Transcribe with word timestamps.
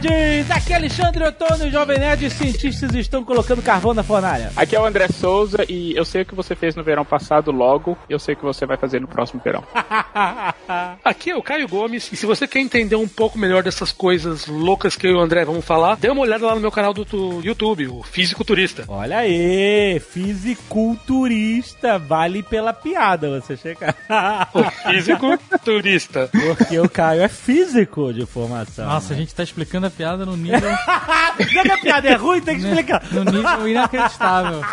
Nerds! 0.00 0.50
Aqui 0.50 0.72
é 0.72 0.76
Alexandre 0.76 1.24
Ottoni, 1.24 1.70
Jovem 1.70 1.98
Nerd, 1.98 2.24
e 2.24 2.30
cientistas 2.30 2.94
estão 2.94 3.24
colocando 3.24 3.62
carvão 3.62 3.92
na 3.92 4.02
fornalha. 4.02 4.52
Aqui 4.56 4.74
é 4.74 4.80
o 4.80 4.84
André 4.84 5.08
Souza 5.08 5.64
e 5.68 5.96
eu 5.96 6.04
sei 6.04 6.22
o 6.22 6.26
que 6.26 6.34
você 6.34 6.54
fez 6.54 6.74
no 6.74 6.82
verão 6.82 7.04
passado, 7.04 7.50
logo 7.50 7.96
eu 8.08 8.18
sei 8.18 8.34
o 8.34 8.36
que 8.36 8.44
você 8.44 8.66
vai 8.66 8.76
fazer 8.76 9.00
no 9.00 9.08
próximo 9.08 9.40
verão. 9.44 9.64
Aqui 11.04 11.30
é 11.30 11.36
o 11.36 11.42
Caio 11.42 11.68
Gomes, 11.68 12.10
e 12.12 12.16
se 12.16 12.26
você 12.26 12.46
quer 12.46 12.60
entender 12.60 12.96
um 12.96 13.08
pouco 13.08 13.38
melhor 13.38 13.62
dessas 13.62 13.92
coisas 13.92 14.46
loucas 14.46 14.96
que 14.96 15.06
eu 15.06 15.12
e 15.12 15.14
o 15.14 15.20
André 15.20 15.44
vamos 15.44 15.64
falar, 15.64 15.96
dê 15.96 16.08
uma 16.08 16.22
olhada 16.22 16.46
lá 16.46 16.54
no 16.54 16.60
meu 16.60 16.70
canal 16.70 16.94
do 16.94 17.04
YouTube, 17.42 17.88
o 17.88 18.02
Físico 18.02 18.44
Turista. 18.44 18.84
Olha 18.88 19.18
aí, 19.18 20.00
fisiculturista, 20.00 21.98
vale 21.98 22.42
pela 22.42 22.72
piada 22.72 23.40
você 23.40 23.56
chegar. 23.56 23.96
o 24.54 24.62
Físico 24.90 25.38
Turista. 25.64 26.28
Porque 26.32 26.78
o 26.78 26.88
Caio 26.88 27.22
é 27.22 27.28
físico 27.28 28.12
de 28.12 28.24
formação. 28.26 28.86
Nossa, 28.86 29.10
né? 29.10 29.16
a 29.16 29.20
gente 29.20 29.34
tá 29.34 29.42
explicando 29.42 29.86
a 29.86 29.89
piada 29.90 30.24
no 30.24 30.36
nível. 30.36 30.70
Já 31.50 31.62
que 31.62 31.72
a 31.72 31.78
piada 31.78 32.08
é 32.08 32.14
ruim, 32.14 32.40
tem 32.40 32.58
que 32.58 32.66
explicar. 32.66 33.02
No 33.12 33.24
nível 33.24 33.68
inacreditável. 33.68 34.62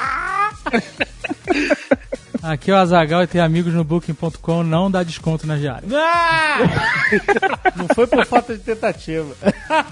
Aqui 2.41 2.71
é 2.71 2.73
o 2.73 2.77
Azagal 2.77 3.23
e 3.23 3.27
tem 3.27 3.41
amigos 3.41 3.73
no 3.73 3.83
Booking.com, 3.83 4.63
não 4.63 4.89
dá 4.89 5.03
desconto 5.03 5.45
na 5.47 5.57
diária. 5.57 5.87
Ah! 5.93 6.59
Não 7.75 7.87
foi 7.93 8.07
por 8.07 8.25
falta 8.25 8.57
de 8.57 8.63
tentativa. 8.63 9.35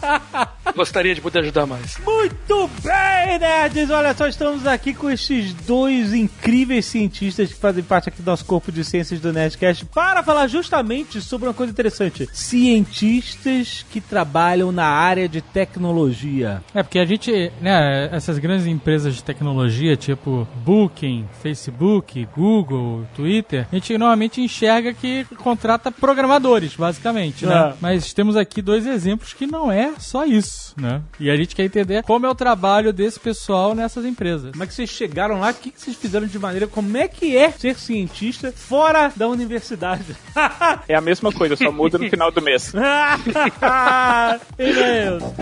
Gostaria 0.76 1.13
de 1.13 1.22
poder 1.22 1.39
ajudar 1.39 1.66
mais. 1.66 1.98
Muito 2.00 2.70
bem, 2.84 3.39
nerds! 3.39 3.89
Olha 3.92 4.14
só, 4.14 4.28
estamos 4.28 4.66
aqui 4.66 4.94
com 4.94 5.09
estes 5.09 5.53
dois 5.53 6.14
incríveis 6.14 6.86
cientistas 6.86 7.53
que 7.53 7.59
fazem 7.59 7.84
parte 7.84 8.09
aqui 8.09 8.22
do 8.22 8.25
nosso 8.25 8.44
corpo 8.45 8.72
de 8.72 8.84
ciências 8.84 9.19
do 9.19 9.31
Nerdcast 9.31 9.86
para 9.86 10.23
falar 10.23 10.47
justamente 10.47 11.22
sobre 11.22 11.47
uma 11.47 11.53
coisa 11.53 11.72
interessante. 11.72 12.28
Cientistas 12.34 13.86
que 13.91 14.02
trabalham 14.02 14.72
na 14.72 14.88
área 14.88 15.30
de 15.30 15.41
tecnologia. 15.41 16.64
É, 16.73 16.81
porque 16.81 17.00
a 17.00 17.06
gente, 17.06 17.52
né, 17.62 18.09
essas 18.12 18.38
grandes 18.39 18.66
empresas 18.66 19.16
de 19.16 19.23
tecnologia, 19.23 19.95
tipo 19.95 20.47
Booking, 20.64 21.28
Facebook, 21.41 22.28
Google, 22.36 23.05
Twitter, 23.16 23.67
a 23.72 23.75
gente 23.75 23.97
normalmente 23.97 24.41
enxerga 24.41 24.94
que 24.94 25.25
contrata 25.38 25.91
programadores, 25.91 26.75
basicamente, 26.75 27.45
né? 27.45 27.55
É. 27.55 27.73
Mas 27.80 28.14
temos 28.14 28.36
aqui 28.36 28.61
dois 28.61 28.86
exemplos 28.86 29.33
que 29.33 29.47
não 29.47 29.72
é 29.72 29.94
só 29.97 30.25
isso, 30.25 30.73
né? 30.78 31.02
E 31.19 31.30
a 31.30 31.36
gente 31.36 31.56
quer 31.56 31.63
entender 31.63 32.03
como 32.03 32.25
é 32.25 32.30
o 32.30 32.36
trabalho 32.36 32.91
desse 32.91 33.19
pessoal 33.19 33.73
nessas 33.73 34.06
empresas. 34.06 34.52
Como 34.52 34.63
é 34.63 34.67
que 34.67 34.73
vocês 34.73 34.89
chegaram 34.89 35.39
lá? 35.39 35.52
O 35.52 35.53
que, 35.53 35.73
vocês 35.75 35.95
fizeram 35.95 36.28
de 36.28 36.38
maneira? 36.38 36.67
Como 36.67 36.97
é 36.97 37.08
que 37.08 37.38
é 37.38 37.52
ser 37.52 37.75
cientista 37.75 38.52
fora 38.52 39.11
da 39.16 39.28
universidade? 39.28 40.16
é 40.88 40.95
a 40.95 41.02
mesma 41.02 41.31
coisa, 41.31 41.56
só 41.56 41.72
muda 41.72 41.97
no 41.97 42.09
final 42.09 42.31
do 42.31 42.41
mês. 42.41 42.73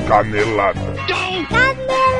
Canelada. 0.07 0.79
Canelada. 1.49 2.13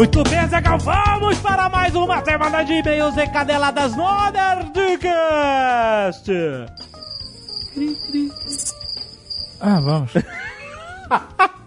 Muito 0.00 0.22
bem, 0.22 0.48
Zegal, 0.48 0.78
vamos 0.78 1.38
para 1.40 1.68
mais 1.68 1.94
uma 1.94 2.24
semana 2.24 2.64
de 2.64 2.72
e-mails 2.72 3.14
e 3.18 3.26
cadeladas 3.26 3.94
no 3.94 4.30
Nerdcast! 4.30 6.30
Ah, 9.60 9.78
vamos. 9.78 10.10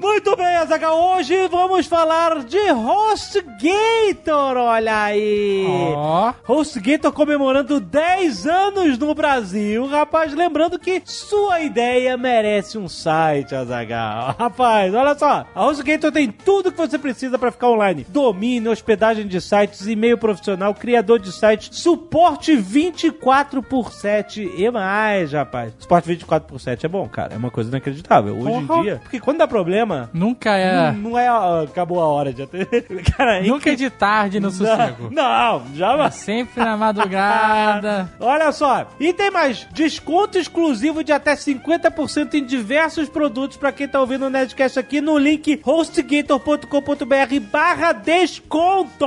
Muito 0.00 0.36
bem, 0.36 0.54
Azaghal. 0.56 1.16
Hoje 1.16 1.48
vamos 1.48 1.86
falar 1.86 2.44
de 2.44 2.70
HostGator. 2.70 4.56
Olha 4.56 5.02
aí. 5.02 5.66
Oh. 5.66 6.32
HostGator 6.52 7.12
comemorando 7.12 7.80
10 7.80 8.46
anos 8.46 8.96
no 8.96 9.12
Brasil. 9.12 9.86
Rapaz, 9.86 10.32
lembrando 10.32 10.78
que 10.78 11.02
sua 11.04 11.60
ideia 11.62 12.16
merece 12.16 12.78
um 12.78 12.88
site, 12.88 13.56
Azaghal. 13.56 14.36
Rapaz, 14.38 14.94
olha 14.94 15.16
só. 15.16 15.44
A 15.52 15.66
HostGator 15.66 16.12
tem 16.12 16.30
tudo 16.30 16.70
que 16.70 16.78
você 16.78 16.96
precisa 16.96 17.36
para 17.36 17.50
ficar 17.50 17.68
online: 17.68 18.06
domínio, 18.08 18.70
hospedagem 18.70 19.26
de 19.26 19.40
sites, 19.40 19.88
e-mail 19.88 20.16
profissional, 20.16 20.74
criador 20.74 21.18
de 21.18 21.32
sites, 21.32 21.76
suporte 21.76 22.54
24 22.54 23.62
por 23.64 23.92
7 23.92 24.48
e 24.56 24.70
mais, 24.70 25.32
rapaz. 25.32 25.72
Suporte 25.78 26.06
24 26.06 26.48
por 26.48 26.60
7 26.60 26.86
é 26.86 26.88
bom, 26.88 27.08
cara. 27.08 27.34
É 27.34 27.36
uma 27.36 27.50
coisa 27.50 27.68
inacreditável. 27.68 28.38
Hoje 28.38 28.72
em 28.72 28.82
dia. 28.82 29.00
Porque 29.02 29.18
quando 29.18 29.38
dá 29.38 29.48
problema, 29.48 29.87
problema. 29.88 30.10
Nunca 30.12 30.56
é. 30.56 30.92
Não, 30.92 31.10
não 31.10 31.18
é. 31.18 31.26
acabou 31.64 32.00
a 32.00 32.06
hora 32.06 32.32
de 32.32 32.46
Cara, 33.16 33.42
Nunca 33.42 33.72
é 33.72 33.74
de 33.74 33.90
tarde 33.90 34.38
no 34.38 34.50
sossego. 34.50 35.08
Não, 35.10 35.62
já. 35.74 36.04
É 36.04 36.10
sempre 36.10 36.62
na 36.62 36.76
madrugada. 36.76 38.12
Olha 38.20 38.52
só. 38.52 38.86
E 39.00 39.10
tem 39.12 39.30
mais: 39.30 39.66
desconto 39.72 40.38
exclusivo 40.38 41.02
de 41.02 41.12
até 41.12 41.34
50% 41.34 42.34
em 42.34 42.44
diversos 42.44 43.08
produtos 43.08 43.56
para 43.56 43.72
quem 43.72 43.88
tá 43.88 43.98
ouvindo 44.00 44.26
o 44.26 44.30
Nerdcast 44.30 44.78
aqui 44.78 45.00
no 45.00 45.16
link 45.16 45.62
hostgator.com.br/barra 45.64 47.92
desconto. 47.92 49.06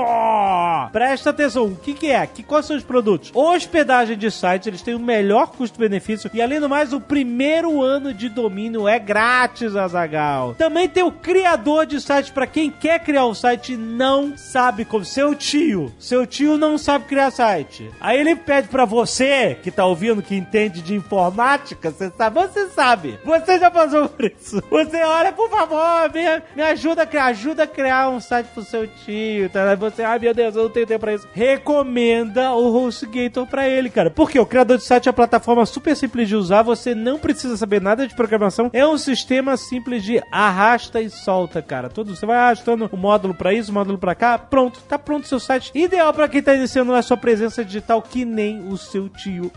Presta 0.91 1.29
atenção. 1.29 1.65
O 1.65 1.75
que, 1.75 1.93
que 1.93 2.09
é? 2.09 2.25
Que, 2.25 2.41
quais 2.43 2.65
são 2.65 2.75
os 2.75 2.83
produtos? 2.83 3.29
Hospedagem 3.33 4.17
de 4.17 4.31
sites, 4.31 4.67
eles 4.67 4.81
têm 4.81 4.95
o 4.95 4.99
melhor 4.99 5.51
custo-benefício 5.51 6.31
e, 6.33 6.41
além 6.41 6.59
do 6.59 6.69
mais, 6.69 6.93
o 6.93 6.99
primeiro 6.99 7.81
ano 7.81 8.13
de 8.13 8.29
domínio 8.29 8.87
é 8.87 8.97
grátis, 8.97 9.75
Azagal. 9.75 10.55
Também 10.55 10.70
também 10.71 10.87
tem 10.87 11.03
o 11.03 11.11
criador 11.11 11.85
de 11.85 11.99
site 11.99 12.31
para 12.31 12.47
quem 12.47 12.71
quer 12.71 12.99
criar 12.99 13.25
um 13.25 13.33
site 13.33 13.73
e 13.73 13.77
não 13.77 14.37
sabe 14.37 14.85
como. 14.85 15.03
Seu 15.03 15.35
tio. 15.35 15.91
Seu 15.99 16.25
tio 16.25 16.57
não 16.57 16.77
sabe 16.77 17.05
criar 17.05 17.29
site. 17.29 17.91
Aí 17.99 18.17
ele 18.17 18.37
pede 18.37 18.69
para 18.69 18.85
você, 18.85 19.57
que 19.61 19.69
tá 19.69 19.85
ouvindo, 19.85 20.21
que 20.21 20.33
entende 20.33 20.81
de 20.81 20.95
informática, 20.95 21.91
você 21.91 22.09
sabe, 22.17 22.39
você 22.39 22.69
sabe. 22.69 23.19
Você 23.25 23.59
já 23.59 23.69
passou 23.69 24.07
por 24.07 24.23
isso. 24.23 24.63
Você 24.69 25.03
olha, 25.03 25.33
por 25.33 25.49
favor, 25.49 26.09
me, 26.13 26.21
me 26.55 26.63
ajuda 26.63 27.03
a 27.03 27.05
criar, 27.05 27.25
ajuda 27.25 27.63
a 27.63 27.67
criar 27.67 28.09
um 28.09 28.21
site 28.21 28.47
pro 28.53 28.63
seu 28.63 28.87
tio. 28.87 29.49
Tá? 29.49 29.75
Você, 29.75 30.03
ai 30.03 30.19
meu 30.19 30.33
Deus, 30.33 30.55
eu 30.55 30.63
não 30.63 30.69
tenho 30.69 30.87
tempo 30.87 31.01
pra 31.01 31.15
isso. 31.15 31.27
Recomenda 31.33 32.53
o 32.53 32.73
HostGator 32.73 33.45
pra 33.45 33.67
ele, 33.67 33.89
cara. 33.89 34.09
Porque 34.09 34.39
o 34.39 34.45
criador 34.45 34.77
de 34.77 34.85
site 34.85 35.07
é 35.07 35.09
uma 35.09 35.15
plataforma 35.15 35.65
super 35.65 35.97
simples 35.97 36.29
de 36.29 36.35
usar, 36.37 36.61
você 36.61 36.95
não 36.95 37.19
precisa 37.19 37.57
saber 37.57 37.81
nada 37.81 38.07
de 38.07 38.15
programação. 38.15 38.69
É 38.71 38.87
um 38.87 38.97
sistema 38.97 39.57
simples 39.57 40.01
de 40.01 40.21
arrastar 40.31 40.60
arrasta 40.61 41.01
e 41.01 41.09
solta, 41.09 41.61
cara. 41.61 41.89
Tudo, 41.89 42.15
você 42.15 42.25
vai 42.25 42.37
arrastando 42.37 42.89
o 42.91 42.97
módulo 42.97 43.33
para 43.33 43.53
isso, 43.53 43.71
o 43.71 43.73
módulo 43.73 43.97
para 43.97 44.13
cá, 44.13 44.37
pronto, 44.37 44.79
tá 44.87 44.99
pronto 44.99 45.23
o 45.23 45.27
seu 45.27 45.39
site. 45.39 45.71
Ideal 45.73 46.13
para 46.13 46.29
quem 46.29 46.43
tá 46.43 46.53
iniciando 46.53 46.93
a 46.93 47.01
sua 47.01 47.17
presença 47.17 47.65
digital, 47.65 48.01
que 48.01 48.23
nem 48.23 48.67
o 48.67 48.77
seu 48.77 49.09
tio. 49.09 49.51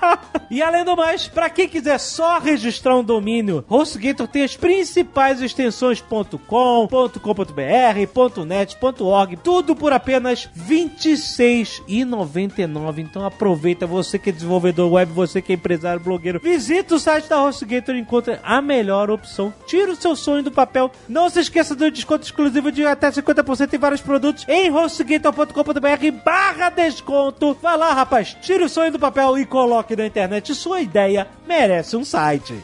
e 0.50 0.62
além 0.62 0.84
do 0.84 0.96
mais, 0.96 1.28
para 1.28 1.48
quem 1.48 1.68
quiser 1.68 1.98
só 1.98 2.38
registrar 2.38 2.96
um 2.96 3.04
domínio, 3.04 3.64
HostGator 3.68 4.28
tem 4.28 4.42
as 4.42 4.56
principais 4.56 5.40
extensões 5.40 6.04
.com, 6.46 6.86
.com.br, 6.88 8.44
.net, 8.46 8.76
.org, 9.00 9.36
tudo 9.36 9.74
por 9.74 9.92
apenas 9.92 10.44
R$ 10.44 10.88
26,99. 10.88 12.98
Então 12.98 13.24
aproveita, 13.24 13.86
você 13.86 14.18
que 14.18 14.28
é 14.30 14.32
desenvolvedor 14.32 14.92
web, 14.92 15.12
você 15.12 15.40
que 15.40 15.52
é 15.52 15.54
empresário, 15.54 16.02
blogueiro, 16.02 16.40
visita 16.40 16.94
o 16.94 16.98
site 16.98 17.28
da 17.28 17.42
HostGator 17.42 17.94
e 17.94 18.00
encontra 18.00 18.40
a 18.42 18.60
melhor 18.60 19.10
opção. 19.10 19.54
Tira 19.66 19.92
o 19.92 19.96
seu 19.96 20.16
sonho 20.16 20.42
do 20.42 20.49
do 20.50 20.54
papel. 20.54 20.90
Não 21.08 21.30
se 21.30 21.40
esqueça 21.40 21.74
do 21.74 21.90
desconto 21.90 22.24
exclusivo 22.24 22.70
de 22.70 22.84
até 22.84 23.10
50% 23.10 23.72
em 23.72 23.78
vários 23.78 24.00
produtos 24.00 24.44
em 24.48 24.68
hostgator.com.br 24.68 26.24
barra 26.24 26.68
desconto. 26.68 27.56
Vai 27.62 27.76
lá, 27.76 27.92
rapaz, 27.92 28.36
tire 28.42 28.64
o 28.64 28.68
sonho 28.68 28.92
do 28.92 28.98
papel 28.98 29.38
e 29.38 29.46
coloque 29.46 29.96
na 29.96 30.06
internet. 30.06 30.54
Sua 30.54 30.80
ideia 30.80 31.26
merece 31.46 31.96
um 31.96 32.04
site. 32.04 32.54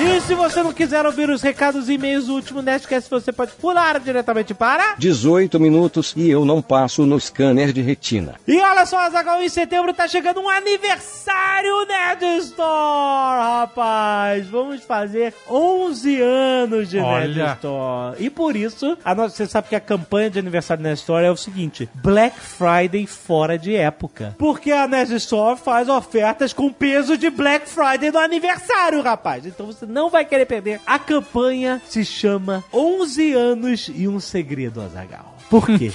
E 0.00 0.20
se 0.20 0.32
você 0.32 0.62
não 0.62 0.72
quiser 0.72 1.04
ouvir 1.04 1.28
os 1.28 1.42
recados 1.42 1.88
e 1.88 1.94
e-mails 1.94 2.26
do 2.26 2.34
último 2.34 2.62
Nerdcast, 2.62 3.10
você 3.10 3.32
pode 3.32 3.50
pular 3.52 3.98
diretamente 3.98 4.54
para 4.54 4.94
18 4.96 5.58
minutos 5.58 6.14
e 6.16 6.30
eu 6.30 6.44
não 6.44 6.62
passo 6.62 7.04
no 7.04 7.18
scanner 7.18 7.72
de 7.72 7.82
retina. 7.82 8.36
E 8.46 8.56
olha 8.60 8.86
só, 8.86 8.98
Azaghal, 8.98 9.42
em 9.42 9.48
setembro 9.48 9.92
tá 9.92 10.06
chegando 10.06 10.40
um 10.40 10.48
aniversário 10.48 11.84
Nerd 11.86 12.24
Store, 12.44 13.40
rapaz. 13.40 14.46
Vamos 14.46 14.84
fazer 14.84 15.34
11 15.50 16.20
anos 16.22 16.88
de 16.88 17.00
olha. 17.00 17.26
Nerd 17.26 17.56
Store. 17.56 18.24
E 18.24 18.30
por 18.30 18.54
isso, 18.54 18.96
a 19.04 19.14
nossa, 19.16 19.34
você 19.34 19.46
sabe 19.46 19.68
que 19.68 19.74
a 19.74 19.80
campanha 19.80 20.30
de 20.30 20.38
aniversário 20.38 20.82
Nerd 20.82 20.98
Store 20.98 21.26
é 21.26 21.30
o 21.30 21.36
seguinte: 21.36 21.88
Black 21.94 22.38
Friday 22.38 23.04
fora 23.04 23.58
de 23.58 23.74
época. 23.74 24.36
Porque 24.38 24.70
a 24.70 24.86
Nerd 24.86 25.12
Store 25.16 25.58
faz 25.58 25.88
ofertas 25.88 26.52
com 26.52 26.72
peso 26.72 27.18
de 27.18 27.30
Black 27.30 27.68
Friday 27.68 28.12
no 28.12 28.20
aniversário, 28.20 29.02
rapaz. 29.02 29.44
Então 29.44 29.66
você 29.66 29.87
não 29.88 30.10
vai 30.10 30.24
querer 30.24 30.46
perder. 30.46 30.80
A 30.86 30.98
campanha 30.98 31.80
se 31.86 32.04
chama 32.04 32.62
11 32.72 33.32
anos 33.32 33.90
e 33.92 34.06
um 34.06 34.20
segredo, 34.20 34.80
Azagal. 34.80 35.36
Por 35.48 35.66
quê? 35.66 35.90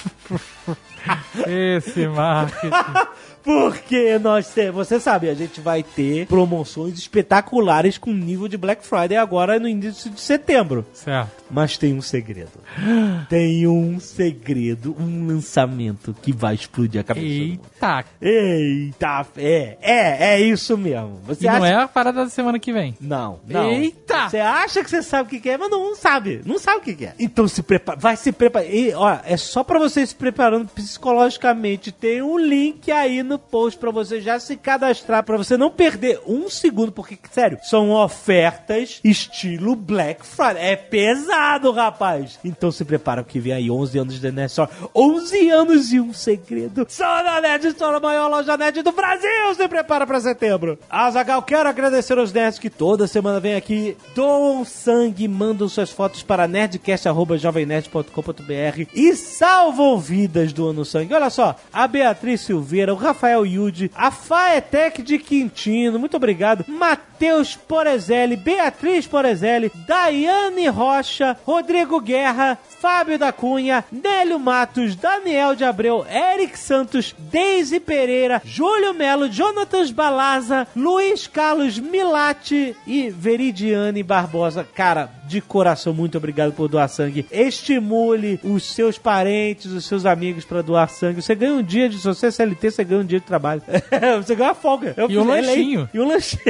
Esse 1.47 2.07
marketing. 2.07 2.69
Porque 3.43 4.17
nós 4.19 4.47
temos, 4.49 4.87
você 4.87 4.99
sabe, 4.99 5.29
a 5.29 5.33
gente 5.33 5.59
vai 5.61 5.83
ter 5.83 6.25
promoções 6.27 6.97
espetaculares 6.97 7.97
com 7.97 8.11
nível 8.11 8.47
de 8.47 8.57
Black 8.57 8.85
Friday 8.85 9.17
agora 9.17 9.59
no 9.59 9.67
início 9.67 10.09
de 10.09 10.19
setembro. 10.21 10.85
certo. 10.93 11.43
Mas 11.51 11.77
tem 11.77 11.93
um 11.93 12.01
segredo. 12.01 12.49
Tem 13.29 13.67
um 13.67 13.99
segredo, 13.99 14.95
um 14.99 15.27
lançamento 15.27 16.15
que 16.19 16.33
vai 16.33 16.55
explodir 16.55 16.99
a 16.99 17.03
cabeça. 17.03 17.27
do 17.27 17.45
mundo. 17.45 17.59
Eita. 17.73 18.05
Eita, 18.19 19.27
é, 19.37 19.77
é, 19.81 20.33
é 20.33 20.41
isso 20.41 20.75
mesmo. 20.75 21.19
Você 21.25 21.45
E 21.45 21.47
acha 21.47 21.59
não 21.59 21.65
é 21.65 21.75
a 21.75 21.87
parada 21.87 22.23
da 22.23 22.29
semana 22.29 22.57
que 22.57 22.73
vem. 22.73 22.95
Não, 22.99 23.39
não. 23.47 23.71
Eita! 23.71 24.29
Você 24.29 24.39
acha 24.39 24.83
que 24.83 24.89
você 24.89 25.03
sabe 25.03 25.27
o 25.27 25.29
que 25.29 25.39
que 25.39 25.49
é, 25.49 25.57
mas 25.57 25.69
não 25.69 25.95
sabe. 25.95 26.41
Não 26.43 26.57
sabe 26.57 26.77
o 26.77 26.81
que 26.81 26.95
que 26.95 27.05
é. 27.05 27.13
Então 27.19 27.47
se 27.47 27.61
prepara, 27.61 27.99
vai 27.99 28.15
se 28.17 28.31
preparar. 28.31 28.67
E, 28.73 28.91
ó, 28.93 29.17
é 29.23 29.37
só 29.37 29.63
pra 29.63 29.77
você 29.77 30.05
se 30.05 30.15
preparando 30.15 30.67
psicologicamente. 30.69 31.91
Tem 31.91 32.21
um 32.21 32.37
link 32.39 32.91
aí 32.91 33.21
no 33.21 33.32
post 33.37 33.79
pra 33.79 33.91
você 33.91 34.21
já 34.21 34.39
se 34.39 34.55
cadastrar, 34.55 35.23
pra 35.23 35.37
você 35.37 35.57
não 35.57 35.69
perder 35.69 36.19
um 36.27 36.49
segundo, 36.49 36.91
porque, 36.91 37.17
sério, 37.31 37.59
são 37.63 37.91
ofertas 37.91 38.99
estilo 39.03 39.75
Black 39.75 40.25
Friday. 40.25 40.63
É 40.63 40.75
pesado, 40.75 41.71
rapaz. 41.71 42.39
Então 42.43 42.71
se 42.71 42.83
prepara 42.85 43.23
que 43.23 43.39
vem 43.39 43.53
aí 43.53 43.71
11 43.71 43.97
anos 43.97 44.19
de 44.19 44.31
Nerd 44.31 44.49
Store. 44.49 44.69
11 44.95 45.49
anos 45.49 45.93
e 45.93 45.99
um 45.99 46.13
segredo. 46.13 46.85
Só 46.89 47.23
na 47.23 47.41
Nerd 47.41 47.67
Store, 47.67 47.97
a 47.97 47.99
maior 47.99 48.29
loja 48.29 48.57
nerd 48.57 48.81
do 48.81 48.91
Brasil. 48.91 49.55
Se 49.55 49.67
prepara 49.67 50.05
pra 50.05 50.19
setembro. 50.19 50.77
Azagal, 50.89 51.41
quero 51.43 51.69
agradecer 51.69 52.17
aos 52.17 52.33
nerds 52.33 52.59
que 52.59 52.69
toda 52.69 53.07
semana 53.07 53.39
vem 53.39 53.55
aqui, 53.55 53.97
doam 54.15 54.63
sangue, 54.63 55.27
mandam 55.27 55.67
suas 55.67 55.89
fotos 55.89 56.21
para 56.23 56.47
nerdcast.jovemnerd.com.br 56.47 58.83
e 58.93 59.15
salvam 59.15 59.99
vidas 59.99 60.53
doando 60.53 60.85
sangue. 60.85 61.13
Olha 61.13 61.29
só, 61.29 61.55
a 61.71 61.87
Beatriz 61.87 62.41
Silveira, 62.41 62.93
o 62.93 62.97
Rafael 62.97 63.22
Yude, 63.27 63.91
a 63.95 64.11
Faetec 64.11 65.01
de 65.01 65.17
Quintino, 65.17 65.99
muito 65.99 66.17
obrigado, 66.17 66.65
Matheus 66.67 67.55
Porezelli, 67.55 68.35
Beatriz 68.35 69.07
Porezelli, 69.07 69.71
Daiane 69.87 70.67
Rocha, 70.67 71.37
Rodrigo 71.45 71.99
Guerra, 71.99 72.57
Fábio 72.79 73.17
da 73.17 73.31
Cunha, 73.31 73.85
Nélio 73.89 74.37
Matos, 74.37 74.95
Daniel 74.95 75.55
de 75.55 75.63
Abreu, 75.63 76.05
Eric 76.05 76.59
Santos, 76.59 77.15
Deise 77.17 77.79
Pereira, 77.79 78.41
Júlio 78.43 78.93
Melo, 78.93 79.31
Jonatas 79.31 79.89
Balaza, 79.89 80.67
Luiz 80.75 81.25
Carlos 81.25 81.79
Milati 81.79 82.75
e 82.85 83.09
Veridiane 83.09 84.03
Barbosa. 84.03 84.67
Cara, 84.75 85.09
de 85.25 85.41
coração, 85.41 85.93
muito 85.93 86.17
obrigado 86.17 86.53
por 86.53 86.67
doar 86.67 86.89
sangue. 86.89 87.25
Estimule 87.31 88.39
os 88.43 88.73
seus 88.73 88.97
parentes, 88.97 89.71
os 89.71 89.85
seus 89.85 90.05
amigos 90.05 90.45
para 90.45 90.61
doar 90.61 90.89
sangue. 90.89 91.21
Você 91.21 91.33
ganha 91.33 91.53
um 91.53 91.63
dia 91.63 91.87
de. 91.89 91.97
Se 91.97 92.05
você 92.05 92.27
é 92.27 92.31
CLT, 92.31 92.71
você 92.71 92.83
ganha 92.83 93.01
um 93.01 93.05
dia 93.05 93.12
de 93.19 93.25
trabalho. 93.25 93.61
você 94.23 94.35
ganha 94.35 94.49
uma 94.49 94.55
folga. 94.55 94.93
Eu 94.97 95.09
E 95.09 95.17
um 95.17 95.23
lanchinho. 95.25 95.89
E 95.93 95.99
um 95.99 96.07
lanchinho. 96.07 96.43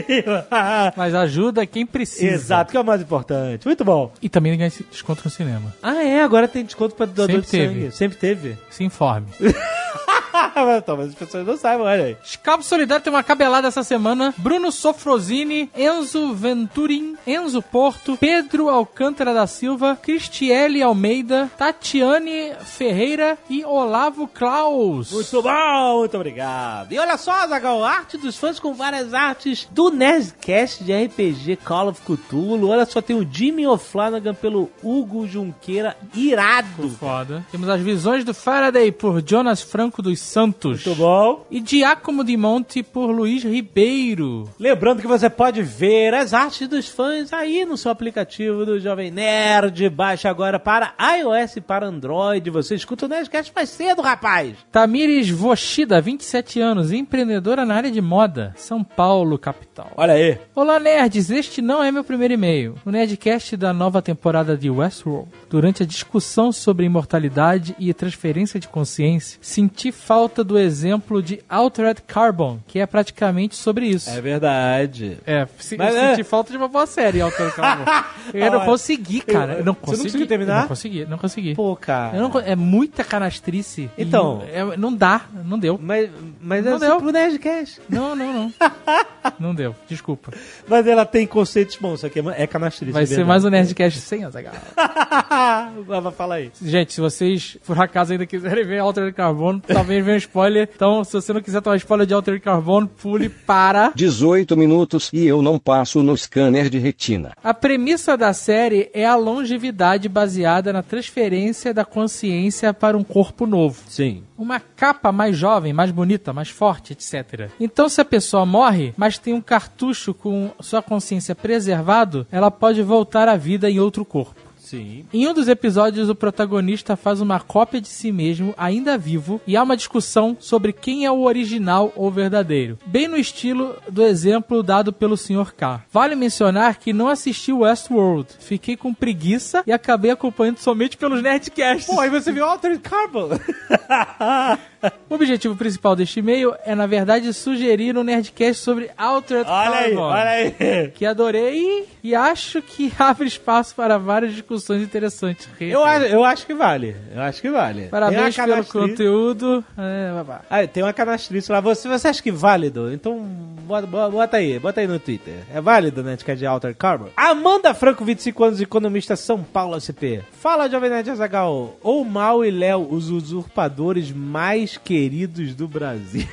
Mas 0.96 1.14
ajuda 1.16 1.66
quem 1.66 1.86
precisa. 1.86 2.34
Exato, 2.34 2.72
que 2.72 2.78
é 2.78 2.80
o 2.80 2.84
mais 2.84 3.02
importante. 3.02 3.66
Muito 3.66 3.84
bom. 3.84 4.12
E 4.22 4.30
também 4.30 4.58
ganha 4.58 4.72
desconto 4.92 5.22
no 5.26 5.32
cinema. 5.32 5.74
Ah, 5.82 6.04
é? 6.04 6.22
Agora 6.24 6.48
tem 6.48 6.64
desconto 6.64 6.96
para 6.96 7.06
doador 7.06 7.28
Sempre 7.28 7.42
de 7.46 7.52
teve. 7.52 7.74
sangue. 7.82 7.92
Sempre 7.92 8.18
teve. 8.18 8.58
Se 8.70 8.84
informe. 8.84 9.28
mas, 10.34 10.78
então, 10.80 11.00
as 11.00 11.14
pessoas 11.14 11.46
não 11.46 11.58
sabem, 11.58 11.86
olha 11.86 12.04
aí. 12.06 12.18
Scalpo 12.24 12.64
Solidário 12.64 13.04
tem 13.04 13.14
uma 13.14 13.24
cabelada 13.24 13.68
essa 13.68 13.84
semana. 13.84 14.34
Bruno 14.38 14.72
Sofrosini, 14.72 15.70
Enzo 15.78 16.34
Venturin, 16.34 17.16
Enzo 17.26 17.62
Porto, 17.62 18.18
Pedro 18.18 18.70
Alcântara 18.70 19.34
da 19.34 19.46
Silva, 19.46 19.98
Cristiele 20.02 20.82
Almeida, 20.82 21.52
Tatiane 21.58 22.54
Ferreira 22.66 23.38
e 23.50 23.64
Olavo 23.64 24.28
Klaus. 24.28 25.12
Muito 25.12 25.42
bom, 25.42 26.00
muito 26.00 26.16
obrigado. 26.16 26.92
E 26.92 27.00
olha 27.00 27.18
só, 27.18 27.48
Zagal, 27.48 27.84
arte 27.84 28.18
dos 28.18 28.38
fãs 28.38 28.60
com 28.60 28.74
várias 28.74 29.14
artes 29.14 29.68
do 29.72 29.92
Nerdcast 29.92 30.84
de 30.84 30.94
RPG 30.94 31.58
Call 31.58 31.90
of 31.90 32.02
Cthulhu. 32.02 32.70
Olha 32.70 32.86
só, 32.86 33.02
tem 33.02 33.16
o 33.16 33.28
Jimmy 33.30 33.68
O'Flanagan 33.68 34.34
pelo 34.34 34.72
Hugo 34.82 35.28
Junqueira, 35.28 35.96
irado. 36.16 36.90
Foda. 37.00 37.46
Temos 37.52 37.70
as 37.70 37.82
visões 37.82 38.24
do 38.24 38.34
Faraday 38.34 38.92
por 38.92 39.22
Jonas 39.26 39.62
Franco 39.62 40.02
dos 40.02 40.23
Santos. 40.24 40.86
Muito 40.86 40.98
bom. 40.98 41.46
E 41.52 41.64
Giacomo 41.64 42.24
de 42.24 42.36
Monte 42.36 42.82
por 42.82 43.12
Luiz 43.12 43.44
Ribeiro. 43.44 44.50
Lembrando 44.60 45.02
que 45.02 45.08
você 45.08 45.30
pode 45.30 45.62
ver 45.62 46.14
as 46.14 46.34
artes 46.34 46.68
dos 46.68 46.88
fãs 46.88 47.32
aí 47.32 47.66
no 47.66 47.78
seu 47.78 47.92
aplicativo 47.92 48.66
do 48.66 48.80
Jovem 48.80 49.12
Nerd. 49.12 49.90
Baixa 49.90 50.30
agora 50.30 50.58
para 50.58 50.96
iOS 51.20 51.58
e 51.58 51.62
para 51.62 51.86
Android. 51.86 52.50
Você 52.50 52.76
escuta 52.76 53.06
o 53.06 53.10
Nerdcast 53.10 53.52
mais 53.56 53.70
cedo, 53.70 54.02
rapaz. 54.02 54.56
Tamires 54.72 55.30
Voshida, 55.30 56.02
27 56.02 56.60
anos, 56.60 56.92
empreendedora 56.92 57.66
na 57.66 57.76
área 57.76 57.92
de 57.92 58.02
moda, 58.02 58.54
São 58.56 58.84
Paulo, 58.84 59.38
capital. 59.38 59.92
Olha 59.96 60.14
aí. 60.14 60.40
Olá, 60.56 60.80
nerds! 60.80 61.30
Este 61.30 61.62
não 61.62 61.84
é 61.84 61.92
meu 61.92 62.04
primeiro 62.04 62.34
e-mail. 62.34 62.76
O 62.86 62.90
Nerdcast 62.90 63.58
da 63.58 63.74
nova 63.74 64.02
temporada 64.02 64.58
de 64.58 64.70
Westworld. 64.70 65.30
Durante 65.50 65.84
a 65.84 65.86
discussão 65.86 66.52
sobre 66.52 66.86
imortalidade 66.86 67.76
e 67.78 67.94
transferência 67.94 68.60
de 68.60 68.68
consciência, 68.68 69.38
senti 69.42 69.92
falta 69.92 70.13
do 70.44 70.58
exemplo 70.58 71.22
de 71.22 71.42
Altered 71.50 72.02
Carbon, 72.08 72.60
que 72.68 72.80
é 72.80 72.86
praticamente 72.86 73.56
sobre 73.56 73.88
isso. 73.88 74.10
É 74.10 74.22
verdade. 74.22 75.18
É, 75.26 75.48
se, 75.58 75.76
Mas 75.78 75.94
eu 75.96 76.02
é. 76.02 76.10
senti 76.16 76.24
falta 76.24 76.52
de 76.52 76.58
uma 76.58 76.68
boa 76.68 76.86
série, 76.86 77.22
Altered 77.22 77.54
Carbon. 77.56 77.86
eu 78.34 78.52
não 78.52 78.66
consegui, 78.66 79.22
cara. 79.22 79.54
eu- 79.54 79.60
Eu 79.60 79.66
não 79.66 79.74
você 79.74 79.80
não 79.80 79.86
consegui. 79.86 80.04
conseguiu 80.04 80.28
terminar? 80.28 80.56
Eu 80.56 80.62
não 80.62 80.68
consegui, 80.68 81.06
não 81.06 81.18
consegui. 81.18 81.56
Pô, 81.56 81.76
cara. 81.76 82.18
Não 82.18 82.32
é 82.40 82.56
muita 82.56 83.04
canastrice. 83.04 83.90
Então. 83.98 84.44
é- 84.52 84.78
não 84.78 84.94
dá, 84.94 85.22
não 85.46 85.58
deu. 85.60 85.80
Mas, 85.82 86.10
mas 86.42 86.64
Não 86.66 86.76
é 86.76 86.80
deu. 86.80 86.98
pro 86.98 87.12
Nerdcast. 87.12 87.82
Não, 87.90 88.16
não, 88.16 88.34
não. 88.34 88.54
não 89.40 89.56
deu, 89.56 89.76
desculpa. 89.88 90.32
Mas 90.68 90.88
ela 90.88 91.06
tem 91.06 91.26
conceitos 91.28 91.76
bons, 91.78 91.96
isso 91.96 92.06
aqui 92.06 92.20
é, 92.20 92.44
é 92.44 92.48
canastrice. 92.48 92.92
Vai 92.92 93.04
é 93.04 93.06
ser 93.06 93.26
mais 93.26 93.44
um 93.44 93.50
Nerdcast 93.50 94.00
sem 94.00 94.24
Azaghal. 94.24 94.54
Vai, 95.88 96.12
Fala 96.14 96.36
aí. 96.36 96.52
Gente, 96.62 96.94
se 96.94 97.02
vocês, 97.02 97.58
por 97.66 97.80
acaso, 97.82 98.12
ainda 98.12 98.26
quiserem 98.26 98.64
ver 98.66 98.80
Altered 98.80 99.14
Carbon, 99.16 99.60
talvez 99.60 100.03
venha 100.04 100.16
um 100.16 100.20
spoiler. 100.20 100.70
Então, 100.76 101.04
se 101.04 101.14
você 101.14 101.34
não 101.34 101.42
quiser 101.42 101.62
tomar 101.62 101.78
spoiler 101.78 102.06
de 102.06 102.14
Altered 102.14 102.42
Carbon, 102.42 102.86
pule 102.86 103.30
para... 103.30 103.92
18 103.96 104.56
minutos 104.56 105.10
e 105.14 105.26
eu 105.26 105.42
não 105.42 105.58
passo 105.58 106.04
no 106.04 106.16
scanner 106.16 106.70
de 106.70 106.78
retina. 106.78 107.32
A 107.44 107.54
premissa 107.54 108.18
da 108.18 108.34
série 108.34 108.90
é 108.94 109.06
a 109.06 109.16
longevidade 109.16 110.10
baseada 110.10 110.74
na 110.74 110.84
transferência 110.84 111.74
da 111.74 111.86
consciência 111.86 112.74
para 112.74 112.98
um 112.98 113.04
corpo 113.04 113.46
novo. 113.46 113.82
Sim. 113.88 114.24
Uma 114.38 114.60
capa 114.60 115.12
mais 115.12 115.38
jovem, 115.38 115.72
mais 115.72 115.92
bonita, 115.92 116.34
mais 116.34 116.50
forte, 116.50 116.94
etc. 116.94 117.50
Então, 117.60 117.88
se 117.88 118.02
a 118.02 118.06
pessoa 118.06 118.46
morre, 118.46 118.94
mas 118.98 119.18
tem 119.18 119.34
um 119.34 119.42
cartucho 119.42 120.14
com 120.14 120.52
sua 120.60 120.82
consciência 120.82 121.34
preservado, 121.34 122.28
ela 122.32 122.52
pode 122.52 122.82
voltar 122.82 123.28
à 123.28 123.36
vida 123.36 123.70
em 123.70 123.80
outro 123.80 124.04
corpo. 124.04 124.43
Sim. 124.64 125.06
Em 125.14 125.28
um 125.28 125.34
dos 125.34 125.48
episódios, 125.48 126.10
o 126.10 126.16
protagonista 126.16 126.96
faz 126.96 127.20
uma 127.20 127.40
cópia 127.40 127.82
de 127.82 127.90
si 127.90 128.12
mesmo, 128.12 128.54
ainda 128.58 128.98
vivo, 128.98 129.42
e 129.46 129.58
há 129.58 129.64
uma 129.64 129.76
discussão 129.76 130.38
sobre 130.40 130.72
quem 130.72 131.06
é 131.06 131.12
o 131.12 131.24
original 131.24 131.92
ou 131.96 132.10
verdadeiro. 132.10 132.80
Bem 132.86 133.08
no 133.08 133.18
estilo 133.18 133.76
do 133.90 134.04
exemplo 134.04 134.64
dado 134.64 134.94
pelo 134.94 135.18
Sr. 135.18 135.54
K. 135.54 135.84
Vale 135.92 136.16
mencionar 136.16 136.80
que 136.80 136.94
não 136.94 137.10
assisti 137.10 137.52
Westworld. 137.52 138.30
Fiquei 138.40 138.78
com 138.78 138.94
preguiça 138.94 139.64
e 139.68 139.72
acabei 139.72 140.12
acompanhando 140.12 140.58
somente 140.58 140.96
pelos 140.96 141.22
Nerdcasts. 141.22 141.94
Pô, 141.94 142.00
aí 142.00 142.10
você 142.10 142.32
viu 142.32 142.46
Altered 142.46 142.80
Carbon. 142.80 143.30
O 145.10 145.16
objetivo 145.16 145.56
principal 145.56 145.96
deste 145.96 146.20
e-mail 146.20 146.56
é, 146.66 146.74
na 146.74 146.88
verdade, 146.88 147.32
sugerir 147.34 147.96
um 147.98 148.04
Nerdcast 148.04 148.62
sobre 148.64 148.90
Altered 148.98 149.48
olha 149.48 149.76
aí, 149.76 149.84
Carbon. 149.94 150.02
olha 150.02 150.30
aí. 150.30 150.92
Que 150.96 151.06
adorei 151.06 151.88
e 152.04 152.16
acho 152.16 152.62
que 152.62 152.92
abre 152.98 153.28
espaço 153.28 153.76
para 153.76 153.98
várias 154.00 154.32
discussões 154.34 154.82
interessantes. 154.82 155.48
Eu, 155.60 155.84
acho- 155.84 156.06
eu 156.06 156.24
acho 156.26 156.46
que 156.48 156.54
vale. 156.54 156.96
Eu 157.14 157.22
acho 157.22 157.42
que 157.42 157.50
vale. 157.50 157.84
Parabéns 157.90 158.36
pelo 158.36 158.66
conteúdo. 158.66 159.64
É. 159.78 160.12
Ah, 160.50 160.66
tem 160.68 160.82
uma 160.84 160.94
canastrice 160.94 161.52
lá. 161.52 161.60
Você, 161.62 161.88
você 161.88 162.08
acha 162.08 162.22
que 162.24 162.30
é 162.30 162.34
válido? 162.34 162.92
Então, 162.92 163.20
bota, 163.20 163.86
bota- 163.88 164.38
aí. 164.38 164.58
Bota 164.60 164.82
aí 164.82 164.88
no 164.88 165.00
Twitter. 165.00 165.36
É 165.54 165.62
válido, 165.62 166.02
né? 166.04 166.18
De 166.36 166.46
Altered 166.46 166.78
Carbon. 166.78 167.10
Amanda 167.16 167.74
Franco, 167.74 168.04
25 168.04 168.44
anos, 168.44 168.62
economista, 168.62 169.16
São 169.16 169.44
Paulo, 169.44 169.80
SP. 169.80 170.24
Fala, 170.32 170.68
Jovem 170.70 170.90
Nerd 170.90 171.10
Azagal. 171.12 171.76
Ou 171.84 172.04
Mal 172.04 172.44
e 172.44 172.50
Léo, 172.52 172.88
os 172.90 173.10
usurpadores 173.10 174.12
mais 174.12 174.73
queridos 174.78 175.56
do 175.56 175.68
Brasil. 175.68 176.28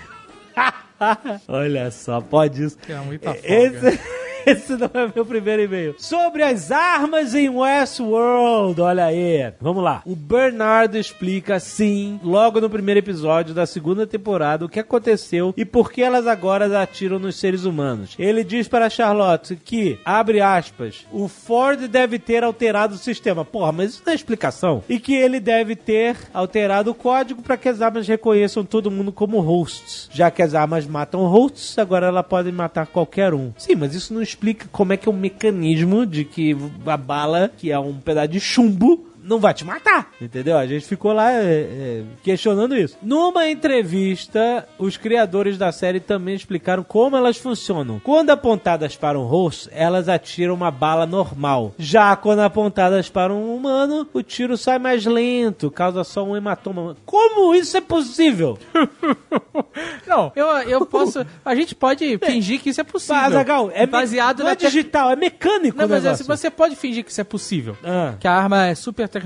Olha 1.49 1.91
só, 1.91 2.21
pode 2.21 2.63
isso. 2.65 2.77
É 2.89 2.95
muita 2.97 3.33
folga. 3.35 3.49
Esse, 3.49 4.01
Esse 4.51 4.77
não 4.77 4.91
é 4.93 5.13
meu 5.15 5.25
primeiro 5.25 5.63
e-mail. 5.63 5.95
Sobre 5.97 6.43
as 6.43 6.73
armas 6.73 7.37
em 7.37 7.49
Westworld, 7.49 8.81
olha 8.81 9.05
aí. 9.05 9.53
Vamos 9.61 9.83
lá. 9.85 10.03
O 10.05 10.17
Bernardo 10.17 10.99
explica, 10.99 11.61
sim, 11.61 12.19
logo 12.23 12.61
no 12.61 12.69
primeiro 12.69 12.99
episódio 12.99 13.55
da 13.55 13.65
segunda 13.65 14.09
temporada, 14.09 14.65
o 14.65 14.69
que 14.69 14.81
aconteceu 14.81 15.55
e 15.57 15.65
por 15.65 15.93
que 15.93 16.03
elas 16.03 16.27
agora 16.27 16.83
atiram 16.83 17.21
nos 17.21 17.37
seres 17.37 17.65
humanos. 17.65 18.17
Ele 18.19 18.43
diz 18.43 18.67
para 18.67 18.91
Charlotte 18.91 19.55
que, 19.55 20.01
abre 20.05 20.41
aspas, 20.41 21.07
o 21.13 21.29
Ford 21.29 21.87
deve 21.87 22.19
ter 22.19 22.43
alterado 22.43 22.97
o 22.97 22.99
sistema. 22.99 23.45
Porra, 23.45 23.71
mas 23.71 23.91
isso 23.91 24.03
não 24.05 24.13
é 24.13 24.17
explicação. 24.17 24.83
E 24.89 24.99
que 24.99 25.15
ele 25.15 25.39
deve 25.39 25.77
ter 25.77 26.17
alterado 26.35 26.91
o 26.91 26.95
código 26.95 27.41
para 27.41 27.57
que 27.57 27.69
as 27.69 27.81
armas 27.81 28.09
reconheçam 28.09 28.65
todo 28.65 28.91
mundo 28.91 29.13
como 29.13 29.39
hosts. 29.39 30.09
Já 30.13 30.29
que 30.29 30.43
as 30.43 30.55
armas 30.57 30.87
matam 30.87 31.25
hosts, 31.27 31.79
agora 31.79 32.09
ela 32.09 32.25
pode 32.25 32.51
matar 32.51 32.89
qualquer 32.89 33.33
um. 33.33 33.53
Sim, 33.57 33.77
mas 33.77 33.95
isso 33.95 34.13
não 34.13 34.21
explica 34.21 34.40
como 34.73 34.93
é 34.93 34.97
que 34.97 35.09
é 35.09 35.13
o 35.13 35.15
mecanismo 35.15 36.07
de 36.07 36.25
que 36.25 36.57
a 36.87 36.97
bala, 36.97 37.51
que 37.57 37.71
é 37.71 37.79
um 37.79 37.95
pedaço 37.95 38.29
de 38.29 38.41
chumbo, 38.41 39.10
não 39.31 39.39
vai 39.39 39.55
te 39.55 39.65
matar, 39.65 40.11
entendeu? 40.21 40.59
A 40.59 40.67
gente 40.67 40.85
ficou 40.85 41.13
lá 41.13 41.31
é, 41.31 41.45
é, 41.45 42.03
questionando 42.21 42.77
isso. 42.77 42.99
Numa 43.01 43.49
entrevista, 43.49 44.67
os 44.77 44.97
criadores 44.97 45.57
da 45.57 45.71
série 45.71 46.01
também 46.01 46.35
explicaram 46.35 46.83
como 46.83 47.17
elas 47.17 47.37
funcionam. 47.37 48.01
Quando 48.01 48.31
apontadas 48.31 48.97
para 48.97 49.17
um 49.17 49.23
host, 49.23 49.69
elas 49.71 50.09
atiram 50.09 50.53
uma 50.53 50.73
bala 50.73 51.07
normal. 51.07 51.73
Já 51.79 52.17
quando 52.17 52.41
apontadas 52.41 53.09
para 53.09 53.33
um 53.33 53.55
humano, 53.55 54.05
o 54.13 54.21
tiro 54.21 54.57
sai 54.57 54.81
mais 54.81 55.07
lento, 55.07 55.71
causa 55.71 56.03
só 56.03 56.25
um 56.25 56.37
hematoma. 56.37 56.97
Como 57.07 57.55
isso 57.55 57.77
é 57.77 57.81
possível? 57.81 58.59
Não, 60.09 60.33
eu, 60.35 60.47
eu 60.63 60.87
posso. 60.87 61.25
A 61.45 61.55
gente 61.55 61.75
pode 61.75 62.19
fingir 62.19 62.61
que 62.61 62.71
isso 62.71 62.81
é 62.81 62.85
possível. 62.85 63.23
Azaghal, 63.23 63.71
é 63.73 63.83
me- 63.83 63.87
baseado 63.87 64.41
não 64.41 64.47
na 64.47 64.53
é 64.53 64.57
digital, 64.57 65.11
é 65.11 65.17
mecânico 65.17 65.79
Não, 65.79 65.87
mas 65.89 66.05
assim, 66.05 66.25
você 66.25 66.51
pode 66.51 66.75
fingir 66.75 67.05
que 67.05 67.13
isso 67.13 67.21
é 67.21 67.25
possível. 67.25 67.77
Ah. 67.85 68.15
Que 68.19 68.27
a 68.27 68.33
arma 68.33 68.67
é 68.67 68.75
super 68.75 69.09
tecnológica 69.09 69.20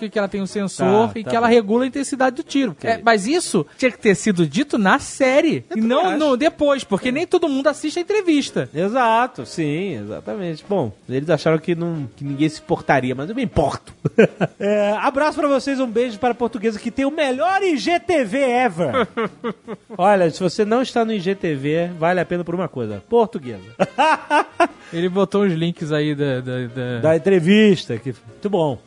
e 0.00 0.08
que 0.08 0.18
ela 0.18 0.28
tem 0.28 0.40
um 0.42 0.46
sensor 0.46 1.08
Tá, 1.12 1.18
e 1.18 1.24
tá 1.24 1.30
que 1.30 1.36
ela 1.36 1.46
regula 1.48 1.84
a 1.84 1.86
intensidade 1.86 2.36
do 2.36 2.42
tiro. 2.42 2.76
É, 2.82 2.98
mas 3.02 3.26
isso 3.26 3.66
tinha 3.78 3.90
que 3.90 3.98
ter 3.98 4.14
sido 4.14 4.46
dito 4.46 4.78
na 4.78 4.98
série 4.98 5.64
e 5.74 5.80
não 5.80 6.16
no, 6.16 6.36
depois, 6.36 6.84
porque 6.84 7.10
nem 7.10 7.26
todo 7.26 7.48
mundo 7.48 7.66
assiste 7.68 7.98
a 7.98 8.02
entrevista. 8.02 8.68
Exato, 8.74 9.44
sim, 9.46 9.94
exatamente. 9.96 10.64
Bom, 10.68 10.92
eles 11.08 11.28
acharam 11.30 11.58
que, 11.58 11.74
não, 11.74 12.08
que 12.16 12.24
ninguém 12.24 12.48
se 12.48 12.60
importaria, 12.60 13.14
mas 13.14 13.28
eu 13.28 13.34
me 13.34 13.42
importo. 13.42 13.92
É, 14.58 14.92
abraço 15.00 15.38
pra 15.38 15.48
vocês, 15.48 15.80
um 15.80 15.86
beijo 15.86 16.18
para 16.18 16.32
a 16.32 16.34
portuguesa 16.34 16.78
que 16.78 16.90
tem 16.90 17.04
o 17.06 17.10
melhor 17.10 17.62
IGTV 17.62 18.38
ever. 18.38 19.08
Olha, 19.96 20.30
se 20.30 20.38
você 20.40 20.64
não 20.64 20.82
está 20.82 21.04
no 21.04 21.12
IGTV, 21.12 21.90
vale 21.98 22.20
a 22.20 22.24
pena 22.26 22.44
por 22.44 22.54
uma 22.54 22.68
coisa: 22.68 23.02
portuguesa. 23.08 23.62
Ele 24.92 25.08
botou 25.08 25.44
uns 25.44 25.52
links 25.52 25.92
aí 25.92 26.14
da. 26.14 26.40
da, 26.40 26.66
da- 26.66 26.98
da 27.00 27.16
entrevista. 27.16 27.96
Que... 27.96 28.12
Muito 28.12 28.50
bom. 28.50 28.78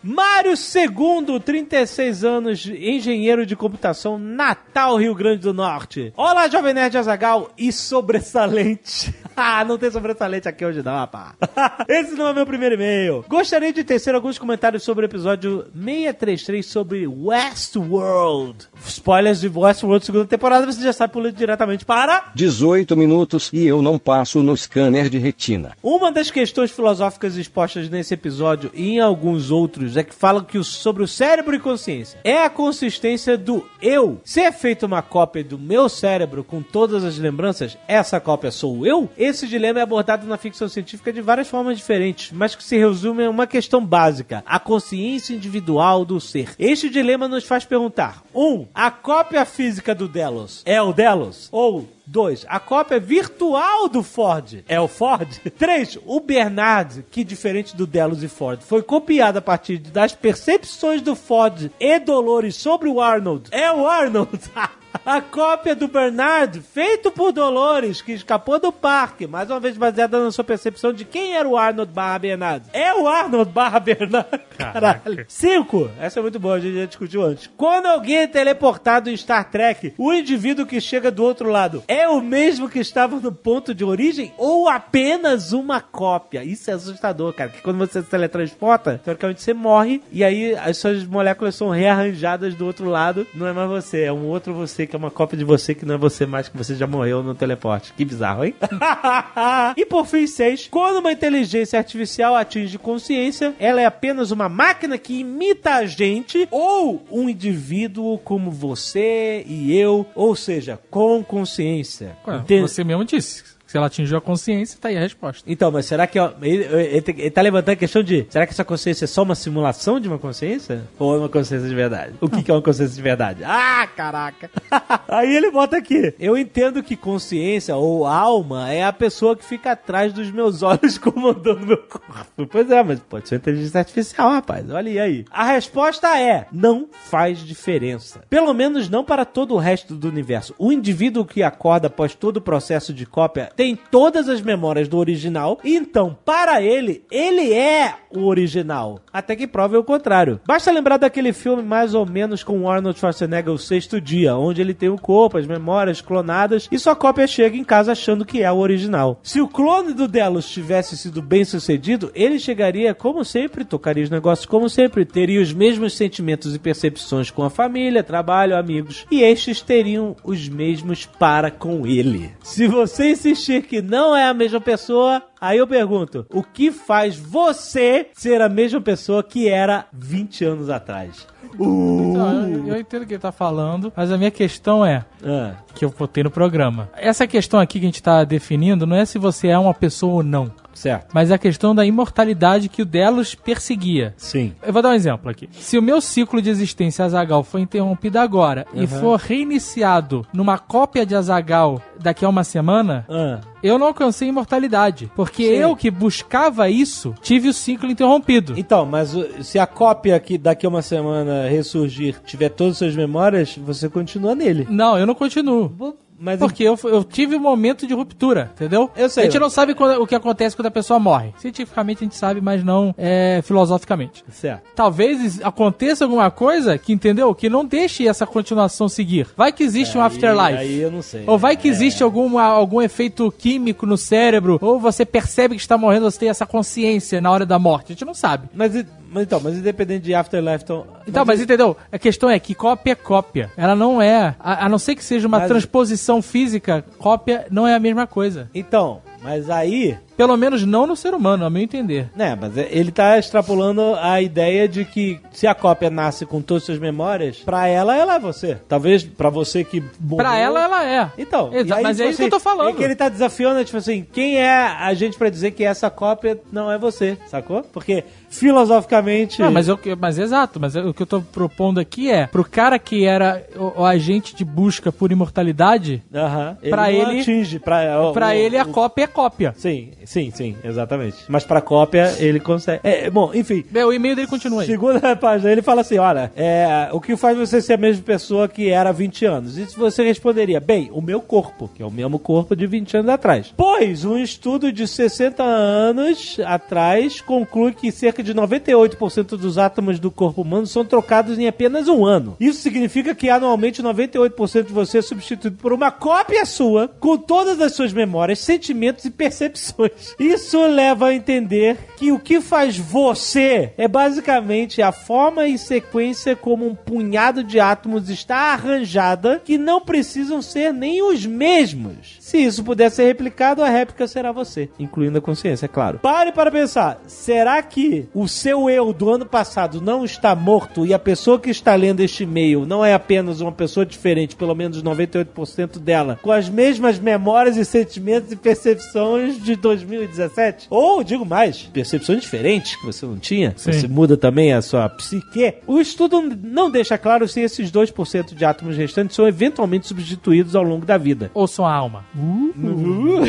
Mário 0.43 0.57
II, 0.57 1.39
36 1.39 2.25
anos, 2.25 2.65
engenheiro 2.65 3.45
de 3.45 3.55
computação, 3.55 4.19
Natal, 4.19 4.97
Rio 4.97 5.15
Grande 5.15 5.39
do 5.39 5.53
Norte. 5.53 6.12
Olá, 6.17 6.50
Jovem 6.50 6.73
Nerd 6.73 6.97
Azagal 6.97 7.50
e 7.57 7.71
sobressalente. 7.71 9.15
ah, 9.38 9.63
não 9.63 9.77
tem 9.77 9.89
sobressalente 9.89 10.50
aqui 10.50 10.65
hoje 10.65 10.83
não, 10.83 10.91
rapaz. 10.91 11.31
Esse 11.88 12.12
não 12.15 12.27
é 12.27 12.33
meu 12.33 12.45
primeiro 12.45 12.75
e-mail. 12.75 13.23
Gostaria 13.29 13.71
de 13.71 13.85
tecer 13.85 14.13
alguns 14.13 14.38
comentários 14.38 14.83
sobre 14.83 15.05
o 15.05 15.07
episódio 15.07 15.63
633 15.73 16.65
sobre 16.65 17.07
Westworld. 17.07 18.67
Spoilers 18.85 19.39
de 19.39 19.47
Westworld 19.47 20.05
segunda 20.05 20.25
temporada, 20.25 20.65
você 20.65 20.81
já 20.81 20.91
sabe 20.91 21.13
pulando 21.13 21.38
diretamente 21.38 21.85
para... 21.85 22.31
18 22.35 22.97
minutos 22.97 23.50
e 23.53 23.65
eu 23.65 23.81
não 23.81 23.97
passo 23.97 24.43
no 24.43 24.57
scanner 24.57 25.07
de 25.07 25.19
retina. 25.19 25.71
Uma 25.81 26.12
das 26.12 26.29
questões 26.29 26.69
filosóficas 26.69 27.38
expostas 27.38 27.89
nesse 27.89 28.13
episódio 28.13 28.69
e 28.73 28.95
em 28.95 29.00
alguns 29.00 29.50
outros 29.50 29.95
é 29.95 30.03
que 30.03 30.13
falam 30.24 30.42
que 30.42 30.63
sobre 30.63 31.03
o 31.03 31.08
cérebro 31.08 31.53
e 31.53 31.60
consciência 31.60 32.18
é 32.24 32.46
a 32.46 32.50
consistência 32.50 33.38
do 33.38 33.68
eu. 33.82 34.22
Se 34.24 34.39
é 34.39 34.53
feita 34.53 34.86
uma 34.86 35.01
cópia 35.01 35.44
do 35.44 35.60
meu 35.60 35.89
cérebro 35.89 36.46
com 36.46 36.62
todas 36.62 37.03
as 37.03 37.18
lembranças, 37.18 37.77
essa 37.89 38.22
cópia 38.22 38.50
sou 38.50 38.88
eu? 38.88 39.10
Esse 39.18 39.46
dilema 39.46 39.82
é 39.82 39.84
abordado 39.84 40.25
na 40.25 40.38
ficção 40.38 40.70
científica 40.70 41.12
de 41.12 41.20
várias 41.20 41.50
formas 41.50 41.75
diferentes, 41.75 42.32
mas 42.32 42.56
que 42.56 42.63
se 42.63 42.77
resume 42.77 43.24
em 43.24 43.27
uma 43.27 43.46
questão 43.46 43.86
básica: 43.86 44.42
a 44.46 44.62
consciência 44.62 45.36
individual 45.36 46.06
do 46.06 46.22
ser. 46.22 46.56
Este 46.58 46.89
dilema 46.89 47.27
nos 47.27 47.44
faz 47.44 47.65
perguntar: 47.65 48.24
1. 48.34 48.42
Um, 48.42 48.65
a 48.74 48.89
cópia 48.89 49.44
física 49.44 49.94
do 49.94 50.08
Delos 50.08 50.62
é 50.65 50.82
o 50.82 50.94
Delos? 50.94 51.50
Ou 51.51 51.86
2. 52.05 52.45
A 52.48 52.60
cópia 52.60 53.00
virtual 53.00 53.88
do 53.88 54.03
Ford 54.03 54.63
é 54.67 54.79
o 54.79 54.88
Ford. 54.88 55.27
3. 55.57 56.00
O 56.05 56.19
Bernard, 56.19 57.05
que 57.10 57.24
diferente 57.24 57.75
do 57.75 57.88
Delos 57.88 58.24
e 58.24 58.27
Ford, 58.27 58.62
foi 58.62 58.83
copiado 58.83 59.38
a 59.38 59.41
partir 59.41 59.77
das 59.77 60.13
percepções 60.13 61.01
do 61.01 61.15
Ford 61.15 61.72
e 61.79 62.00
Dolores 62.00 62.55
sobre 62.55 62.89
o 62.89 63.00
Arnold. 63.00 63.50
É 63.51 63.72
o 63.72 63.88
Arnold. 63.88 64.39
A 65.05 65.19
cópia 65.19 65.75
do 65.75 65.88
Bernard, 65.88 66.62
feito 66.62 67.12
por 67.12 67.31
Dolores, 67.31 68.01
que 68.01 68.13
escapou 68.13 68.59
do 68.59 68.71
parque, 68.71 69.27
mais 69.27 69.50
uma 69.50 69.59
vez 69.59 69.75
baseada 69.75 70.23
na 70.23 70.31
sua 70.31 70.43
percepção 70.43 70.93
de 70.93 71.03
quem 71.03 71.35
era 71.35 71.47
o 71.47 71.57
Arnold 71.57 71.91
barra 71.91 72.19
Bernard. 72.19 72.65
É 72.71 72.93
o 72.93 73.07
Arnold 73.07 73.51
barra 73.51 73.79
Bernard. 73.79 74.29
Caralho. 74.57 75.25
5. 75.27 75.89
Essa 76.00 76.19
é 76.19 76.21
muito 76.21 76.39
boa, 76.39 76.55
a 76.55 76.59
gente 76.59 76.77
já 76.77 76.85
discutiu 76.85 77.23
antes. 77.23 77.50
Quando 77.57 77.88
alguém 77.88 78.17
é 78.17 78.27
teleportado 78.27 79.09
em 79.09 79.17
Star 79.17 79.50
Trek, 79.50 79.93
o 79.97 80.13
indivíduo 80.13 80.65
que 80.65 80.79
chega 80.79 81.12
do 81.12 81.23
outro 81.23 81.50
lado 81.50 81.83
é 81.88 82.07
o 82.07 82.21
mesmo 82.21 82.69
que 82.69 82.79
estava 82.79 83.19
no 83.19 83.31
ponto 83.31 83.73
de 83.73 83.83
origem 83.83 84.31
ou 84.38 84.69
apenas 84.69 85.51
uma 85.51 85.81
cópia? 85.81 86.43
Isso 86.43 86.69
é 86.69 86.73
assustador, 86.75 87.33
cara. 87.33 87.50
Que 87.50 87.62
quando 87.62 87.79
você 87.79 88.01
se 88.01 88.09
teletransporta, 88.09 89.01
teoricamente 89.03 89.41
você 89.41 89.53
morre 89.53 90.01
e 90.12 90.23
aí 90.23 90.55
as 90.55 90.77
suas 90.77 91.03
moléculas 91.05 91.55
são 91.55 91.69
rearranjadas 91.69 92.55
do 92.55 92.65
outro 92.65 92.89
lado. 92.89 93.27
Não 93.33 93.47
é 93.47 93.53
mais 93.53 93.69
você, 93.69 94.03
é 94.03 94.13
um 94.13 94.27
outro 94.27 94.53
você 94.53 94.82
que 94.87 94.95
é 94.95 94.99
uma 94.99 95.11
cópia 95.11 95.37
de 95.37 95.43
você 95.43 95.73
que 95.73 95.85
não 95.85 95.95
é 95.95 95.97
você 95.97 96.25
mais, 96.25 96.47
que 96.49 96.57
você 96.57 96.75
já 96.75 96.87
morreu 96.87 97.23
no 97.23 97.35
teleporte. 97.35 97.93
Que 97.93 98.05
bizarro, 98.05 98.45
hein? 98.45 98.55
e 99.77 99.85
por 99.85 100.05
fim, 100.05 100.27
6. 100.27 100.67
Quando 100.69 100.97
uma 100.97 101.11
inteligência 101.11 101.77
artificial 101.77 102.35
atinge 102.35 102.77
consciência, 102.77 103.53
ela 103.59 103.81
é 103.81 103.85
apenas 103.85 104.31
uma 104.31 104.49
máquina 104.49 104.97
que 104.97 105.19
imita 105.19 105.75
a 105.75 105.85
gente 105.85 106.47
ou 106.51 107.05
um 107.11 107.29
indivíduo 107.29 108.17
como 108.19 108.51
você 108.51 109.43
e 109.47 109.77
eu, 109.77 110.05
ou 110.15 110.35
seja, 110.35 110.79
com 110.89 111.23
consciência. 111.23 112.17
Ué, 112.27 112.37
Entende? 112.37 112.61
Você 112.61 112.83
mesmo 112.83 113.05
disse. 113.05 113.52
Se 113.74 113.77
ela 113.77 113.88
atingiu 113.88 114.20
a 114.20 114.22
consciência, 114.22 114.77
tá 114.80 114.89
aí 114.89 114.98
a 114.98 115.00
resposta. 115.00 115.44
Então, 115.51 115.72
mas 115.72 115.88
será 115.88 116.06
que 116.06 116.20
ó, 116.20 116.32
ele, 116.44 116.63
ele, 116.63 117.03
ele 117.08 117.32
tá 117.32 117.42
levantando 117.42 117.74
a 117.74 117.75
questão 117.75 118.03
de 118.03 118.24
será 118.30 118.46
que 118.46 118.53
essa 118.53 118.63
consciência 118.63 119.06
é 119.06 119.08
só 119.08 119.24
uma 119.24 119.34
simulação 119.34 120.00
de 120.00 120.08
uma 120.08 120.20
consciência? 120.20 120.84
Ou 121.00 121.15
é 121.15 121.18
uma 121.18 121.27
consciência 121.27 121.68
de 121.68 121.74
verdade? 121.74 122.13
O 122.22 122.30
que, 122.30 122.44
que 122.44 122.51
é 122.51 122.53
uma 122.53 122.62
consciência 122.62 122.96
de 122.96 123.01
verdade? 123.01 123.44
Ah, 123.44 123.89
caraca! 123.96 124.51
Aí 125.10 125.36
ele 125.36 125.50
bota 125.50 125.75
aqui. 125.75 126.13
Eu 126.20 126.38
entendo 126.38 126.84
que 126.84 126.96
consciência 126.96 127.75
ou 127.75 128.06
alma 128.06 128.72
é 128.72 128.84
a 128.84 128.94
pessoa 128.94 129.36
que 129.36 129.44
fica 129.44 129.72
atrás 129.72 130.13
dos 130.13 130.30
meus 130.30 130.62
olhos 130.62 131.00
comandando 131.01 131.65
meu 131.65 131.77
corpo. 131.77 132.46
Pois 132.51 132.70
é, 132.70 132.84
mas 132.84 133.00
pode 133.00 133.27
ser 133.27 133.38
inteligência 133.38 133.80
artificial, 133.80 134.30
rapaz. 134.30 134.70
Olha 134.70 134.92
aí, 134.92 135.00
aí. 135.00 135.25
A 135.32 135.46
resposta 135.46 136.15
é: 136.15 136.46
não 136.51 136.88
faz 136.92 137.39
diferença. 137.39 138.24
Pelo 138.30 138.53
menos 138.53 138.88
não 138.88 139.03
para 139.03 139.25
todo 139.25 139.56
o 139.56 139.58
resto 139.58 139.96
do 139.96 140.08
universo. 140.08 140.53
O 140.60 140.72
indivíduo 140.72 141.25
que 141.25 141.42
acorda 141.42 141.88
após 141.88 142.13
todo 142.13 142.38
o 142.38 142.42
processo 142.42 142.94
de 142.94 143.08
cópia 143.08 143.50
tem 143.62 143.62
todas 143.72 144.27
as 144.27 144.41
memórias 144.41 144.88
do 144.88 144.98
original, 144.98 145.60
então, 145.63 146.17
para 146.25 146.62
ele, 146.62 147.03
ele 147.10 147.53
é 147.53 147.96
o 148.15 148.25
original. 148.25 149.00
Até 149.12 149.36
que 149.36 149.48
prove 149.48 149.77
o 149.77 149.84
contrário. 149.84 150.39
Basta 150.46 150.72
lembrar 150.72 150.98
daquele 150.98 151.34
filme 151.34 151.63
mais 151.63 151.93
ou 151.93 152.05
menos 152.05 152.43
com 152.43 152.70
Arnold 152.70 153.00
Schwarzenegger, 153.00 153.53
O 153.53 153.58
Sexto 153.58 154.00
Dia, 154.00 154.36
onde 154.36 154.62
ele 154.62 154.74
tem 154.74 154.89
o 154.89 154.98
corpo, 154.98 155.38
as 155.38 155.48
memórias 155.48 156.01
clonadas, 156.01 156.67
e 156.72 156.77
sua 156.77 156.96
cópia 156.96 157.25
chega 157.27 157.58
em 157.58 157.63
casa 157.63 157.91
achando 157.91 158.25
que 158.25 158.43
é 158.43 158.51
o 158.51 158.58
original. 158.58 159.20
Se 159.24 159.41
o 159.41 159.48
clone 159.48 159.93
do 159.93 160.08
Delos 160.08 160.50
tivesse 160.50 160.98
sido 160.98 161.22
bem 161.22 161.46
sucedido, 161.46 162.12
ele 162.13 162.39
chegaria 162.39 162.93
como 162.93 163.24
sempre, 163.24 163.65
tocaria 163.65 164.03
os 164.03 164.10
negócios 164.10 164.46
como 164.46 164.70
sempre, 164.70 165.05
teria 165.05 165.41
os 165.41 165.53
mesmos 165.53 165.93
sentimentos 165.93 166.55
e 166.55 166.60
percepções 166.60 167.32
com 167.32 167.43
a 167.43 167.50
família, 167.50 168.03
trabalho, 168.03 168.58
amigos, 168.58 169.05
e 169.10 169.22
estes 169.22 169.62
teriam 169.62 170.15
os 170.24 170.50
mesmos 170.50 171.05
para 171.05 171.51
com 171.51 171.86
ele. 171.86 172.32
Se 172.43 172.67
você 172.67 173.12
insistir 173.12 173.52
que 173.62 173.81
não 173.81 174.15
é 174.15 174.27
a 174.27 174.33
mesma 174.33 174.60
pessoa, 174.60 175.22
aí 175.39 175.57
eu 175.57 175.67
pergunto: 175.67 176.25
o 176.33 176.41
que 176.43 176.72
faz 176.72 177.15
você 177.15 178.07
ser 178.13 178.41
a 178.41 178.50
mesma 178.50 178.81
pessoa 178.81 179.24
que 179.24 179.48
era 179.48 179.86
20 179.93 180.45
anos 180.45 180.69
atrás? 180.69 181.27
Então, 181.53 182.50
eu, 182.50 182.67
eu 182.67 182.79
entendo 182.79 183.03
o 183.03 183.05
que 183.05 183.13
ele 183.13 183.22
tá 183.22 183.31
falando, 183.31 183.93
mas 183.95 184.12
a 184.12 184.17
minha 184.17 184.31
questão 184.31 184.86
é, 184.86 185.05
Ah, 185.24 185.53
que 185.75 185.86
eu 185.86 185.93
botei 185.98 186.24
no 186.24 186.31
programa. 186.31 186.89
Essa 186.95 187.27
questão 187.27 187.60
aqui 187.60 187.79
que 187.79 187.86
a 187.86 187.89
gente 187.89 188.01
tá 188.01 188.24
definindo 188.24 188.88
não 188.88 188.95
é 188.95 189.05
se 189.05 189.19
você 189.19 189.50
é 189.50 189.57
uma 189.57 189.74
pessoa 189.74 190.15
ou 190.15 190.24
não. 190.24 190.51
Certo. 190.74 191.12
Mas 191.13 191.32
é 191.32 191.36
a 191.36 191.38
questão 191.38 191.74
da 191.74 191.86
imortalidade 191.86 192.70
que 192.70 192.82
o 192.82 192.86
Delos 192.86 193.36
perseguia. 193.36 194.13
Sim. 194.18 194.53
Eu 194.62 194.74
vou 194.74 194.82
dar 194.82 194.89
um 194.89 194.94
exemplo 194.94 195.30
aqui. 195.30 195.48
Se 195.53 195.77
o 195.77 195.82
meu 195.82 196.01
ciclo 196.01 196.42
de 196.42 196.50
existência 196.50 197.06
Azagal 197.06 197.44
for 197.44 197.60
interrompido 197.60 198.20
agora 198.20 198.65
e 198.74 198.88
for 198.88 199.20
reiniciado 199.20 200.25
numa 200.34 200.58
cópia 200.58 201.06
de 201.06 201.15
Azagal 201.15 201.82
daqui 202.00 202.25
a 202.25 202.30
uma 202.30 202.44
semana, 202.44 203.06
Ah, 203.10 203.39
eu 203.62 203.77
não 203.77 203.88
alcancei 203.88 204.27
imortalidade. 204.27 205.10
Porque 205.15 205.44
Sim. 205.48 205.53
eu 205.53 205.75
que 205.75 205.89
buscava 205.89 206.70
isso, 206.70 207.13
tive 207.22 207.48
o 207.48 207.53
ciclo 207.53 207.89
interrompido. 207.89 208.53
Então, 208.58 208.86
mas 208.86 209.15
se 209.42 209.58
a 209.58 209.65
cópia 209.68 210.20
que 210.20 210.38
daqui 210.38 210.65
a 210.65 210.70
uma 210.70 210.82
semana 210.82 211.48
ressurgir 211.48 212.20
tiver 212.25 212.50
todas 212.50 212.74
as 212.74 212.77
suas 212.80 212.96
memórias, 212.96 213.58
você 213.58 213.88
continua 213.88 214.36
nele. 214.36 214.68
Não, 214.70 214.98
eu 214.98 215.06
não 215.06 215.15
continuo. 215.15 215.96
Mas 216.24 216.39
Porque 216.39 216.63
eu, 216.63 216.80
eu 216.86 217.03
tive 217.03 217.36
um 217.36 217.39
momento 217.39 217.86
de 217.86 217.94
ruptura, 217.94 218.50
entendeu? 218.56 218.89
Eu 218.96 219.10
sei. 219.10 219.24
A 219.24 219.25
gente 219.25 219.38
não 219.39 219.50
sabe 219.50 219.75
quando- 219.75 220.01
o 220.01 220.08
que 220.08 220.15
acontece 220.15 220.56
quando 220.56 220.68
a 220.68 220.72
pessoa 220.72 220.98
morre. 221.00 221.34
Cientificamente 221.38 221.98
a 221.98 222.06
gente 222.06 222.15
sabe, 222.15 222.39
mas 222.39 222.63
não 222.63 222.96
é, 222.98 223.42
filosoficamente. 223.44 224.24
Certo. 224.32 224.63
Talvez 224.74 225.42
aconteça 225.44 226.06
alguma 226.06 226.32
coisa 226.32 226.77
que, 226.77 226.94
entendeu? 226.94 227.36
Que 227.36 227.50
não 227.50 227.65
deixe 227.65 228.08
essa 228.08 228.25
continuação 228.25 228.88
seguir. 228.88 229.27
Vai 229.36 229.51
que 229.51 229.63
existe 229.63 229.98
um 229.98 230.01
afterlife. 230.01 230.58
Aí 230.60 230.80
eu 230.80 230.89
não 230.92 231.01
sei. 231.01 231.24
Ou 231.27 231.38
vai 231.38 231.58
que 231.58 231.68
existe 231.68 232.01
algum, 232.03 232.38
algum 232.39 232.82
efeito 232.82 233.30
químico 233.38 233.86
no 233.86 233.98
cérebro, 233.98 234.58
ou 234.62 234.80
você 234.80 235.06
percebe 235.06 235.56
que 235.56 235.62
está 235.62 235.77
morrendo, 235.77 236.10
você 236.10 236.20
tem 236.20 236.30
essa 236.30 236.46
consciência 236.46 237.20
na 237.20 237.30
hora 237.32 237.46
da 237.46 237.60
morte. 237.60 237.88
A 237.88 237.94
gente 237.96 238.06
não 238.06 238.13
sabe. 238.13 238.48
Mas, 238.53 238.74
mas 239.13 239.24
então, 239.24 239.39
mas 239.39 239.55
independente 239.55 240.03
de 240.03 240.13
Afterlife, 240.15 240.63
então. 240.63 240.86
Então, 241.08 241.24
mas, 241.25 241.39
entendeu? 241.39 241.77
A 241.91 242.00
questão 242.00 242.29
é 242.29 242.39
que 242.39 242.55
cópia 242.55 242.93
é 242.93 242.96
cópia. 242.96 243.51
Ela 243.55 243.75
não 243.75 244.01
é, 244.01 244.36
a, 244.39 244.65
a 244.65 244.70
não 244.70 244.77
ser 244.79 244.96
que 244.96 245.03
seja 245.03 245.27
uma 245.27 245.39
Mas- 245.39 245.48
transposição 245.48 246.22
física, 246.22 246.84
cópia 246.98 247.46
não 247.51 247.67
é 247.67 247.75
a 247.75 247.79
mesma 247.79 248.08
coisa. 248.08 248.50
Então, 248.53 249.01
mas 249.24 249.50
aí. 249.50 249.98
Pelo 250.15 250.38
menos 250.38 250.63
não 250.63 250.86
no 250.86 250.96
ser 250.96 251.13
humano, 251.15 251.44
a 251.44 251.50
meu 251.50 251.63
entender. 251.63 252.08
Né, 252.15 252.38
mas 252.39 252.56
é- 252.58 252.68
ele 252.70 252.92
tá 252.92 253.18
extrapolando 253.18 253.96
a 254.00 254.22
ideia 254.22 254.68
de 254.68 254.86
que 254.86 255.20
se 255.32 255.48
a 255.48 255.56
cópia 255.56 255.89
nasce 255.89 256.24
com 256.25 256.39
todas 256.42 256.62
as 256.63 256.65
suas 256.68 256.80
memórias, 256.80 257.38
pra 257.38 257.68
ela, 257.68 257.96
ela 257.98 258.15
é 258.15 258.20
você. 258.20 258.58
Talvez 258.70 259.03
pra 259.03 259.30
você 259.32 259.63
que 259.63 259.82
morreu... 260.00 260.18
Pra 260.18 260.38
ela, 260.38 260.63
ela 260.63 260.86
é. 260.88 261.12
Então, 261.18 261.50
Exa- 261.51 261.75
e 261.75 261.77
aí, 261.77 261.84
mas 261.84 261.98
tipo 261.98 262.08
é 262.08 262.12
isso 262.12 262.18
que 262.20 262.25
eu 262.25 262.30
tô 262.30 262.39
falando. 262.39 262.70
É 262.70 262.74
que 262.74 262.84
ele 262.84 262.96
tá 262.96 263.10
desafiando, 263.10 263.60
é 263.60 263.63
tipo 263.63 263.77
assim, 263.77 264.06
quem 264.13 264.38
é 264.38 264.51
a 264.51 264.94
gente 264.94 265.18
pra 265.18 265.30
dizer 265.30 265.51
que 265.51 265.63
essa 265.63 265.89
cópia 265.89 266.39
não 266.51 266.72
é 266.72 266.77
você, 266.77 267.18
sacou? 267.27 267.63
Porque 267.63 268.03
filosoficamente. 268.30 269.42
Não, 269.42 269.51
mas, 269.51 269.68
eu, 269.68 269.80
mas 270.00 270.18
exato, 270.20 270.60
mas 270.60 270.75
o 270.75 270.94
que 270.94 271.01
eu 271.01 271.08
tô 271.08 271.22
propondo 271.22 271.80
aqui 271.80 272.12
é, 272.12 272.27
pro 272.27 272.44
cara 272.44 272.77
que 272.77 273.06
era 273.06 273.44
o, 273.56 273.82
o 273.82 273.86
agente 273.86 274.36
de 274.36 274.46
busca 274.46 274.92
por 274.92 275.12
imortalidade, 275.12 276.03
Aham. 276.13 276.58
pra 276.70 276.84
não 276.84 276.89
ele- 276.89 277.20
atinge. 277.22 277.60
Pra, 277.60 278.12
pra 278.13 278.27
o- 278.27 278.32
ele 278.32 278.58
a 278.58 278.65
cópia 278.65 279.03
é 279.06 279.08
cópia. 279.13 279.53
Sim, 279.58 279.91
sim, 280.03 280.32
sim, 280.34 280.55
exatamente. 280.63 281.17
Mas 281.29 281.46
pra 281.46 281.62
cópia 281.62 282.13
ele 282.20 282.39
consegue. 282.39 282.82
É, 282.84 283.10
bom, 283.10 283.32
enfim. 283.34 283.63
Bem, 283.70 283.84
O 283.84 283.93
e-mail 283.93 284.15
dele 284.15 284.27
continua 284.27 284.62
aí. 284.62 284.67
Segunda 284.67 285.15
página, 285.15 285.51
ele 285.51 285.62
fala 285.62 285.82
assim: 285.82 285.98
olha, 285.98 286.32
é, 286.36 286.89
o 286.91 287.00
que 287.00 287.15
faz 287.15 287.38
você 287.38 287.62
ser 287.62 287.74
a 287.74 287.77
mesma 287.77 288.03
pessoa 288.03 288.48
que 288.48 288.70
era 288.70 288.89
há 288.89 288.93
20 288.93 289.25
anos? 289.25 289.58
Isso 289.58 289.77
você 289.79 290.03
responderia: 290.03 290.60
bem, 290.60 290.89
o 290.91 291.01
meu 291.01 291.22
corpo, 291.22 291.70
que 291.74 291.82
é 291.82 291.86
o 291.86 291.91
mesmo 291.91 292.20
corpo 292.20 292.55
de 292.55 292.65
20 292.67 292.98
anos 292.98 293.10
atrás. 293.10 293.53
Pois, 293.55 294.03
um 294.03 294.17
estudo 294.17 294.72
de 294.72 294.88
60 294.88 295.43
anos 295.43 296.38
atrás 296.46 297.22
conclui 297.22 297.74
que 297.74 297.91
cerca 297.91 298.24
de 298.24 298.34
98% 298.34 299.38
dos 299.38 299.58
átomos 299.58 300.00
do 300.00 300.10
corpo 300.12 300.41
humano 300.41 300.65
são 300.67 300.84
trocados 300.84 301.38
em 301.38 301.48
apenas 301.48 301.88
um 301.88 302.05
ano. 302.05 302.36
Isso 302.39 302.60
significa 302.62 303.13
que 303.13 303.29
anualmente 303.29 303.82
98% 303.82 304.67
de 304.67 304.74
você 304.74 304.98
é 305.00 305.01
substituído 305.01 305.58
por 305.58 305.74
uma 305.74 305.91
cópia 305.91 306.46
sua, 306.46 306.88
com 307.00 307.17
todas 307.17 307.60
as 307.62 307.74
suas 307.74 307.93
memórias, 307.93 308.39
sentimentos 308.39 309.02
e 309.05 309.12
percepções. 309.12 310.15
Isso 310.19 310.65
leva 310.65 311.07
a 311.07 311.13
entender 311.13 311.77
que 311.98 312.12
o 312.12 312.19
que 312.19 312.39
faz 312.41 312.77
você 312.77 313.74
é 313.77 313.88
basicamente 313.88 314.81
a 314.81 314.91
forma 314.91 315.48
e 315.48 315.57
sequência 315.57 316.36
como 316.36 316.65
um 316.65 316.75
punhado 316.75 317.43
de 317.43 317.60
átomos 317.60 318.10
está 318.10 318.53
arranjada 318.53 319.41
que 319.43 319.57
não 319.57 319.81
precisam 319.81 320.41
ser 320.41 320.74
nem 320.74 321.01
os 321.01 321.25
mesmos. 321.25 322.17
Se 322.19 322.38
isso 322.38 322.63
puder 322.63 322.89
ser 322.89 323.05
replicado, 323.05 323.63
a 323.63 323.69
réplica 323.69 324.07
será 324.07 324.31
você, 324.31 324.69
incluindo 324.79 325.17
a 325.17 325.22
consciência, 325.22 325.65
é 325.65 325.69
claro. 325.69 326.00
Pare 326.00 326.31
para 326.31 326.51
pensar, 326.51 327.01
será 327.07 327.62
que 327.62 328.07
o 328.13 328.27
seu 328.27 328.69
eu 328.69 328.93
do 328.93 329.12
ano 329.12 329.25
passado 329.25 329.81
não 329.81 330.05
está 330.05 330.36
morto 330.36 330.86
e 330.86 330.93
a 330.93 331.00
pessoa 331.00 331.39
que 331.39 331.50
está 331.50 331.75
lendo 331.75 332.01
este 332.01 332.24
e-mail 332.24 332.65
não 332.65 332.83
é 332.83 332.93
apenas 332.93 333.41
uma 333.41 333.51
pessoa 333.51 333.86
diferente, 333.86 334.36
pelo 334.36 334.55
menos 334.55 334.81
98% 334.81 335.79
dela, 335.79 336.19
com 336.22 336.31
as 336.31 336.50
mesmas 336.50 337.00
memórias 337.00 337.57
e 337.57 337.65
sentimentos 337.65 338.31
e 338.31 338.36
percepções 338.36 338.92
de 339.41 339.55
2017? 339.55 340.67
Ou, 340.69 341.03
digo 341.03 341.25
mais, 341.25 341.63
percepções 341.73 342.21
diferentes 342.21 342.75
que 342.75 342.85
você 342.85 343.05
não 343.05 343.17
tinha? 343.17 343.53
Sim. 343.55 343.71
Você 343.71 343.88
muda 343.88 344.15
também 344.15 344.53
a 344.53 344.62
sua 344.62 344.88
psique? 344.89 345.55
O 345.65 345.79
estudo 345.79 346.21
não 346.21 346.69
deixa 346.69 346.97
claro 346.97 347.27
se 347.27 347.41
esses 347.41 347.71
2% 347.71 348.33
de 348.33 348.45
átomos 348.45 348.77
restantes 348.77 349.15
são 349.15 349.27
eventualmente 349.27 349.88
substituídos 349.88 350.55
ao 350.55 350.63
longo 350.63 350.85
da 350.85 350.97
vida. 350.97 351.31
Ouçam 351.33 351.65
a 351.65 351.74
alma. 351.74 352.05
Uh, 352.15 352.53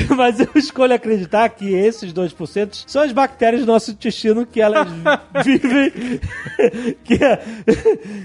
mas 0.17 0.41
eu 0.41 0.51
escolho 0.55 0.95
acreditar 0.95 1.49
que 1.51 1.73
esses 1.73 2.13
2% 2.13 2.85
são 2.87 3.03
as 3.03 3.13
bactérias 3.13 3.63
do 3.63 3.67
nosso 3.67 3.91
intestino 3.91 4.47
que 4.47 4.61
elas 4.61 4.89
vivem 5.45 5.93
que, 7.05 7.19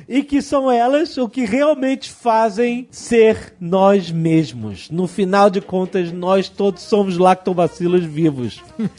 e 0.08 0.24
que 0.24 0.42
são 0.42 0.72
elas 0.72 1.18
o 1.18 1.28
que 1.28 1.46
realmente 1.46 2.10
fazem 2.12 2.88
ser 2.92 3.54
nós 3.60 4.12
mesmos. 4.12 4.90
No 4.90 5.08
final 5.08 5.50
de 5.50 5.62
contas, 5.62 6.12
nós 6.12 6.50
todos 6.50 6.84
somos 6.84 7.18
lactobacilos 7.20 8.04
vivos. 8.04 8.62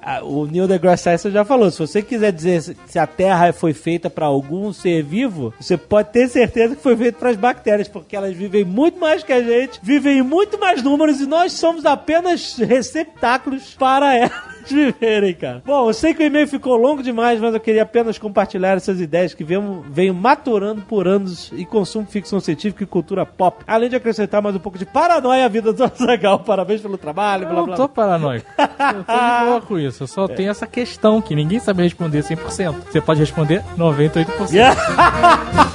Ah, 0.00 0.22
o 0.22 0.46
Neil 0.46 0.68
deGrasse 0.68 1.04
Tyson 1.04 1.30
já 1.30 1.44
falou, 1.44 1.70
se 1.70 1.78
você 1.80 2.00
quiser 2.00 2.32
dizer 2.32 2.62
se- 2.62 2.98
a 2.98 3.06
Terra 3.06 3.52
foi 3.52 3.74
feita 3.74 4.08
para 4.08 4.24
algum 4.26 4.72
ser 4.72 5.02
vivo, 5.02 5.52
você 5.60 5.76
pode 5.76 6.12
ter 6.12 6.28
certeza 6.28 6.76
que 6.76 6.82
foi 6.82 6.96
feita 6.96 7.18
para 7.18 7.30
as 7.30 7.36
bactérias, 7.36 7.88
porque 7.88 8.14
elas 8.16 8.34
vivem 8.34 8.64
muito 8.64 8.98
mais 8.98 9.22
que 9.24 9.32
a 9.32 9.42
gente, 9.42 9.80
vivem 9.82 10.18
em 10.18 10.22
muito 10.22 10.58
mais 10.58 10.82
números 10.82 11.20
e 11.20 11.26
nós 11.26 11.52
somos 11.52 11.84
apenas 11.84 12.56
receptáculos 12.56 13.74
para 13.78 14.14
elas 14.16 14.57
viverem, 14.74 15.34
cara. 15.34 15.62
Bom, 15.64 15.88
eu 15.88 15.92
sei 15.94 16.14
que 16.14 16.22
o 16.22 16.26
e-mail 16.26 16.46
ficou 16.48 16.76
longo 16.76 17.02
demais, 17.02 17.40
mas 17.40 17.54
eu 17.54 17.60
queria 17.60 17.82
apenas 17.82 18.18
compartilhar 18.18 18.76
essas 18.76 19.00
ideias 19.00 19.34
que 19.34 19.44
venho, 19.44 19.84
venho 19.90 20.14
maturando 20.14 20.82
por 20.82 21.06
anos 21.08 21.52
e 21.56 21.64
consumo 21.64 22.06
ficção 22.06 22.40
científica 22.40 22.84
e 22.84 22.86
cultura 22.86 23.24
pop, 23.26 23.64
além 23.66 23.88
de 23.88 23.96
acrescentar 23.96 24.40
mais 24.42 24.54
um 24.56 24.58
pouco 24.58 24.78
de 24.78 24.86
paranoia 24.86 25.44
à 25.44 25.48
vida 25.48 25.72
do 25.72 25.84
Azagal. 25.84 26.40
Parabéns 26.44 26.80
pelo 26.80 26.98
trabalho, 26.98 27.44
Eu 27.44 27.48
blá 27.48 27.58
não 27.58 27.66
blá. 27.66 27.76
tô 27.76 27.88
paranoico. 27.88 28.46
Eu 28.58 29.04
tô 29.04 29.12
de 29.12 29.44
boa 29.46 29.60
com 29.62 29.78
isso. 29.78 30.02
Eu 30.02 30.06
só 30.06 30.26
tenho 30.28 30.50
essa 30.50 30.66
questão 30.66 31.20
que 31.20 31.34
ninguém 31.34 31.58
sabe 31.58 31.82
responder 31.82 32.22
100%. 32.22 32.74
Você 32.90 33.00
pode 33.00 33.20
responder 33.20 33.62
98%. 33.76 34.26
Quando 34.36 34.48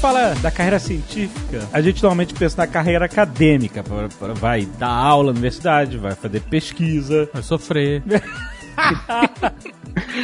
fala 0.00 0.34
da 0.36 0.50
carreira 0.50 0.78
científica, 0.78 1.68
a 1.72 1.80
gente 1.80 2.02
normalmente 2.02 2.32
pensa 2.34 2.56
na 2.56 2.66
carreira 2.66 3.04
acadêmica. 3.04 3.82
Pra- 3.82 4.08
pra- 4.08 4.32
Vai 4.34 4.64
dar 4.78 4.88
aula 4.88 5.26
na 5.26 5.30
universidade, 5.32 5.98
vai 5.98 6.12
fazer 6.14 6.40
pesquisa, 6.40 7.28
Vai 7.32 7.42
sofrer. 7.42 8.02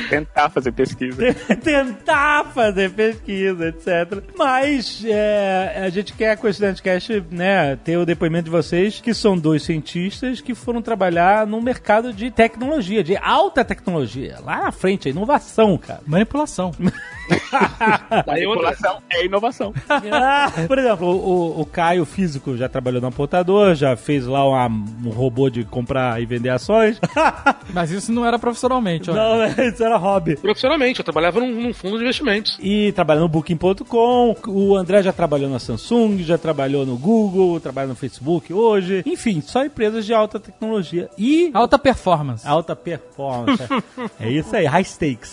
Tentar 0.08 0.48
fazer 0.50 0.72
pesquisa. 0.72 1.34
tentar 1.62 2.44
fazer 2.54 2.90
pesquisa, 2.92 3.68
etc. 3.68 4.22
Mas 4.36 5.04
é, 5.04 5.82
a 5.84 5.88
gente 5.90 6.12
quer 6.14 6.36
com 6.38 6.48
esse 6.48 6.60
Nerdcast, 6.62 7.24
né, 7.30 7.76
ter 7.76 7.96
o 7.98 8.06
depoimento 8.06 8.44
de 8.44 8.50
vocês, 8.50 9.00
que 9.00 9.12
são 9.12 9.36
dois 9.36 9.62
cientistas 9.64 10.40
que 10.40 10.54
foram 10.54 10.80
trabalhar 10.80 11.46
no 11.46 11.60
mercado 11.60 12.12
de 12.12 12.30
tecnologia, 12.30 13.02
de 13.04 13.16
alta 13.16 13.64
tecnologia. 13.64 14.38
Lá 14.42 14.62
na 14.62 14.72
frente, 14.72 15.08
a 15.08 15.10
inovação, 15.10 15.76
cara. 15.76 16.00
Manipulação. 16.06 16.70
Manipulação 18.26 18.98
é 19.10 19.24
inovação. 19.24 19.72
Ah, 19.88 20.50
Por 20.66 20.78
exemplo, 20.78 21.08
o, 21.08 21.60
o 21.60 21.66
Caio 21.66 22.04
físico 22.04 22.56
já 22.56 22.68
trabalhou 22.68 23.00
no 23.00 23.08
apontador, 23.08 23.74
já 23.74 23.96
fez 23.96 24.26
lá 24.26 24.46
uma- 24.46 24.66
um 25.04 25.10
robô 25.10 25.48
de 25.50 25.64
comprar 25.64 26.20
e 26.20 26.26
vender 26.26 26.50
ações. 26.50 27.00
Mas 27.72 27.90
isso 27.90 28.12
não 28.12 28.24
era 28.24 28.38
profissionalmente, 28.38 29.10
ó. 29.10 29.14
Não, 29.14 29.44
isso 29.66 29.82
era 29.82 29.96
hobby. 29.96 30.36
Profissionalmente, 30.36 31.00
eu 31.00 31.04
trabalhava 31.04 31.40
num, 31.40 31.52
num 31.62 31.74
fundo 31.74 31.96
de 31.98 32.02
investimentos. 32.04 32.58
E 32.60 32.92
trabalha 32.92 33.20
no 33.20 33.28
Booking.com. 33.28 34.36
O 34.46 34.76
André 34.76 35.02
já 35.02 35.12
trabalhou 35.12 35.48
na 35.50 35.58
Samsung, 35.58 36.18
já 36.22 36.38
trabalhou 36.38 36.84
no 36.86 36.96
Google, 36.96 37.58
trabalha 37.60 37.88
no 37.88 37.94
Facebook 37.96 38.52
hoje. 38.52 39.02
Enfim, 39.06 39.40
só 39.40 39.64
empresas 39.64 40.04
de 40.06 40.14
alta 40.14 40.38
tecnologia 40.38 41.08
e 41.18 41.50
Alta 41.54 41.78
performance. 41.78 42.46
alta 42.46 42.74
performance. 42.76 43.62
é 44.20 44.30
isso 44.30 44.54
aí, 44.54 44.64
high 44.66 44.84
stakes. 44.84 45.32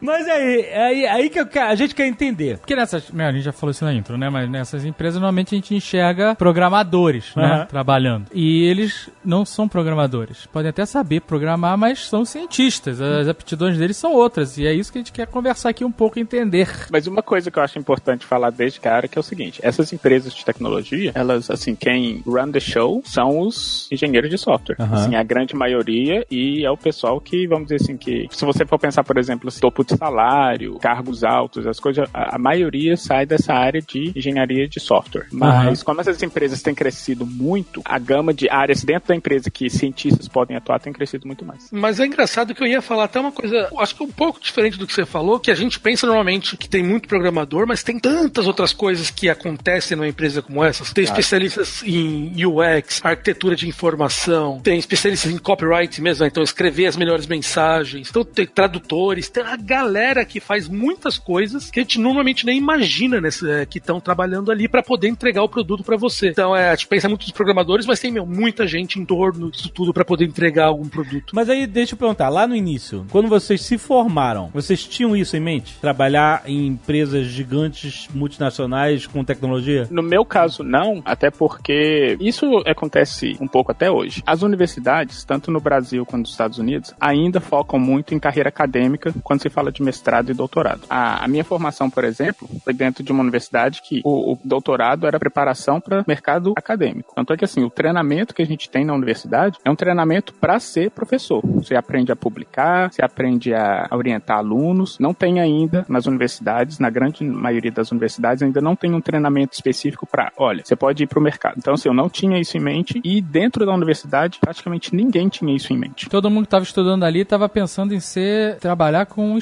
Mas 0.00 0.26
aí, 0.28 0.72
aí, 0.72 1.06
aí 1.06 1.30
que 1.30 1.44
quero- 1.44 1.70
a 1.70 1.74
gente 1.74 1.94
quer 1.94 2.06
entender. 2.06 2.58
Porque 2.58 2.74
nessas, 2.76 3.10
né, 3.10 3.26
a 3.26 3.32
gente 3.32 3.42
já 3.44 3.52
falou 3.52 3.70
isso 3.70 3.84
na 3.84 3.92
intro, 3.92 4.16
né? 4.16 4.28
Mas 4.30 4.48
nessas 4.50 4.84
empresas 4.84 5.20
normalmente 5.20 5.54
a 5.54 5.56
gente 5.58 5.74
enxerga 5.74 6.34
programadores, 6.34 7.34
né? 7.34 7.44
Aham. 7.44 7.66
Trabalhando. 7.66 8.26
E 8.32 8.64
eles 8.64 9.08
não 9.24 9.44
são 9.44 9.68
programadores. 9.68 10.46
Podem 10.46 10.70
até 10.70 10.84
saber 10.86 11.20
programar, 11.20 11.76
mas 11.76 12.06
são 12.08 12.24
cientistas. 12.24 13.00
As 13.00 13.28
aptidões 13.28 13.76
deles 13.78 13.96
são 13.96 14.12
outras. 14.14 14.56
E 14.58 14.66
é 14.66 14.72
isso 14.72 14.92
que 14.92 14.98
a 14.98 15.00
gente 15.00 15.12
quer 15.12 15.26
conversar 15.26 15.70
aqui 15.70 15.84
um 15.84 15.92
pouco 15.92 16.18
e 16.18 16.22
entender. 16.22 16.68
Mas 16.90 17.06
uma 17.06 17.22
coisa 17.22 17.50
que 17.50 17.58
eu 17.58 17.62
acho 17.62 17.78
importante 17.78 18.24
falar 18.26 18.50
desde 18.50 18.80
cara 18.80 19.08
que 19.08 19.18
é 19.18 19.20
o 19.20 19.22
seguinte: 19.22 19.60
essas 19.62 19.92
empresas 19.92 20.32
de 20.34 20.44
tecnologia, 20.44 21.12
elas, 21.14 21.50
assim, 21.50 21.74
quem 21.74 22.22
run 22.26 22.50
the 22.50 22.60
show 22.60 23.02
são 23.04 23.40
os 23.40 23.88
engenheiros 23.90 24.30
de 24.30 24.38
software. 24.38 24.76
Aham. 24.78 24.94
Assim, 24.94 25.14
a 25.16 25.22
grande 25.22 25.54
maioria, 25.54 26.24
e 26.30 26.64
é 26.64 26.70
o 26.70 26.76
pessoal 26.76 27.20
que, 27.20 27.46
vamos 27.46 27.64
dizer 27.68 27.76
assim, 27.82 27.96
que 27.96 28.26
se 28.30 28.44
você 28.44 28.64
for 28.64 28.78
pensar, 28.78 29.02
por 29.04 29.16
exemplo, 29.18 29.48
assim, 29.48 29.60
topo 29.60 29.84
salário, 29.96 30.78
cargos 30.78 31.24
altos, 31.24 31.66
as 31.66 31.80
coisas, 31.80 32.08
a, 32.12 32.36
a 32.36 32.38
maioria 32.38 32.96
sai 32.96 33.26
dessa 33.26 33.52
área 33.52 33.80
de 33.80 34.12
engenharia 34.14 34.68
de 34.68 34.80
software. 34.80 35.26
Mas 35.32 35.82
como 35.82 36.00
essas 36.00 36.22
empresas 36.22 36.62
têm 36.62 36.74
crescido 36.74 37.26
muito, 37.26 37.82
a 37.84 37.98
gama 37.98 38.32
de 38.32 38.48
áreas 38.48 38.84
dentro 38.84 39.08
da 39.08 39.14
empresa 39.14 39.50
que 39.50 39.68
cientistas 39.68 40.28
podem 40.28 40.56
atuar 40.56 40.80
tem 40.80 40.92
crescido 40.92 41.26
muito 41.26 41.44
mais. 41.44 41.68
Mas 41.70 42.00
é 42.00 42.06
engraçado 42.06 42.54
que 42.54 42.62
eu 42.62 42.66
ia 42.66 42.82
falar 42.82 43.04
até 43.04 43.20
uma 43.20 43.32
coisa, 43.32 43.68
acho 43.78 43.94
que 43.94 44.02
um 44.02 44.10
pouco 44.10 44.40
diferente 44.40 44.78
do 44.78 44.86
que 44.86 44.92
você 44.92 45.04
falou, 45.04 45.38
que 45.38 45.50
a 45.50 45.54
gente 45.54 45.78
pensa 45.78 46.06
normalmente 46.06 46.56
que 46.56 46.68
tem 46.68 46.82
muito 46.82 47.08
programador, 47.08 47.66
mas 47.66 47.82
tem 47.82 47.98
tantas 47.98 48.46
outras 48.46 48.72
coisas 48.72 49.10
que 49.10 49.28
acontecem 49.28 49.96
numa 49.96 50.08
empresa 50.08 50.42
como 50.42 50.64
essa. 50.64 50.84
Tem 50.94 51.04
especialistas 51.04 51.82
em 51.84 52.32
UX, 52.44 53.00
arquitetura 53.04 53.56
de 53.56 53.68
informação, 53.68 54.60
tem 54.60 54.78
especialistas 54.78 55.30
em 55.30 55.38
copyright 55.38 56.00
mesmo, 56.00 56.24
né? 56.24 56.28
então 56.30 56.42
escrever 56.42 56.86
as 56.86 56.96
melhores 56.96 57.26
mensagens, 57.26 58.08
então 58.10 58.24
tem 58.24 58.46
tradutores, 58.46 59.28
tem 59.28 59.42
a 59.42 59.56
galera 59.80 60.26
que 60.26 60.40
faz 60.40 60.68
muitas 60.68 61.16
coisas 61.16 61.70
que 61.70 61.80
a 61.80 61.82
gente 61.82 61.98
normalmente 61.98 62.44
nem 62.44 62.58
imagina 62.58 63.20
nesse, 63.20 63.50
é, 63.50 63.64
que 63.64 63.78
estão 63.78 63.98
trabalhando 63.98 64.52
ali 64.52 64.68
para 64.68 64.82
poder 64.82 65.08
entregar 65.08 65.42
o 65.42 65.48
produto 65.48 65.82
para 65.82 65.96
você. 65.96 66.28
Então 66.28 66.54
é, 66.54 66.68
a 66.68 66.74
gente 66.74 66.86
pensa 66.86 67.08
muito 67.08 67.22
nos 67.22 67.30
programadores, 67.30 67.86
mas 67.86 67.98
tem 67.98 68.12
meu, 68.12 68.26
muita 68.26 68.66
gente 68.66 69.00
em 69.00 69.04
torno 69.04 69.50
disso 69.50 69.70
tudo 69.70 69.92
para 69.94 70.04
poder 70.04 70.26
entregar 70.26 70.66
algum 70.66 70.86
produto. 70.86 71.34
Mas 71.34 71.48
aí, 71.48 71.66
deixa 71.66 71.94
eu 71.94 71.98
perguntar, 71.98 72.28
lá 72.28 72.46
no 72.46 72.54
início, 72.54 73.06
quando 73.10 73.28
vocês 73.28 73.62
se 73.62 73.78
formaram, 73.78 74.50
vocês 74.52 74.84
tinham 74.84 75.16
isso 75.16 75.34
em 75.36 75.40
mente? 75.40 75.78
Trabalhar 75.80 76.42
em 76.44 76.66
empresas 76.66 77.26
gigantes 77.26 78.06
multinacionais 78.12 79.06
com 79.06 79.24
tecnologia? 79.24 79.88
No 79.90 80.02
meu 80.02 80.26
caso, 80.26 80.62
não, 80.62 81.00
até 81.06 81.30
porque 81.30 82.18
isso 82.20 82.44
acontece 82.66 83.36
um 83.40 83.48
pouco 83.48 83.72
até 83.72 83.90
hoje. 83.90 84.22
As 84.26 84.42
universidades, 84.42 85.24
tanto 85.24 85.50
no 85.50 85.60
Brasil 85.60 86.04
quanto 86.04 86.22
nos 86.22 86.30
Estados 86.32 86.58
Unidos, 86.58 86.94
ainda 87.00 87.40
focam 87.40 87.78
muito 87.78 88.14
em 88.14 88.18
carreira 88.18 88.50
acadêmica 88.50 89.14
quando 89.22 89.40
se 89.40 89.48
fala 89.48 89.69
de 89.70 89.82
mestrado 89.82 90.30
e 90.30 90.34
doutorado. 90.34 90.82
A, 90.88 91.24
a 91.24 91.28
minha 91.28 91.44
formação, 91.44 91.90
por 91.90 92.04
exemplo, 92.04 92.48
foi 92.64 92.72
dentro 92.72 93.02
de 93.02 93.12
uma 93.12 93.22
universidade 93.22 93.82
que 93.82 94.00
o, 94.04 94.32
o 94.32 94.38
doutorado 94.44 95.06
era 95.06 95.18
preparação 95.18 95.80
para 95.80 96.04
mercado 96.06 96.52
acadêmico. 96.56 97.14
Tanto 97.14 97.32
é 97.32 97.36
que, 97.36 97.44
assim, 97.44 97.62
o 97.62 97.70
treinamento 97.70 98.34
que 98.34 98.42
a 98.42 98.46
gente 98.46 98.68
tem 98.68 98.84
na 98.84 98.94
universidade 98.94 99.58
é 99.64 99.70
um 99.70 99.76
treinamento 99.76 100.34
para 100.34 100.58
ser 100.58 100.90
professor. 100.90 101.42
Você 101.44 101.74
aprende 101.74 102.12
a 102.12 102.16
publicar, 102.16 102.92
você 102.92 103.04
aprende 103.04 103.54
a 103.54 103.88
orientar 103.92 104.38
alunos. 104.38 104.98
Não 104.98 105.14
tem 105.14 105.40
ainda 105.40 105.84
nas 105.88 106.06
universidades, 106.06 106.78
na 106.78 106.90
grande 106.90 107.24
maioria 107.24 107.70
das 107.70 107.90
universidades, 107.90 108.42
ainda 108.42 108.60
não 108.60 108.76
tem 108.76 108.94
um 108.94 109.00
treinamento 109.00 109.54
específico 109.54 110.06
para, 110.06 110.32
olha, 110.36 110.62
você 110.64 110.76
pode 110.76 111.04
ir 111.04 111.06
para 111.06 111.18
o 111.18 111.22
mercado. 111.22 111.54
Então, 111.58 111.74
assim, 111.74 111.88
eu 111.88 111.94
não 111.94 112.08
tinha 112.08 112.38
isso 112.38 112.56
em 112.56 112.60
mente 112.60 113.00
e 113.04 113.20
dentro 113.20 113.64
da 113.64 113.72
universidade, 113.72 114.38
praticamente 114.40 114.94
ninguém 114.94 115.28
tinha 115.28 115.54
isso 115.54 115.72
em 115.72 115.78
mente. 115.78 116.08
Todo 116.08 116.30
mundo 116.30 116.44
que 116.44 116.48
estava 116.48 116.64
estudando 116.64 117.04
ali 117.04 117.20
estava 117.20 117.48
pensando 117.48 117.94
em 117.94 118.00
ser 118.00 118.56
trabalhar 118.58 119.06
com 119.06 119.36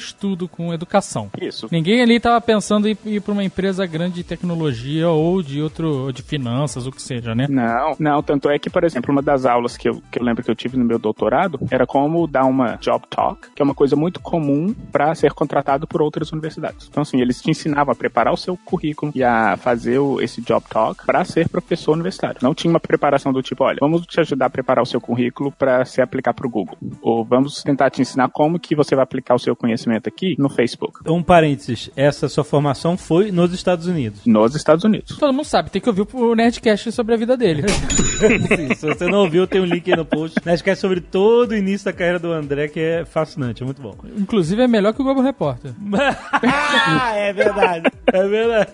com 0.49 0.73
educação. 0.73 1.29
Isso. 1.41 1.67
Ninguém 1.71 2.01
ali 2.01 2.15
estava 2.15 2.39
pensando 2.41 2.87
em 2.87 2.97
ir 3.05 3.21
para 3.21 3.31
uma 3.31 3.43
empresa 3.43 3.85
grande 3.85 4.15
de 4.15 4.23
tecnologia 4.23 5.09
ou 5.09 5.41
de 5.41 5.61
outro, 5.61 6.05
ou 6.05 6.11
de 6.11 6.21
finanças, 6.21 6.85
o 6.87 6.91
que 6.91 7.01
seja, 7.01 7.33
né? 7.35 7.47
Não, 7.49 7.95
não, 7.99 8.21
tanto 8.23 8.49
é 8.49 8.57
que, 8.59 8.69
por 8.69 8.83
exemplo, 8.83 9.11
uma 9.11 9.21
das 9.21 9.45
aulas 9.45 9.77
que 9.77 9.87
eu, 9.89 10.01
que 10.11 10.19
eu 10.19 10.23
lembro 10.23 10.43
que 10.43 10.49
eu 10.51 10.55
tive 10.55 10.77
no 10.77 10.85
meu 10.85 10.99
doutorado 10.99 11.59
era 11.71 11.85
como 11.85 12.27
dar 12.27 12.45
uma 12.45 12.75
job 12.77 13.03
talk, 13.09 13.49
que 13.55 13.61
é 13.61 13.65
uma 13.65 13.73
coisa 13.75 13.95
muito 13.95 14.19
comum 14.19 14.73
para 14.91 15.13
ser 15.15 15.33
contratado 15.33 15.87
por 15.87 16.01
outras 16.01 16.31
universidades. 16.31 16.87
Então, 16.89 17.01
assim, 17.03 17.19
eles 17.21 17.41
te 17.41 17.49
ensinavam 17.51 17.91
a 17.91 17.95
preparar 17.95 18.33
o 18.33 18.37
seu 18.37 18.57
currículo 18.57 19.11
e 19.15 19.23
a 19.23 19.57
fazer 19.57 19.99
o- 19.99 20.21
esse 20.21 20.41
job 20.41 20.65
talk 20.69 21.05
para 21.05 21.23
ser 21.25 21.47
professor 21.49 21.93
universitário. 21.93 22.39
Não 22.41 22.53
tinha 22.53 22.71
uma 22.71 22.79
preparação 22.79 23.31
do 23.33 23.41
tipo, 23.41 23.63
olha, 23.63 23.77
vamos 23.81 24.05
te 24.05 24.19
ajudar 24.19 24.47
a 24.47 24.49
preparar 24.49 24.83
o 24.83 24.85
seu 24.85 24.99
currículo 25.01 25.51
para 25.51 25.83
se 25.85 26.01
aplicar 26.01 26.33
para 26.33 26.47
o 26.47 26.49
Google. 26.49 26.77
Ou 27.01 27.23
vamos 27.23 27.63
tentar 27.63 27.89
te 27.89 28.01
ensinar 28.01 28.29
como 28.29 28.59
que 28.59 28.75
você 28.75 28.95
vai 28.95 29.03
aplicar 29.03 29.35
o 29.35 29.39
seu 29.39 29.55
conhecimento 29.55 29.98
aqui 30.07 30.35
no 30.37 30.49
Facebook, 30.49 30.99
Um 31.05 31.21
parênteses, 31.21 31.89
essa 31.95 32.29
sua 32.29 32.43
formação 32.43 32.97
foi 32.97 33.31
nos 33.31 33.53
Estados 33.53 33.87
Unidos. 33.87 34.21
nos 34.25 34.55
Estados 34.55 34.83
Unidos. 34.83 35.17
Todo 35.17 35.33
mundo 35.33 35.45
sabe, 35.45 35.69
tem 35.69 35.81
que 35.81 35.89
ouvir 35.89 36.07
o 36.13 36.35
Nerdcast 36.35 36.91
sobre 36.91 37.13
a 37.13 37.17
vida 37.17 37.35
dele. 37.35 37.63
Sim, 37.69 38.75
se 38.75 38.85
você 38.85 39.05
não 39.05 39.19
ouviu, 39.19 39.47
tem 39.47 39.61
um 39.61 39.65
link 39.65 39.89
aí 39.91 39.97
no 39.97 40.05
post. 40.05 40.37
Nerdcast 40.45 40.81
sobre 40.81 41.01
todo 41.01 41.51
o 41.51 41.55
início 41.55 41.85
da 41.85 41.93
carreira 41.93 42.19
do 42.19 42.31
André, 42.31 42.67
que 42.67 42.79
é 42.79 43.05
fascinante, 43.05 43.61
é 43.63 43.65
muito 43.65 43.81
bom. 43.81 43.95
Inclusive 44.17 44.61
é 44.61 44.67
melhor 44.67 44.93
que 44.93 45.01
o 45.01 45.03
Globo 45.03 45.21
Repórter. 45.21 45.71
é 47.15 47.33
verdade. 47.33 47.91
É 48.11 48.27
verdade. 48.27 48.71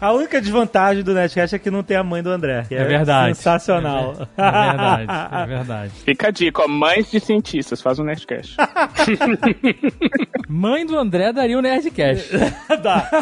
A 0.00 0.12
única 0.12 0.40
desvantagem 0.40 1.02
do 1.02 1.14
Nerdcast 1.14 1.56
é 1.56 1.58
que 1.58 1.70
não 1.70 1.82
tem 1.82 1.96
a 1.96 2.04
mãe 2.04 2.22
do 2.22 2.30
André. 2.30 2.64
que 2.68 2.74
É, 2.74 2.84
verdade. 2.84 3.36
Sensacional. 3.36 4.14
É, 4.36 4.42
é 4.42 4.52
verdade, 4.52 5.34
é 5.34 5.46
verdade. 5.46 5.92
Fica 6.04 6.28
a 6.28 6.30
dica, 6.30 6.62
ó, 6.62 6.68
mães 6.68 7.10
de 7.10 7.20
cientistas, 7.20 7.80
faz 7.80 7.98
um 7.98 8.04
Nerdcast. 8.04 8.56
Mãe 10.48 10.86
do 10.86 10.96
André 10.98 11.32
daria 11.32 11.58
o 11.58 11.62
Nerdcast. 11.62 12.30
Dá. 12.82 13.08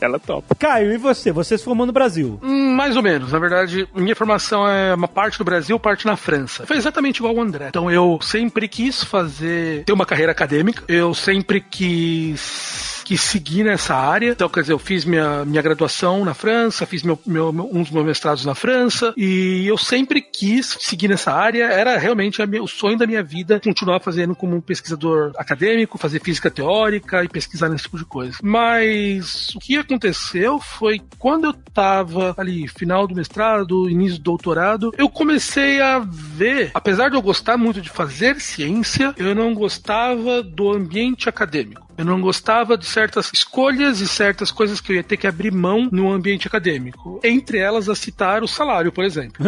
Ela 0.00 0.18
topa. 0.18 0.54
Caio, 0.54 0.92
e 0.92 0.96
você? 0.96 1.30
Você 1.32 1.58
se 1.58 1.64
formou 1.64 1.86
no 1.86 1.92
Brasil. 1.92 2.38
Hum, 2.42 2.74
Mais 2.74 2.96
ou 2.96 3.02
menos. 3.02 3.32
Na 3.32 3.38
verdade, 3.38 3.88
minha 3.94 4.16
formação 4.16 4.68
é 4.68 4.94
uma 4.94 5.08
parte 5.08 5.38
do 5.38 5.44
Brasil, 5.44 5.78
parte 5.78 6.06
na 6.06 6.16
França. 6.16 6.66
Foi 6.66 6.76
exatamente 6.76 7.18
igual 7.18 7.36
ao 7.36 7.42
André. 7.42 7.66
Então 7.68 7.90
eu 7.90 8.18
sempre 8.22 8.68
quis 8.68 9.04
fazer, 9.04 9.84
ter 9.84 9.92
uma 9.92 10.06
carreira 10.06 10.32
acadêmica. 10.32 10.82
Eu 10.88 11.14
sempre 11.14 11.60
quis 11.60 12.99
quis 13.10 13.22
seguir 13.22 13.64
nessa 13.64 13.92
área. 13.96 14.30
Então, 14.30 14.48
quer 14.48 14.60
dizer, 14.60 14.72
eu 14.72 14.78
fiz 14.78 15.04
minha, 15.04 15.44
minha 15.44 15.60
graduação 15.60 16.24
na 16.24 16.32
França, 16.32 16.86
fiz 16.86 17.02
meu, 17.02 17.18
meu, 17.26 17.48
um 17.50 17.82
dos 17.82 17.90
meus 17.90 18.06
mestrados 18.06 18.44
na 18.44 18.54
França, 18.54 19.12
e 19.16 19.66
eu 19.66 19.76
sempre 19.76 20.20
quis 20.22 20.76
seguir 20.78 21.08
nessa 21.08 21.32
área. 21.32 21.64
Era 21.64 21.98
realmente 21.98 22.40
minha- 22.46 22.62
o 22.62 22.68
sonho 22.68 22.96
da 22.96 23.08
minha 23.08 23.20
vida 23.20 23.58
continuar 23.64 23.98
fazendo 23.98 24.36
como 24.36 24.54
um 24.54 24.60
pesquisador 24.60 25.32
acadêmico, 25.36 25.98
fazer 25.98 26.20
física 26.22 26.48
teórica 26.52 27.24
e 27.24 27.28
pesquisar 27.28 27.68
nesse 27.68 27.82
tipo 27.82 27.98
de 27.98 28.04
coisa. 28.04 28.38
Mas 28.44 29.48
o 29.56 29.58
que 29.58 29.76
aconteceu 29.76 30.60
foi 30.60 31.00
quando 31.18 31.46
eu 31.46 31.52
tava 31.74 32.32
ali, 32.38 32.68
final 32.68 33.08
do 33.08 33.16
mestrado, 33.16 33.90
início 33.90 34.18
do 34.18 34.22
doutorado, 34.22 34.92
eu 34.96 35.08
comecei 35.08 35.80
a 35.80 35.98
ver, 35.98 36.70
apesar 36.74 37.08
de 37.08 37.16
eu 37.16 37.22
gostar 37.22 37.56
muito 37.56 37.80
de 37.80 37.90
fazer 37.90 38.40
ciência, 38.40 39.12
eu 39.18 39.34
não 39.34 39.52
gostava 39.52 40.44
do 40.44 40.70
ambiente 40.70 41.28
acadêmico. 41.28 41.89
Eu 41.96 42.04
não 42.04 42.20
gostava 42.20 42.76
de 42.76 42.86
certas 42.86 43.30
escolhas 43.32 44.00
e 44.00 44.08
certas 44.08 44.50
coisas 44.50 44.80
que 44.80 44.92
eu 44.92 44.96
ia 44.96 45.02
ter 45.02 45.16
que 45.16 45.26
abrir 45.26 45.52
mão 45.52 45.88
no 45.92 46.10
ambiente 46.10 46.46
acadêmico. 46.46 47.20
Entre 47.22 47.58
elas, 47.58 47.88
a 47.88 47.94
citar 47.94 48.42
o 48.42 48.48
salário, 48.48 48.90
por 48.90 49.04
exemplo. 49.04 49.44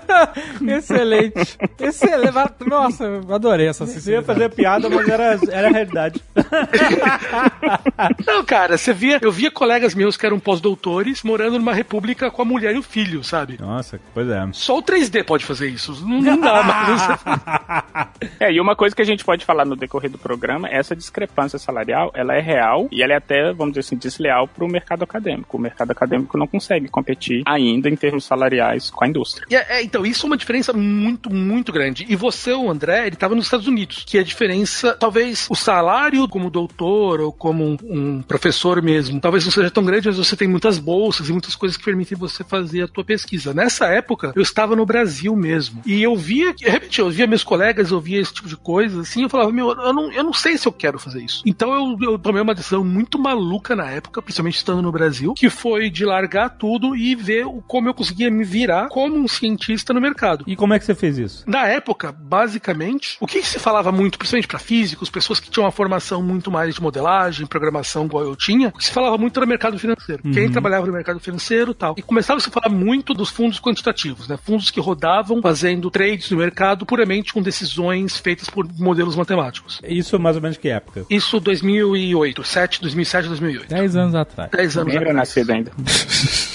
Excelente. 0.66 1.56
Excelente. 1.78 2.34
Nossa, 2.66 3.04
eu 3.04 3.34
adorei 3.34 3.68
essa 3.68 3.86
Você 3.86 4.12
ia 4.12 4.22
fazer 4.22 4.50
piada, 4.50 4.88
mas 4.88 5.08
era, 5.08 5.38
era 5.50 5.68
a 5.68 5.70
realidade. 5.70 6.20
Não, 8.26 8.44
cara, 8.44 8.76
você 8.76 8.92
via, 8.92 9.18
eu 9.22 9.30
via 9.32 9.50
colegas 9.50 9.94
meus 9.94 10.16
que 10.16 10.26
eram 10.26 10.40
pós-doutores 10.40 11.22
morando 11.22 11.58
numa 11.58 11.74
república 11.74 12.30
com 12.30 12.42
a 12.42 12.44
mulher 12.44 12.74
e 12.74 12.78
o 12.78 12.82
filho, 12.82 13.22
sabe? 13.22 13.58
Nossa, 13.60 14.00
pois 14.12 14.28
é. 14.28 14.48
Só 14.52 14.78
o 14.78 14.82
3D 14.82 15.24
pode 15.24 15.44
fazer 15.44 15.68
isso. 15.68 15.92
Não, 16.06 16.20
não 16.20 16.40
dá 16.40 16.62
mais. 16.62 18.14
É, 18.40 18.52
e 18.52 18.60
uma 18.60 18.74
coisa 18.74 18.94
que 18.94 19.02
a 19.02 19.04
gente 19.04 19.24
pode 19.24 19.44
falar 19.44 19.64
no 19.64 19.76
decorrer 19.76 20.10
do 20.10 20.18
programa, 20.18 20.68
essa 20.68 20.94
discrepância 20.94 21.58
salarial, 21.58 21.83
ela 21.90 22.34
é 22.34 22.40
real 22.40 22.88
e 22.90 23.02
ela 23.02 23.12
é 23.12 23.16
até, 23.16 23.52
vamos 23.52 23.72
dizer 23.74 23.80
assim, 23.80 23.96
desleal 23.96 24.48
para 24.48 24.64
o 24.64 24.68
mercado 24.68 25.02
acadêmico. 25.04 25.56
O 25.56 25.60
mercado 25.60 25.90
acadêmico 25.90 26.36
não 26.36 26.46
consegue 26.46 26.88
competir 26.88 27.42
ainda 27.46 27.88
em 27.88 27.96
termos 27.96 28.24
salariais 28.24 28.90
com 28.90 29.04
a 29.04 29.08
indústria. 29.08 29.46
É- 29.50 29.78
é, 29.78 29.82
então, 29.82 30.04
isso 30.04 30.26
é 30.26 30.28
uma 30.28 30.36
diferença 30.36 30.72
muito, 30.72 31.32
muito 31.32 31.72
grande. 31.72 32.04
E 32.08 32.16
você, 32.16 32.52
o 32.52 32.70
André, 32.70 33.06
ele 33.06 33.14
estava 33.14 33.34
nos 33.34 33.46
Estados 33.46 33.66
Unidos, 33.66 34.04
que 34.06 34.18
a 34.18 34.22
diferença, 34.22 34.94
talvez 34.94 35.46
o 35.50 35.54
salário 35.54 36.28
como 36.28 36.50
doutor 36.50 37.20
ou 37.20 37.32
como 37.32 37.76
um, 37.82 38.22
professor 38.22 38.80
mesmo, 38.82 39.20
talvez 39.20 39.44
não 39.44 39.52
seja 39.52 39.70
tão 39.70 39.84
grande, 39.84 40.08
mas 40.08 40.16
você 40.18 40.36
tem 40.36 40.48
muitas 40.48 40.78
bolsas 40.78 41.28
e 41.28 41.32
muitas 41.32 41.54
coisas 41.54 41.76
que 41.76 41.84
permitem 41.84 42.16
você 42.16 42.44
fazer 42.44 42.82
a 42.82 42.88
tua 42.88 43.04
pesquisa. 43.04 43.54
Nessa 43.54 43.86
época, 43.86 44.32
eu 44.34 44.42
estava 44.42 44.76
no 44.76 44.86
Brasil 44.86 45.34
mesmo. 45.36 45.82
E 45.86 46.02
eu 46.02 46.16
via, 46.16 46.54
repente, 46.62 47.00
eu 47.00 47.10
via 47.10 47.26
meus 47.26 47.44
colegas, 47.44 47.90
eu 47.90 48.00
via 48.00 48.20
esse 48.20 48.32
tipo 48.32 48.48
de 48.48 48.56
coisa, 48.56 49.00
assim, 49.02 49.22
eu 49.22 49.28
falava, 49.28 49.52
meu, 49.52 49.70
eu 49.70 49.92
não, 49.92 50.12
eu 50.12 50.24
não 50.24 50.32
sei 50.32 50.56
se 50.58 50.66
eu 50.66 50.72
quero 50.72 50.98
fazer 50.98 51.22
isso. 51.22 51.42
Então 51.46 51.63
eu, 51.72 51.96
eu 52.12 52.18
tomei 52.18 52.42
uma 52.42 52.54
decisão 52.54 52.84
muito 52.84 53.18
maluca 53.18 53.74
na 53.76 53.90
época, 53.90 54.20
principalmente 54.22 54.56
estando 54.56 54.82
no 54.82 54.92
Brasil, 54.92 55.34
que 55.34 55.48
foi 55.50 55.90
de 55.90 56.04
largar 56.04 56.50
tudo 56.50 56.94
e 56.96 57.14
ver 57.14 57.46
o- 57.46 57.62
como 57.66 57.88
eu 57.88 57.94
conseguia 57.94 58.30
me 58.30 58.44
virar 58.44 58.88
como 58.88 59.16
um 59.16 59.28
cientista 59.28 59.92
no 59.92 60.00
mercado. 60.00 60.44
E 60.46 60.56
como 60.56 60.74
é 60.74 60.78
que 60.78 60.84
você 60.84 60.94
fez 60.94 61.18
isso? 61.18 61.44
Na 61.46 61.66
época, 61.66 62.12
basicamente, 62.12 63.16
o 63.20 63.26
que, 63.26 63.40
que 63.40 63.46
se 63.46 63.58
falava 63.58 63.90
muito, 63.90 64.18
principalmente 64.18 64.46
para 64.48 64.58
físicos, 64.58 65.10
pessoas 65.10 65.40
que 65.40 65.50
tinham 65.50 65.64
uma 65.64 65.72
formação 65.72 66.22
muito 66.22 66.50
mais 66.50 66.74
de 66.74 66.80
modelagem, 66.82 67.46
programação, 67.46 68.06
igual 68.06 68.24
eu 68.24 68.36
tinha, 68.36 68.68
o 68.68 68.72
que 68.72 68.84
se 68.84 68.90
falava 68.92 69.16
muito 69.18 69.38
era 69.38 69.46
mercado 69.46 69.78
financeiro. 69.78 70.22
Quem 70.32 70.50
trabalhava 70.50 70.86
no 70.86 70.92
mercado 70.92 71.18
financeiro 71.20 71.72
e 71.72 71.74
tal. 71.74 71.94
E 71.98 72.02
começava 72.02 72.38
a 72.38 72.40
se 72.40 72.50
falar 72.50 72.68
muito 72.68 73.12
dos 73.14 73.30
fundos 73.30 73.58
quantitativos, 73.60 74.28
né? 74.28 74.36
Fundos 74.36 74.70
que 74.70 74.80
rodavam 74.80 75.40
fazendo 75.42 75.90
trades 75.90 76.30
no 76.30 76.36
mercado 76.38 76.84
puramente 76.86 77.32
com 77.32 77.42
decisões 77.42 78.16
feitas 78.18 78.48
por 78.48 78.66
modelos 78.78 79.16
matemáticos. 79.16 79.80
Isso 79.86 80.16
é 80.16 80.18
mais 80.18 80.36
ou 80.36 80.42
menos 80.42 80.56
que 80.56 80.68
época? 80.68 81.04
Isso 81.10 81.40
2008, 81.62 82.44
7, 82.44 82.78
2007, 82.82 83.28
2008. 83.28 83.74
10 83.74 83.96
anos 83.96 84.14
atrás. 84.14 84.50
10 84.50 84.76
anos 84.76 84.92
era 84.94 85.00
atrás. 85.02 85.16
nascido 85.16 85.52
ainda. 85.52 85.70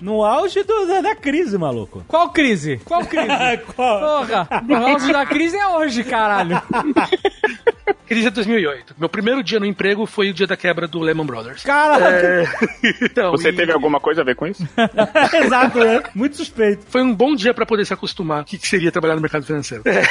No 0.00 0.24
auge 0.24 0.62
do- 0.62 0.86
da, 0.86 1.00
da 1.00 1.14
crise, 1.16 1.56
maluco. 1.58 2.04
Qual 2.08 2.30
crise? 2.30 2.80
Qual 2.84 3.04
crise? 3.04 3.26
Qual? 3.76 4.00
Porra, 4.26 4.48
o 4.68 4.74
auge 4.74 5.12
da 5.12 5.26
crise 5.26 5.56
é 5.56 5.66
hoje, 5.68 6.02
caralho. 6.04 6.60
Crise 8.06 8.24
de 8.24 8.30
2008. 8.30 8.94
Meu 8.98 9.08
primeiro 9.08 9.40
dia 9.42 9.60
no 9.60 9.66
emprego 9.66 10.04
foi 10.04 10.30
o 10.30 10.34
dia 10.34 10.46
da 10.46 10.56
quebra 10.56 10.88
do 10.88 10.98
Lehman 10.98 11.24
Brothers. 11.24 11.62
Caraca! 11.62 12.50
Então, 13.02 13.30
Você 13.32 13.50
e- 13.50 13.52
teve 13.52 13.72
alguma 13.72 14.00
coisa 14.00 14.22
a 14.22 14.24
ver 14.24 14.34
com 14.34 14.46
isso? 14.46 14.66
Exato, 15.44 15.78
né? 15.78 16.02
Muito 16.14 16.36
suspeito. 16.36 16.84
Foi 16.88 17.02
um 17.02 17.14
bom 17.14 17.34
dia 17.36 17.52
pra 17.54 17.64
poder 17.66 17.84
se 17.84 17.92
acostumar 17.94 18.42
o 18.42 18.44
que, 18.44 18.58
que 18.58 18.66
seria 18.66 18.90
trabalhar 18.90 19.14
no 19.14 19.20
mercado 19.20 19.44
financeiro. 19.44 19.84
É. 19.86 20.02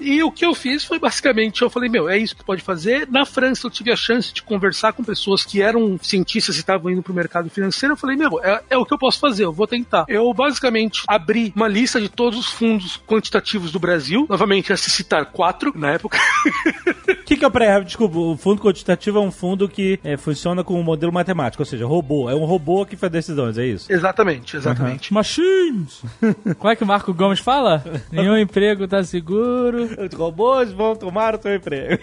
E 0.00 0.22
o 0.22 0.30
que 0.30 0.44
eu 0.44 0.54
fiz 0.54 0.84
foi 0.84 0.98
basicamente, 0.98 1.62
eu 1.62 1.70
falei, 1.70 1.88
meu, 1.88 2.08
é 2.08 2.16
isso 2.18 2.36
que 2.36 2.44
pode 2.44 2.62
fazer. 2.62 3.08
Na 3.10 3.24
França 3.26 3.66
eu 3.66 3.70
tive 3.70 3.90
a 3.90 3.96
chance 3.96 4.32
de 4.32 4.42
conversar 4.42 4.92
com 4.92 5.02
pessoas 5.02 5.44
que 5.44 5.60
eram 5.62 5.98
cientistas 6.00 6.56
e 6.56 6.60
estavam 6.60 6.90
indo 6.92 7.02
pro 7.02 7.14
mercado 7.14 7.48
financeiro. 7.50 7.94
Eu 7.94 7.98
falei, 7.98 8.16
meu, 8.16 8.40
é, 8.42 8.60
é 8.70 8.76
o 8.78 8.84
que 8.84 8.94
eu 8.94 8.98
posso 8.98 9.18
fazer, 9.22 9.44
eu 9.44 9.52
vou 9.52 9.66
tentar. 9.66 10.04
Eu 10.08 10.32
basicamente 10.34 11.02
abri 11.08 11.52
uma 11.56 11.68
lista 11.68 12.00
de 12.00 12.08
todos 12.08 12.38
os 12.38 12.50
fundos 12.50 13.00
quantitativos 13.06 13.72
do 13.72 13.78
Brasil. 13.78 14.26
Novamente, 14.28 14.72
a 14.72 14.76
se 14.76 14.90
citar 14.90 15.26
quatro 15.26 15.72
na 15.74 15.92
época. 15.92 16.18
O 17.08 17.14
que, 17.24 17.36
que 17.36 17.44
é 17.44 17.48
o 17.48 17.50
pré 17.50 17.80
Desculpa, 17.80 18.18
o 18.18 18.36
fundo 18.36 18.60
quantitativo 18.60 19.18
é 19.18 19.20
um 19.20 19.30
fundo 19.30 19.68
que 19.68 19.98
é, 20.04 20.16
funciona 20.16 20.62
com 20.62 20.78
um 20.78 20.82
modelo 20.82 21.12
matemático, 21.12 21.62
ou 21.62 21.66
seja, 21.66 21.86
robô. 21.86 22.28
É 22.28 22.34
um 22.34 22.44
robô 22.44 22.84
que 22.84 22.96
faz 22.96 23.10
decisões, 23.10 23.56
é 23.56 23.64
isso? 23.64 23.90
exatamente, 23.90 24.56
exatamente. 24.56 25.12
Machines! 25.12 26.02
Qual 26.58 26.72
é 26.72 26.76
que 26.76 26.84
o 26.84 26.86
Marco 26.86 27.14
Gomes 27.14 27.40
fala? 27.40 27.84
Nenhum 28.10 28.36
emprego 28.36 28.86
tá 28.88 29.02
seguro. 29.04 29.84
Os 29.84 30.14
robôs 30.14 30.72
vão 30.72 30.96
tomar 30.96 31.34
o 31.34 31.42
seu 31.42 31.54
emprego. 31.54 32.02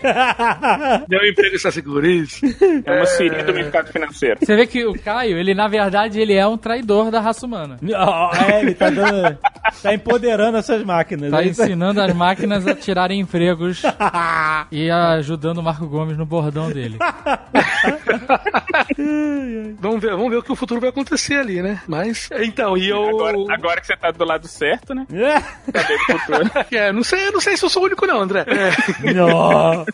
Meu 1.08 1.28
emprego 1.28 1.56
está 1.56 1.72
seguro, 1.72 2.06
isso. 2.08 2.46
É 2.86 2.92
uma 2.96 3.06
siri 3.06 3.44
do 3.44 3.54
mercado 3.54 3.92
financeiro. 3.92 4.40
Você 4.42 4.56
vê 4.56 4.66
que 4.66 4.86
o 4.86 4.94
Caio, 4.94 5.38
ele 5.38 5.54
na 5.54 5.68
verdade, 5.68 6.20
ele 6.20 6.34
é 6.34 6.48
um 6.48 6.58
traidor 6.58 7.09
da 7.12 7.19
raça 7.19 7.45
humana. 7.45 7.78
Ó, 7.95 8.32
é, 8.36 8.62
ele 8.62 8.74
tá 8.74 8.89
dando. 8.89 9.38
tá 9.82 9.93
empoderando 9.93 10.58
essas 10.58 10.84
máquinas. 10.84 11.32
Tá 11.32 11.43
é 11.43 11.48
ensinando 11.48 12.02
as 12.02 12.13
máquinas 12.13 12.67
a 12.67 12.76
tirarem 12.76 13.19
empregos 13.19 13.82
e 14.72 14.89
ajudando 14.89 15.60
o 15.60 15.63
Marco 15.63 15.88
Gomes 15.88 16.17
no 16.17 16.26
bordão 16.26 16.69
dele. 16.72 16.98
Vamos 19.80 20.02
ver, 20.02 20.12
vamos 20.12 20.30
ver 20.30 20.38
o 20.38 20.43
que 20.43 20.52
o 20.52 20.56
futuro 20.56 20.82
vai 20.82 20.89
acontecer 20.89 21.36
ali, 21.36 21.62
né? 21.62 21.82
Mas, 21.88 22.30
então, 22.39 22.78
e 22.78 22.89
eu... 22.89 23.10
Agora, 23.10 23.38
agora 23.50 23.82
que 23.82 23.88
você 23.88 23.95
tá 23.95 24.12
do 24.12 24.26
lado 24.26 24.48
certo, 24.48 24.93
né? 24.93 25.06
É. 25.12 25.72
Cadê 25.72 25.93
o 25.93 26.00
futuro? 26.00 26.52
É, 26.72 26.91
não 26.91 27.04
sei, 27.04 27.32
não 27.32 27.39
sei 27.39 27.58
se 27.58 27.65
eu 27.65 27.69
sou 27.69 27.84
o 27.84 27.86
único 27.86 28.06
não, 28.06 28.19
André. 28.19 28.45
É. 28.48 29.13
Não. 29.13 29.86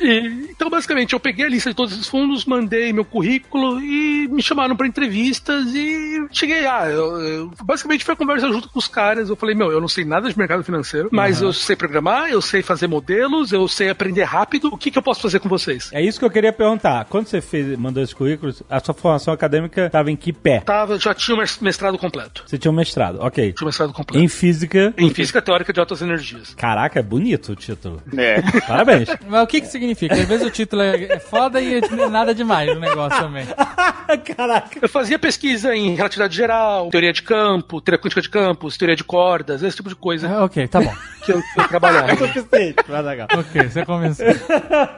E, 0.00 0.48
então, 0.50 0.70
basicamente, 0.70 1.12
eu 1.12 1.20
peguei 1.20 1.46
a 1.46 1.48
lista 1.48 1.70
de 1.70 1.76
todos 1.76 1.92
esses 1.92 2.08
fundos, 2.08 2.44
mandei 2.44 2.92
meu 2.92 3.04
currículo 3.04 3.80
e 3.80 4.28
me 4.28 4.42
chamaram 4.42 4.76
pra 4.76 4.86
entrevistas 4.86 5.74
e 5.74 6.26
cheguei. 6.30 6.59
Ah, 6.66 6.88
eu, 6.88 7.20
eu- 7.20 7.50
basicamente 7.64 8.04
foi 8.04 8.14
a 8.14 8.16
conversa 8.16 8.48
junto 8.48 8.68
com 8.68 8.78
os 8.78 8.88
caras. 8.88 9.28
Eu 9.28 9.36
falei, 9.36 9.54
meu, 9.54 9.70
eu 9.70 9.80
não 9.80 9.88
sei 9.88 10.04
nada 10.04 10.28
de 10.28 10.36
mercado 10.38 10.62
financeiro, 10.64 11.08
mas 11.12 11.40
eu 11.40 11.52
sei 11.52 11.76
programar, 11.76 12.30
eu 12.30 12.40
sei 12.40 12.62
fazer 12.62 12.86
modelos, 12.86 13.52
eu 13.52 13.66
sei 13.68 13.90
aprender 13.90 14.24
rápido. 14.24 14.68
O 14.72 14.76
que, 14.78 14.90
que 14.90 14.98
eu 14.98 15.02
posso 15.02 15.20
fazer 15.20 15.40
com 15.40 15.48
vocês? 15.48 15.90
É 15.92 16.02
isso 16.02 16.18
que 16.18 16.24
eu 16.24 16.30
queria 16.30 16.52
perguntar. 16.52 17.04
Quando 17.06 17.26
você 17.26 17.40
fez, 17.40 17.78
mandou 17.78 18.02
esses 18.02 18.14
currículos, 18.14 18.62
a 18.68 18.80
sua 18.80 18.94
formação 18.94 19.32
acadêmica 19.34 19.86
estava 19.86 20.10
em 20.10 20.16
que 20.16 20.32
pé? 20.32 20.60
Tava, 20.60 20.98
já 20.98 21.14
tinha 21.14 21.36
um 21.36 21.40
mestrado 21.60 21.98
completo. 21.98 22.44
Você 22.46 22.58
tinha 22.58 22.70
um 22.70 22.74
mestrado, 22.74 23.18
ok. 23.20 23.52
Tinha 23.52 23.64
um 23.64 23.68
mestrado 23.68 23.92
completo. 23.92 24.22
Em 24.24 24.28
física. 24.28 24.94
Em 24.96 25.10
física 25.10 25.40
teórica 25.42 25.72
de 25.72 25.80
altas 25.80 26.02
energias. 26.02 26.54
Caraca, 26.54 26.98
é 26.98 27.02
bonito 27.02 27.52
o 27.52 27.56
título. 27.56 28.02
É. 28.16 28.40
Parabéns. 28.66 29.08
Mas 29.28 29.42
o 29.42 29.46
que 29.46 29.60
que 29.60 29.66
significa? 29.66 30.14
Às 30.14 30.24
vezes 30.28 30.46
o 30.46 30.50
título 30.50 30.82
é 30.82 31.00
é 31.04 31.18
foda 31.18 31.60
e 31.60 31.74
é 31.76 31.80
nada 32.08 32.34
demais 32.34 32.68
no 32.74 32.80
negócio 32.80 33.18
também. 33.20 33.46
Caraca. 34.36 34.78
Eu 34.82 34.88
fazia 34.88 35.18
pesquisa 35.18 35.74
em 35.74 35.94
relatividade 35.94 36.36
geral, 36.36 36.49
teoria 36.90 37.12
de 37.12 37.22
campo, 37.22 37.80
teoria 37.80 38.00
quântica 38.02 38.20
de 38.20 38.28
campos, 38.30 38.76
teoria 38.76 38.96
de 38.96 39.04
cordas, 39.04 39.62
esse 39.62 39.76
tipo 39.76 39.88
de 39.88 39.96
coisa 39.96 40.28
Ah, 40.28 40.44
ok, 40.44 40.68
tá 40.68 40.80
bom. 40.80 40.92
que 41.24 41.32
eu, 41.32 41.40
que 41.40 41.60
eu 41.60 41.68
trabalhava. 41.68 42.16
Suficiente. 42.16 42.84
Vai 42.88 43.02
legal. 43.02 43.28
Ok, 43.34 43.68
você 43.68 43.84
convenceu. 43.84 44.26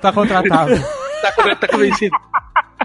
Tá 0.01 0.13
contratado. 0.13 0.75
tá, 1.23 1.57
tá 1.57 1.69
convencido? 1.69 2.17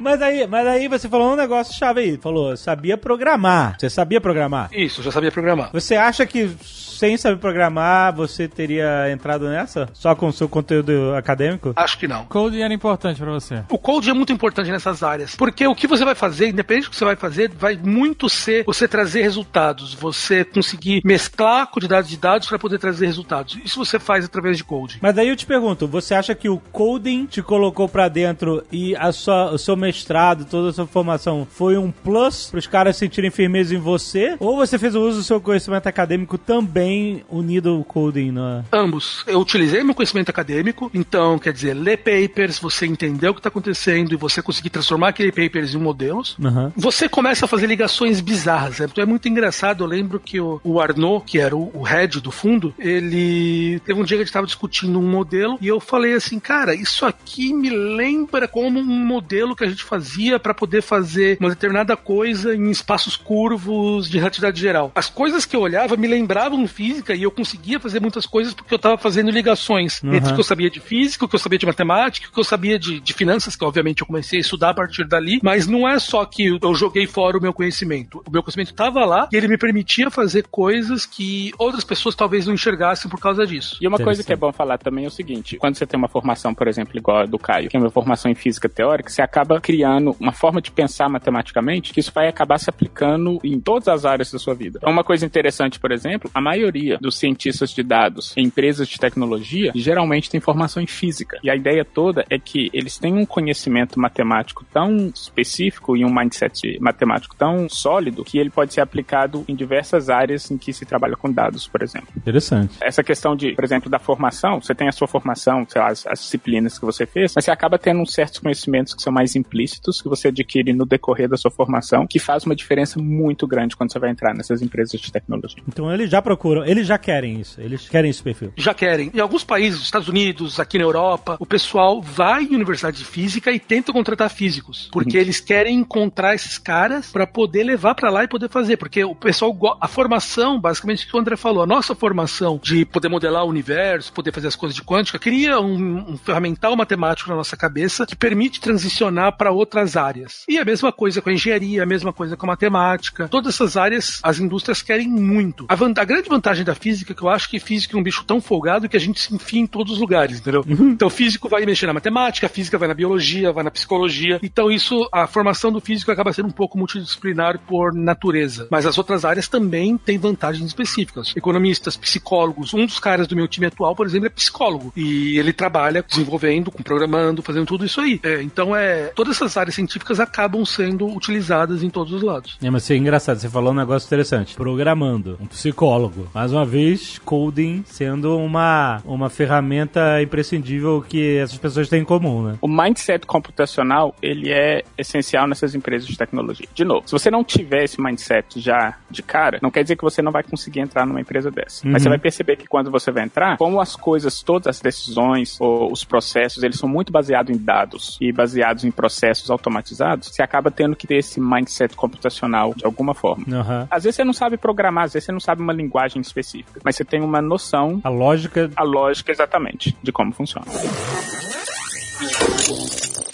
Mas 0.01 0.21
aí, 0.21 0.47
mas 0.47 0.67
aí 0.67 0.87
você 0.87 1.09
falou 1.09 1.33
um 1.33 1.35
negócio 1.35 1.73
chave 1.73 2.01
aí. 2.01 2.17
Falou, 2.17 2.55
sabia 2.55 2.97
programar. 2.97 3.75
Você 3.79 3.89
sabia 3.89 4.21
programar? 4.21 4.69
Isso, 4.71 5.01
já 5.01 5.11
sabia 5.11 5.31
programar. 5.31 5.69
Você 5.73 5.95
acha 5.95 6.25
que 6.25 6.55
sem 6.97 7.17
saber 7.17 7.37
programar 7.37 8.15
você 8.15 8.47
teria 8.47 9.11
entrado 9.11 9.47
nessa? 9.47 9.87
Só 9.93 10.15
com 10.15 10.27
o 10.27 10.33
seu 10.33 10.49
conteúdo 10.49 11.13
acadêmico? 11.15 11.73
Acho 11.75 11.97
que 11.97 12.07
não. 12.07 12.25
Code 12.25 12.61
era 12.61 12.73
importante 12.73 13.19
pra 13.19 13.31
você. 13.31 13.63
O 13.69 13.77
code 13.77 14.09
é 14.09 14.13
muito 14.13 14.33
importante 14.33 14.71
nessas 14.71 15.03
áreas, 15.03 15.35
porque 15.35 15.67
o 15.67 15.75
que 15.75 15.87
você 15.87 16.03
vai 16.03 16.15
fazer, 16.15 16.49
independente 16.49 16.87
do 16.87 16.91
que 16.91 16.95
você 16.95 17.05
vai 17.05 17.15
fazer, 17.15 17.51
vai 17.51 17.77
muito 17.77 18.29
ser 18.29 18.63
você 18.65 18.87
trazer 18.87 19.21
resultados, 19.21 19.93
você 19.93 20.43
conseguir 20.43 21.01
mesclar 21.05 21.67
quantidade 21.67 22.07
de 22.09 22.17
dados 22.17 22.47
para 22.47 22.57
poder 22.57 22.79
trazer 22.79 23.05
resultados. 23.05 23.57
Isso 23.63 23.83
você 23.83 23.99
faz 23.99 24.25
através 24.25 24.57
de 24.57 24.63
code. 24.63 24.97
Mas 25.01 25.13
daí 25.13 25.29
eu 25.29 25.35
te 25.35 25.45
pergunto, 25.45 25.87
você 25.87 26.15
acha 26.15 26.33
que 26.33 26.49
o 26.49 26.57
coding 26.71 27.25
te 27.25 27.41
colocou 27.41 27.87
pra 27.87 28.07
dentro 28.07 28.63
e 28.71 28.95
a 28.95 29.11
sua, 29.11 29.51
o 29.51 29.57
seu 29.57 29.75
mestrado, 29.75 30.45
toda 30.45 30.69
a 30.69 30.73
sua 30.73 30.87
formação 30.87 31.47
foi 31.49 31.77
um 31.77 31.91
plus 31.91 32.49
para 32.49 32.59
os 32.59 32.67
caras 32.67 32.97
sentirem 32.97 33.29
firmeza 33.29 33.75
em 33.75 33.79
você? 33.79 34.35
Ou 34.39 34.55
você 34.55 34.79
fez 34.79 34.95
o 34.95 35.01
uso 35.01 35.19
do 35.19 35.23
seu 35.23 35.39
conhecimento 35.39 35.87
acadêmico 35.87 36.37
também 36.37 36.86
unido 37.29 37.69
ao 37.69 37.83
coding 37.83 38.31
na... 38.31 38.63
Ambos. 38.71 39.23
Eu 39.27 39.39
utilizei 39.39 39.83
meu 39.83 39.95
conhecimento 39.95 40.29
acadêmico, 40.29 40.89
então, 40.93 41.37
quer 41.39 41.53
dizer, 41.53 41.73
ler 41.73 41.97
papers, 41.97 42.59
você 42.59 42.85
entender 42.85 43.29
o 43.29 43.33
que 43.33 43.39
está 43.39 43.49
acontecendo 43.49 44.13
e 44.13 44.15
você 44.15 44.41
conseguir 44.41 44.69
transformar 44.69 45.09
aquele 45.09 45.31
papers 45.31 45.73
em 45.73 45.77
modelos. 45.77 46.35
Aham. 46.43 46.71
Você 46.75 47.07
começa 47.09 47.45
a 47.45 47.47
fazer 47.47 47.67
ligações 47.67 48.21
bizarras. 48.21 48.79
né? 48.79 48.87
Então 48.91 49.03
é 49.03 49.07
muito 49.07 49.27
engraçado. 49.27 49.83
Eu 49.83 49.87
lembro 49.87 50.19
que 50.19 50.39
o, 50.39 50.59
o 50.63 50.79
Arnaud, 50.79 51.23
que 51.25 51.39
era 51.39 51.55
o, 51.55 51.71
o 51.73 51.81
head 51.83 52.19
do 52.21 52.31
fundo, 52.31 52.73
ele 52.77 53.79
teve 53.85 53.99
um 53.99 54.03
dia 54.03 54.17
que 54.17 54.21
a 54.21 54.25
gente 54.25 54.27
estava 54.27 54.45
discutindo 54.45 54.99
um 54.99 55.09
modelo 55.09 55.57
e 55.61 55.67
eu 55.67 55.79
falei 55.79 56.13
assim, 56.13 56.39
cara, 56.39 56.73
isso 56.73 57.05
aqui 57.05 57.53
me 57.53 57.69
lembra 57.69 58.47
como 58.47 58.79
um 58.79 58.83
modelo 59.05 59.55
que 59.55 59.63
a 59.63 59.69
gente 59.69 59.83
fazia 59.83 60.39
para 60.39 60.53
poder 60.53 60.81
fazer 60.81 61.37
uma 61.39 61.49
determinada 61.49 61.95
coisa 61.95 62.55
em 62.55 62.69
espaços 62.69 63.15
curvos 63.15 64.09
de 64.09 64.17
relatividade 64.17 64.59
geral. 64.59 64.91
As 64.95 65.09
coisas 65.09 65.45
que 65.45 65.55
eu 65.55 65.61
olhava 65.61 65.95
me 65.95 66.07
lembravam 66.07 66.67
física 66.77 67.15
e 67.15 67.23
eu 67.23 67.31
conseguia 67.31 67.79
fazer 67.79 67.99
muitas 67.99 68.25
coisas 68.27 68.53
porque 68.53 68.73
eu 68.73 68.77
estava 68.77 68.97
fazendo 68.97 69.31
ligações 69.31 70.01
Uhum. 70.03 70.13
entre 70.13 70.31
o 70.31 70.35
que 70.35 70.39
eu 70.39 70.43
sabia 70.43 70.69
de 70.69 70.79
física, 70.79 71.25
o 71.25 71.27
que 71.27 71.35
eu 71.35 71.39
sabia 71.39 71.57
de 71.57 71.65
matemática, 71.65 72.27
o 72.29 72.31
que 72.31 72.39
eu 72.39 72.43
sabia 72.43 72.77
de, 72.77 72.99
de 72.99 73.13
finanças, 73.13 73.55
que 73.55 73.65
obviamente 73.65 74.01
eu 74.01 74.07
comecei 74.07 74.37
a 74.39 74.41
estudar 74.41 74.69
a 74.69 74.73
partir 74.73 75.05
dali, 75.05 75.39
mas 75.41 75.65
não 75.65 75.87
é 75.87 75.97
só 75.97 76.23
que 76.25 76.57
eu 76.61 76.75
joguei 76.75 77.07
fora 77.07 77.37
o 77.37 77.41
meu 77.41 77.53
conhecimento. 77.53 78.21
O 78.27 78.31
meu 78.31 78.43
conhecimento 78.43 78.71
estava 78.71 79.03
lá 79.05 79.27
e 79.31 79.35
ele 79.35 79.47
me 79.47 79.57
permitia 79.57 80.09
fazer 80.11 80.45
coisas 80.49 81.05
que 81.05 81.51
outras 81.57 81.83
pessoas 81.83 82.15
talvez 82.15 82.45
não 82.45 82.53
enxergassem 82.53 83.09
por 83.09 83.19
causa 83.19 83.45
disso. 83.45 83.77
E 83.81 83.87
uma 83.87 83.97
coisa 83.97 84.23
que 84.23 84.31
é 84.31 84.35
bom 84.35 84.51
falar 84.51 84.77
também 84.77 85.05
é 85.05 85.07
o 85.07 85.11
seguinte: 85.11 85.57
quando 85.57 85.75
você 85.75 85.85
tem 85.85 85.97
uma 85.97 86.07
formação, 86.07 86.53
por 86.53 86.67
exemplo, 86.67 86.97
igual 86.97 87.19
a 87.19 87.25
do 87.25 87.39
Caio, 87.39 87.69
que 87.69 87.77
é 87.77 87.79
uma 87.79 87.89
formação 87.89 88.29
em 88.31 88.35
física 88.35 88.69
teórica, 88.69 89.09
você 89.09 89.21
acaba 89.21 89.59
criando 89.59 90.15
uma 90.19 90.31
forma 90.31 90.61
de 90.61 90.71
pensar 90.71 91.09
matematicamente 91.09 91.93
que 91.93 91.99
isso 91.99 92.11
vai 92.13 92.27
acabar 92.27 92.57
se 92.57 92.69
aplicando 92.69 93.39
em 93.43 93.59
todas 93.59 93.87
as 93.87 94.05
áreas 94.05 94.31
da 94.31 94.39
sua 94.39 94.53
vida. 94.53 94.79
Então, 94.81 94.91
uma 94.91 95.03
coisa 95.03 95.25
interessante, 95.25 95.79
por 95.79 95.91
exemplo, 95.91 96.29
a 96.33 96.41
maioria 96.41 96.66
dos 96.99 97.17
cientistas 97.17 97.71
de 97.71 97.83
dados 97.83 98.33
em 98.35 98.45
empresas 98.45 98.87
de 98.87 98.97
tecnologia 98.97 99.71
geralmente 99.75 100.29
tem 100.29 100.39
formação 100.39 100.81
em 100.81 100.87
física. 100.87 101.39
E 101.43 101.49
a 101.49 101.55
ideia 101.55 101.85
toda 101.85 102.25
é 102.29 102.37
que 102.39 102.69
eles 102.73 102.97
têm 102.97 103.13
um 103.13 103.25
conhecimento 103.25 103.99
matemático 103.99 104.65
tão 104.71 105.11
específico 105.13 105.95
e 105.95 106.03
um 106.03 106.13
mindset 106.13 106.77
matemático 106.79 107.35
tão 107.35 107.69
sólido 107.69 108.23
que 108.23 108.37
ele 108.37 108.49
pode 108.49 108.73
ser 108.73 108.81
aplicado 108.81 109.43
em 109.47 109.55
diversas 109.55 110.09
áreas 110.09 110.49
em 110.51 110.57
que 110.57 110.73
se 110.73 110.85
trabalha 110.85 111.15
com 111.15 111.31
dados, 111.31 111.67
por 111.67 111.81
exemplo 111.81 112.07
Interessante. 112.15 112.77
essa 112.81 113.03
questão 113.03 113.35
de, 113.35 113.53
por 113.53 113.63
exemplo, 113.63 113.89
da 113.89 113.99
formação, 113.99 114.61
você 114.61 114.73
tem 114.73 114.87
a 114.87 114.91
sua 114.91 115.07
formação, 115.07 115.65
sei 115.67 115.81
lá, 115.81 115.87
as, 115.89 116.05
as 116.07 116.19
disciplinas 116.19 116.77
que 116.77 116.85
você 116.85 117.05
fez, 117.05 117.33
mas 117.35 117.45
você 117.45 117.51
acaba 117.51 117.77
tendo 117.77 118.01
uns 118.01 118.13
certos 118.13 118.39
conhecimentos 118.39 118.93
que 118.93 119.01
são 119.01 119.11
mais 119.11 119.35
implícitos 119.35 120.01
que 120.01 120.09
você 120.09 120.29
adquire 120.29 120.73
no 120.73 120.85
decorrer 120.85 121.29
da 121.29 121.37
sua 121.37 121.51
formação, 121.51 122.07
que 122.07 122.19
faz 122.19 122.43
uma 122.45 122.55
diferença 122.55 122.99
muito 122.99 123.47
grande 123.47 123.75
quando 123.75 123.91
você 123.91 123.99
vai 123.99 124.09
entrar 124.09 124.33
nessas 124.33 124.61
empresas 124.61 124.99
de 124.99 125.11
tecnologia. 125.11 125.61
Então 125.67 125.91
eles 125.91 126.09
já 126.09 126.21
procuram, 126.57 126.65
eles 126.65 126.87
já 126.87 126.97
querem 126.97 127.39
isso, 127.39 127.59
eles 127.59 127.87
querem 127.87 128.09
esse 128.09 128.23
perfil. 128.23 128.53
Já 128.55 128.73
querem. 128.73 129.11
Em 129.13 129.19
alguns 129.19 129.43
países, 129.43 129.81
Estados 129.81 130.07
Unidos, 130.07 130.59
aqui 130.59 130.77
na 130.77 130.83
Europa, 130.83 131.37
o 131.39 131.45
pessoal 131.45 132.01
vai 132.01 132.43
em 132.43 132.55
universidade 132.55 132.97
de 132.97 133.05
física 133.05 133.51
e 133.51 133.59
tenta 133.59 133.91
contratar 133.91 134.29
físicos, 134.29 134.89
porque 134.91 135.17
eles 135.17 135.39
querem 135.39 135.77
encontrar 135.79 136.35
esses 136.35 136.57
caras 136.57 137.11
para 137.11 137.27
poder 137.27 137.63
levar 137.63 137.95
para 137.95 138.09
lá 138.09 138.23
e 138.23 138.27
poder 138.27 138.49
fazer, 138.49 138.77
porque 138.77 139.03
o 139.03 139.15
pessoal 139.15 139.55
a 139.81 139.87
formação, 139.87 140.59
basicamente 140.59 141.05
o 141.05 141.09
que 141.09 141.15
o 141.15 141.19
André 141.19 141.35
falou, 141.35 141.63
a 141.63 141.67
nossa 141.67 141.95
formação 141.95 142.59
de 142.61 142.85
poder 142.85 143.09
modelar 143.09 143.43
o 143.43 143.49
universo, 143.49 144.13
poder 144.13 144.31
fazer 144.31 144.47
as 144.47 144.55
coisas 144.55 144.75
de 144.75 144.83
quântica, 144.83 145.19
cria 145.19 145.59
um, 145.59 146.13
um 146.13 146.17
ferramental 146.17 146.75
matemático 146.75 147.29
na 147.29 147.35
nossa 147.35 147.57
cabeça 147.57 148.05
que 148.05 148.15
permite 148.15 148.61
transicionar 148.61 149.35
para 149.37 149.51
outras 149.51 149.95
áreas. 149.95 150.43
E 150.47 150.57
a 150.57 150.65
mesma 150.65 150.91
coisa 150.91 151.21
com 151.21 151.29
a 151.29 151.33
engenharia, 151.33 151.83
a 151.83 151.85
mesma 151.85 152.13
coisa 152.13 152.37
com 152.37 152.45
a 152.45 152.49
matemática. 152.49 153.27
Todas 153.27 153.55
essas 153.55 153.77
áreas 153.77 154.19
as 154.23 154.39
indústrias 154.39 154.81
querem 154.81 155.07
muito. 155.07 155.65
A, 155.69 155.73
a 155.73 156.05
grande 156.05 156.29
vantagem 156.29 156.46
da 156.47 156.75
física 156.75 157.11
é 157.11 157.15
que 157.15 157.21
eu 157.21 157.29
acho 157.29 157.49
que 157.49 157.59
física 157.59 157.95
é 157.95 157.99
um 157.99 158.03
bicho 158.03 158.23
tão 158.25 158.39
folgado 158.39 158.87
que 158.87 158.95
a 158.95 158.99
gente 158.99 159.19
se 159.19 159.33
enfia 159.33 159.59
em 159.59 159.67
todos 159.67 159.93
os 159.93 159.99
lugares, 159.99 160.39
entendeu? 160.39 160.63
Então, 160.67 161.09
físico 161.09 161.49
vai 161.49 161.65
mexer 161.65 161.85
na 161.85 161.93
matemática, 161.93 162.47
física 162.47 162.77
vai 162.77 162.87
na 162.87 162.93
biologia, 162.93 163.51
vai 163.51 163.63
na 163.63 163.71
psicologia. 163.71 164.39
Então, 164.41 164.71
isso, 164.71 165.07
a 165.11 165.27
formação 165.27 165.71
do 165.71 165.81
físico 165.81 166.11
acaba 166.11 166.31
sendo 166.31 166.47
um 166.47 166.51
pouco 166.51 166.77
multidisciplinar 166.77 167.59
por 167.59 167.93
natureza. 167.93 168.67
Mas 168.71 168.85
as 168.85 168.97
outras 168.97 169.25
áreas 169.25 169.47
também 169.47 169.97
têm 169.97 170.17
vantagens 170.17 170.65
específicas. 170.65 171.33
Economistas, 171.35 171.97
psicólogos. 171.97 172.73
Um 172.73 172.85
dos 172.85 172.99
caras 172.99 173.27
do 173.27 173.35
meu 173.35 173.47
time 173.47 173.67
atual, 173.67 173.95
por 173.95 174.05
exemplo, 174.05 174.27
é 174.27 174.29
psicólogo. 174.29 174.93
E 174.95 175.37
ele 175.37 175.51
trabalha 175.51 176.03
desenvolvendo, 176.07 176.71
programando, 176.71 177.41
fazendo 177.41 177.65
tudo 177.65 177.85
isso 177.85 177.99
aí. 177.99 178.19
É, 178.23 178.41
então, 178.41 178.75
é, 178.75 179.07
todas 179.07 179.35
essas 179.35 179.57
áreas 179.57 179.75
científicas 179.75 180.19
acabam 180.19 180.65
sendo 180.65 181.05
utilizadas 181.07 181.83
em 181.83 181.89
todos 181.89 182.13
os 182.13 182.23
lados. 182.23 182.57
É, 182.61 182.69
mas 182.69 182.89
é 182.89 182.95
engraçado, 182.95 183.39
você 183.39 183.49
falou 183.49 183.71
um 183.71 183.75
negócio 183.75 184.05
interessante. 184.05 184.55
Programando, 184.55 185.37
um 185.41 185.47
psicólogo. 185.47 186.27
Mais 186.37 186.53
uma 186.53 186.63
vez, 186.63 187.17
coding 187.25 187.83
sendo 187.83 188.37
uma, 188.37 189.01
uma 189.03 189.27
ferramenta 189.27 190.21
imprescindível 190.21 191.01
que 191.01 191.37
essas 191.37 191.57
pessoas 191.57 191.89
têm 191.89 192.03
em 192.03 192.05
comum, 192.05 192.43
né? 192.43 192.59
O 192.61 192.67
mindset 192.67 193.25
computacional, 193.25 194.13
ele 194.21 194.51
é 194.51 194.83
essencial 194.95 195.47
nessas 195.47 195.73
empresas 195.73 196.07
de 196.07 196.15
tecnologia. 196.15 196.67
De 196.75 196.85
novo, 196.85 197.07
se 197.07 197.11
você 197.11 197.31
não 197.31 197.43
tiver 197.43 197.85
esse 197.85 197.99
mindset 197.99 198.59
já 198.59 198.95
de 199.09 199.23
cara, 199.23 199.57
não 199.63 199.71
quer 199.71 199.81
dizer 199.81 199.95
que 199.95 200.03
você 200.03 200.21
não 200.21 200.31
vai 200.31 200.43
conseguir 200.43 200.79
entrar 200.79 201.07
numa 201.07 201.19
empresa 201.19 201.49
dessa. 201.49 201.81
Mas 201.87 202.03
você 202.03 202.09
vai 202.09 202.19
perceber 202.19 202.55
que 202.55 202.67
quando 202.67 202.91
você 202.91 203.09
vai 203.09 203.23
entrar, 203.23 203.57
como 203.57 203.81
as 203.81 203.95
coisas, 203.95 204.43
todas 204.43 204.67
as 204.67 204.79
decisões 204.79 205.59
ou 205.59 205.91
os 205.91 206.03
processos, 206.03 206.61
eles 206.61 206.77
são 206.77 206.87
muito 206.87 207.11
baseados 207.11 207.49
em 207.51 207.59
dados 207.59 208.15
e 208.21 208.31
baseados 208.31 208.83
em 208.83 208.91
processos 208.91 209.49
automatizados, 209.49 210.27
você 210.27 210.43
acaba 210.43 210.69
tendo 210.69 210.95
que 210.95 211.07
ter 211.07 211.15
esse 211.15 211.41
mindset 211.41 211.95
computacional 211.95 212.75
de 212.75 212.85
alguma 212.85 213.15
forma. 213.15 213.43
Aham. 213.51 213.87
Às 213.89 214.03
vezes 214.03 214.17
você 214.17 214.23
não 214.23 214.33
sabe 214.33 214.55
programar, 214.55 215.05
às 215.05 215.13
vezes 215.13 215.25
você 215.25 215.31
não 215.31 215.39
sabe 215.39 215.63
uma 215.63 215.73
linguagem 215.73 216.26
específica, 216.27 216.79
mas 216.83 216.95
você 216.95 217.03
tem 217.05 217.21
uma 217.21 217.41
noção, 217.41 217.99
A 218.03 218.09
lógica. 218.09 218.69
a 218.75 218.83
lógica 218.83 219.31
exatamente 219.31 219.95
de 220.03 220.11
como 220.11 220.31
funciona. 220.33 220.65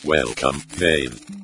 Welcome. 0.06 0.62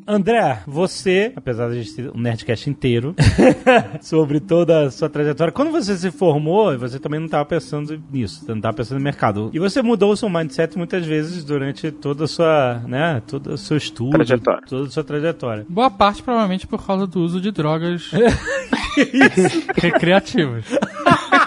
André, 0.06 0.64
você, 0.68 1.32
apesar 1.36 1.70
de 1.70 1.80
a 1.80 1.82
gente 1.82 1.94
ter 1.96 2.10
um 2.14 2.20
Nerdcast 2.20 2.70
inteiro 2.70 3.16
sobre 4.02 4.40
toda 4.42 4.88
a 4.88 4.92
sua 4.92 5.08
trajetória, 5.10 5.52
quando 5.54 5.72
você 5.72 5.96
se 5.96 6.12
formou, 6.12 6.78
você 6.78 7.00
também 7.00 7.20
não 7.20 7.28
estava 7.28 7.46
pensando 7.46 8.02
nisso, 8.12 8.42
você 8.42 8.50
não 8.52 8.58
estava 8.58 8.76
pensando 8.76 8.98
no 8.98 9.04
mercado. 9.04 9.50
E 9.54 9.60
você 9.60 9.82
mudou 9.82 10.12
o 10.12 10.18
seu 10.18 10.28
mindset 10.28 10.78
muitas 10.78 11.06
vezes 11.06 11.44
durante 11.46 11.90
toda 11.92 12.26
a 12.26 12.28
sua, 12.28 12.82
né, 12.88 13.22
todo 13.28 13.54
o 13.54 13.58
seu 13.58 13.78
estudo, 13.78 14.12
Trajetória. 14.12 14.62
toda 14.68 14.88
a 14.88 14.92
sua 14.92 15.04
trajetória. 15.06 15.66
Boa 15.70 15.90
parte 15.92 16.22
provavelmente 16.22 16.68
por 16.68 16.86
causa 16.86 17.08
do 17.08 17.22
uso 17.22 17.40
de 17.40 17.52
drogas 17.52 18.10
recreativas. 19.78 20.66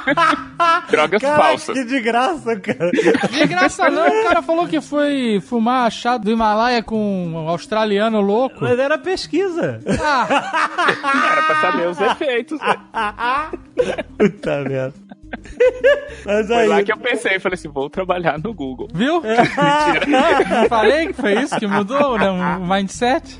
Drogas 0.91 1.23
falsas. 1.23 1.75
que 1.77 1.85
de 1.85 2.01
graça, 2.01 2.57
cara. 2.61 2.91
De 2.91 3.47
graça 3.47 3.89
não, 3.91 4.07
o 4.07 4.25
cara 4.25 4.43
falou 4.43 4.67
que 4.67 4.81
foi 4.81 5.41
fumar 5.41 5.91
chá 5.91 6.17
do 6.17 6.31
Himalaia 6.31 6.83
com 6.83 7.27
um 7.29 7.49
australiano 7.49 8.21
louco. 8.21 8.59
Mas 8.61 8.79
era 8.79 8.99
pesquisa. 8.99 9.81
Ah, 10.03 10.27
Era 11.33 11.43
pra 11.43 11.61
saber 11.61 11.89
os 11.89 12.01
efeitos. 12.01 12.61
né? 12.61 12.77
Puta 14.19 14.61
merda. 14.63 14.95
Mas 16.25 16.47
Foi 16.47 16.57
aí. 16.57 16.69
lá 16.69 16.83
que 16.83 16.93
eu 16.93 16.97
pensei, 16.97 17.39
falei 17.39 17.55
assim, 17.55 17.69
vou 17.69 17.89
trabalhar 17.91 18.39
no 18.39 18.53
Google. 18.55 18.89
viu? 18.93 19.23
Não 20.51 20.69
falei 20.69 21.09
que 21.09 21.13
foi 21.15 21.35
isso 21.43 21.59
que 21.59 21.67
mudou 21.67 22.19
né, 22.19 22.31
o 22.31 22.67
mindset? 22.67 23.39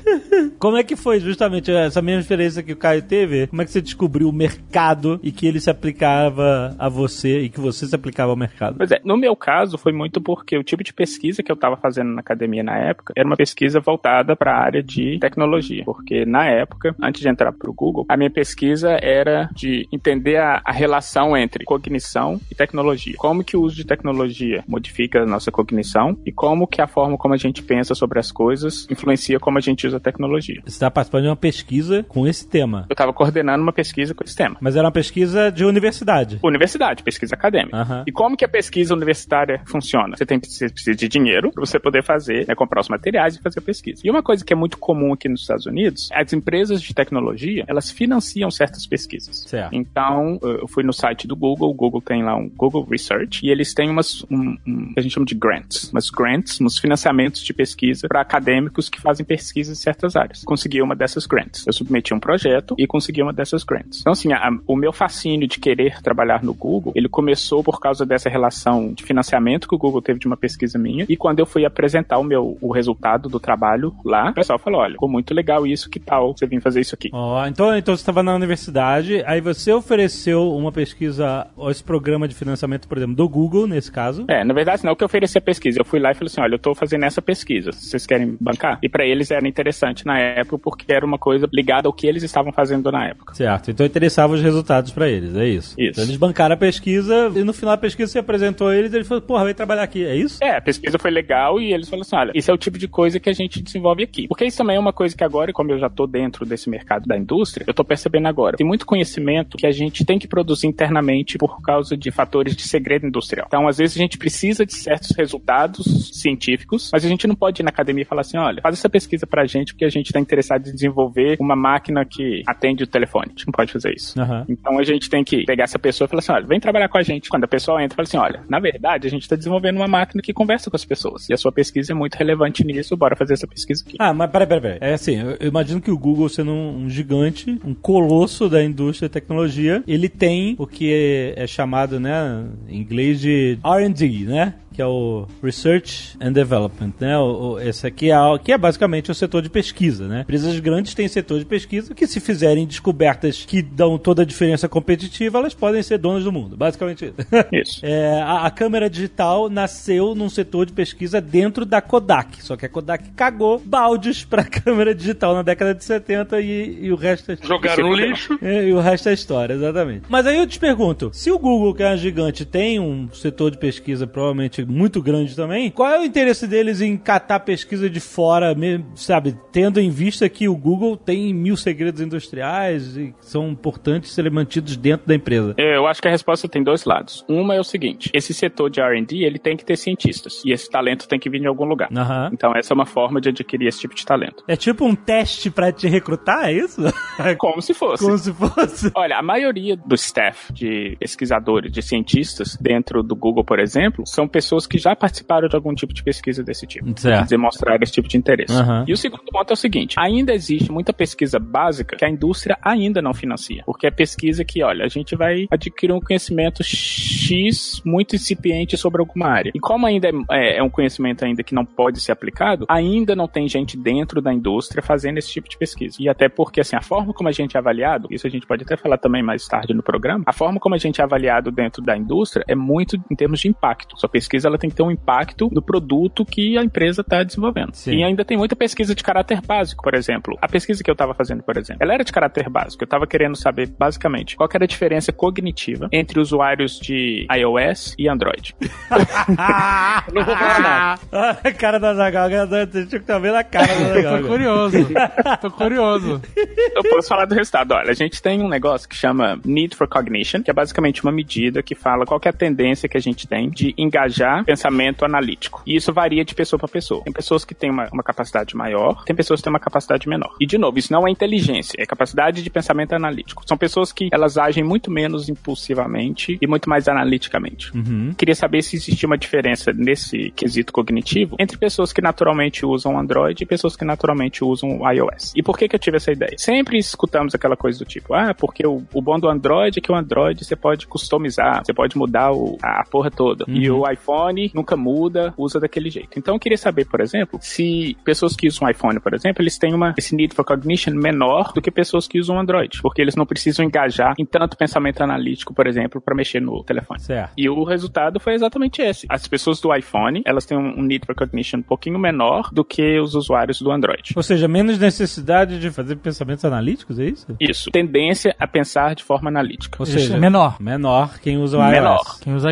Como 0.59 0.77
é 0.77 0.83
que 0.83 0.95
foi 0.95 1.19
justamente 1.19 1.71
essa 1.71 2.01
mesma 2.01 2.21
experiência 2.21 2.63
que 2.63 2.73
o 2.73 2.77
Caio 2.77 3.01
teve? 3.01 3.47
Como 3.47 3.61
é 3.61 3.65
que 3.65 3.71
você 3.71 3.81
descobriu 3.81 4.29
o 4.29 4.33
mercado 4.33 5.19
e 5.23 5.31
que 5.31 5.47
ele 5.47 5.59
se 5.59 5.69
aplicava 5.69 6.75
a 6.77 6.89
você 6.89 7.41
e 7.41 7.49
que 7.49 7.59
você 7.59 7.85
se 7.85 7.95
aplicava 7.95 8.31
ao 8.31 8.37
mercado? 8.37 8.75
Pois 8.77 8.91
é, 8.91 8.99
no 9.03 9.17
meu 9.17 9.35
caso 9.35 9.77
foi 9.77 9.91
muito 9.91 10.21
porque 10.21 10.57
o 10.57 10.63
tipo 10.63 10.83
de 10.83 10.93
pesquisa 10.93 11.41
que 11.43 11.51
eu 11.51 11.55
estava 11.55 11.77
fazendo 11.77 12.13
na 12.13 12.21
academia 12.21 12.63
na 12.63 12.77
época 12.77 13.13
era 13.15 13.25
uma 13.27 13.35
pesquisa 13.35 13.79
voltada 13.79 14.35
para 14.35 14.53
a 14.53 14.59
área 14.61 14.83
de 14.83 15.17
tecnologia. 15.19 15.83
Porque 15.85 16.25
na 16.25 16.45
época, 16.47 16.95
antes 17.01 17.21
de 17.21 17.29
entrar 17.29 17.51
para 17.51 17.69
o 17.69 17.73
Google, 17.73 18.05
a 18.09 18.17
minha 18.17 18.29
pesquisa 18.29 18.97
era 19.01 19.49
de 19.53 19.87
entender 19.91 20.37
a, 20.37 20.61
a 20.65 20.71
relação 20.71 21.35
entre 21.37 21.63
cognição 21.83 22.39
e 22.49 22.55
tecnologia. 22.55 23.15
Como 23.17 23.43
que 23.43 23.57
o 23.57 23.61
uso 23.61 23.75
de 23.75 23.83
tecnologia 23.83 24.63
modifica 24.67 25.23
a 25.23 25.25
nossa 25.25 25.51
cognição 25.51 26.17
e 26.25 26.31
como 26.31 26.65
que 26.65 26.81
a 26.81 26.87
forma 26.87 27.17
como 27.17 27.33
a 27.33 27.37
gente 27.37 27.61
pensa 27.61 27.93
sobre 27.93 28.19
as 28.19 28.31
coisas 28.31 28.87
influencia 28.89 29.39
como 29.39 29.57
a 29.57 29.61
gente 29.61 29.85
usa 29.85 29.97
a 29.97 29.99
tecnologia. 29.99 30.61
Você 30.63 30.69
está 30.69 30.89
participando 30.89 31.23
de 31.23 31.29
uma 31.29 31.35
pesquisa 31.35 32.03
com 32.03 32.25
esse 32.25 32.47
tema. 32.47 32.85
Eu 32.89 32.93
estava 32.93 33.11
coordenando 33.11 33.61
uma 33.61 33.73
pesquisa 33.73 34.13
com 34.13 34.23
esse 34.23 34.35
tema. 34.35 34.55
Mas 34.61 34.75
era 34.75 34.85
uma 34.85 34.91
pesquisa 34.91 35.51
de 35.51 35.65
universidade. 35.65 36.39
Universidade, 36.41 37.03
pesquisa 37.03 37.35
acadêmica. 37.35 37.77
Aham. 37.77 38.03
E 38.07 38.11
como 38.11 38.37
que 38.37 38.45
a 38.45 38.49
pesquisa 38.49 38.93
universitária 38.93 39.61
funciona? 39.65 40.15
Você 40.15 40.25
tem 40.25 40.39
você 40.39 40.69
precisa 40.69 40.95
de 40.95 41.07
dinheiro 41.07 41.51
para 41.51 41.65
você 41.65 41.79
poder 41.79 42.03
fazer, 42.03 42.47
né, 42.47 42.55
comprar 42.55 42.81
os 42.81 42.89
materiais 42.89 43.35
e 43.35 43.41
fazer 43.41 43.59
a 43.59 43.61
pesquisa. 43.61 44.01
E 44.03 44.09
uma 44.09 44.23
coisa 44.23 44.43
que 44.43 44.53
é 44.53 44.55
muito 44.55 44.77
comum 44.77 45.13
aqui 45.13 45.27
nos 45.27 45.41
Estados 45.41 45.65
Unidos, 45.65 46.09
as 46.13 46.31
empresas 46.33 46.81
de 46.81 46.93
tecnologia, 46.93 47.65
elas 47.67 47.89
financiam 47.89 48.49
certas 48.51 48.85
pesquisas. 48.85 49.43
Certo. 49.47 49.73
Então, 49.73 50.39
eu 50.41 50.67
fui 50.67 50.83
no 50.83 50.93
site 50.93 51.27
do 51.27 51.35
Google, 51.35 51.72
o 51.73 51.75
Google 51.75 52.01
tem 52.01 52.23
lá 52.23 52.35
um 52.35 52.49
Google 52.49 52.87
Research, 52.89 53.45
e 53.45 53.49
eles 53.49 53.73
têm 53.73 53.89
umas, 53.89 54.23
um, 54.31 54.55
um, 54.67 54.93
a 54.97 55.01
gente 55.01 55.13
chama 55.13 55.25
de 55.25 55.35
grants, 55.35 55.89
umas 55.91 56.09
grants, 56.09 56.61
uns 56.61 56.77
financiamentos 56.77 57.41
de 57.43 57.53
pesquisa 57.53 58.07
para 58.07 58.21
acadêmicos 58.21 58.89
que 58.89 59.01
fazem 59.01 59.25
pesquisa 59.25 59.71
em 59.71 59.75
certas 59.75 60.15
áreas. 60.15 60.43
Consegui 60.43 60.81
uma 60.81 60.95
dessas 60.95 61.25
grants. 61.25 61.65
Eu 61.67 61.73
submeti 61.73 62.13
um 62.13 62.19
projeto 62.19 62.75
e 62.77 62.85
consegui 62.87 63.21
uma 63.21 63.33
dessas 63.33 63.63
grants. 63.63 64.01
Então, 64.01 64.13
assim, 64.13 64.31
a- 64.33 64.51
o 64.67 64.75
meu 64.75 64.93
fascínio 64.93 65.47
de 65.47 65.59
querer 65.59 66.01
trabalhar 66.01 66.43
no 66.43 66.53
Google, 66.53 66.93
ele 66.95 67.09
começou 67.09 67.63
por 67.63 67.79
causa 67.79 68.05
dessa 68.05 68.29
relação 68.29 68.93
de 68.93 69.03
financiamento 69.03 69.67
que 69.67 69.75
o 69.75 69.77
Google 69.77 70.01
teve 70.01 70.19
de 70.19 70.27
uma 70.27 70.37
pesquisa 70.37 70.77
minha, 70.77 71.05
e 71.09 71.17
quando 71.17 71.39
eu 71.39 71.45
fui 71.45 71.65
apresentar 71.65 72.17
o 72.19 72.23
meu 72.23 72.57
o 72.61 72.71
resultado 72.71 73.27
do 73.29 73.39
trabalho 73.39 73.93
lá, 74.05 74.29
o 74.29 74.33
pessoal 74.33 74.59
falou, 74.59 74.81
olha, 74.81 74.93
ficou 74.93 75.09
muito 75.09 75.33
legal 75.33 75.65
isso, 75.65 75.89
que 75.89 75.99
tal 75.99 76.35
você 76.37 76.45
vir 76.45 76.61
fazer 76.61 76.81
isso 76.81 76.93
aqui? 76.95 77.09
Ó, 77.11 77.45
então, 77.47 77.75
então 77.75 77.95
você 77.95 78.01
estava 78.01 78.21
na 78.21 78.35
universidade, 78.35 79.23
aí 79.25 79.41
você 79.41 79.71
ofereceu 79.71 80.51
uma 80.55 80.71
pesquisa, 80.71 81.47
esse 81.69 81.83
programa 81.83 82.27
de 82.27 82.35
financiamento, 82.35 82.87
por 82.87 82.97
exemplo, 82.97 83.15
do 83.15 83.27
Google, 83.27 83.67
nesse 83.67 83.91
caso. 83.91 84.25
É, 84.27 84.43
na 84.43 84.53
verdade, 84.53 84.83
não 84.83 84.91
é 84.91 84.93
o 84.93 84.95
que 84.95 85.03
eu 85.03 85.07
ofereci 85.07 85.37
a 85.37 85.41
pesquisa. 85.41 85.79
Eu 85.79 85.85
fui 85.85 85.99
lá 85.99 86.11
e 86.11 86.13
falei 86.13 86.27
assim: 86.27 86.41
olha, 86.41 86.55
eu 86.55 86.59
tô 86.59 86.73
fazendo 86.73 87.05
essa 87.05 87.21
pesquisa. 87.21 87.71
Vocês 87.71 88.05
querem 88.05 88.37
bancar? 88.39 88.79
E 88.81 88.89
pra 88.89 89.05
eles 89.05 89.31
era 89.31 89.47
interessante 89.47 90.05
na 90.05 90.19
época, 90.19 90.57
porque 90.57 90.91
era 90.91 91.05
uma 91.05 91.17
coisa 91.17 91.47
ligada 91.51 91.87
ao 91.87 91.93
que 91.93 92.07
eles 92.07 92.23
estavam 92.23 92.51
fazendo 92.51 92.91
na 92.91 93.07
época. 93.07 93.33
Certo, 93.33 93.71
então 93.71 93.85
interessava 93.85 94.33
os 94.33 94.41
resultados 94.41 94.91
pra 94.91 95.09
eles, 95.09 95.35
é 95.35 95.47
isso. 95.47 95.75
Isso. 95.77 95.91
Então 95.91 96.03
eles 96.03 96.17
bancaram 96.17 96.55
a 96.55 96.57
pesquisa 96.57 97.31
e 97.35 97.43
no 97.43 97.53
final 97.53 97.75
da 97.75 97.81
pesquisa 97.81 98.11
você 98.11 98.19
apresentou 98.19 98.71
eles 98.71 98.91
e 98.93 98.97
eles 98.97 99.07
falaram, 99.07 99.27
porra, 99.27 99.45
vem 99.45 99.53
trabalhar 99.53 99.83
aqui, 99.83 100.05
é 100.05 100.15
isso? 100.15 100.43
É, 100.43 100.57
a 100.57 100.61
pesquisa 100.61 100.97
foi 100.99 101.11
legal 101.11 101.59
e 101.59 101.73
eles 101.73 101.89
falaram 101.89 102.01
assim: 102.01 102.15
olha, 102.15 102.31
isso 102.35 102.49
é 102.49 102.53
o 102.53 102.57
tipo 102.57 102.77
de 102.77 102.87
coisa 102.87 103.19
que 103.19 103.29
a 103.29 103.33
gente 103.33 103.61
desenvolve 103.61 104.03
aqui. 104.03 104.27
Porque 104.27 104.45
isso 104.45 104.57
também 104.57 104.75
é 104.75 104.79
uma 104.79 104.93
coisa 104.93 105.15
que 105.15 105.23
agora, 105.23 105.51
como 105.53 105.71
eu 105.71 105.79
já 105.79 105.89
tô 105.89 106.05
dentro 106.07 106.45
desse 106.45 106.69
mercado 106.69 107.05
da 107.07 107.17
indústria, 107.17 107.65
eu 107.67 107.73
tô 107.73 107.83
percebendo 107.83 108.27
agora. 108.27 108.57
Tem 108.57 108.65
muito 108.65 108.85
conhecimento 108.85 109.57
que 109.57 109.67
a 109.67 109.71
gente 109.71 110.05
tem 110.05 110.19
que 110.19 110.27
produzir 110.27 110.67
internamente 110.67 111.37
por 111.37 111.52
causa 111.61 111.95
de 111.95 112.11
fatores 112.11 112.55
de 112.55 112.63
segredo 112.63 113.05
industrial. 113.05 113.45
Então, 113.47 113.67
às 113.67 113.77
vezes, 113.77 113.95
a 113.95 113.99
gente 113.99 114.17
precisa 114.17 114.65
de 114.65 114.73
certos 114.73 115.11
resultados 115.15 116.11
científicos, 116.13 116.89
mas 116.91 117.05
a 117.05 117.07
gente 117.07 117.27
não 117.27 117.35
pode 117.35 117.61
ir 117.61 117.63
na 117.63 117.69
academia 117.69 118.03
e 118.03 118.05
falar 118.05 118.21
assim: 118.21 118.37
olha, 118.37 118.61
faz 118.61 118.77
essa 118.77 118.89
pesquisa 118.89 119.25
pra 119.27 119.45
gente 119.45 119.73
porque 119.73 119.85
a 119.85 119.89
gente 119.89 120.11
tá 120.11 120.19
interessado 120.19 120.67
em 120.67 120.73
desenvolver 120.73 121.37
uma 121.39 121.55
máquina 121.55 122.05
que 122.05 122.43
atende 122.47 122.83
o 122.83 122.87
telefone. 122.87 123.27
A 123.27 123.29
gente 123.29 123.47
não 123.47 123.51
pode 123.51 123.71
fazer 123.71 123.93
isso. 123.93 124.19
Aham. 124.19 124.45
Então 124.47 124.79
a 124.79 124.83
gente 124.83 125.09
tem 125.09 125.23
que 125.23 125.45
pegar 125.45 125.65
essa 125.65 125.79
pessoa 125.79 126.05
e 126.05 126.09
falar 126.09 126.19
assim: 126.19 126.31
olha, 126.31 126.45
vem 126.45 126.59
trabalhar 126.59 126.89
com 126.89 126.97
a 126.97 127.03
gente. 127.03 127.29
Quando 127.29 127.43
a 127.43 127.47
pessoa 127.47 127.83
entra, 127.83 127.95
fala 127.95 128.07
assim: 128.07 128.17
olha, 128.17 128.43
na 128.49 128.59
verdade, 128.59 129.07
a 129.07 129.09
gente 129.09 129.23
está 129.23 129.35
desenvolvendo 129.35 129.77
uma 129.77 129.87
máquina 129.87 130.21
que 130.21 130.33
conversa 130.33 130.69
com 130.69 130.75
as 130.75 130.85
pessoas. 130.85 131.29
E 131.29 131.33
a 131.33 131.37
sua 131.37 131.51
pesquisa 131.51 131.91
é 131.91 131.95
muito 131.95 132.15
relevante 132.15 132.63
nisso, 132.63 132.95
bora 132.97 133.15
fazer 133.15 133.33
essa 133.33 133.47
pesquisa 133.47 133.83
aqui. 133.85 133.97
Ah, 133.99 134.13
mas 134.13 134.29
peraí, 134.31 134.47
peraí, 134.47 134.61
peraí. 134.61 134.77
É 134.81 134.93
assim, 134.93 135.15
eu, 135.19 135.47
imagino 135.47 135.81
que 135.81 135.91
o 135.91 135.97
Google, 135.97 136.29
sendo 136.29 136.51
um, 136.51 136.83
um 136.83 136.89
gigante, 136.89 137.59
um 137.65 137.73
colosso 137.73 138.49
da 138.49 138.63
indústria 138.63 139.09
da 139.09 139.13
tecnologia, 139.13 139.83
ele 139.87 140.09
tem 140.09 140.55
o 140.57 140.67
que 140.67 141.32
é, 141.35 141.47
chamado, 141.47 141.99
né, 141.99 142.45
em 142.67 142.79
inglês 142.81 143.19
de 143.19 143.57
R&D, 143.63 144.25
né? 144.25 144.55
Que 144.73 144.81
é 144.81 144.85
o 144.85 145.27
Research 145.41 146.17
and 146.19 146.31
Development, 146.33 146.91
né? 146.99 147.17
O, 147.17 147.53
o- 147.53 147.59
esse 147.59 147.85
aqui 147.87 148.11
é, 148.11 148.15
que 148.43 148.51
é 148.51 148.57
basicamente 148.57 149.11
o 149.11 149.15
setor 149.15 149.41
de 149.41 149.49
pesquisa, 149.49 150.07
né? 150.07 150.21
Empresas 150.21 150.59
grandes 150.59 150.93
têm 150.93 151.07
setor 151.07 151.39
de 151.39 151.45
pesquisa 151.45 151.93
que 151.93 152.07
se 152.07 152.19
fizerem 152.19 152.65
descobertas 152.65 153.45
que 153.45 153.61
dão 153.61 153.97
toda 153.97 154.23
a 154.23 154.25
diferença 154.25 154.67
competitiva, 154.67 155.37
elas 155.37 155.53
podem 155.53 155.81
ser 155.83 155.97
donas 155.97 156.23
do 156.23 156.31
mundo. 156.31 156.57
Basicamente 156.57 157.05
isso. 157.05 157.13
Isso. 157.53 157.79
É, 157.85 158.21
a, 158.21 158.45
a 158.45 158.51
câmera 158.51 158.89
digital 158.89 159.49
nasceu 159.49 160.15
num 160.15 160.29
setor 160.29 160.65
de 160.65 160.73
pesquisa 160.73 161.21
dentro 161.21 161.65
da 161.65 161.81
Kodak. 161.81 162.43
Só 162.43 162.55
que 162.57 162.65
a 162.65 162.69
Kodak 162.69 163.09
cagou 163.11 163.61
baldes 163.63 164.23
pra 164.25 164.43
câmera 164.45 164.93
digital 164.95 165.33
na 165.35 165.41
década 165.43 165.73
de 165.75 165.83
70 165.83 166.41
e, 166.41 166.85
e 166.85 166.91
o 166.91 166.95
resto 166.95 167.31
é 167.31 167.37
Jogaram 167.41 167.89
no 167.89 167.93
lixo. 167.95 168.37
é, 168.41 168.67
e 168.67 168.73
o 168.73 168.79
resto 168.79 169.09
é 169.09 169.13
história, 169.13 169.53
exatamente. 169.53 170.03
Mas 170.09 170.25
aí 170.25 170.37
eu 170.37 170.47
te 170.47 170.57
pergunto: 170.59 171.09
se 171.13 171.29
o 171.31 171.37
Google, 171.37 171.73
que 171.75 171.83
é 171.83 171.87
uma 171.89 171.97
gigante, 171.97 172.45
tem 172.45 172.79
um 172.79 173.09
setor 173.13 173.51
de 173.51 173.57
pesquisa 173.57 174.07
provavelmente 174.07 174.62
muito 174.65 175.01
grande 175.01 175.35
também, 175.35 175.69
qual 175.71 175.89
é 175.89 175.99
o 175.99 176.03
interesse 176.03 176.47
deles 176.47 176.81
em 176.81 176.97
catar 176.97 177.39
pesquisa 177.39 177.89
de 177.89 177.99
fora, 177.99 178.55
sabe? 178.95 179.37
Tendo 179.51 179.79
em 179.79 179.89
vista 179.89 180.27
que 180.29 180.47
o 180.47 180.55
Google 180.55 180.97
tem 180.97 181.33
mil 181.33 181.55
segredos 181.55 182.01
industriais 182.01 182.97
e 182.97 183.13
que 183.19 183.25
são 183.25 183.49
importantes 183.49 184.11
serem 184.11 184.31
mantidos 184.31 184.75
dentro 184.77 185.07
da 185.07 185.15
empresa. 185.15 185.55
Eu 185.57 185.87
acho 185.87 186.01
que 186.01 186.07
a 186.07 186.11
resposta 186.11 186.47
tem 186.47 186.63
dois 186.63 186.85
lados. 186.85 187.25
Uma 187.27 187.55
é 187.55 187.59
o 187.59 187.63
seguinte: 187.63 188.09
esse 188.13 188.33
setor 188.33 188.69
de 188.69 188.81
R&D 188.81 189.23
ele 189.23 189.39
tem 189.39 189.57
que 189.57 189.65
ter 189.65 189.77
cientistas 189.77 190.41
e 190.45 190.51
esse 190.51 190.69
talento 190.69 191.07
tem 191.07 191.19
que 191.19 191.29
vir 191.29 191.41
de 191.41 191.47
algum 191.47 191.65
lugar. 191.65 191.89
Aham. 191.95 192.29
Então 192.33 192.53
essa 192.55 192.73
é 192.73 192.75
uma 192.75 192.85
forma 192.85 193.19
de 193.19 193.29
adquirir 193.29 193.67
esse 193.67 193.79
tipo 193.79 193.95
de 193.95 194.05
talento. 194.05 194.43
É 194.47 194.55
tipo 194.55 194.85
um 194.85 194.95
teste 194.95 195.49
pra 195.49 195.71
te 195.71 195.87
recrutar, 195.87 196.49
é 196.49 196.53
isso? 196.53 196.81
Como 197.37 197.61
se 197.61 197.73
fosse. 197.73 198.03
Como 198.03 198.17
se 198.17 198.33
fosse. 198.33 198.91
Olha, 198.95 199.17
a 199.17 199.23
maioria 199.23 199.75
do 199.75 199.95
staff 199.95 200.51
de 200.53 200.95
pesquisadores, 200.99 201.71
de 201.71 201.81
cientistas 201.81 202.57
dentro 202.59 203.01
do 203.01 203.15
Google, 203.15 203.43
por 203.43 203.59
exemplo, 203.59 204.05
são 204.05 204.27
pessoas 204.27 204.52
que 204.67 204.77
já 204.77 204.95
participaram 204.95 205.47
de 205.47 205.55
algum 205.55 205.73
tipo 205.73 205.93
de 205.93 206.03
pesquisa 206.03 206.43
desse 206.43 206.65
tipo. 206.65 206.87
Certo. 206.99 207.17
Quer 207.17 207.23
dizer, 207.23 207.37
mostraram 207.37 207.83
esse 207.83 207.93
tipo 207.93 208.07
de 208.07 208.17
interesse. 208.17 208.53
Aham. 208.53 208.85
E 208.87 208.93
o 208.93 208.97
segundo 208.97 209.25
ponto 209.31 209.49
é 209.49 209.53
o 209.53 209.57
seguinte: 209.57 209.95
ainda 209.97 210.33
existe 210.33 210.71
muita 210.71 210.93
pesquisa 210.93 211.39
básica 211.39 211.95
que 211.95 212.05
a 212.05 212.09
indústria 212.09 212.57
ainda 212.61 213.01
não 213.01 213.13
financia. 213.13 213.63
Porque 213.65 213.87
é 213.87 213.91
pesquisa 213.91 214.43
que, 214.43 214.63
olha, 214.63 214.85
a 214.85 214.87
gente 214.87 215.15
vai 215.15 215.47
adquirir 215.51 215.93
um 215.93 215.99
conhecimento 215.99 216.63
X 216.63 217.81
muito 217.85 218.15
incipiente 218.15 218.77
sobre 218.77 219.01
alguma 219.01 219.27
área. 219.27 219.51
E 219.53 219.59
como 219.59 219.85
ainda 219.85 220.09
é, 220.31 220.57
é 220.57 220.63
um 220.63 220.69
conhecimento 220.69 221.25
ainda 221.25 221.43
que 221.43 221.55
não 221.55 221.65
pode 221.65 221.99
ser 221.99 222.11
aplicado, 222.11 222.65
ainda 222.69 223.15
não 223.15 223.27
tem 223.27 223.47
gente 223.47 223.77
dentro 223.77 224.21
da 224.21 224.33
indústria 224.33 224.81
fazendo 224.81 225.17
esse 225.17 225.31
tipo 225.31 225.49
de 225.49 225.57
pesquisa. 225.57 225.97
E 225.99 226.09
até 226.09 226.29
porque, 226.29 226.61
assim, 226.61 226.75
a 226.75 226.81
forma 226.81 227.13
como 227.13 227.29
a 227.29 227.31
gente 227.31 227.55
é 227.55 227.59
avaliado, 227.59 228.07
isso 228.11 228.27
a 228.27 228.29
gente 228.29 228.45
pode 228.45 228.63
até 228.63 228.75
falar 228.77 228.97
também 228.97 229.23
mais 229.23 229.47
tarde 229.47 229.73
no 229.73 229.83
programa, 229.83 230.23
a 230.27 230.33
forma 230.33 230.59
como 230.59 230.75
a 230.75 230.77
gente 230.77 231.01
é 231.01 231.03
avaliado 231.03 231.51
dentro 231.51 231.81
da 231.81 231.97
indústria 231.97 232.43
é 232.47 232.55
muito 232.55 232.97
em 233.09 233.15
termos 233.15 233.39
de 233.39 233.47
impacto. 233.47 233.99
Sua 233.99 234.09
pesquisa 234.09 234.42
ela 234.45 234.57
tem 234.57 234.69
que 234.69 234.75
ter 234.75 234.83
um 234.83 234.91
impacto 234.91 235.49
no 235.51 235.61
produto 235.61 236.25
que 236.25 236.57
a 236.57 236.63
empresa 236.63 237.01
está 237.01 237.23
desenvolvendo. 237.23 237.73
Sim. 237.73 237.95
E 237.95 238.03
ainda 238.03 238.23
tem 238.23 238.37
muita 238.37 238.55
pesquisa 238.55 238.95
de 238.95 239.03
caráter 239.03 239.41
básico, 239.41 239.83
por 239.83 239.93
exemplo. 239.95 240.37
A 240.41 240.47
pesquisa 240.47 240.83
que 240.83 240.89
eu 240.89 240.93
estava 240.93 241.13
fazendo, 241.13 241.43
por 241.43 241.57
exemplo, 241.57 241.83
ela 241.83 241.93
era 241.93 242.03
de 242.03 242.11
caráter 242.11 242.49
básico. 242.49 242.83
Eu 242.83 242.85
estava 242.85 243.07
querendo 243.07 243.35
saber, 243.35 243.71
basicamente, 243.77 244.35
qual 244.35 244.47
que 244.47 244.57
era 244.57 244.65
a 244.65 244.67
diferença 244.67 245.11
cognitiva 245.11 245.87
entre 245.91 246.19
usuários 246.19 246.79
de 246.79 247.27
iOS 247.31 247.95
e 247.97 248.07
Android. 248.07 248.55
Não 250.13 250.25
vou 250.25 250.35
falar 250.35 250.59
nada. 250.59 251.39
A 251.43 251.51
cara 251.51 251.79
da 251.79 251.93
Zagal, 251.93 252.29
tinha 252.29 252.85
que 252.85 252.95
estar 252.95 253.19
vendo 253.19 253.35
a 253.35 253.43
cara 253.43 253.67
da 253.67 253.93
Zagal. 253.93 254.21
Tô 254.21 254.27
curioso. 254.27 254.77
Tô 255.41 255.51
curioso. 255.51 256.21
Eu 256.35 256.83
posso 256.89 257.07
falar 257.07 257.25
do 257.25 257.35
resultado. 257.35 257.73
Olha, 257.73 257.91
a 257.91 257.95
gente 257.95 258.21
tem 258.21 258.41
um 258.41 258.49
negócio 258.49 258.87
que 258.87 258.95
chama 258.95 259.39
Need 259.45 259.75
for 259.75 259.87
Cognition, 259.87 260.41
que 260.41 260.51
é 260.51 260.53
basicamente 260.53 261.03
uma 261.03 261.11
medida 261.11 261.61
que 261.61 261.75
fala 261.75 262.05
qual 262.05 262.19
que 262.19 262.27
é 262.27 262.31
a 262.31 262.33
tendência 262.33 262.89
que 262.89 262.97
a 262.97 263.01
gente 263.01 263.27
tem 263.27 263.49
de 263.49 263.73
engajar 263.77 264.32
pensamento 264.43 265.03
analítico. 265.05 265.61
E 265.65 265.75
isso 265.75 265.91
varia 265.91 266.23
de 266.23 266.33
pessoa 266.33 266.57
para 266.57 266.67
pessoa. 266.69 267.03
Tem 267.03 267.11
pessoas 267.13 267.43
que 267.43 267.53
têm 267.53 267.69
uma, 267.69 267.87
uma 267.91 268.03
capacidade 268.03 268.55
maior, 268.55 269.03
tem 269.03 269.15
pessoas 269.15 269.39
que 269.39 269.43
têm 269.43 269.51
uma 269.53 269.59
capacidade 269.59 270.07
menor. 270.07 270.33
E, 270.39 270.45
de 270.45 270.57
novo, 270.57 270.79
isso 270.79 270.91
não 270.93 271.07
é 271.07 271.11
inteligência, 271.11 271.75
é 271.77 271.85
capacidade 271.85 272.41
de 272.41 272.49
pensamento 272.49 272.93
analítico. 272.93 273.43
São 273.45 273.57
pessoas 273.57 273.91
que 273.91 274.09
elas 274.11 274.37
agem 274.37 274.63
muito 274.63 274.89
menos 274.89 275.27
impulsivamente 275.29 276.37
e 276.41 276.47
muito 276.47 276.69
mais 276.69 276.87
analiticamente. 276.87 277.71
Queria 278.17 278.35
saber 278.35 278.61
se 278.61 278.75
existia 278.75 279.07
uma 279.07 279.17
diferença 279.17 279.71
nesse 279.73 280.31
quesito 280.31 280.71
cognitivo 280.71 281.35
entre 281.39 281.57
pessoas 281.57 281.91
que 281.91 282.01
naturalmente 282.01 282.65
usam 282.65 282.97
Android 282.97 283.41
e 283.41 283.45
pessoas 283.45 283.75
que 283.75 283.83
naturalmente 283.85 284.43
usam 284.43 284.81
o 284.81 284.89
iOS. 284.89 285.33
E 285.35 285.41
por 285.43 285.57
que, 285.57 285.67
que 285.67 285.75
eu 285.75 285.79
tive 285.79 285.97
essa 285.97 286.11
ideia? 286.11 286.33
Sempre 286.37 286.77
escutamos 286.77 287.33
aquela 287.35 287.55
coisa 287.57 287.79
do 287.79 287.85
tipo, 287.85 288.13
ah, 288.13 288.33
porque 288.33 288.65
o, 288.65 288.83
o 288.93 289.01
bom 289.01 289.19
do 289.19 289.27
Android 289.27 289.77
é 289.77 289.81
que 289.81 289.91
o 289.91 289.95
Android 289.95 290.43
você 290.43 290.55
pode 290.55 290.87
customizar, 290.87 291.63
você 291.65 291.73
pode 291.73 291.97
mudar 291.97 292.31
o- 292.31 292.57
a 292.61 292.83
porra 292.89 293.09
toda. 293.11 293.45
E 293.47 293.69
o 293.69 293.89
iPhone 293.89 294.13
nunca 294.53 294.75
muda, 294.75 295.33
usa 295.37 295.59
daquele 295.59 295.89
jeito. 295.89 296.17
Então 296.17 296.35
eu 296.35 296.39
queria 296.39 296.57
saber, 296.57 296.85
por 296.85 297.01
exemplo, 297.01 297.39
se 297.41 297.97
pessoas 298.03 298.35
que 298.35 298.47
usam 298.47 298.69
iPhone, 298.69 298.99
por 298.99 299.13
exemplo, 299.13 299.41
eles 299.41 299.57
têm 299.57 299.73
uma, 299.73 299.93
esse 299.97 300.15
need 300.15 300.33
for 300.33 300.45
cognition 300.45 300.93
menor 300.93 301.51
do 301.53 301.61
que 301.61 301.71
pessoas 301.71 302.07
que 302.07 302.19
usam 302.19 302.39
Android. 302.39 302.81
Porque 302.81 303.01
eles 303.01 303.15
não 303.15 303.25
precisam 303.25 303.65
engajar 303.65 304.13
em 304.17 304.25
tanto 304.25 304.57
pensamento 304.57 305.01
analítico, 305.01 305.53
por 305.53 305.67
exemplo, 305.67 306.01
para 306.01 306.15
mexer 306.15 306.41
no 306.41 306.63
telefone. 306.63 306.99
Certo. 307.01 307.33
E 307.37 307.49
o 307.49 307.63
resultado 307.63 308.19
foi 308.19 308.33
exatamente 308.33 308.81
esse. 308.81 309.05
As 309.09 309.27
pessoas 309.27 309.59
do 309.59 309.73
iPhone, 309.75 310.21
elas 310.25 310.45
têm 310.45 310.57
um 310.57 310.81
need 310.81 311.05
for 311.05 311.15
cognition 311.15 311.59
um 311.59 311.63
pouquinho 311.63 311.99
menor 311.99 312.49
do 312.51 312.63
que 312.63 312.99
os 312.99 313.15
usuários 313.15 313.61
do 313.61 313.71
Android. 313.71 314.13
Ou 314.15 314.23
seja, 314.23 314.47
menos 314.47 314.77
necessidade 314.77 315.59
de 315.59 315.71
fazer 315.71 315.95
pensamentos 315.97 316.43
analíticos, 316.45 316.99
é 316.99 317.05
isso? 317.05 317.35
Isso. 317.39 317.71
Tendência 317.71 318.35
a 318.39 318.47
pensar 318.47 318.95
de 318.95 319.03
forma 319.03 319.29
analítica. 319.29 319.77
Ou 319.79 319.85
seja, 319.85 320.17
menor. 320.17 320.57
menor 320.59 321.19
quem 321.19 321.37
usa 321.37 321.57
o 321.57 321.61
iOS. 321.61 321.71
Menor. 321.71 322.19
Quem 322.21 322.33
usa 322.33 322.49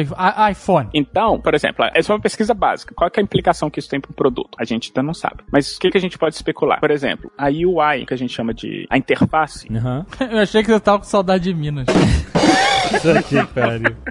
iPhone. 0.52 0.90
Então, 0.94 1.40
por 1.40 1.54
exemplo, 1.54 1.61
essa 1.93 2.12
é 2.12 2.16
uma 2.16 2.22
pesquisa 2.22 2.53
básica. 2.53 2.93
Qual 2.95 3.09
é 3.14 3.20
a 3.20 3.24
implicação 3.24 3.70
que 3.70 3.80
isso 3.80 3.89
tem 3.89 3.99
para 3.99 4.12
o 4.12 4.14
produto? 4.14 4.57
A 4.59 4.64
gente 4.64 4.89
ainda 4.89 5.03
não 5.03 5.14
sabe. 5.14 5.43
Mas 5.51 5.76
o 5.76 5.80
que, 5.80 5.89
que 5.89 5.97
a 5.97 6.01
gente 6.01 6.18
pode 6.18 6.36
especular? 6.36 6.80
Por 6.80 6.91
exemplo, 6.91 7.32
a 7.38 7.47
UI, 7.47 8.05
que 8.05 8.14
a 8.14 8.18
gente 8.18 8.34
chama 8.34 8.53
de 8.53 8.86
a 8.89 8.97
interface, 8.97 9.68
Aham. 9.74 10.05
Eu 10.32 10.39
achei 10.39 10.64
que 10.64 10.70
você 10.70 10.80
tava 10.80 10.99
com 10.99 11.05
saudade 11.05 11.45
de 11.45 11.53
Minas. 11.53 11.88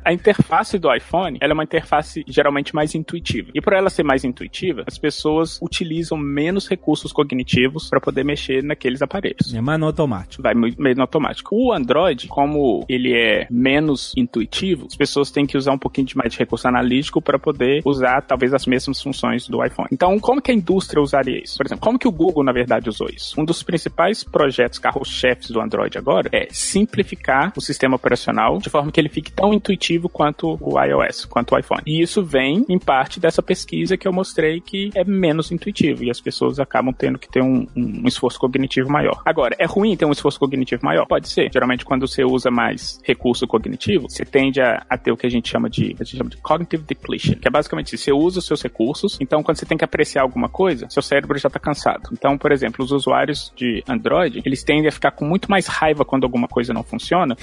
A 0.05 0.13
interface 0.13 0.79
do 0.79 0.93
iPhone, 0.95 1.39
ela 1.41 1.53
é 1.53 1.55
uma 1.55 1.65
interface 1.65 2.25
geralmente 2.27 2.75
mais 2.75 2.95
intuitiva. 2.95 3.51
E 3.55 3.61
por 3.61 3.73
ela 3.73 3.91
ser 3.91 4.03
mais 4.03 4.25
intuitiva, 4.25 4.85
as 4.87 4.99
pessoas 4.99 5.59
utilizam 5.63 6.17
menos 6.17 6.69
recursos 6.69 7.13
cognitivos 7.13 7.89
para 7.89 8.01
poder 8.01 8.25
mexer 8.25 8.63
naqueles 8.63 9.03
aparelhos. 9.03 9.53
É 9.55 9.61
mais 9.61 9.79
no 9.79 9.87
automático. 9.87 10.43
vai 10.43 10.55
meio 10.55 10.97
no 10.97 11.03
automático. 11.03 11.55
O 11.55 11.73
Android, 11.73 12.29
como 12.29 12.85
ele 12.89 13.13
é 13.15 13.47
menos 13.51 14.13
intuitivo, 14.17 14.87
as 14.87 14.97
pessoas 14.97 15.31
têm 15.31 15.47
que 15.47 15.57
usar 15.57 15.73
um 15.73 15.79
pouquinho 15.79 16.07
de 16.07 16.17
mais 16.17 16.33
de 16.33 16.39
recurso 16.39 16.67
analítico 16.69 17.21
para 17.21 17.39
poder 17.39 17.83
usar 17.85 18.23
talvez 18.23 18.55
as 18.55 18.67
mesmas 18.67 19.01
funções 19.01 19.49
do 19.49 19.65
iPhone. 19.65 19.89
Então, 19.93 20.19
como 20.19 20.41
que 20.41 20.51
a 20.51 20.55
indústria 20.55 21.03
usaria 21.03 21.43
isso? 21.43 21.57
Por 21.57 21.67
exemplo, 21.67 21.83
como 21.83 21.99
que 21.99 22.09
o 22.09 22.13
Google 22.13 22.45
na 22.45 22.53
verdade 22.53 22.89
usou 22.89 23.09
isso? 23.09 23.41
Um 23.41 23.45
dos 23.45 23.63
principais 23.63 24.25
projetos 24.25 24.79
carro-chefes 24.79 25.51
do 25.51 25.61
Android 25.61 25.97
agora 25.99 26.29
é 26.33 26.49
simplificar 26.51 27.53
o 27.57 27.61
sistema 27.61 27.97
operacional 27.97 28.59
de 28.59 28.70
forma 28.71 28.91
que 28.91 29.01
ele 29.01 29.09
fique 29.09 29.33
tão 29.33 29.53
intuitivo 29.53 30.09
quanto 30.09 30.59
o 30.61 30.81
iOS, 30.81 31.25
quanto 31.25 31.55
o 31.55 31.59
iPhone. 31.59 31.83
E 31.87 32.01
isso 32.01 32.23
vem 32.23 32.65
em 32.69 32.79
parte 32.79 33.21
dessa 33.21 33.43
pesquisa 33.43 33.97
que 33.97 34.07
eu 34.07 34.13
mostrei 34.13 34.61
que 34.61 34.91
é 34.95 35.05
menos 35.05 35.51
intuitivo 35.51 36.05
e 36.05 36.11
as 36.11 36.21
pessoas 36.21 36.59
acabam 36.59 36.95
tendo 36.95 37.19
que 37.19 37.29
ter 37.29 37.43
um, 37.43 37.67
um 37.77 38.07
esforço 38.07 38.39
cognitivo 38.39 38.91
maior. 38.91 39.21
Agora, 39.25 39.55
é 39.59 39.67
ruim 39.67 39.97
ter 39.97 40.05
um 40.05 40.13
esforço 40.13 40.39
cognitivo 40.39 40.85
maior? 40.85 41.07
Pode 41.07 41.29
ser. 41.29 41.51
Geralmente, 41.53 41.85
quando 41.85 42.07
você 42.07 42.25
usa 42.25 42.51
mais 42.51 43.01
recurso 43.05 43.47
cognitivo, 43.47 44.09
você 44.09 44.25
tende 44.25 44.61
a, 44.61 44.85
a 44.89 44.97
ter 44.97 45.13
o 45.13 45.17
que 45.17 45.27
a 45.27 45.31
gente 45.31 45.49
chama 45.49 45.69
de 45.69 45.97
a 46.01 46.05
gente 46.05 46.17
chama 46.17 46.31
de 46.31 46.37
cognitive 46.39 46.85
depletion, 46.85 47.35
que 47.35 47.49
é 47.49 47.51
basicamente 47.51 47.95
isso. 47.95 48.05
Você 48.05 48.13
usa 48.13 48.39
os 48.39 48.47
seus 48.47 48.63
recursos, 48.63 49.19
então 49.21 49.43
quando 49.43 49.59
você 49.59 49.67
tem 49.67 49.77
que 49.77 49.85
apreciar 49.85 50.23
alguma 50.23 50.49
coisa, 50.49 50.89
seu 50.89 51.03
cérebro 51.03 51.39
já 51.39 51.49
está 51.49 51.59
cansado. 51.59 52.11
Então, 52.13 52.39
por 52.39 52.53
exemplo, 52.53 52.85
os 52.85 52.93
usuários 52.93 53.53
de 53.57 53.83
Android, 53.89 54.43
eles 54.45 54.63
tendem 54.63 54.89
a 54.89 54.93
ficar 54.93 55.11
com 55.11 55.25
muito 55.25 55.51
mais 55.51 55.67
raiva 55.67 56.05
quando 56.05 56.25
alguma 56.25 56.49
coisa 56.49 56.73
não 56.73 56.83
funciona 56.83 57.37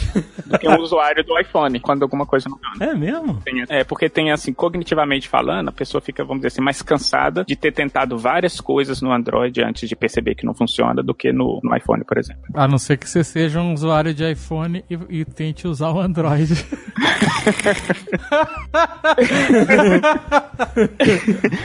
do 0.45 0.57
que 0.57 0.67
um 0.67 0.80
usuário 0.80 1.16
do 1.24 1.39
iPhone 1.39 1.80
quando 1.80 2.03
alguma 2.03 2.26
coisa 2.26 2.49
não 2.49 2.57
funciona. 2.57 2.91
É 2.91 2.95
mesmo? 2.95 3.41
Tem- 3.43 3.63
É, 3.70 3.84
porque 3.84 4.09
tem 4.09 4.32
assim, 4.32 4.53
cognitivamente 4.53 5.28
falando, 5.28 5.70
a 5.70 5.72
pessoa 5.72 6.01
fica, 6.01 6.24
vamos 6.24 6.38
dizer 6.39 6.47
assim, 6.47 6.61
mais 6.61 6.82
cansada 6.82 7.43
de 7.45 7.55
ter 7.55 7.72
tentado 7.72 8.18
várias 8.18 8.59
coisas 8.61 9.01
no 9.01 9.11
Android 9.11 9.61
antes 9.63 9.88
de 9.89 9.95
perceber 9.95 10.36
que 10.36 10.45
não 10.45 10.53
funciona 10.53 11.01
do 11.03 11.13
que 11.13 11.32
no, 11.32 11.59
no 11.63 11.76
iPhone, 11.76 12.03
por 12.03 12.18
exemplo. 12.18 12.41
A 12.53 12.68
não 12.68 12.78
ser 12.78 12.97
que 12.97 13.09
você 13.09 13.24
seja 13.24 13.59
um 13.59 13.74
usuário 13.74 14.13
de 14.13 14.30
iPhone 14.32 14.84
e, 14.89 15.20
e 15.22 15.26
tente 15.26 15.68
usar 15.68 15.91
o 15.91 15.99
Android. 15.99 16.47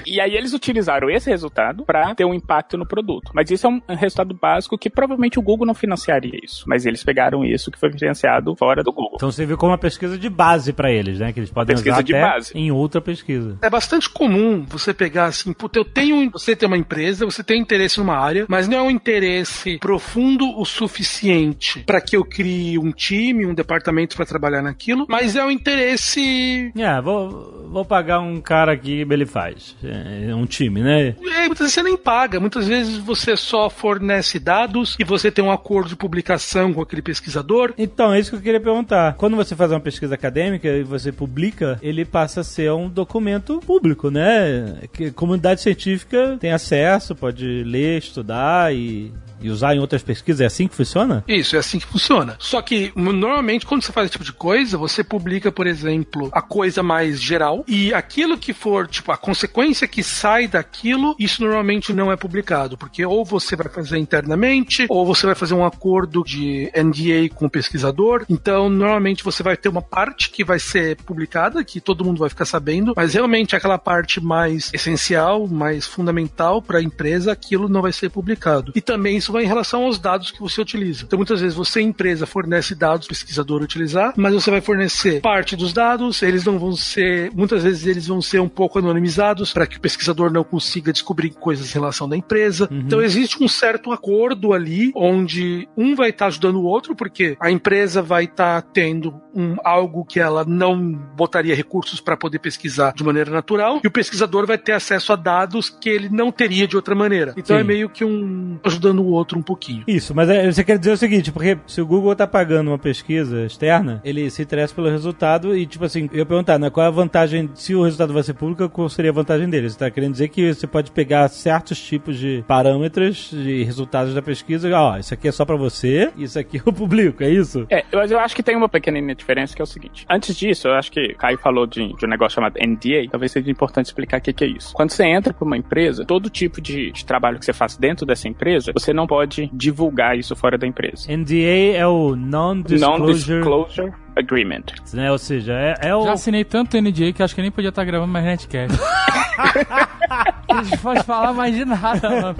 E 0.07 0.21
aí 0.21 0.35
eles 0.35 0.53
utilizaram 0.53 1.11
esse 1.11 1.31
resultado 1.31 1.85
para 1.85 2.15
ter 2.15 2.25
um 2.25 2.35
impacto 2.35 2.77
no 2.77 2.87
produto. 2.87 3.31
Mas 3.35 3.51
isso 3.51 3.67
é 3.67 3.71
um 3.71 3.81
resultado 3.95 4.35
básico 4.35 4.77
que 4.79 4.91
provavelmente 4.91 5.39
o 5.39 5.43
Google 5.43 5.67
não 5.67 5.75
financiaria 5.75 6.39
isso. 6.43 6.65
Mas 6.67 6.87
eles 6.87 7.03
pegaram 7.05 7.45
isso 7.45 7.71
que 7.71 7.79
foi 7.79 7.91
financiado 7.93 8.55
fora 8.57 8.83
do 8.83 8.93
Google. 8.93 9.13
Então 9.17 9.31
serviu 9.43 9.57
como 9.59 9.73
uma 9.73 9.79
pesquisa 9.79 10.17
de 10.17 10.29
base 10.31 10.73
pra 10.73 10.91
eles, 10.93 11.19
né? 11.19 11.33
Que 11.33 11.41
eles 11.41 11.51
podem 11.51 11.75
Pesquisa 11.75 11.97
usar 11.97 12.03
de 12.03 12.15
até 12.15 12.23
base. 12.23 12.53
em 12.55 12.71
outra 12.71 13.01
pesquisa. 13.01 13.59
É 13.61 13.69
bastante 13.69 14.09
comum 14.09 14.65
você 14.69 14.95
pegar 14.95 15.27
assim, 15.27 15.53
puta, 15.53 15.79
eu 15.79 15.85
tenho, 15.85 16.31
você 16.31 16.55
tem 16.55 16.67
uma 16.67 16.77
empresa, 16.77 17.25
você 17.25 17.43
tem 17.43 17.61
interesse 17.61 17.99
numa 17.99 18.17
área, 18.17 18.47
mas 18.49 18.69
não 18.69 18.79
é 18.79 18.83
um 18.83 18.91
interesse 18.91 19.79
profundo 19.79 20.47
o 20.59 20.65
suficiente 20.65 21.81
para 21.85 22.01
que 22.01 22.17
eu 22.17 22.25
crie 22.25 22.79
um 22.79 22.93
time, 22.93 23.45
um 23.45 23.55
departamento 23.55 24.15
para 24.17 24.25
trabalhar 24.25 24.63
naquilo, 24.63 25.07
mas 25.09 25.35
é 25.37 25.45
um 25.45 25.51
interesse 25.51 26.73
É, 26.77 27.01
vou, 27.01 27.69
vou 27.71 27.85
pagar 27.85 28.21
um 28.21 28.41
cara 28.41 28.73
aqui, 28.73 29.05
ele 29.11 29.27
faz. 29.27 29.77
É 29.83 30.35
um 30.35 30.47
time, 30.47 30.81
né? 30.81 31.17
É, 31.21 31.47
muitas 31.47 31.59
vezes 31.61 31.73
você 31.75 31.83
nem 31.83 31.97
paga, 31.97 32.39
muitas 32.41 32.67
vezes 32.69 32.99
você 32.99 33.37
só 33.37 33.69
fornece 33.69 34.39
dados 34.39 34.97
e 34.99 35.05
você 35.05 35.31
tem 35.31 35.45
um 35.45 35.51
acordo 35.51 35.89
de 35.89 35.97
publicação 35.97 36.73
com 36.73 36.81
aquele 36.81 37.03
pesquisador. 37.03 37.73
Então, 37.77 38.13
é 38.13 38.21
isso 38.21 38.31
que 38.31 38.37
eu 38.37 38.41
queria 38.41 38.61
perguntar. 38.61 39.15
Quando 39.15 39.32
você 39.37 39.55
faz 39.57 39.71
uma 39.71 39.81
pesquisa 39.81 40.15
acadêmica 40.15 40.69
e 40.69 40.83
você 40.83 41.13
publica, 41.13 41.79
ele 41.83 42.05
passa 42.05 42.41
a 42.41 42.45
ser 42.45 42.73
um 42.73 42.89
documento 42.89 43.61
público, 43.61 44.11
né? 44.11 44.79
Que 44.93 45.07
a 45.07 45.13
comunidade 45.13 45.61
científica 45.61 46.37
tem 46.41 46.53
acesso, 46.53 47.15
pode 47.15 47.65
ler, 47.65 47.99
estudar 47.99 48.75
e, 48.75 49.13
e 49.43 49.51
usar 49.51 49.75
em 49.75 49.79
outras 49.79 50.03
pesquisas. 50.03 50.41
É 50.41 50.47
assim 50.47 50.69
que 50.69 50.75
funciona? 50.75 51.25
Isso, 51.27 51.57
é 51.57 51.59
assim 51.59 51.79
que 51.79 51.87
funciona. 51.87 52.37
Só 52.39 52.61
que, 52.63 52.93
normalmente, 52.97 53.67
quando 53.67 53.83
você 53.83 53.93
faz 53.93 54.07
esse 54.07 54.13
tipo 54.13 54.25
de 54.25 54.33
coisa, 54.33 54.79
você 54.79 55.03
publica, 55.05 55.51
por 55.51 55.67
exemplo, 55.67 56.29
a 56.33 56.43
coisa 56.43 56.83
mais 56.83 57.21
geral 57.21 57.65
e 57.67 57.93
aquilo 57.93 58.39
que 58.39 58.53
for, 58.53 58.87
tipo, 58.87 59.13
a 59.13 59.17
consequência 59.17 59.87
que 59.87 60.03
sai 60.03 60.47
daquilo, 60.49 61.15
isso 61.19 61.43
normalmente 61.43 61.93
não 61.93 62.11
é 62.11 62.17
publicado, 62.17 62.77
porque 62.77 63.05
ou 63.05 63.25
você 63.25 63.57
vai 63.57 63.69
fazer 63.69 63.99
internamente, 63.99 64.87
ou 64.89 65.07
você 65.07 65.27
vai 65.27 65.35
fazer 65.35 65.55
um 65.55 65.65
acordo 65.65 66.23
de 66.25 66.71
NDA 66.77 67.35
com 67.35 67.47
o 67.47 67.51
pesquisador. 67.51 68.25
Então, 68.29 68.69
normalmente 68.69 69.25
você 69.25 69.43
vai 69.43 69.57
ter 69.57 69.69
uma 69.69 69.83
parte 69.83 70.31
que 70.31 70.45
vai 70.45 70.59
ser 70.59 70.97
publicada, 70.97 71.65
que 71.65 71.81
todo 71.81 72.05
mundo 72.05 72.19
vai 72.19 72.29
ficar 72.29 72.45
sabendo, 72.45 72.93
mas 72.97 73.15
realmente 73.15 73.57
aquela 73.57 73.79
parte 73.79 74.21
mais 74.21 74.71
essencial, 74.73 75.47
mais 75.49 75.87
fundamental 75.87 76.61
para 76.61 76.79
a 76.79 76.83
empresa, 76.83 77.33
aquilo 77.33 77.69
não 77.69 77.83
vai 77.83 77.93
ser 77.93 78.11
publicado. 78.11 78.73
E 78.75 78.81
também 78.81 79.17
isso 79.17 79.32
vai 79.33 79.45
em 79.45 79.47
relação 79.47 79.85
aos 79.85 79.99
dados 79.99 80.31
que 80.31 80.41
você 80.41 80.61
utiliza. 80.61 81.05
Então, 81.05 81.17
muitas 81.17 81.41
vezes 81.41 81.57
você, 81.57 81.81
empresa, 81.81 82.27
fornece 82.27 82.75
dados 82.75 83.07
para 83.07 83.15
o 83.15 83.17
pesquisador 83.17 83.63
utilizar, 83.63 84.15
mas 84.17 84.35
você 84.35 84.51
vai 84.51 84.61
fornecer 84.61 85.21
parte 85.21 85.57
dos 85.57 85.73
dados, 85.73 86.23
eles 86.23 86.45
não 86.45 86.59
vão 86.59 86.73
ser, 86.73 87.31
muitas 87.35 87.63
vezes 87.63 87.87
eles 87.87 88.07
vão 88.07 88.21
ser 88.21 88.41
um 88.41 88.49
pouco 88.49 88.79
anonimizados 88.79 89.53
para 89.53 89.67
que 89.67 89.77
o 89.77 89.81
pesquisador 89.81 90.31
não 90.33 90.45
consiga 90.45 90.93
descobrir 90.93 91.31
coisas 91.31 91.71
em 91.71 91.75
relação 91.75 92.09
da 92.09 92.17
empresa. 92.17 92.69
Então, 92.71 93.03
existe 93.03 93.43
um 93.43 93.49
certo 93.49 93.93
acordo 93.93 94.53
ali 94.53 94.93
onde 94.95 95.69
um 95.77 95.95
vai 95.95 96.11
estar 96.11 96.27
ajudando 96.27 96.57
o 96.57 96.65
outro, 96.65 96.95
porque 96.95 97.37
a 97.41 97.51
empresa 97.51 98.03
vai 98.03 98.25
estar 98.25 98.61
tendo 98.63 99.15
um, 99.35 99.57
algo 99.65 100.05
que 100.05 100.21
ela 100.21 100.45
não 100.45 100.93
botaria 101.17 101.55
recursos 101.55 102.01
para 102.01 102.17
poder 102.17 102.39
pesquisar 102.39 102.93
de 102.95 103.05
maneira 103.05 103.31
natural, 103.31 103.81
e 103.83 103.87
o 103.87 103.91
pesquisador 103.91 104.47
vai 104.47 104.59
ter 104.59 104.73
acesso 104.73 105.13
a 105.13 105.17
dados 105.17 105.69
que 105.71 105.89
ele 105.89 106.09
não 106.09 106.31
teria 106.31 106.67
de 106.67 106.77
outra 106.77 106.95
maneira. 106.95 107.35
Então 107.37 107.57
Sim. 107.57 107.61
é 107.61 107.65
meio 107.65 107.89
que 107.89 108.05
um 108.05 108.59
ajudando 108.65 109.01
o 109.01 109.07
outro 109.11 109.39
um 109.39 109.43
pouquinho. 109.43 109.85
Isso, 109.87 110.15
mas 110.15 110.29
é- 110.29 110.51
você 110.51 110.65
quer 110.65 110.79
dizer 110.79 110.93
o 110.93 110.97
seguinte, 110.97 111.33
porque 111.33 111.59
se 111.67 111.81
o 111.81 111.87
Google 111.87 112.15
tá 112.15 112.27
pagando 112.27 112.69
uma 112.69 112.79
pesquisa 112.79 113.45
externa, 113.47 114.01
ele 114.05 114.29
se 114.31 114.43
interessa 114.43 114.75
pelo 114.75 114.89
resultado 114.91 115.57
e, 115.57 115.67
tipo 115.67 115.85
assim, 115.85 116.09
eu 116.13 116.19
ia 116.19 116.27
perguntar, 116.27 116.59
né, 116.59 116.71
qual 116.71 116.85
é 116.85 116.89
a 116.89 116.93
vantagem, 116.93 117.51
se 117.55 117.75
o 117.75 117.83
resultado 117.83 118.13
vai 118.13 118.23
ser 118.23 118.35
público, 118.35 118.69
qual 118.69 118.89
seria 118.89 119.11
a 119.11 119.15
vantagem 119.15 119.49
dele? 119.49 119.69
Você 119.71 119.79
tá 119.79 119.91
querendo 119.91 120.13
dizer 120.13 120.29
que 120.29 120.53
você 120.53 120.67
pode 120.67 120.91
pegar 120.91 121.29
certos 121.29 121.81
tipos 121.81 122.19
de 122.19 122.45
parâmetros 122.47 123.31
de 123.31 123.63
resultados 123.65 124.15
da 124.15 124.23
pesquisa, 124.23 124.69
e, 124.69 124.73
ó, 124.73 124.97
isso 124.99 125.13
aqui 125.15 125.29
é 125.29 125.33
só 125.33 125.45
pra 125.45 125.57
você, 125.57 126.11
isso 126.17 126.39
aqui 126.39 126.61
eu 126.65 126.73
publico, 126.73 127.23
é 127.23 127.31
isso? 127.31 127.67
É, 127.71 127.85
mas 127.93 128.11
eu 128.11 128.19
acho 128.19 128.35
que 128.35 128.43
tem 128.43 128.57
uma 128.57 128.69
pequenina 128.69 129.13
diferença 129.23 129.55
que 129.55 129.63
é 129.63 129.65
o 129.65 129.67
seguinte. 129.67 130.05
Antes 130.11 130.37
disso, 130.37 130.69
eu 130.69 130.75
acho 130.75 130.91
que 130.91 131.13
o 131.13 131.17
Caio 131.17 131.39
falou 131.39 131.67
de, 131.67 131.95
de 131.95 132.05
um 132.05 132.09
negócio 132.09 132.35
chamado 132.35 132.59
NDA. 132.59 133.09
Talvez 133.11 133.33
seja 133.33 133.51
importante 133.51 133.87
explicar 133.87 134.19
o 134.19 134.21
que, 134.21 134.33
que 134.33 134.45
é 134.45 134.49
isso. 134.49 134.73
Quando 134.75 134.91
você 134.91 135.05
entra 135.05 135.33
para 135.33 135.45
uma 135.45 135.57
empresa, 135.57 136.05
todo 136.05 136.29
tipo 136.29 136.61
de, 136.61 136.91
de 136.91 137.05
trabalho 137.05 137.39
que 137.39 137.45
você 137.45 137.53
faz 137.53 137.77
dentro 137.77 138.05
dessa 138.05 138.29
empresa, 138.29 138.73
você 138.73 138.93
não 138.93 139.07
pode 139.07 139.51
divulgar 139.53 140.19
isso 140.19 140.35
fora 140.37 140.59
da 140.59 140.67
empresa. 140.67 141.11
NDA 141.11 141.77
é 141.77 141.87
o 141.87 142.15
Non-Disclosure, 142.17 143.41
Non-disclosure 143.41 143.93
agreement. 144.17 144.65
né, 144.93 145.11
ou 145.11 145.19
seja, 145.19 145.53
é, 145.55 145.89
é 145.89 145.97
o... 145.97 146.05
Já 146.05 146.13
assinei 146.13 146.45
tanto 146.45 146.77
NDA 146.81 147.13
que 147.13 147.23
acho 147.23 147.35
que 147.35 147.43
nem 147.43 147.51
podia 147.51 147.71
estar 147.71 147.85
gravando 147.85 148.13
mais 148.13 148.25
Netcast. 148.25 148.79
A 150.49 150.63
gente 150.63 150.79
pode 150.79 151.03
falar 151.05 151.33
mais 151.33 151.55
de 151.55 151.65
nada, 151.65 152.11
mano. 152.11 152.37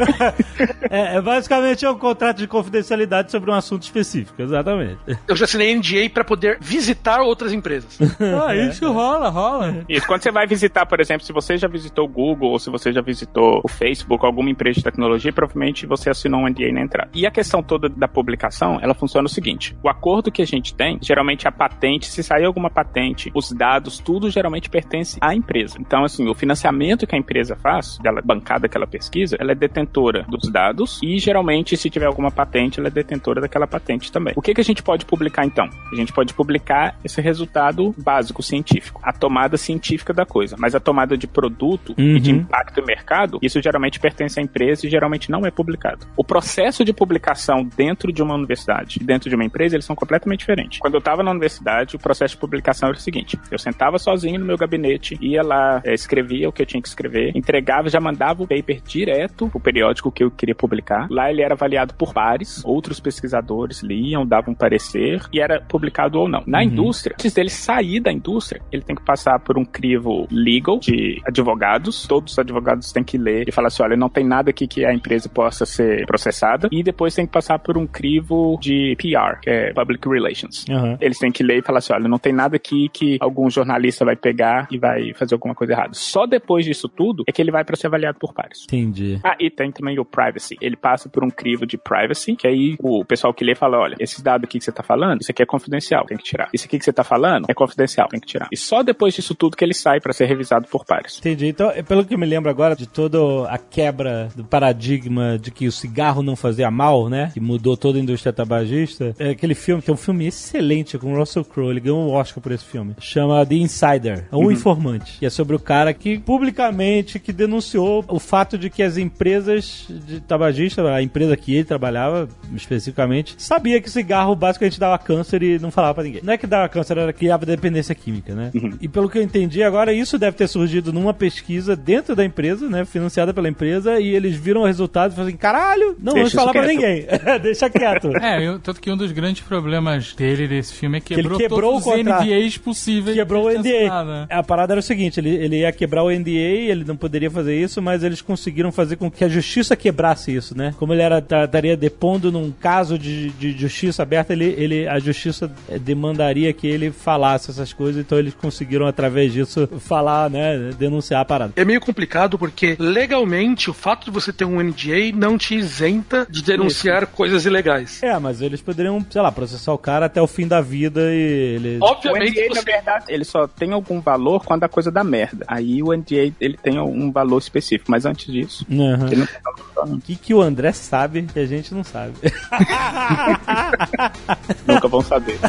É, 0.91 1.17
é 1.17 1.21
basicamente 1.21 1.85
é 1.85 1.91
um 1.91 1.99
contrato 1.99 2.39
de 2.39 2.47
confidencialidade 2.47 3.31
sobre 3.31 3.51
um 3.51 3.55
assunto 3.55 3.83
específico, 3.83 4.41
exatamente. 4.43 4.99
Eu 5.27 5.35
já 5.35 5.45
assinei 5.45 5.75
NDA 5.75 6.11
para 6.13 6.23
poder 6.25 6.59
visitar 6.61 7.21
outras 7.21 7.53
empresas. 7.53 7.99
Ah, 8.43 8.55
isso 8.55 8.91
rola, 8.91 9.29
rola. 9.29 9.85
Isso. 9.89 10.07
Quando 10.07 10.23
você 10.23 10.31
vai 10.31 10.47
visitar, 10.47 10.87
por 10.87 11.01
exemplo, 11.01 11.25
se 11.25 11.33
você 11.33 11.57
já 11.57 11.69
visitou 11.69 12.07
o 12.07 12.09
Google 12.09 12.51
ou 12.51 12.59
se 12.59 12.71
você 12.71 12.93
já 12.93 13.01
visitou 13.01 13.61
o 13.63 13.69
Facebook, 13.69 14.25
alguma 14.25 14.51
empresa 14.51 14.79
de 14.79 14.85
tecnologia, 14.85 15.33
provavelmente 15.33 15.87
você 15.87 16.09
assinou 16.09 16.41
um 16.41 16.49
NDA 16.49 16.73
na 16.73 16.81
entrada. 16.81 17.11
E 17.15 17.27
a 17.27 17.31
questão 17.31 17.63
toda 17.63 17.89
da 17.89 18.09
publicação, 18.09 18.79
ela 18.81 18.95
funciona 18.95 19.27
o 19.27 19.29
seguinte: 19.29 19.77
o 19.83 19.89
acordo 19.89 20.31
que 20.31 20.43
a 20.43 20.47
gente 20.47 20.75
tem, 20.75 20.99
geralmente 21.01 21.47
a 21.47 21.53
patente, 21.63 22.07
se 22.07 22.25
sair 22.25 22.45
alguma 22.45 22.69
patente, 22.69 23.31
os 23.33 23.53
dados, 23.53 23.99
tudo 24.01 24.29
geralmente 24.29 24.69
pertence 24.69 25.17
à 25.21 25.33
empresa. 25.33 25.77
Então, 25.79 26.03
assim, 26.03 26.29
o 26.29 26.35
financiamento 26.35 27.07
que 27.07 27.15
a 27.15 27.19
empresa 27.19 27.55
faz, 27.55 27.99
dela 27.99 28.21
bancar 28.21 28.59
daquela 28.59 28.85
pesquisa, 28.85 29.37
ela 29.39 29.53
é 29.53 29.55
detentora 29.55 30.25
dos 30.29 30.51
dados 30.51 30.99
e 31.05 31.21
geralmente, 31.21 31.77
se 31.77 31.89
tiver 31.89 32.07
alguma 32.07 32.33
patente, 32.33 32.81
ela 32.81 32.89
é 32.89 32.91
detentora 32.91 33.41
daquela 33.41 33.65
patente 33.69 34.11
também. 34.11 34.35
O 34.37 34.43
que, 34.43 34.53
que 34.53 34.61
a 34.61 34.65
gente 34.65 34.83
pode 34.83 35.05
publicar 35.05 35.47
então? 35.47 35.71
A 35.93 35.95
gente 35.95 36.13
pode 36.13 36.35
publicar 36.35 36.97
esse 37.05 37.21
resultado 37.21 37.95
básico 37.97 38.43
científico, 38.43 39.01
a 39.05 39.13
tomada 39.13 39.57
científica 39.57 40.13
da 40.13 40.27
coisa, 40.27 40.57
mas 40.59 40.75
a 40.75 40.81
tomada 40.81 41.17
de 41.17 41.29
produto 41.29 41.95
Uhum. 41.97 42.17
e 42.17 42.21
de 42.21 42.31
impacto 42.33 42.81
em 42.81 42.85
mercado, 42.85 43.39
isso 43.41 43.61
geralmente 43.63 44.01
pertence 44.01 44.41
à 44.41 44.43
empresa 44.43 44.87
e 44.87 44.91
geralmente 44.91 45.31
não 45.31 45.47
é 45.47 45.51
publicado. 45.51 46.07
O 46.17 46.25
processo 46.25 46.85
de 46.85 46.93
publicação 46.93 47.69
dentro 47.77 48.13
de 48.13 48.23
uma 48.23 48.35
universidade 48.35 48.99
e 49.01 49.05
dentro 49.05 49.29
de 49.29 49.37
uma 49.37 49.45
empresa, 49.45 49.77
eles 49.77 49.85
são 49.85 49.95
completamente 49.95 50.41
diferentes. 50.41 50.79
Quando 50.79 50.95
eu 50.95 50.99
estava 50.99 51.23
na 51.23 51.31
universidade, 51.31 51.52
o 51.95 51.99
processo 51.99 52.35
de 52.35 52.41
publicação 52.41 52.89
era 52.89 52.97
o 52.97 53.01
seguinte: 53.01 53.39
eu 53.51 53.59
sentava 53.59 53.99
sozinho 53.99 54.39
no 54.39 54.47
meu 54.47 54.57
gabinete, 54.57 55.19
ia 55.21 55.43
lá, 55.43 55.81
eh, 55.85 55.95
escrevia 55.95 56.49
o 56.49 56.53
que 56.53 56.63
eu 56.63 56.67
tinha 56.67 56.81
que 56.81 56.89
escrever, 56.89 57.33
entregava, 57.35 57.89
já 57.89 58.01
mandava 58.01 58.43
o 58.43 58.47
paper 58.47 58.81
direto 58.87 59.49
pro 59.49 59.61
periódico 59.61 60.11
que 60.11 60.25
eu 60.25 60.31
queria 60.31 60.55
publicar. 60.55 61.07
Lá 61.11 61.31
ele 61.31 61.43
era 61.43 61.55
avaliado 61.55 61.95
por 61.95 62.13
pares, 62.13 62.63
outros 62.65 63.01
pesquisadores 63.01 63.83
liam, 63.83 64.27
davam 64.27 64.53
um 64.53 64.57
parecer 64.57 65.23
e 65.33 65.41
era 65.41 65.61
publicado 65.61 66.19
ou 66.19 66.29
não. 66.29 66.43
Na 66.47 66.63
indústria, 66.63 67.15
antes 67.19 67.33
dele 67.33 67.51
sair 67.51 68.01
da 68.01 68.13
indústria, 68.13 68.61
ele 68.71 68.83
tem 68.83 68.97
que 68.97 69.03
passar 69.03 69.39
por 69.41 69.59
um 69.59 69.65
crivo 69.65 70.27
legal 70.31 70.79
de 70.79 71.21
advogados. 71.27 72.07
Todos 72.07 72.33
os 72.33 72.39
advogados 72.39 72.93
têm 72.93 73.05
que 73.05 73.19
ler 73.19 73.49
e 73.49 73.53
falar 73.53 73.69
assim: 73.69 73.83
olha, 73.83 73.97
não 73.97 74.09
tem 74.09 74.25
nada 74.25 74.51
aqui 74.51 74.67
que 74.67 74.85
a 74.85 74.93
empresa 74.93 75.29
possa 75.29 75.65
ser 75.67 76.07
processada. 76.07 76.69
E 76.71 76.83
depois 76.83 77.15
tem 77.15 77.27
que 77.27 77.33
passar 77.33 77.59
por 77.59 77.77
um 77.77 77.87
crivo 77.87 78.59
de 78.61 78.97
PR, 78.97 79.41
que 79.41 79.51
é 79.51 79.73
Public 79.73 80.09
Relations. 80.09 80.65
Aham. 80.71 80.97
Eles 81.01 81.19
têm 81.19 81.31
que 81.43 81.45
ler 81.45 81.59
e 81.59 81.63
falar 81.63 81.79
assim: 81.79 81.93
olha, 81.93 82.09
não 82.09 82.19
tem 82.19 82.33
nada 82.33 82.57
aqui 82.57 82.89
que 82.89 83.19
algum 83.21 83.51
jornalista 83.51 84.05
vai 84.05 84.17
pegar 84.17 84.69
e 84.71 84.79
vai 84.79 85.13
fazer 85.15 85.35
alguma 85.35 85.55
coisa 85.55 85.73
errada. 85.73 85.91
Só 85.93 86.27
depois 86.27 86.65
disso 86.65 86.89
tudo 86.89 87.25
é 87.27 87.33
que 87.33 87.43
ele 87.43 87.51
vai 87.51 87.65
para 87.65 87.77
ser 87.77 87.89
avaliado 87.89 88.19
por 88.19 88.33
pares. 88.33 88.65
Entendi. 88.65 89.21
Ah, 89.25 89.37
e 89.39 89.51
tem 89.51 89.73
também 89.73 89.99
o 89.99 90.05
privacy. 90.05 90.57
Ele 90.61 90.77
passa 90.77 91.09
por 91.09 91.25
um 91.25 91.31
crivo 91.31 91.67
de 91.67 91.77
privacy, 91.77 92.37
que 92.37 92.47
aí 92.47 92.77
o 92.79 93.05
pessoal 93.05 93.35
que 93.35 93.45
lê 93.45 93.55
fala: 93.55 93.79
olha, 93.79 93.97
esse 93.99 94.23
dado 94.23 94.45
aqui 94.45 94.59
que 94.59 94.65
você 94.65 94.73
tá 94.73 94.83
falando, 94.83 95.21
isso 95.21 95.31
aqui 95.31 95.43
é 95.43 95.47
confidencial, 95.47 96.07
tem 96.07 96.17
que 96.17 96.25
tirar. 96.25 96.49
Isso 96.53 96.67
aqui 96.67 96.79
que 96.79 96.85
você 96.85 96.93
tá 96.93 97.03
falando 97.03 97.47
é 97.49 97.55
confidencial, 97.55 98.09
tem 98.09 98.21
que 98.21 98.27
tirar. 98.27 98.49
E 98.53 98.57
só 98.57 98.83
depois 98.83 99.15
disso 99.15 99.35
tudo 99.35 99.57
que 99.57 99.65
ele 99.65 99.75
sai 99.75 100.01
para 100.01 100.13
ser 100.13 100.27
revisado 100.27 100.69
por 100.69 100.85
pares. 100.85 101.19
Entendi. 101.19 101.47
Então, 101.47 101.71
é 101.71 101.83
pelo 101.83 102.05
que 102.05 102.15
eu 102.15 102.19
me 102.19 102.27
lembro 102.27 102.51
agora 102.51 102.77
de 102.77 102.87
toda 102.87 103.19
a 103.49 103.59
quebra 103.59 104.29
do 104.37 104.45
paradigma 104.45 105.39
de 105.39 105.51
que 105.51 105.67
o 105.67 105.73
cigarro 105.73 106.23
não 106.23 106.37
fazia 106.37 106.71
mal, 106.71 107.09
né? 107.09 107.31
Que 107.33 107.41
mudou 107.41 107.77
toda 107.77 107.99
a 107.99 108.01
indústria 108.01 108.33
tabagista. 108.33 109.15
É 109.19 109.31
aquele 109.31 109.55
filme, 109.55 109.83
que 109.83 109.91
é 109.91 109.95
um 109.95 109.97
filme 109.97 110.27
excelente 110.27 110.99
com 110.99 111.13
o 111.13 111.17
Russell 111.33 111.45
Crowe, 111.45 111.71
ele 111.71 111.81
ganhou 111.81 111.99
um 112.07 112.13
Oscar 112.13 112.43
por 112.43 112.53
esse 112.53 112.65
filme. 112.65 112.95
Chama 113.01 113.45
The 113.47 113.55
Insider, 113.55 114.25
o 114.31 114.51
informante. 114.53 115.19
Que 115.19 115.27
é 115.27 115.31
sobre 115.31 115.57
o 115.57 115.59
cara 115.59 115.95
que 115.95 116.19
publicamente 116.19 117.19
que 117.19 117.33
denunciou 117.33 118.05
o 118.09 118.19
fato 118.19 118.59
de 118.59 118.69
que 118.69 118.83
as 118.83 118.97
empresas 118.99 119.87
de 119.89 120.21
tabagista, 120.21 120.87
a 120.93 121.03
empresa 121.03 121.37
que 121.37 121.55
ele 121.55 121.65
trabalhava 121.65 122.29
especificamente, 122.55 123.35
sabia 123.39 123.81
que 123.81 123.89
cigarro 123.91 124.35
basicamente 124.35 124.79
dava 124.79 124.99
câncer 124.99 125.43
e 125.43 125.59
não 125.59 125.71
falava 125.71 125.95
pra 125.95 126.05
ninguém. 126.05 126.21
Não 126.23 126.33
é 126.33 126.37
que 126.39 126.47
dava 126.47 126.69
câncer, 126.69 126.99
era 126.99 127.13
que 127.13 127.21
criava 127.21 127.47
dependência 127.47 127.95
química, 127.95 128.35
né? 128.35 128.51
E 128.81 128.89
pelo 128.89 129.09
que 129.09 129.19
eu 129.19 129.23
entendi 129.23 129.63
agora, 129.63 129.93
isso 129.93 130.19
deve 130.19 130.37
ter 130.37 130.49
surgido 130.49 130.93
numa 130.93 131.15
pesquisa 131.15 131.75
dentro 131.77 132.15
da 132.15 132.25
empresa, 132.25 132.69
né? 132.69 132.85
Financiada 132.85 133.33
pela 133.33 133.49
empresa, 133.49 133.99
e 134.01 134.09
eles 134.15 134.37
viram 134.37 134.63
o 134.63 134.67
resultado 134.67 135.13
e 135.13 135.15
falaram 135.15 135.29
assim: 135.29 135.37
caralho, 135.39 135.97
não 135.99 136.13
vamos 136.15 136.33
falar 136.33 136.53
pra 136.53 136.63
quieto." 136.65 136.75
ninguém. 136.75 137.07
Deixa 137.43 137.71
quieto. 137.71 138.09
É, 138.17 138.47
eu- 138.47 138.59
tanto 138.59 138.81
que 138.81 138.91
um 138.91 138.97
dos 138.97 139.13
grandes 139.13 139.43
problemas 139.43 140.13
dele 140.15 140.47
desse 140.49 140.75
filme 140.75 140.99
é 140.99 141.01
que 141.01 141.15
ele 141.23 141.37
quebrou, 141.37 141.39
quebrou 141.39 141.71
todos 141.73 141.87
o 141.87 141.91
os 141.91 141.97
contrato. 141.97 142.25
NDAs 142.25 142.59
possíveis. 142.59 143.17
Quebrou 143.17 143.47
o 143.47 143.51
NDA. 143.51 143.59
assinado, 143.79 144.11
né? 144.11 144.27
A 144.31 144.43
parada 144.43 144.73
era 144.75 144.81
o 144.81 144.83
seguinte: 144.83 145.21
ele, 145.21 145.31
ele 145.31 145.59
ia 145.61 145.73
quebrar 145.73 146.03
o 146.05 146.11
NDA, 146.11 146.31
ele 146.31 146.85
não 146.85 146.97
poderia 146.97 147.31
fazer 147.31 147.61
isso, 147.61 147.81
mas 147.83 148.03
eles 148.03 148.21
conseguiram 148.21 148.71
fazer 148.73 148.97
com 148.97 149.11
que 149.11 149.25
a 149.25 149.29
justiça 149.29 149.75
quebrasse 149.77 150.35
isso, 150.35 150.57
né? 150.57 150.75
Como 150.79 150.93
ele 150.93 151.03
era 151.03 151.21
ta- 151.21 151.45
estaria 151.45 151.77
depondo 151.77 152.31
num 152.33 152.51
caso 152.51 152.99
de, 152.99 153.31
de 153.31 153.53
justiça 153.53 154.03
aberta, 154.03 154.33
ele, 154.33 154.55
ele 154.59 154.87
a 154.89 154.99
justiça 154.99 155.51
demandaria 155.81 156.53
que 156.53 156.67
ele 156.67 156.91
falasse 156.91 157.51
essas 157.51 157.73
coisas, 157.73 158.01
então 158.05 158.19
eles 158.19 158.35
conseguiram 158.35 158.87
através 158.87 159.33
disso 159.33 159.69
falar, 159.81 160.31
né, 160.31 160.71
denunciar 160.79 161.21
a 161.21 161.25
parada. 161.25 161.53
É 161.57 161.65
meio 161.65 161.81
complicado 161.81 162.39
porque 162.39 162.77
legalmente 162.79 163.69
o 163.71 163.75
fato 163.75 164.05
de 164.05 164.11
você 164.11 164.33
ter 164.33 164.45
um 164.45 164.61
NDA 164.63 165.13
não 165.15 165.37
te 165.37 165.55
isenta 165.55 166.27
de 166.31 166.43
denunciar 166.43 167.07
coisas 167.07 167.45
ilegais. 167.45 168.03
É, 168.03 168.19
mas 168.19 168.41
eles 168.41 168.61
poderiam, 168.61 169.05
sei 169.11 169.21
lá, 169.21 169.31
processar 169.31 169.73
o 169.73 169.79
cara 169.79 170.07
até 170.07 170.21
o 170.21 170.27
fim 170.27 170.47
da 170.47 170.61
vida 170.61 171.12
e 171.13 171.55
ele 171.57 171.79
O 171.81 171.85
Obviamente, 171.85 172.33
NDA, 172.33 172.49
na 172.49 172.55
você... 172.55 172.63
verdade, 172.73 173.05
ele 173.09 173.25
só 173.25 173.47
tem 173.47 173.73
algum 173.73 174.01
valor 174.01 174.45
quando 174.45 174.65
a 174.65 174.69
coisa 174.69 174.91
dá 174.91 175.05
merda. 175.05 175.45
Aí 175.49 175.83
o 175.83 175.93
NDA, 175.93 176.33
ele 176.41 176.57
tem 176.57 176.79
um 176.81 177.11
valor 177.13 177.39
específico, 177.39 177.91
mas 177.91 178.07
antes 178.07 178.33
disso, 178.33 178.65
Uhum. 178.71 179.07
ele 179.07 179.17
não 179.17 179.27
tem 179.27 179.41
valor 179.43 179.67
só, 179.75 179.87
não. 179.87 179.95
O 179.97 180.01
que, 180.01 180.17
que 180.17 180.33
o 180.35 180.41
André 180.41 180.73
sabe 180.73 181.23
que 181.23 181.39
a 181.39 181.47
gente 181.47 181.75
não 181.75 181.85
sabe? 181.85 182.15
Nunca 184.67 184.89
vão 184.89 185.03
saber. 185.03 185.39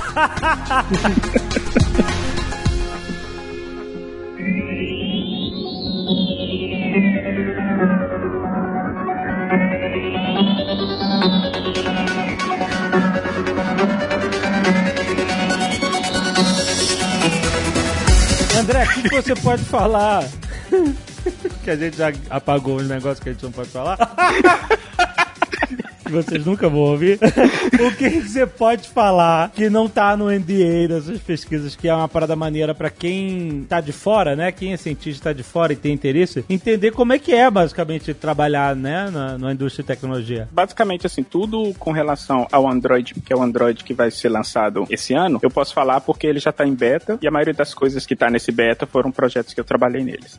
André, 18.57 18.83
o 18.83 18.93
que, 18.93 19.09
que 19.09 19.15
você 19.21 19.35
pode 19.35 19.63
falar? 19.63 20.23
que 21.63 21.69
a 21.69 21.75
gente 21.75 21.97
já 21.97 22.11
apagou 22.29 22.77
os 22.77 22.87
negócios 22.87 23.19
que 23.19 23.29
a 23.29 23.31
gente 23.33 23.43
não 23.43 23.51
pode 23.51 23.69
falar. 23.69 23.97
Que 26.13 26.29
vocês 26.29 26.45
nunca 26.45 26.69
vão 26.69 26.81
ouvir. 26.81 27.17
o 27.17 27.97
que, 27.97 28.21
você 28.21 28.45
pode 28.45 28.87
falar 28.87 29.49
que 29.49 29.67
não 29.67 29.89
tá 29.89 30.15
no 30.15 30.29
NDA 30.29 30.87
dessas 30.87 31.19
pesquisas, 31.19 31.75
que 31.75 31.87
é 31.87 31.95
uma 31.95 32.07
parada 32.07 32.35
maneira 32.35 32.75
pra 32.75 32.91
quem 32.91 33.65
tá 33.67 33.81
de 33.81 33.91
fora, 33.91 34.35
né? 34.35 34.51
Quem 34.51 34.73
é 34.73 34.77
cientista 34.77 35.29
tá 35.29 35.33
de 35.33 35.41
fora 35.41 35.73
e 35.73 35.75
tem 35.75 35.91
interesse, 35.91 36.45
entender 36.47 36.91
como 36.91 37.13
é 37.13 37.19
que 37.19 37.33
é 37.33 37.49
basicamente 37.49 38.13
trabalhar, 38.13 38.75
né, 38.75 39.09
na, 39.09 39.37
na 39.37 39.53
indústria 39.53 39.83
de 39.83 39.87
tecnologia. 39.87 40.47
Basicamente, 40.51 41.07
assim, 41.07 41.23
tudo 41.23 41.73
com 41.79 41.91
relação 41.91 42.47
ao 42.51 42.69
Android, 42.69 43.15
que 43.15 43.33
é 43.33 43.35
o 43.35 43.41
Android 43.41 43.83
que 43.83 43.93
vai 43.93 44.11
ser 44.11 44.29
lançado 44.29 44.85
esse 44.89 45.13
ano, 45.13 45.39
eu 45.41 45.49
posso 45.49 45.73
falar 45.73 46.01
porque 46.01 46.27
ele 46.27 46.39
já 46.39 46.51
tá 46.51 46.65
em 46.65 46.75
beta 46.75 47.17
e 47.21 47.27
a 47.27 47.31
maioria 47.31 47.53
das 47.53 47.73
coisas 47.73 48.05
que 48.05 48.15
tá 48.15 48.29
nesse 48.29 48.51
beta 48.51 48.85
foram 48.85 49.11
projetos 49.11 49.53
que 49.53 49.59
eu 49.59 49.65
trabalhei 49.65 50.03
neles. 50.03 50.37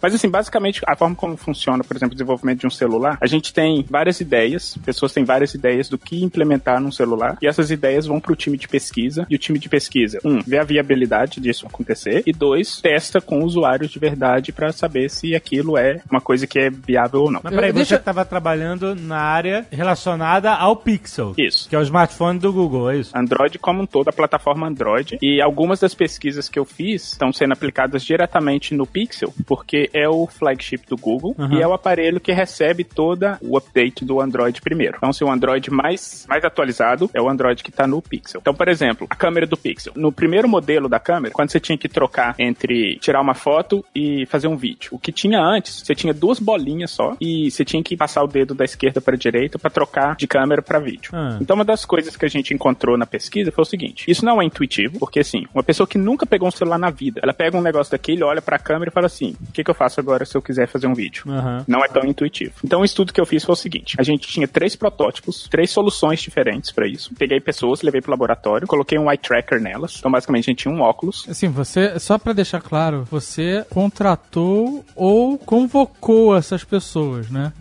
Mas 0.00 0.14
assim, 0.14 0.28
basicamente, 0.28 0.80
a 0.86 0.94
forma 0.94 1.16
como 1.16 1.36
funciona, 1.36 1.82
por 1.82 1.96
exemplo, 1.96 2.12
o 2.12 2.16
desenvolvimento 2.16 2.60
de 2.60 2.66
um 2.66 2.70
celular, 2.70 3.18
a 3.20 3.26
gente 3.26 3.52
tem 3.52 3.84
várias 3.88 4.20
ideias, 4.20 4.76
pessoas 4.84 5.07
têm 5.12 5.24
várias 5.24 5.54
ideias 5.54 5.88
do 5.88 5.98
que 5.98 6.22
implementar 6.22 6.80
num 6.80 6.92
celular, 6.92 7.36
e 7.42 7.46
essas 7.46 7.70
ideias 7.70 8.06
vão 8.06 8.20
pro 8.20 8.36
time 8.36 8.56
de 8.56 8.68
pesquisa, 8.68 9.26
e 9.30 9.34
o 9.34 9.38
time 9.38 9.58
de 9.58 9.68
pesquisa, 9.68 10.18
um, 10.24 10.40
vê 10.40 10.58
a 10.58 10.64
viabilidade 10.64 11.40
disso 11.40 11.66
acontecer, 11.66 12.22
e 12.26 12.32
dois, 12.32 12.80
testa 12.80 13.20
com 13.20 13.42
usuários 13.44 13.90
de 13.90 13.98
verdade 13.98 14.52
para 14.52 14.72
saber 14.72 15.08
se 15.10 15.34
aquilo 15.34 15.76
é 15.76 16.00
uma 16.10 16.20
coisa 16.20 16.46
que 16.46 16.58
é 16.58 16.70
viável 16.70 17.22
ou 17.22 17.30
não. 17.30 17.40
Mas 17.42 17.54
peraí, 17.54 17.70
Eu- 17.70 17.74
deixa- 17.74 17.94
você 17.96 18.00
estava 18.00 18.24
trabalhando 18.24 18.94
na 18.94 19.18
área 19.18 19.66
relacionada 19.70 20.52
ao 20.52 20.76
Pixel. 20.76 21.34
Isso. 21.38 21.68
Que 21.68 21.74
é 21.76 21.78
o 21.78 21.82
smartphone 21.82 22.38
do 22.38 22.52
Google, 22.52 22.90
é 22.90 22.98
isso? 22.98 23.16
Android 23.16 23.58
como 23.58 23.82
um 23.82 23.86
todo, 23.86 24.08
a 24.08 24.12
plataforma 24.12 24.66
Android. 24.66 25.18
E 25.22 25.40
algumas 25.40 25.80
das 25.80 25.94
pesquisas 25.94 26.48
que 26.48 26.58
eu 26.58 26.64
fiz 26.64 27.12
estão 27.12 27.32
sendo 27.32 27.52
aplicadas 27.52 28.02
diretamente 28.04 28.74
no 28.74 28.86
Pixel, 28.86 29.32
porque 29.46 29.88
é 29.92 30.08
o 30.08 30.26
flagship 30.26 30.82
do 30.88 30.96
Google 30.96 31.34
Uhum. 31.38 31.54
e 31.54 31.62
é 31.62 31.66
o 31.66 31.72
aparelho 31.72 32.20
que 32.20 32.32
recebe 32.32 32.84
toda 32.84 33.38
o 33.40 33.56
update 33.56 34.04
do 34.04 34.20
Android 34.20 34.60
primeiro. 34.60 34.97
Então, 34.98 35.12
se 35.12 35.24
o 35.24 35.30
Android 35.30 35.70
mais, 35.70 36.26
mais 36.28 36.44
atualizado 36.44 37.10
é 37.14 37.20
o 37.20 37.28
Android 37.28 37.62
que 37.62 37.70
está 37.70 37.86
no 37.86 38.02
Pixel. 38.02 38.40
Então, 38.40 38.54
por 38.54 38.68
exemplo, 38.68 39.06
a 39.08 39.16
câmera 39.16 39.46
do 39.46 39.56
Pixel. 39.56 39.92
No 39.96 40.12
primeiro 40.12 40.48
modelo 40.48 40.88
da 40.88 40.98
câmera, 41.00 41.32
quando 41.32 41.50
você 41.50 41.60
tinha 41.60 41.78
que 41.78 41.88
trocar 41.88 42.34
entre 42.38 42.98
tirar 42.98 43.20
uma 43.20 43.34
foto 43.34 43.84
e 43.94 44.26
fazer 44.26 44.48
um 44.48 44.56
vídeo, 44.56 44.90
o 44.92 44.98
que 44.98 45.12
tinha 45.12 45.40
antes, 45.40 45.82
você 45.82 45.94
tinha 45.94 46.12
duas 46.12 46.38
bolinhas 46.38 46.90
só 46.90 47.16
e 47.20 47.50
você 47.50 47.64
tinha 47.64 47.82
que 47.82 47.96
passar 47.96 48.22
o 48.22 48.26
dedo 48.26 48.54
da 48.54 48.64
esquerda 48.64 49.00
para 49.00 49.14
a 49.14 49.18
direita 49.18 49.58
para 49.58 49.70
trocar 49.70 50.16
de 50.16 50.26
câmera 50.26 50.62
para 50.62 50.78
vídeo. 50.78 51.10
Ah. 51.14 51.38
Então, 51.40 51.54
uma 51.54 51.64
das 51.64 51.84
coisas 51.84 52.16
que 52.16 52.24
a 52.24 52.28
gente 52.28 52.52
encontrou 52.52 52.96
na 52.96 53.06
pesquisa 53.06 53.52
foi 53.52 53.62
o 53.62 53.66
seguinte: 53.66 54.10
isso 54.10 54.24
não 54.24 54.40
é 54.40 54.44
intuitivo, 54.44 54.98
porque 54.98 55.20
assim, 55.20 55.46
uma 55.54 55.62
pessoa 55.62 55.86
que 55.86 55.98
nunca 55.98 56.26
pegou 56.26 56.48
um 56.48 56.52
celular 56.52 56.78
na 56.78 56.90
vida, 56.90 57.20
ela 57.22 57.32
pega 57.32 57.56
um 57.56 57.62
negócio 57.62 57.90
daquele, 57.90 58.22
olha 58.22 58.42
pra 58.42 58.58
câmera 58.58 58.90
e 58.90 58.92
fala 58.92 59.06
assim: 59.06 59.34
o 59.48 59.52
que, 59.52 59.64
que 59.64 59.70
eu 59.70 59.74
faço 59.74 60.00
agora 60.00 60.24
se 60.24 60.36
eu 60.36 60.42
quiser 60.42 60.66
fazer 60.68 60.86
um 60.86 60.94
vídeo? 60.94 61.24
Aham. 61.28 61.64
Não 61.66 61.84
é 61.84 61.88
tão 61.88 62.04
intuitivo. 62.04 62.54
Então, 62.64 62.80
o 62.80 62.84
estudo 62.84 63.12
que 63.12 63.20
eu 63.20 63.26
fiz 63.26 63.44
foi 63.44 63.52
o 63.52 63.56
seguinte: 63.56 63.96
a 63.98 64.02
gente 64.02 64.28
tinha 64.28 64.48
três 64.48 64.74
protótipos, 64.78 65.46
três 65.50 65.70
soluções 65.70 66.20
diferentes 66.20 66.70
para 66.70 66.86
isso. 66.86 67.10
Peguei 67.18 67.40
pessoas, 67.40 67.82
levei 67.82 68.00
pro 68.00 68.10
laboratório, 68.10 68.66
coloquei 68.66 68.98
um 68.98 69.10
eye 69.10 69.18
tracker 69.18 69.60
nelas. 69.60 69.96
Então, 69.98 70.10
basicamente, 70.10 70.44
a 70.44 70.50
gente 70.50 70.62
tinha 70.62 70.74
um 70.74 70.80
óculos. 70.80 71.26
Assim, 71.28 71.48
você, 71.48 71.98
só 71.98 72.18
pra 72.18 72.32
deixar 72.32 72.60
claro, 72.60 73.06
você 73.10 73.66
contratou 73.70 74.84
ou 74.94 75.36
convocou 75.38 76.36
essas 76.36 76.64
pessoas, 76.64 77.28
né? 77.30 77.52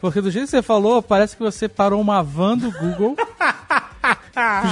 Porque 0.00 0.20
do 0.20 0.30
jeito 0.30 0.46
que 0.46 0.50
você 0.50 0.62
falou, 0.62 1.02
parece 1.02 1.36
que 1.36 1.42
você 1.42 1.68
parou 1.68 2.00
uma 2.00 2.22
van 2.22 2.56
do 2.56 2.70
Google, 2.72 3.16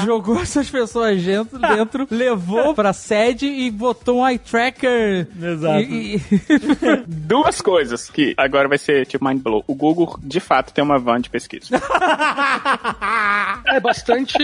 jogou 0.04 0.40
essas 0.40 0.68
pessoas 0.70 1.22
dentro, 1.22 1.58
dentro 1.58 2.06
levou 2.10 2.74
pra 2.74 2.92
sede 2.92 3.46
e 3.46 3.70
botou 3.70 4.20
um 4.20 4.28
eye 4.28 4.38
tracker. 4.38 5.28
Exato. 5.40 5.80
E, 5.80 6.16
e- 6.16 6.20
Duas 7.06 7.60
coisas 7.60 8.10
que 8.10 8.34
agora 8.36 8.68
vai 8.68 8.78
ser 8.78 9.06
tipo 9.06 9.24
mind 9.24 9.40
blow. 9.40 9.62
O 9.66 9.74
Google, 9.74 10.18
de 10.22 10.40
fato, 10.40 10.72
tem 10.72 10.82
uma 10.84 10.98
van 10.98 11.20
de 11.20 11.30
pesquisa. 11.30 11.68
É 13.72 13.80
bastante. 13.80 14.36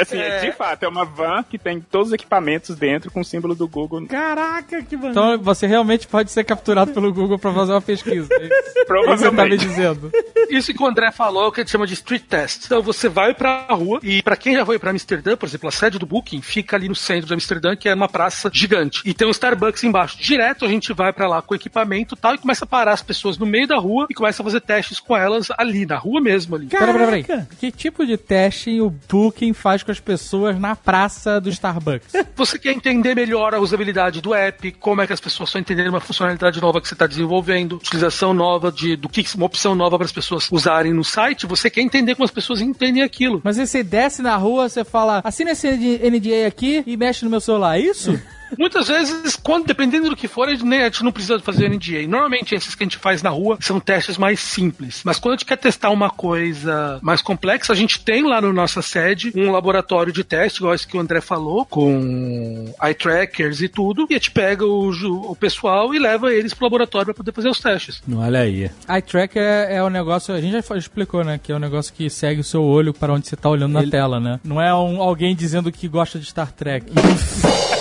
Assim, 0.00 0.18
de 0.40 0.52
fato, 0.52 0.84
é 0.84 0.88
uma 0.88 1.04
van 1.04 1.42
que 1.42 1.58
tem 1.58 1.80
todos 1.80 2.08
os 2.08 2.12
equipamentos 2.14 2.76
dentro 2.76 3.10
com 3.10 3.20
o 3.20 3.24
símbolo 3.24 3.54
do 3.54 3.66
Google. 3.68 4.06
Caraca, 4.06 4.82
que 4.82 4.96
maneiro. 4.96 5.12
então 5.18 5.38
você 5.42 5.66
realmente 5.66 6.06
pode 6.06 6.30
ser 6.30 6.44
capturado 6.44 6.92
pelo 6.92 7.12
Google 7.12 7.38
pra 7.38 7.52
fazer 7.52 7.72
uma 7.72 7.80
pesquisa. 7.82 8.28
É 8.32 8.44
isso 8.44 8.52
que 8.52 8.60
você 8.62 8.74
tá 8.74 8.80
me 8.80 8.86
Provavelmente. 8.86 9.58
dizendo. 9.66 10.12
Isso 10.50 10.72
que 10.72 10.82
o 10.82 10.86
André 10.86 11.10
falou 11.10 11.44
é 11.44 11.48
o 11.48 11.52
que 11.52 11.60
a 11.60 11.64
gente 11.64 11.70
chama 11.72 11.86
de 11.86 11.94
street 11.94 12.22
test. 12.24 12.66
Então 12.66 12.82
você 12.82 13.08
vai 13.08 13.34
pra 13.34 13.66
rua 13.70 13.98
e 14.02 14.22
pra 14.22 14.36
quem 14.36 14.54
já 14.54 14.64
foi 14.64 14.78
pra 14.78 14.90
Amsterdã, 14.90 15.36
por 15.36 15.46
exemplo, 15.46 15.68
a 15.68 15.72
sede 15.72 15.98
do 15.98 16.06
Booking 16.06 16.40
fica 16.42 16.76
ali 16.76 16.88
no 16.88 16.94
centro 16.94 17.26
de 17.26 17.34
Amsterdã, 17.34 17.74
que 17.76 17.88
é 17.88 17.94
uma 17.94 18.08
praça 18.08 18.50
gigante. 18.52 19.02
E 19.04 19.12
tem 19.14 19.26
um 19.26 19.30
Starbucks 19.30 19.82
embaixo. 19.84 20.18
Direto 20.20 20.64
a 20.64 20.68
gente 20.68 20.92
vai 20.92 21.12
pra 21.12 21.26
lá 21.28 21.42
com 21.42 21.54
equipamento 21.54 22.14
e 22.14 22.18
tal 22.18 22.34
e 22.34 22.38
começa 22.38 22.64
a 22.64 22.68
parar 22.68 22.92
as 22.92 23.02
pessoas 23.02 23.38
no 23.38 23.46
meio 23.46 23.66
da 23.66 23.76
rua 23.78 24.06
e 24.10 24.14
começa 24.14 24.42
a 24.42 24.44
fazer 24.44 24.60
testes 24.60 25.00
com 25.00 25.16
elas 25.16 25.48
ali, 25.58 25.84
na 25.86 25.96
rua 25.96 26.20
mesmo 26.20 26.54
ali. 26.56 26.66
Pera, 26.66 26.86
pera, 26.92 26.98
peraí. 27.06 27.24
Caraca. 27.24 27.48
Que 27.58 27.70
tipo 27.72 28.06
de 28.06 28.16
teste 28.16 28.65
o 28.80 28.90
Booking 28.90 29.52
faz 29.52 29.82
com 29.82 29.90
as 29.90 30.00
pessoas 30.00 30.58
na 30.58 30.74
praça 30.74 31.40
do 31.40 31.48
Starbucks? 31.48 32.12
Você 32.36 32.58
quer 32.58 32.72
entender 32.72 33.14
melhor 33.14 33.54
a 33.54 33.60
usabilidade 33.60 34.20
do 34.20 34.34
app, 34.34 34.72
como 34.72 35.00
é 35.02 35.06
que 35.06 35.12
as 35.12 35.20
pessoas 35.20 35.48
estão 35.48 35.60
entendendo 35.60 35.88
uma 35.88 36.00
funcionalidade 36.00 36.60
nova 36.60 36.80
que 36.80 36.88
você 36.88 36.94
está 36.94 37.06
desenvolvendo, 37.06 37.76
utilização 37.76 38.34
nova 38.34 38.70
de 38.70 38.96
do 38.96 39.08
que 39.08 39.24
uma 39.34 39.46
opção 39.46 39.74
nova 39.74 39.96
para 39.96 40.04
as 40.04 40.12
pessoas 40.12 40.48
usarem 40.50 40.92
no 40.92 41.04
site, 41.04 41.46
você 41.46 41.70
quer 41.70 41.80
entender 41.80 42.14
como 42.14 42.24
as 42.24 42.30
pessoas 42.30 42.60
entendem 42.60 43.02
aquilo. 43.02 43.40
Mas 43.42 43.58
aí 43.58 43.66
você 43.66 43.82
desce 43.82 44.22
na 44.22 44.36
rua, 44.36 44.68
você 44.68 44.84
fala, 44.84 45.20
assina 45.24 45.52
esse 45.52 45.68
NDA 45.68 46.46
aqui 46.46 46.82
e 46.86 46.96
mexe 46.96 47.24
no 47.24 47.30
meu 47.30 47.40
celular, 47.40 47.78
é 47.78 47.82
isso? 47.82 48.20
Muitas 48.58 48.88
vezes, 48.88 49.36
quando, 49.36 49.66
dependendo 49.66 50.08
do 50.10 50.16
que 50.16 50.28
for, 50.28 50.48
a 50.48 50.52
gente, 50.52 50.64
nem- 50.64 50.82
a 50.82 50.84
gente 50.84 51.02
não 51.04 51.12
precisa 51.12 51.38
fazer 51.40 51.68
NDA. 51.68 52.06
Normalmente, 52.08 52.54
esses 52.54 52.74
que 52.74 52.82
a 52.82 52.86
gente 52.86 52.96
faz 52.98 53.22
na 53.22 53.30
rua 53.30 53.58
são 53.60 53.80
testes 53.80 54.16
mais 54.18 54.40
simples. 54.40 55.02
Mas 55.04 55.18
quando 55.18 55.34
a 55.34 55.36
gente 55.36 55.46
quer 55.46 55.56
testar 55.56 55.90
uma 55.90 56.10
coisa 56.10 56.98
mais 57.02 57.20
complexa, 57.22 57.72
a 57.72 57.76
gente 57.76 58.00
tem 58.00 58.22
lá 58.22 58.40
na 58.40 58.52
nossa 58.52 58.82
sede 58.82 59.32
um 59.34 59.50
laboratório 59.50 60.12
de 60.12 60.22
teste, 60.24 60.58
igual 60.60 60.74
esse 60.74 60.86
que 60.86 60.96
o 60.96 61.00
André 61.00 61.20
falou, 61.20 61.64
com 61.66 62.72
eye 62.82 62.94
trackers 62.94 63.60
e 63.60 63.68
tudo, 63.68 64.06
e 64.10 64.14
a 64.14 64.16
gente 64.18 64.30
pega 64.30 64.64
o, 64.64 64.90
o 65.30 65.36
pessoal 65.36 65.94
e 65.94 65.98
leva 65.98 66.32
eles 66.32 66.54
pro 66.54 66.64
laboratório 66.66 67.06
para 67.06 67.14
poder 67.14 67.32
fazer 67.32 67.48
os 67.48 67.60
testes. 67.60 68.02
Olha 68.14 68.40
aí. 68.40 68.70
Eye 68.88 69.02
tracker 69.02 69.42
é, 69.42 69.76
é 69.76 69.82
o 69.82 69.88
negócio, 69.90 70.34
a 70.34 70.40
gente 70.40 70.52
já 70.52 70.76
explicou, 70.76 71.24
né? 71.24 71.38
Que 71.42 71.52
é 71.52 71.54
o 71.54 71.58
negócio 71.58 71.92
que 71.92 72.08
segue 72.08 72.40
o 72.40 72.44
seu 72.44 72.62
olho 72.62 72.92
para 72.94 73.12
onde 73.12 73.28
você 73.28 73.36
tá 73.36 73.48
olhando 73.48 73.72
na 73.72 73.86
tela, 73.88 74.18
né? 74.20 74.40
Não 74.44 74.60
é 74.60 74.74
um- 74.74 75.00
alguém 75.02 75.34
dizendo 75.34 75.70
que 75.72 75.88
gosta 75.88 76.18
de 76.18 76.26
Star 76.26 76.52
Trek. 76.52 76.86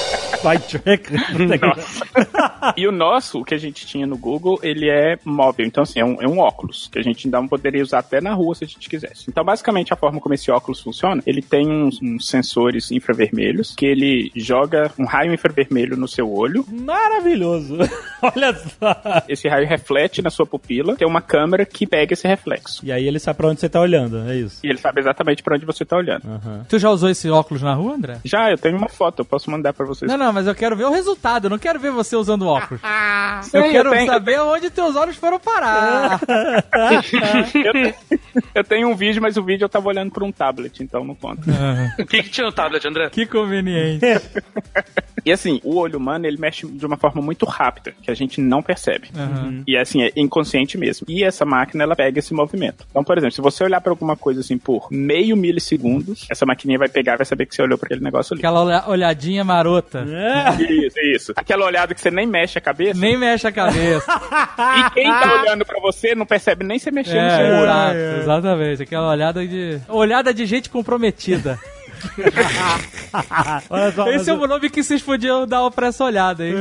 Tracker. 0.46 1.12
E 2.76 2.88
o 2.88 2.92
nosso, 2.92 3.40
o 3.40 3.46
que 3.46 3.54
a 3.54 3.58
gente 3.58 3.86
tinha 3.86 4.08
no 4.08 4.18
Google, 4.18 4.60
ele 4.64 4.90
é 4.90 5.18
móvel. 5.24 5.66
Então, 5.66 5.84
assim, 5.84 6.00
é 6.00 6.06
um, 6.06 6.22
é 6.22 6.28
um 6.28 6.40
óculos, 6.40 6.90
que 6.92 7.00
a 7.00 7.02
gente 7.02 7.28
ainda 7.28 7.42
poderia 7.48 7.84
usar 7.84 8.00
até 8.00 8.20
na 8.20 8.34
rua 8.34 8.56
se 8.56 8.64
a 8.64 8.68
gente 8.68 8.90
quisesse. 8.90 9.26
Então, 9.30 9.44
basicamente, 9.44 9.94
a 9.94 9.96
forma 9.96 10.20
como 10.20 10.34
esse 10.34 10.50
óculos 10.50 10.82
funciona, 10.82 11.22
ele 11.26 11.42
tem 11.42 11.68
uns, 11.70 12.02
uns 12.02 12.28
sensores 12.28 12.92
infravermelhos, 12.92 13.74
que 13.76 13.86
ele 13.86 14.32
joga 14.36 14.92
um 14.98 15.06
raio 15.06 15.34
infravermelho 15.34 15.96
no 15.96 16.08
seu 16.08 16.32
olho. 16.32 16.66
Maravilhoso. 16.68 17.78
Olha 18.22 18.54
só. 18.54 19.24
Esse 19.30 19.48
raio 19.48 19.68
reflete 19.68 20.22
na 20.22 20.30
sua 20.30 20.46
pupila, 20.46 20.96
tem 20.96 21.08
uma 21.08 21.22
câmera 21.22 21.66
que 21.66 21.86
pega 21.86 22.14
esse 22.14 22.28
reflexo. 22.28 22.86
E 22.86 22.92
aí 22.92 23.08
ele 23.08 23.20
sabe 23.20 23.38
pra 23.38 23.48
onde 23.48 23.60
você 23.60 23.70
tá 23.70 23.80
olhando, 23.80 24.30
é 24.30 24.36
isso. 24.36 24.60
E 24.64 24.70
ele 24.70 24.80
sabe 24.80 25.02
exatamente 25.02 25.44
para 25.44 25.56
onde 25.56 25.66
você 25.66 25.86
tá 25.86 25.98
olhando. 25.98 26.24
tu 26.68 26.80
já 26.80 26.90
usou 26.90 27.10
esse 27.10 27.30
óculos 27.30 27.62
na 27.62 27.74
rua, 27.74 27.94
André? 27.94 28.20
Já, 28.24 28.50
eu 28.50 28.58
tenho 28.58 28.78
uma 28.78 28.90
foto, 28.90 29.20
eu 29.20 29.26
posso 29.26 29.52
mandar 29.52 29.74
para 29.74 29.86
vocês. 29.86 30.10
Não, 30.10 30.18
não, 30.18 30.34
mas 30.36 30.46
eu 30.48 30.54
quero 30.54 30.76
ver 30.76 30.84
o 30.86 30.92
resultado, 30.92 31.46
eu 31.46 31.50
não 31.50 31.58
quero 31.58 31.80
ver 31.80 31.90
você 31.92 32.16
usando 32.16 32.44
o 32.44 32.48
óculos. 32.48 32.82
Eu 33.54 33.64
quero 33.72 33.90
tenho- 33.92 34.06
saber 34.06 34.40
onde 34.40 34.70
teus 34.70 34.96
olhos 34.96 35.16
foram 35.18 35.40
parar. 35.40 36.20
eu, 37.54 37.74
tenho, 37.74 37.94
eu 38.56 38.64
tenho 38.64 38.90
um 38.90 38.96
vídeo, 38.96 39.22
mas 39.22 39.38
o 39.38 39.44
vídeo 39.44 39.66
eu 39.66 39.70
tava 39.70 39.88
olhando 39.88 40.12
por 40.12 40.24
um 40.24 40.32
tablet, 40.32 40.82
então 40.82 41.04
não 41.04 41.16
conta. 41.16 41.42
O 42.00 42.06
que, 42.06 42.24
que 42.24 42.30
tinha 42.30 42.46
no 42.48 42.52
tablet, 42.54 42.86
André? 42.88 43.10
que 43.10 43.26
conveniente. 43.26 44.06
E 45.26 45.32
assim, 45.32 45.60
o 45.64 45.76
olho 45.78 45.98
humano, 45.98 46.26
ele 46.28 46.38
mexe 46.38 46.66
de 46.68 46.86
uma 46.86 46.98
forma 46.98 47.22
muito 47.22 47.46
rápida, 47.46 47.94
que 48.02 48.12
a 48.12 48.14
gente 48.14 48.40
não 48.40 48.62
percebe. 48.62 49.10
Uhum. 49.16 49.64
E 49.68 49.76
assim, 49.78 50.04
é 50.04 50.12
inconsciente 50.16 50.78
mesmo. 50.78 51.06
E 51.10 51.24
essa 51.24 51.46
máquina, 51.46 51.84
ela 51.84 51.96
pega 51.96 52.20
esse 52.20 52.34
movimento. 52.34 52.86
Então, 52.90 53.04
por 53.04 53.18
exemplo, 53.18 53.34
se 53.34 53.42
você 53.42 53.64
olhar 53.64 53.82
pra 53.82 53.92
alguma 53.92 54.16
coisa 54.16 54.42
assim 54.42 54.58
por 54.58 54.88
meio 54.92 55.36
milissegundos, 55.36 56.26
essa 56.30 56.46
maquininha 56.46 56.78
vai 56.80 56.90
pegar 56.90 57.14
e 57.14 57.18
vai 57.18 57.26
saber 57.26 57.46
que 57.46 57.56
você 57.56 57.62
olhou 57.62 57.78
pra 57.78 57.88
aquele 57.88 58.04
negócio 58.04 58.34
ali. 58.34 58.42
Aquela 58.42 58.64
olha- 58.64 58.84
olhadinha 58.88 59.44
marota. 59.44 60.06
Isso, 60.60 61.00
isso. 61.00 61.34
Aquela 61.36 61.66
olhada 61.66 61.94
que 61.94 62.02
você 62.02 62.12
nem 62.12 62.26
mexe 62.26 62.58
a 62.58 62.62
cabeça. 62.62 63.00
Nem 63.00 63.18
mexe 63.18 63.48
a 63.48 63.52
cabeça. 63.52 64.06
E 64.78 64.90
quem 64.92 65.10
tá 65.10 65.42
olhando 65.42 65.66
pra 65.66 65.80
você 65.80 66.14
não 66.16 66.26
percebe 66.26 66.66
nem 66.66 66.80
você 66.80 66.92
mexer 66.92 67.22
no 67.22 67.30
seu 67.30 67.40
É, 67.40 67.52
olho. 67.54 67.64
exato, 67.64 68.22
exatamente. 68.22 68.84
Aquela 68.84 69.10
olhada 69.10 69.46
de. 69.48 69.80
Olhada 69.88 70.34
de 70.34 70.46
gente 70.46 70.70
comprometida. 70.70 71.60
Olha 73.70 73.92
só, 73.92 74.08
Esse 74.12 74.30
é 74.30 74.34
o 74.34 74.48
nome 74.48 74.70
que 74.70 74.84
vocês 74.84 75.02
podiam 75.02 75.48
dar 75.48 75.70
pra 75.72 75.88
essa 75.88 76.04
olhada, 76.04 76.46
hein? 76.46 76.54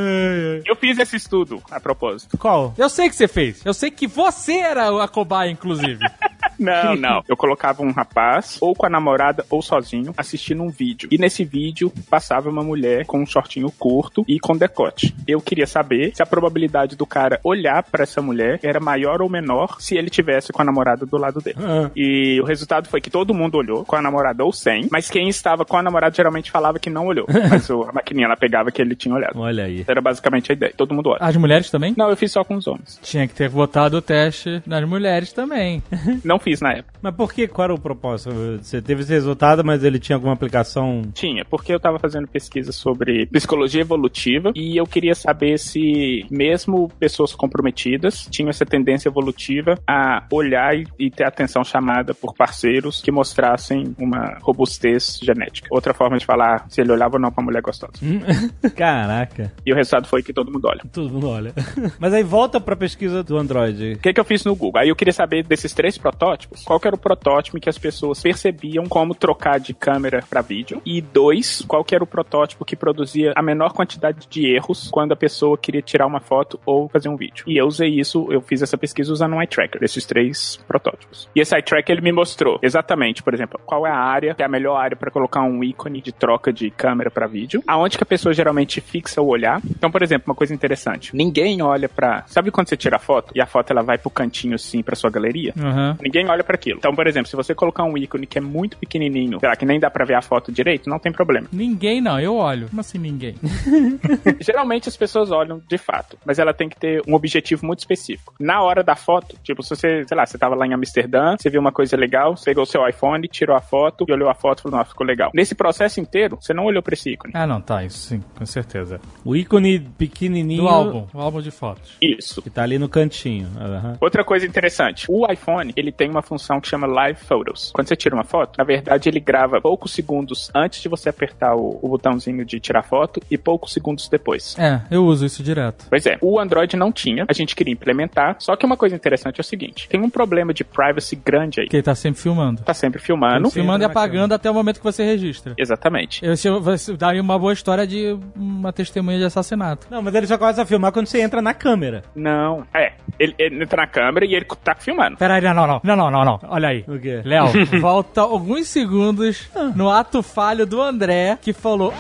Eu 0.67 0.77
fiz 0.77 0.99
esse 0.99 1.17
estudo, 1.17 1.63
a 1.71 1.81
propósito. 1.81 2.37
Qual? 2.39 2.75
Eu 2.77 2.89
sei 2.89 3.09
que 3.09 3.17
você 3.17 3.29
fez. 3.29 3.65
Eu 3.65 3.75
sei 3.75 3.91
que 3.91 4.07
você 4.07 4.59
era 4.59 5.03
a 5.03 5.09
cobaia, 5.09 5.51
inclusive. 5.51 5.99
Não, 6.59 6.95
não. 6.95 7.23
Eu 7.29 7.37
colocava 7.37 7.83
um 7.83 7.91
rapaz, 7.91 8.59
ou 8.61 8.75
com 8.75 8.87
a 8.87 8.89
namorada, 8.89 9.45
ou 9.51 9.61
sozinho, 9.61 10.15
assistindo 10.17 10.63
um 10.63 10.69
vídeo. 10.69 11.09
E 11.11 11.19
nesse 11.19 11.45
vídeo 11.45 11.93
passava 12.09 12.49
uma 12.49 12.63
mulher 12.63 13.05
com 13.07 13.21
um 13.21 13.27
shortinho 13.27 13.71
curto 13.73 14.25
e 14.29 14.39
com 14.39 14.57
decote. 14.57 15.15
Eu 15.27 15.41
queria 15.41 15.67
saber 15.67 16.13
se 16.15 16.23
a 16.23 16.27
probabilidade 16.27 16.95
do 16.97 17.05
cara 17.07 17.41
olhar 17.43 17.83
pra 17.83 18.05
essa 18.05 18.23
mulher 18.23 18.61
era 18.63 18.79
maior 18.79 19.21
ou 19.21 19.29
menor 19.29 19.81
se 19.81 19.97
ele 19.97 20.09
tivesse 20.09 20.53
com 20.53 20.63
a 20.63 20.65
namorada 20.65 21.05
do 21.05 21.17
lado 21.17 21.41
dele. 21.41 21.57
E 21.97 22.41
o 22.41 22.45
resultado 22.45 22.89
foi 22.89 23.01
que 23.01 23.11
todo 23.11 23.35
mundo 23.35 23.57
olhou, 23.57 23.85
com 23.85 23.97
a 23.97 24.03
namorada 24.03 24.45
ou 24.45 24.53
sem, 24.53 24.89
mas 24.93 25.11
quem 25.11 25.24
estava 25.29 25.65
com 25.65 25.77
a 25.77 25.83
namorada 25.83 26.15
geralmente 26.15 26.51
falava 26.51 26.79
que 26.79 26.91
não 26.91 27.07
olhou. 27.07 27.27
Mas 27.51 27.69
o- 27.71 27.83
a 27.83 27.93
maquininha 27.93 28.27
ela 28.27 28.37
pegava 28.37 28.71
que 28.71 28.81
ele 28.81 28.95
tinha 28.95 29.15
olhado. 29.15 29.39
Olha 29.39 29.65
aí. 29.65 29.85
Era 29.87 30.01
basicamente 30.01 30.51
a 30.51 30.55
ideia. 30.55 30.73
Todo 30.77 30.95
mundo 30.95 31.11
olha. 31.11 31.19
As 31.21 31.37
mulheres 31.37 31.71
também? 31.71 31.95
Não, 31.97 32.09
eu 32.11 32.17
fiz 32.17 32.33
só 32.33 32.45
com 32.45 32.55
os 32.57 32.67
homens. 32.67 32.99
Tinha 33.03 33.27
que 33.29 33.35
ter 33.35 33.49
botado 33.49 33.97
o 33.97 34.03
teste 34.03 34.63
nas 34.67 34.87
mulheres 34.89 35.33
também. 35.33 35.83
Não 36.25 36.39
fiz 36.39 36.61
na 36.61 36.73
época. 36.73 36.95
Mas 37.03 37.15
por 37.15 37.33
que? 37.33 37.47
Qual 37.49 37.65
era 37.65 37.75
o 37.75 37.81
propósito? 37.81 38.33
Você 38.63 38.81
teve 38.81 39.03
esse 39.03 39.13
resultado, 39.13 39.65
mas 39.65 39.85
ele 39.85 39.99
tinha 39.99 40.17
alguma 40.17 40.33
aplicação? 40.33 41.03
Tinha, 41.13 41.45
porque 41.45 41.73
eu 41.73 41.81
tava 41.81 41.99
fazendo 41.99 42.27
pesquisa 42.29 42.73
sobre 42.73 43.27
psicologia 43.27 43.81
evolutiva 43.81 44.53
e 44.55 44.77
eu 44.77 44.87
queria 44.87 45.15
saber 45.15 45.59
se 45.59 46.27
mesmo 46.31 46.91
pessoas 46.99 47.35
comprometidas 47.35 48.27
tinham 48.31 48.49
essa 48.51 48.65
tendência 48.67 49.09
evolutiva 49.09 49.79
a 49.87 50.25
olhar 50.31 50.75
e 50.99 51.11
ter 51.11 51.25
atenção 51.25 51.63
chamada 51.65 52.15
por 52.15 52.35
parceiros 52.35 53.01
que 53.01 53.11
mostrassem 53.11 53.95
uma 53.99 54.39
robustez 54.41 55.14
genética. 55.23 55.69
Outra 55.71 55.93
forma 55.93 56.19
de 56.19 56.25
falar 56.25 56.67
se 56.69 56.81
ele 56.81 56.93
olhava 56.93 57.17
ou 57.17 57.21
não 57.21 57.31
pra 57.31 57.45
mulher 57.45 57.63
gostosa. 57.63 57.93
Caraca. 58.75 59.53
E 59.65 59.73
o 59.73 59.77
resultado 59.77 60.07
foi 60.07 60.23
que 60.23 60.33
todo 60.33 60.51
mundo 60.51 60.67
olha. 60.67 60.83
Todo 60.93 61.11
mundo 61.11 61.29
olha. 61.29 61.53
Mas 61.99 62.13
aí 62.13 62.23
volta 62.23 62.61
pra 62.61 62.77
pesquisa 62.77 63.23
do 63.23 63.37
Android. 63.37 63.95
O 63.95 63.99
que, 63.99 64.13
que 64.13 64.21
eu 64.21 64.25
fiz 64.25 64.45
no 64.45 64.55
Google? 64.55 64.81
Aí 64.81 64.89
eu 64.89 64.97
queria 64.97 65.13
saber 65.13 65.45
desses 65.45 65.73
três 65.73 65.99
protótipos, 65.99 66.65
qual 66.65 66.79
que 66.81 66.87
era 66.87 66.95
o 66.95 66.99
protótipo 66.99 67.59
que 67.61 67.69
as 67.69 67.79
pessoas 67.79 68.21
percebiam 68.21 68.85
como 68.85 69.15
trocar 69.15 69.59
de 69.59 69.73
câmera 69.73 70.23
para 70.29 70.43
vídeo. 70.43 70.83
E 70.85 71.01
dois, 71.01 71.63
qual 71.67 71.85
que 71.85 71.95
era 71.95 72.05
o 72.05 72.07
protótipo 72.07 72.65
que 72.65 72.77
produzia 72.77 73.33
a 73.35 73.43
menor 73.43 73.73
quantidade 73.73 74.27
de 74.29 74.47
erros 74.47 74.89
quando 74.91 75.13
a 75.13 75.17
pessoa 75.17 75.57
queria 75.57 75.83
tirar 75.83 76.07
uma 76.07 76.21
foto 76.21 76.61
ou 76.67 76.89
fazer 76.89 77.09
um 77.09 77.17
vídeo. 77.17 77.45
E 77.47 77.57
eu 77.57 77.67
usei 77.67 77.89
isso, 77.89 78.29
eu 78.31 78.41
fiz 78.41 78.63
essa 78.63 78.77
pesquisa 78.77 79.13
usando 79.13 79.35
um 79.35 79.41
eye 79.41 79.49
tracker 79.49 79.81
desses 79.81 80.05
três 80.05 80.57
protótipos. 80.69 81.29
E 81.35 81.41
esse 81.41 81.55
eye 81.55 81.63
tracker 81.63 81.95
ele 81.95 82.03
me 82.03 82.13
mostrou 82.13 82.59
exatamente, 82.63 83.23
por 83.23 83.35
exemplo, 83.35 83.61
qual 83.65 83.87
é 83.87 83.91
a 83.91 83.97
área 83.97 84.35
que 84.35 84.43
é 84.43 84.47
a 84.47 84.49
melhor 84.49 84.77
área 84.77 84.97
para 85.05 85.11
colocar 85.11 85.43
um 85.43 85.63
ícone 85.63 86.01
de 86.01 86.13
troca 86.13 86.51
de 86.51 86.71
câmera 86.71 87.11
para 87.11 87.27
vídeo, 87.27 87.63
aonde 87.67 87.99
que 87.99 88.03
a 88.03 88.07
pessoa 88.07 88.33
geralmente 88.33 88.81
fixa 88.81 89.21
o 89.21 89.27
olhar. 89.27 89.61
Então, 89.69 89.91
por 89.91 90.03
exemplo, 90.03 90.31
uma 90.31 90.35
coisa 90.35 90.55
interessante, 90.55 91.15
ninguém 91.15 91.61
olha 91.61 91.89
para, 91.89 92.25
sabe 92.27 92.51
quando 92.51 92.69
você 92.69 92.77
tira 92.77 92.97
a 92.97 92.99
foto 92.99 93.33
e 93.35 93.41
a 93.41 93.47
foto 93.47 93.71
ela 93.71 93.83
vai 93.83 93.99
pro 93.99 94.09
cantinho 94.09 94.55
assim 94.55 94.83
para 94.83 94.97
sua 94.97 95.11
galeria? 95.11 95.53
Uhum. 95.57 95.97
Ninguém 96.01 96.27
olha 96.29 96.43
para 96.43 96.55
aquilo. 96.55 96.79
Então, 96.79 96.95
por 96.95 97.07
exemplo, 97.07 97.29
se 97.29 97.37
você 97.37 97.55
colocar 97.55 97.85
um 97.85 97.99
ícone 97.99 98.27
que 98.27 98.39
é 98.39 98.41
muito 98.41 98.79
pequenininho, 98.79 99.41
será 99.41 99.55
que 99.57 99.67
nem 99.67 99.79
dá 99.79 99.91
pra 99.91 100.07
ver 100.07 100.15
a 100.15 100.23
foto 100.23 100.51
direito? 100.51 100.89
Não 100.89 100.99
tem 100.99 101.13
problema. 101.13 101.47
Ninguém 101.53 102.01
não, 102.01 102.19
eu 102.19 102.35
olho. 102.35 102.69
Como 102.69 102.81
assim 102.81 102.99
ninguém? 102.99 103.35
Geralmente 104.41 104.89
as 104.89 104.97
pessoas 104.97 105.31
olham 105.31 105.61
de 105.69 105.77
fato, 105.77 106.17
mas 106.25 106.39
ela 106.39 106.55
tem 106.55 106.69
que 106.69 106.77
ter 106.77 107.03
um 107.07 107.15
objetivo 107.15 107.67
muito 107.67 107.81
específico. 107.81 108.35
Na 108.41 108.63
hora 108.63 108.83
da 108.83 108.97
foto, 108.97 109.37
tipo, 109.43 109.63
se 109.63 109.71
você, 109.71 110.05
sei 110.07 110.17
lá, 110.17 110.25
você 110.25 110.39
tava 110.39 110.55
lá 110.55 110.67
em 110.67 110.73
Amsterdã, 110.73 111.37
você 111.37 111.51
viu 111.51 111.61
uma 111.61 111.73
coisa 111.73 111.95
legal, 111.97 112.37
você 112.37 112.55
pegou 112.55 112.63
o 112.63 112.67
seu 112.67 112.87
iPhone, 112.89 113.27
tirou 113.27 113.57
a 113.57 113.61
foto 113.61 114.05
e 114.09 114.13
olhou 114.13 114.29
a 114.29 114.35
foto 114.35 114.61
e 114.61 114.63
falou, 114.63 114.79
nossa, 114.79 114.94
ficou 114.95 115.07
legal. 115.07 115.31
Nesse 115.35 115.55
processo 115.55 116.01
inteiro, 116.01 116.39
você 116.41 116.55
não 116.55 116.65
olhou 116.65 116.83
pra 116.83 116.95
esse 116.95 117.11
ícone. 117.11 117.33
Ah, 117.37 117.47
não, 117.47 117.61
tá, 117.61 117.85
isso 117.85 117.99
sim, 117.99 118.23
com 118.37 118.47
certeza. 118.47 119.01
O 119.25 119.37
ícone 119.37 119.81
pequenininho. 119.81 120.63
Do 120.63 120.69
álbum, 120.69 121.07
o 121.13 121.21
álbum 121.21 121.43
de 121.43 121.51
fotos. 121.51 121.97
Isso. 122.01 122.41
Que 122.41 122.49
tá 122.49 122.63
ali 122.63 122.79
no 122.79 122.89
cantinho. 122.89 123.49
Aham. 123.61 123.99
Outra 124.01 124.25
coisa 124.25 124.47
interessante, 124.47 125.07
o 125.09 125.31
iPhone, 125.31 125.73
ele 125.77 125.91
tem 125.91 126.09
uma 126.09 126.23
função 126.23 126.61
que 126.61 126.69
chama 126.69 126.87
Live 126.87 127.21
Photos. 127.21 127.73
Quando 127.75 127.89
você 127.89 127.97
tira 127.97 128.15
uma 128.15 128.25
foto, 128.25 128.57
na 128.57 128.65
verdade 128.65 129.09
ele 129.09 129.21
grava 129.21 129.61
poucos 129.61 129.93
segundos 129.93 130.51
antes 130.55 130.81
de 130.81 130.89
você 130.89 131.09
apertar 131.09 131.57
o, 131.57 131.79
o 131.83 131.89
botãozinho 131.89 132.45
de 132.45 132.61
tirar 132.61 132.83
foto 132.83 133.21
e 133.31 133.37
poucos 133.37 133.73
segundos 133.73 134.09
depois. 134.09 134.57
É, 134.59 134.81
eu 134.91 135.05
uso 135.05 135.27
isso 135.27 135.43
direto. 135.43 135.87
Pois 135.91 136.07
é, 136.07 136.17
o 136.21 136.39
Android 136.39 136.77
não 136.77 136.93
tinha, 136.93 137.25
a 137.29 137.33
gente 137.33 137.57
queria 137.57 137.73
implementar, 137.73 138.37
só 138.39 138.55
que 138.55 138.65
uma 138.65 138.77
coisa 138.77 138.95
interessante 138.95 139.41
é 139.41 139.43
o 139.43 139.45
seguinte, 139.45 139.89
tem 139.89 140.01
um 140.01 140.11
problema 140.11 140.55
de 140.55 140.63
privacy 140.63 141.17
grande 141.17 141.61
aí. 141.61 141.67
Porque 141.67 141.77
ele 141.77 141.83
tá 141.83 141.95
sempre 141.95 142.21
filmando. 142.21 142.63
Tá 142.63 142.75
sempre 142.75 143.01
filmando. 143.01 143.51
filmando 143.51 143.83
e 143.83 143.87
apagando 143.87 144.33
até 144.33 144.51
o 144.51 144.55
momento 144.55 144.79
que 144.79 144.84
você 144.85 145.05
registra. 145.05 145.55
Exatamente. 145.59 146.25
Esse 146.25 146.49
vai 146.61 146.77
dar 146.97 147.15
uma 147.17 147.39
boa 147.39 147.53
história 147.53 147.87
de 147.87 148.17
uma 148.37 148.73
testemunha 148.73 149.19
de 149.19 149.25
assassinato. 149.25 149.87
Não, 149.91 150.03
mas 150.03 150.15
ele 150.15 150.27
só 150.27 150.39
começa 150.39 150.63
a 150.63 150.67
filmar 150.67 150.93
quando 150.93 151.07
você 151.07 151.21
entra 151.21 151.41
na 151.43 151.53
câmera. 151.55 152.03
Não, 152.15 152.65
é, 152.75 152.93
ele, 153.19 153.35
ele 153.39 153.63
entra 153.63 153.83
na 153.83 153.87
câmera 153.87 154.25
e 154.27 154.35
ele 154.35 154.45
tá 154.63 154.75
filmando. 154.75 155.17
Peraí, 155.17 155.41
não, 155.41 155.55
não, 155.55 155.67
não, 155.67 155.81
não, 155.83 155.97
não, 155.97 156.11
não, 156.11 156.25
não. 156.25 156.41
Olha 156.49 156.69
aí. 156.69 156.85
O 156.87 156.99
quê? 156.99 157.23
Léo, 157.25 157.47
volta 157.81 158.21
alguns 158.23 158.69
segundos 158.69 159.49
no 159.75 159.91
ato 159.91 160.23
falho 160.23 160.67
do 160.67 160.81
André, 160.81 161.39
que 161.41 161.53
falou. 161.53 161.93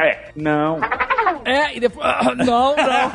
É, 0.00 0.30
não. 0.36 0.78
É, 1.44 1.76
e 1.76 1.80
depois. 1.80 2.06
ah, 2.06 2.34
Não, 2.36 2.76
não. 2.76 3.10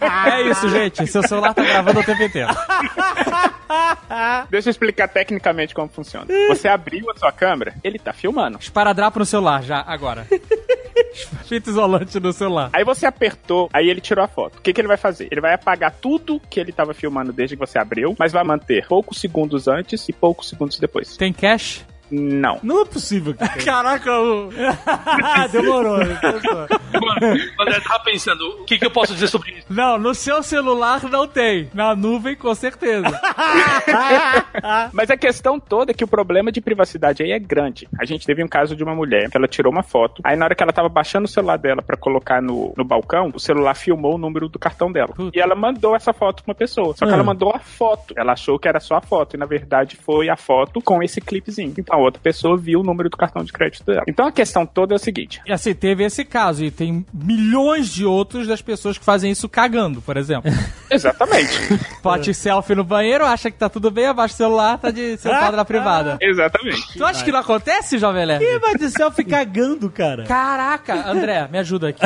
É 0.32 0.42
isso, 0.42 0.68
gente. 0.68 1.06
Seu 1.06 1.22
celular 1.22 1.52
tá 1.52 1.62
gravando 1.62 2.00
o 2.00 2.04
tempo 2.04 2.22
inteiro. 2.22 2.48
Deixa 4.50 4.68
eu 4.68 4.70
explicar 4.70 5.08
tecnicamente 5.08 5.74
como 5.74 5.88
funciona. 5.88 6.26
Você 6.48 6.68
abriu 6.68 7.10
a 7.10 7.16
sua 7.16 7.32
câmera, 7.32 7.74
ele 7.82 7.98
tá 7.98 8.12
filmando. 8.12 8.58
Esparadrapo 8.58 9.18
no 9.18 9.26
celular 9.26 9.62
já, 9.62 9.82
agora. 9.86 10.26
Fita 11.44 11.70
isolante 11.70 12.18
no 12.20 12.32
celular. 12.32 12.70
Aí 12.72 12.84
você 12.84 13.06
apertou, 13.06 13.68
aí 13.72 13.88
ele 13.88 14.00
tirou 14.00 14.24
a 14.24 14.28
foto. 14.28 14.58
O 14.58 14.60
que, 14.62 14.72
que 14.72 14.80
ele 14.80 14.88
vai 14.88 14.96
fazer? 14.96 15.28
Ele 15.30 15.40
vai 15.40 15.54
apagar 15.54 15.92
tudo 15.92 16.40
que 16.50 16.58
ele 16.58 16.72
tava 16.72 16.94
filmando 16.94 17.32
desde 17.32 17.56
que 17.56 17.60
você 17.60 17.78
abriu, 17.78 18.14
mas 18.18 18.32
vai 18.32 18.44
manter 18.44 18.86
poucos 18.86 19.20
segundos 19.20 19.68
antes 19.68 20.08
e 20.08 20.12
poucos 20.12 20.48
segundos 20.48 20.78
depois. 20.78 21.16
Tem 21.16 21.32
cache? 21.32 21.82
Não. 22.10 22.58
Não 22.62 22.82
é 22.82 22.84
possível 22.84 23.34
que. 23.34 23.44
Caraca, 23.64 24.12
o. 24.20 24.50
Demorou. 25.50 25.98
né? 25.98 26.18
Mano, 26.22 27.36
o 27.58 27.62
André 27.62 27.80
tava 27.80 28.04
pensando, 28.04 28.40
o 28.60 28.64
que, 28.64 28.78
que 28.78 28.84
eu 28.86 28.90
posso 28.90 29.12
dizer 29.14 29.28
sobre 29.28 29.52
isso? 29.52 29.66
Não, 29.70 29.98
no 29.98 30.14
seu 30.14 30.42
celular 30.42 31.02
não 31.10 31.26
tem. 31.26 31.68
Na 31.74 31.94
nuvem, 31.94 32.36
com 32.36 32.54
certeza. 32.54 33.04
Mas 34.92 35.10
a 35.10 35.16
questão 35.16 35.58
toda 35.58 35.90
é 35.90 35.94
que 35.94 36.04
o 36.04 36.08
problema 36.08 36.50
de 36.52 36.60
privacidade 36.60 37.22
aí 37.22 37.32
é 37.32 37.38
grande. 37.38 37.88
A 38.00 38.04
gente 38.04 38.26
teve 38.26 38.42
um 38.44 38.48
caso 38.48 38.76
de 38.76 38.82
uma 38.84 38.94
mulher 38.94 39.30
que 39.30 39.36
ela 39.36 39.48
tirou 39.48 39.72
uma 39.72 39.82
foto, 39.82 40.20
aí 40.24 40.36
na 40.36 40.44
hora 40.44 40.54
que 40.54 40.62
ela 40.62 40.72
tava 40.72 40.88
baixando 40.88 41.24
o 41.24 41.28
celular 41.28 41.56
dela 41.58 41.82
pra 41.82 41.96
colocar 41.96 42.40
no, 42.40 42.72
no 42.76 42.84
balcão, 42.84 43.30
o 43.34 43.40
celular 43.40 43.74
filmou 43.74 44.14
o 44.14 44.18
número 44.18 44.48
do 44.48 44.58
cartão 44.58 44.90
dela. 44.92 45.12
Puta. 45.14 45.36
E 45.36 45.40
ela 45.40 45.54
mandou 45.54 45.94
essa 45.96 46.12
foto 46.12 46.42
pra 46.42 46.50
uma 46.52 46.54
pessoa. 46.54 46.94
Só 46.96 47.04
que 47.06 47.12
Ah. 47.12 47.14
ela 47.14 47.24
mandou 47.24 47.50
a 47.54 47.58
foto. 47.58 48.14
Ela 48.16 48.32
achou 48.32 48.58
que 48.58 48.68
era 48.68 48.80
só 48.80 48.96
a 48.96 49.00
foto, 49.00 49.34
e 49.36 49.38
na 49.38 49.46
verdade 49.46 49.96
foi 49.96 50.28
a 50.28 50.36
foto 50.36 50.80
com 50.80 51.02
esse 51.02 51.20
clipezinho. 51.20 51.74
Então 51.78 51.93
a 51.94 51.98
outra 51.98 52.20
pessoa 52.20 52.56
viu 52.56 52.80
o 52.80 52.82
número 52.82 53.08
do 53.08 53.16
cartão 53.16 53.44
de 53.44 53.52
crédito 53.52 53.84
dela. 53.84 54.02
Então 54.08 54.26
a 54.26 54.32
questão 54.32 54.66
toda 54.66 54.94
é 54.94 54.96
o 54.96 54.98
seguinte. 54.98 55.40
E 55.46 55.52
assim, 55.52 55.74
teve 55.74 56.04
esse 56.04 56.24
caso. 56.24 56.64
E 56.64 56.70
tem 56.70 57.04
milhões 57.12 57.92
de 57.92 58.04
outros 58.04 58.46
das 58.46 58.60
pessoas 58.60 58.98
que 58.98 59.04
fazem 59.04 59.30
isso 59.30 59.48
cagando, 59.48 60.00
por 60.02 60.16
exemplo. 60.16 60.50
Exatamente. 60.90 61.58
Pote 62.02 62.34
selfie 62.34 62.74
no 62.74 62.84
banheiro, 62.84 63.24
acha 63.24 63.50
que 63.50 63.58
tá 63.58 63.68
tudo 63.68 63.90
bem, 63.90 64.06
abaixa 64.06 64.34
o 64.34 64.36
celular, 64.36 64.78
tá 64.78 64.90
de 64.90 65.16
sentado 65.16 65.56
na 65.56 65.64
privada. 65.64 66.18
Exatamente. 66.20 66.98
Tu 66.98 67.04
acha 67.04 67.24
que 67.24 67.32
não 67.32 67.40
acontece, 67.40 67.98
Jovem 67.98 68.26
Nerd? 68.26 68.44
Quem 68.44 68.58
vai 68.58 68.74
de 68.76 68.90
selfie 68.90 69.24
cagando, 69.24 69.90
cara? 69.90 70.24
Caraca, 70.24 71.10
André, 71.10 71.48
me 71.50 71.58
ajuda 71.58 71.88
aqui. 71.88 72.04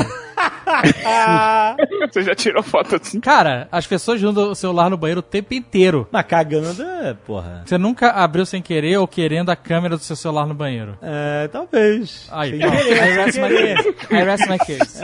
Você 2.11 2.23
já 2.23 2.35
tirou 2.35 2.63
foto 2.63 2.97
assim? 2.97 3.21
Cara, 3.21 3.69
as 3.73 3.87
pessoas 3.87 4.23
usam 4.23 4.51
o 4.51 4.55
celular 4.55 4.91
no 4.91 4.97
banheiro 4.97 5.21
o 5.21 5.23
tempo 5.23 5.55
inteiro. 5.55 6.07
Mas 6.11 6.27
cagando, 6.27 6.83
é, 6.83 7.15
porra. 7.15 7.63
Você 7.65 7.79
nunca 7.79 8.11
abriu 8.11 8.45
sem 8.45 8.61
querer 8.63 8.99
ou 8.99 9.09
querendo 9.09 9.51
a 9.51 9.57
câmera 9.57 9.78
do 9.89 9.99
seu 9.99 10.17
celular 10.17 10.47
no 10.47 10.55
banheiro? 10.55 10.97
É, 11.03 11.49
talvez. 11.49 12.29
Aí, 12.33 12.59
pronto. 12.59 12.77
querer, 12.77 12.97
I 12.97 13.17
rest 13.17 13.39
my 13.39 13.49
case. 13.49 13.89
I 14.11 14.23
rest 14.25 14.49
my 14.49 14.59
case. 14.59 15.01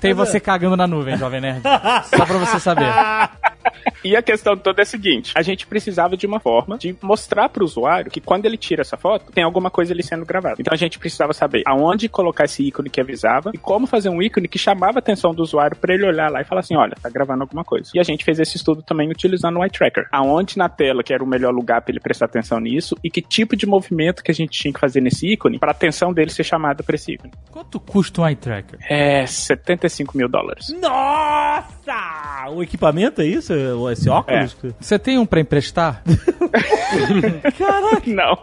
Tem 0.00 0.12
você 0.14 0.38
cagando 0.38 0.76
na 0.76 0.86
nuvem, 0.86 1.16
Jovem 1.16 1.40
Nerd. 1.40 1.62
Só 2.04 2.24
pra 2.26 2.38
você 2.38 2.60
saber. 2.60 2.86
E 4.04 4.14
a 4.14 4.22
questão 4.22 4.56
toda 4.56 4.82
é 4.82 4.84
a 4.84 4.86
seguinte: 4.86 5.32
a 5.34 5.42
gente 5.42 5.66
precisava 5.66 6.16
de 6.16 6.26
uma 6.26 6.38
forma 6.38 6.76
de 6.76 6.94
mostrar 7.02 7.48
pro 7.48 7.64
usuário 7.64 8.10
que 8.10 8.20
quando 8.20 8.44
ele 8.44 8.56
tira 8.56 8.82
essa 8.82 8.96
foto, 8.96 9.32
tem 9.32 9.42
alguma 9.42 9.70
coisa 9.70 9.92
ali 9.92 10.02
sendo 10.02 10.24
gravada. 10.26 10.56
Então 10.58 10.72
a 10.74 10.76
gente 10.76 10.98
precisava 10.98 11.32
saber 11.32 11.62
aonde 11.66 12.08
colocar 12.08 12.44
esse 12.44 12.62
ícone 12.62 12.90
que 12.90 13.00
avisava 13.00 13.50
e 13.54 13.58
como 13.58 13.86
fazer 13.86 14.10
um 14.10 14.22
ícone 14.22 14.46
que 14.46 14.58
chamava 14.58 14.98
a 14.98 15.00
atenção 15.00 15.34
do 15.34 15.42
usuário 15.42 15.76
pra 15.76 15.94
ele 15.94 16.06
olhar 16.06 16.30
lá 16.30 16.40
e 16.40 16.44
falar 16.44 16.60
assim: 16.60 16.76
olha, 16.76 16.94
tá 17.00 17.08
gravando 17.08 17.42
alguma 17.42 17.64
coisa. 17.64 17.90
E 17.94 18.00
a 18.00 18.02
gente 18.02 18.24
fez 18.24 18.38
esse 18.38 18.56
estudo 18.56 18.82
também 18.82 19.08
utilizando 19.10 19.58
o 19.58 19.62
eye 19.64 19.70
tracker. 19.70 20.06
Aonde 20.12 20.58
na 20.58 20.68
tela 20.68 21.02
que 21.02 21.12
era 21.14 21.24
o 21.24 21.26
melhor 21.26 21.52
lugar 21.52 21.80
pra 21.80 21.92
ele 21.92 22.00
prestar 22.00 22.26
atenção 22.26 22.60
nisso 22.60 22.96
e 23.02 23.10
que 23.10 23.22
tipo 23.22 23.56
de 23.56 23.66
movimento 23.66 24.03
que 24.22 24.30
a 24.30 24.34
gente 24.34 24.50
tinha 24.58 24.72
que 24.72 24.80
fazer 24.80 25.00
nesse 25.00 25.26
ícone 25.32 25.58
pra 25.58 25.70
atenção 25.70 26.12
dele 26.12 26.30
ser 26.30 26.44
chamada 26.44 26.82
pra 26.82 26.94
esse 26.94 27.12
ícone. 27.12 27.32
Quanto 27.50 27.78
custa 27.80 28.20
um 28.22 28.26
eye 28.26 28.36
tracker? 28.36 28.78
É 28.88 29.26
75 29.26 30.16
mil 30.16 30.28
dólares. 30.28 30.68
Nossa! 30.80 32.50
O 32.50 32.62
equipamento 32.62 33.22
é 33.22 33.26
isso? 33.26 33.52
Esse 33.90 34.08
óculos? 34.08 34.56
Você 34.80 34.98
tem 34.98 35.18
um 35.18 35.26
pra 35.26 35.40
emprestar? 35.40 36.02
Não. 38.06 38.36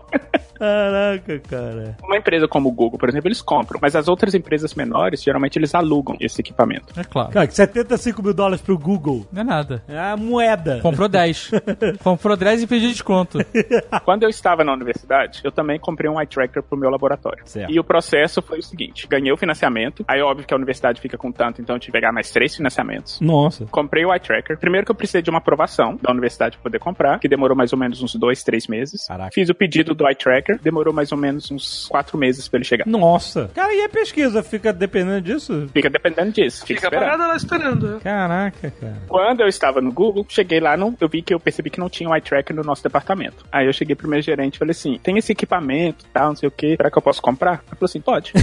Caraca, 0.57 1.39
cara. 1.39 1.97
Uma 2.03 2.17
empresa 2.17 2.47
como 2.47 2.69
o 2.69 2.71
Google, 2.71 2.99
por 2.99 3.09
exemplo, 3.09 3.27
eles 3.27 3.41
compram, 3.41 3.79
mas 3.81 3.95
as 3.95 4.07
outras 4.07 4.35
empresas 4.35 4.75
menores, 4.75 5.23
geralmente 5.23 5.57
eles 5.57 5.73
alugam 5.73 6.15
esse 6.19 6.39
equipamento. 6.39 6.99
É 6.99 7.03
claro. 7.03 7.31
Cara, 7.31 7.47
que 7.47 7.55
75 7.55 8.21
mil 8.21 8.33
dólares 8.33 8.61
pro 8.61 8.77
Google. 8.77 9.25
Não 9.31 9.41
é 9.41 9.43
nada. 9.43 9.83
É 9.87 9.97
a 9.97 10.15
moeda. 10.15 10.79
Comprou 10.81 11.07
10. 11.07 11.51
Comprou 12.03 12.37
10 12.37 12.63
e 12.63 12.67
pediu 12.67 12.89
desconto. 12.89 13.39
Quando 14.05 14.23
eu 14.23 14.29
estava 14.29 14.63
na 14.63 14.73
universidade, 14.73 15.41
eu 15.43 15.51
também 15.51 15.79
comprei 15.79 16.09
um 16.09 16.19
eye 16.19 16.27
tracker 16.27 16.61
pro 16.61 16.77
meu 16.77 16.89
laboratório. 16.89 17.41
Certo. 17.45 17.71
E 17.71 17.79
o 17.79 17.83
processo 17.83 18.41
foi 18.41 18.59
o 18.59 18.63
seguinte: 18.63 19.07
ganhei 19.07 19.31
o 19.31 19.37
financiamento, 19.37 20.05
aí 20.07 20.21
óbvio 20.21 20.45
que 20.45 20.53
a 20.53 20.57
universidade 20.57 21.01
fica 21.01 21.17
com 21.17 21.31
tanto, 21.31 21.61
então 21.61 21.75
eu 21.75 21.79
tive 21.79 21.91
que 21.91 21.97
pegar 21.99 22.11
mais 22.11 22.31
três 22.31 22.55
financiamentos. 22.55 23.19
Nossa. 23.19 23.65
Comprei 23.65 24.05
o 24.05 24.13
eye 24.13 24.19
tracker. 24.19 24.57
Primeiro 24.57 24.85
que 24.85 24.91
eu 24.91 24.95
precisei 24.95 25.21
de 25.21 25.29
uma 25.29 25.39
aprovação 25.39 25.97
da 26.01 26.11
universidade 26.11 26.57
para 26.57 26.63
poder 26.63 26.79
comprar, 26.79 27.19
que 27.19 27.27
demorou 27.27 27.55
mais 27.55 27.73
ou 27.73 27.79
menos 27.79 28.00
uns 28.01 28.15
dois, 28.15 28.43
três 28.43 28.67
meses. 28.67 29.05
Caraca. 29.07 29.31
Fiz 29.33 29.49
o 29.49 29.55
pedido 29.55 29.93
do 29.93 30.07
eye 30.07 30.15
tracker, 30.15 30.59
demorou 30.61 30.93
mais 30.93 31.11
ou 31.11 31.17
menos 31.17 31.49
uns 31.51 31.87
quatro 31.87 32.17
meses 32.17 32.47
para 32.47 32.57
ele 32.57 32.65
chegar. 32.65 32.85
Nossa. 32.87 33.49
Cara, 33.53 33.73
e 33.73 33.83
a 33.83 33.89
pesquisa 33.89 34.41
fica 34.43 34.71
dependendo 34.73 35.21
disso? 35.21 35.67
Fica 35.73 35.89
dependendo 35.89 36.31
disso. 36.31 36.65
Fica, 36.65 36.81
Fica 36.81 36.91
parada 36.91 37.27
lá 37.27 37.35
esperando. 37.35 37.97
é. 37.97 37.99
Caraca, 37.99 38.71
cara. 38.71 38.97
Quando 39.07 39.41
eu 39.41 39.47
estava 39.47 39.81
no 39.81 39.91
Google, 39.91 40.25
cheguei 40.29 40.59
lá, 40.59 40.75
não, 40.77 40.95
eu 40.99 41.07
vi 41.09 41.21
que 41.21 41.33
eu 41.33 41.39
percebi 41.39 41.69
que 41.69 41.79
não 41.79 41.89
tinha 41.89 42.09
um 42.09 42.13
eye 42.15 42.21
tracker 42.21 42.55
no 42.55 42.63
nosso 42.63 42.83
departamento. 42.83 43.45
Aí 43.51 43.65
eu 43.65 43.73
cheguei 43.73 43.95
pro 43.95 44.07
meu 44.09 44.21
gerente 44.21 44.55
e 44.55 44.59
falei 44.59 44.71
assim: 44.71 44.99
tem 45.01 45.17
esse 45.17 45.31
equipamento 45.31 46.05
tal, 46.13 46.29
não 46.29 46.35
sei 46.35 46.47
o 46.47 46.51
que, 46.51 46.75
será 46.75 46.89
que 46.91 46.97
eu 46.97 47.01
posso 47.01 47.21
comprar? 47.21 47.63
Ele 47.67 47.75
falou 47.77 47.85
assim: 47.85 48.01
pode. 48.01 48.33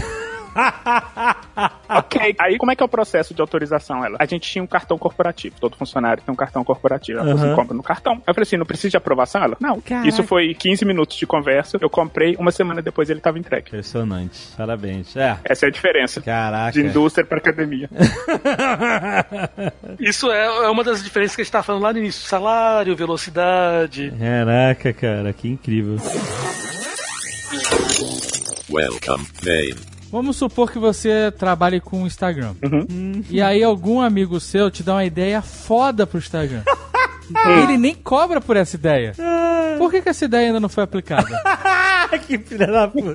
Ok. 1.88 2.36
Aí 2.38 2.59
como 2.59 2.72
é 2.72 2.76
que 2.76 2.82
é 2.82 2.86
o 2.86 2.88
processo 2.88 3.34
de 3.34 3.40
autorização? 3.40 4.04
Ela? 4.04 4.16
A 4.20 4.26
gente 4.26 4.50
tinha 4.50 4.62
um 4.62 4.66
cartão 4.66 4.98
corporativo. 4.98 5.56
Todo 5.61 5.76
funcionário 5.76 6.22
tem 6.22 6.32
um 6.32 6.36
cartão 6.36 6.64
corporativo. 6.64 7.18
Ela 7.18 7.28
falou 7.28 7.40
assim: 7.40 7.48
Aham. 7.48 7.56
compra 7.56 7.76
no 7.76 7.82
cartão. 7.82 8.14
Aí 8.14 8.22
eu 8.26 8.34
falei 8.34 8.42
assim: 8.42 8.56
não 8.56 8.66
precisa 8.66 8.90
de 8.90 8.96
aprovação? 8.96 9.42
Ela? 9.42 9.56
Não. 9.61 9.80
Caraca. 9.80 10.09
Isso 10.09 10.22
foi 10.24 10.54
15 10.54 10.84
minutos 10.84 11.16
de 11.16 11.26
conversa. 11.26 11.78
Eu 11.80 11.90
comprei, 11.90 12.36
uma 12.36 12.50
semana 12.50 12.82
depois 12.82 13.09
ele 13.11 13.20
estava 13.20 13.38
entregue. 13.38 13.68
Impressionante. 13.68 14.48
Parabéns. 14.56 15.16
É. 15.16 15.38
Essa 15.44 15.66
é 15.66 15.68
a 15.68 15.72
diferença. 15.72 16.20
Caraca. 16.20 16.72
De 16.72 16.80
indústria 16.86 17.24
para 17.26 17.38
academia. 17.38 17.88
Isso 19.98 20.30
é, 20.30 20.44
é 20.44 20.68
uma 20.68 20.84
das 20.84 21.02
diferenças 21.02 21.34
que 21.36 21.42
a 21.42 21.44
gente 21.44 21.52
tava 21.52 21.64
falando 21.64 21.82
lá 21.82 21.92
no 21.92 21.98
início. 21.98 22.26
Salário, 22.26 22.94
velocidade. 22.96 24.12
Caraca, 24.18 24.92
cara, 24.92 25.32
que 25.32 25.48
incrível. 25.48 25.96
Welcome, 28.70 29.26
Main. 29.44 29.97
Vamos 30.11 30.36
supor 30.36 30.70
que 30.72 30.78
você 30.78 31.30
trabalhe 31.32 31.80
com 31.80 32.02
o 32.02 32.06
Instagram. 32.06 32.54
Uhum. 32.62 33.22
E 33.28 33.40
aí 33.42 33.62
algum 33.62 34.00
amigo 34.00 34.40
seu 34.40 34.70
te 34.70 34.82
dá 34.82 34.94
uma 34.94 35.04
ideia 35.04 35.42
foda 35.42 36.06
pro 36.06 36.18
Instagram. 36.18 36.62
Ele 37.62 37.76
nem 37.76 37.94
cobra 37.94 38.40
por 38.40 38.56
essa 38.56 38.74
ideia. 38.76 39.12
Por 39.76 39.90
que, 39.90 40.00
que 40.00 40.09
essa 40.09 40.24
ideia 40.24 40.46
ainda 40.46 40.61
não 40.61 40.68
foi 40.68 40.82
aplicada? 40.84 41.28
que 42.26 42.38
filha 42.38 42.66
da 42.66 42.88
puta. 42.88 43.14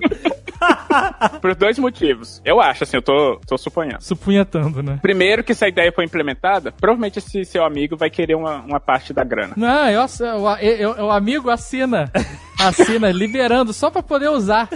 Por 1.41 1.55
dois 1.55 1.77
motivos. 1.77 2.41
Eu 2.45 2.61
acho, 2.61 2.83
assim, 2.83 2.95
eu 2.95 3.01
tô, 3.01 3.37
tô 3.45 3.57
suponhando. 3.57 4.01
Supunhetando, 4.01 4.81
né? 4.81 4.97
Primeiro, 5.01 5.43
que 5.43 5.53
se 5.53 5.65
a 5.65 5.67
ideia 5.67 5.91
for 5.91 6.03
implementada, 6.03 6.71
provavelmente 6.71 7.19
esse 7.19 7.43
seu 7.43 7.65
amigo 7.65 7.97
vai 7.97 8.09
querer 8.09 8.35
uma, 8.35 8.61
uma 8.61 8.79
parte 8.79 9.11
da 9.13 9.23
grana. 9.25 9.53
Não, 9.57 9.89
eu, 9.89 10.05
eu, 10.61 10.95
eu- 10.95 11.05
o 11.05 11.11
amigo 11.11 11.49
assina. 11.49 12.09
Assina, 12.67 13.11
liberando, 13.11 13.73
só 13.73 13.89
pra 13.89 14.01
poder 14.03 14.29
usar. 14.29 14.69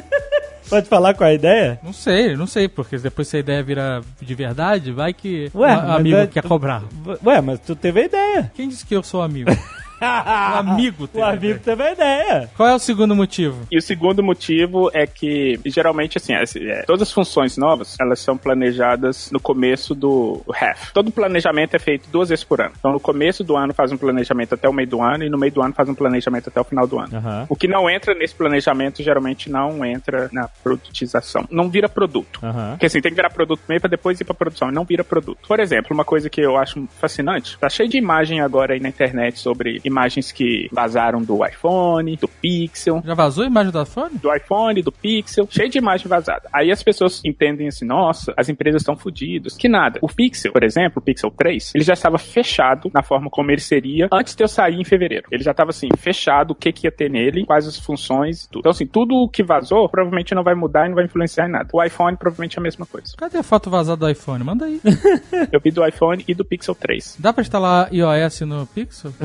Pode 0.69 0.87
falar 0.89 1.13
qual 1.13 1.27
é 1.29 1.31
a 1.31 1.35
ideia? 1.35 1.79
Não 1.81 1.93
sei, 1.93 2.35
não 2.35 2.45
sei, 2.45 2.67
porque 2.67 2.97
depois 2.97 3.27
se 3.27 3.37
a 3.37 3.39
ideia 3.39 3.63
vira 3.63 4.01
de 4.21 4.35
verdade, 4.35 4.91
vai 4.91 5.13
que 5.13 5.49
o 5.53 5.59
mas 5.59 5.89
amigo 5.91 6.17
é- 6.17 6.27
quer 6.27 6.43
cobrar. 6.43 6.83
Ué, 7.25 7.39
mas 7.39 7.59
tu 7.61 7.75
teve 7.75 8.01
a 8.01 8.05
ideia. 8.05 8.51
Quem 8.53 8.67
disse 8.67 8.85
que 8.85 8.93
eu 8.95 9.01
sou 9.01 9.21
amigo? 9.21 9.49
O 9.99 10.05
amigo 10.71 11.07
teve 11.07 11.19
O 11.23 11.25
a 11.25 11.29
amigo 11.29 11.45
ideia. 11.45 11.59
teve 11.63 11.83
a 11.83 11.91
ideia. 11.91 12.49
Qual 12.55 12.69
é 12.69 12.75
o 12.75 12.79
segundo 12.79 13.15
motivo? 13.15 13.65
E 13.71 13.77
o 13.77 13.81
segundo 13.81 14.21
motivo 14.23 14.89
é 14.93 15.05
que, 15.07 15.59
geralmente, 15.65 16.17
assim, 16.17 16.33
as- 16.33 16.55
é, 16.55 16.83
todas 16.83 17.03
as 17.03 17.11
funções 17.11 17.57
novas, 17.57 17.95
elas 17.99 18.19
são 18.19 18.37
planejadas 18.37 19.31
no 19.31 19.39
começo 19.39 19.95
do 19.95 20.41
half. 20.49 20.91
Todo 20.93 21.11
planejamento 21.11 21.75
é 21.75 21.79
feito 21.79 22.09
duas 22.09 22.29
vezes 22.29 22.43
por 22.43 22.61
ano. 22.61 22.73
Então, 22.77 22.91
no 22.91 22.99
começo 22.99 23.43
do 23.43 23.55
ano 23.57 23.73
faz 23.73 23.91
um 23.91 23.97
planejamento 23.97 24.53
até 24.53 24.67
o 24.69 24.73
meio 24.73 24.87
do 24.87 25.01
ano 25.01 25.23
e 25.23 25.29
no 25.29 25.37
meio 25.37 25.51
do 25.51 25.61
ano 25.61 25.73
faz 25.73 25.87
um 25.89 25.95
planejamento 25.95 26.49
até 26.49 26.59
o 26.59 26.63
final 26.63 26.85
do 26.87 26.99
ano. 26.99 27.15
Aham. 27.17 27.45
O 27.49 27.55
que 27.55 27.67
não 27.67 27.89
entra 27.89 28.13
nesse 28.13 28.35
planejamento, 28.35 29.01
geralmente 29.01 29.49
não 29.49 29.83
entra 29.85 30.29
na 30.31 30.47
produtização. 30.63 31.45
Não 31.49 31.69
vira 31.69 31.89
produto. 31.89 32.39
Aham. 32.43 32.71
Porque 32.71 32.85
assim, 32.85 33.01
tem 33.01 33.11
que 33.11 33.15
virar 33.15 33.29
produto 33.29 33.59
primeiro 33.59 33.81
pra 33.81 33.89
depois 33.89 34.19
ir 34.19 34.23
pra 34.25 34.33
produção. 34.33 34.69
e 34.69 34.71
Não 34.71 34.83
vira 34.85 35.03
produto. 35.03 35.39
Por 35.47 35.59
exemplo, 35.59 35.93
uma 35.93 36.05
coisa 36.05 36.29
que 36.29 36.41
eu 36.41 36.57
acho 36.57 36.87
fascinante, 36.99 37.57
tá 37.57 37.69
cheio 37.69 37.89
de 37.89 37.97
imagem 37.97 38.41
agora 38.41 38.73
aí 38.73 38.79
na 38.79 38.89
internet 38.89 39.39
sobre 39.39 39.79
imagens 39.87 40.31
que 40.31 40.67
vazaram 40.71 41.21
do 41.21 41.45
iPhone, 41.45 42.15
do 42.15 42.27
Pixel, 42.27 43.01
Já 43.05 43.13
vazou 43.13 43.43
a 43.43 43.47
imagem 43.47 43.71
do 43.71 43.81
iPhone? 43.81 44.17
do 44.17 44.33
iPhone, 44.35 44.81
do 44.81 44.91
Pixel, 44.91 45.47
cheio 45.49 45.69
de 45.69 45.77
imagem 45.77 46.07
vazada. 46.07 46.49
Aí 46.53 46.71
as 46.71 46.81
pessoas 46.83 47.21
entendem 47.25 47.67
assim, 47.67 47.85
nossa, 47.85 48.33
as 48.37 48.49
empresas 48.49 48.81
estão 48.81 48.95
fodidas. 48.95 49.55
Que 49.57 49.67
nada. 49.67 49.99
O 50.01 50.07
Pixel, 50.07 50.51
por 50.51 50.63
exemplo, 50.63 50.99
o 50.99 51.01
Pixel 51.01 51.31
3, 51.31 51.73
ele 51.75 51.83
já 51.83 51.93
estava 51.93 52.17
fechado 52.17 52.89
na 52.93 53.01
forma 53.03 53.29
como 53.29 53.51
ele 53.51 53.61
seria 53.61 54.07
antes 54.11 54.35
de 54.35 54.43
eu 54.43 54.47
sair 54.47 54.75
em 54.79 54.83
fevereiro. 54.83 55.27
Ele 55.31 55.43
já 55.43 55.51
estava 55.51 55.69
assim, 55.71 55.89
fechado 55.97 56.51
o 56.51 56.55
que, 56.55 56.71
que 56.71 56.87
ia 56.87 56.91
ter 56.91 57.09
nele, 57.09 57.45
quais 57.45 57.67
as 57.67 57.77
funções 57.77 58.43
e 58.43 58.49
tudo. 58.49 58.59
Então 58.59 58.71
assim, 58.71 58.85
tudo 58.85 59.15
o 59.15 59.29
que 59.29 59.43
vazou 59.43 59.87
provavelmente 59.89 60.33
não 60.35 60.43
vai 60.43 60.55
mudar 60.55 60.85
e 60.85 60.89
não 60.89 60.95
vai 60.95 61.05
influenciar 61.05 61.47
em 61.47 61.51
nada. 61.51 61.69
O 61.73 61.83
iPhone 61.83 62.17
provavelmente 62.17 62.57
é 62.57 62.59
a 62.59 62.63
mesma 62.63 62.85
coisa. 62.85 63.13
Cadê 63.17 63.37
a 63.37 63.43
foto 63.43 63.69
vazada 63.69 63.97
do 63.97 64.09
iPhone? 64.09 64.43
Manda 64.43 64.65
aí. 64.65 64.81
Eu 65.51 65.59
vi 65.59 65.71
do 65.71 65.85
iPhone 65.85 66.23
e 66.27 66.33
do 66.33 66.43
Pixel 66.45 66.75
3. 66.75 67.17
Dá 67.19 67.31
pra 67.33 67.41
instalar 67.41 67.93
iOS 67.93 68.41
no 68.41 68.65
Pixel? 68.67 69.11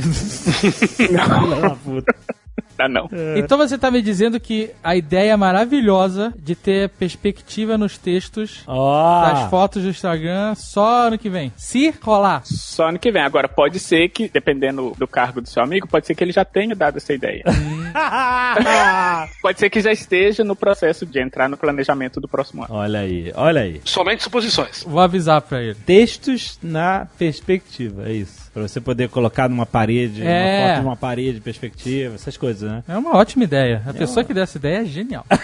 Filha 0.96 1.26
da 1.26 1.70
puta. 1.76 2.14
Ah, 2.78 2.88
não. 2.88 3.08
Então 3.36 3.56
você 3.58 3.76
tá 3.78 3.90
me 3.90 4.00
dizendo 4.02 4.40
que 4.40 4.70
a 4.82 4.96
ideia 4.96 5.36
maravilhosa 5.36 6.32
de 6.38 6.54
ter 6.54 6.88
perspectiva 6.90 7.76
nos 7.78 7.96
textos 7.98 8.62
Ó. 8.66 9.22
das 9.22 9.50
fotos 9.50 9.82
do 9.82 9.88
Instagram 9.90 10.54
só 10.54 11.06
ano 11.08 11.18
que 11.18 11.28
vem. 11.30 11.52
Se 11.56 11.92
rolar. 12.00 12.42
Só 12.44 12.88
ano 12.88 12.98
que 12.98 13.10
vem. 13.12 13.22
Agora, 13.22 13.48
pode 13.48 13.78
ser 13.78 14.08
que, 14.08 14.28
dependendo 14.28 14.94
do 14.98 15.06
cargo 15.06 15.40
do 15.40 15.48
seu 15.48 15.62
amigo, 15.62 15.86
pode 15.86 16.06
ser 16.06 16.14
que 16.14 16.24
ele 16.24 16.32
já 16.32 16.44
tenha 16.44 16.74
dado 16.74 16.96
essa 16.96 17.12
ideia. 17.12 17.44
pode 19.40 19.58
ser 19.58 19.70
que 19.70 19.80
já 19.80 19.92
esteja 19.92 20.44
no 20.44 20.56
processo 20.56 21.04
de 21.06 21.20
entrar 21.20 21.48
no 21.48 21.56
planejamento 21.56 22.20
do 22.20 22.28
próximo 22.28 22.64
ano. 22.64 22.74
olha 22.74 23.00
aí, 23.00 23.32
olha 23.34 23.60
aí. 23.62 23.80
Somente 23.84 24.22
suposições. 24.22 24.82
Vou 24.84 25.00
avisar 25.00 25.40
pra 25.42 25.62
ele. 25.62 25.74
Textos 25.86 26.58
na 26.62 27.06
perspectiva, 27.18 28.08
é 28.08 28.12
isso. 28.12 28.42
Pra 28.52 28.62
você 28.62 28.80
poder 28.80 29.08
colocar 29.08 29.48
numa 29.48 29.64
parede, 29.64 30.22
É. 30.22 30.58
uma 30.66 30.74
foto 30.74 30.82
numa 30.84 30.96
parede, 30.96 31.40
perspectiva, 31.40 32.14
essas 32.14 32.36
coisas, 32.36 32.61
né? 32.66 32.82
É 32.88 32.96
uma 32.96 33.16
ótima 33.16 33.44
ideia. 33.44 33.82
A 33.86 33.92
pessoa 33.92 34.24
que 34.24 34.34
deu 34.34 34.42
essa 34.42 34.58
ideia 34.58 34.82
é 34.82 34.84
genial. 34.84 35.24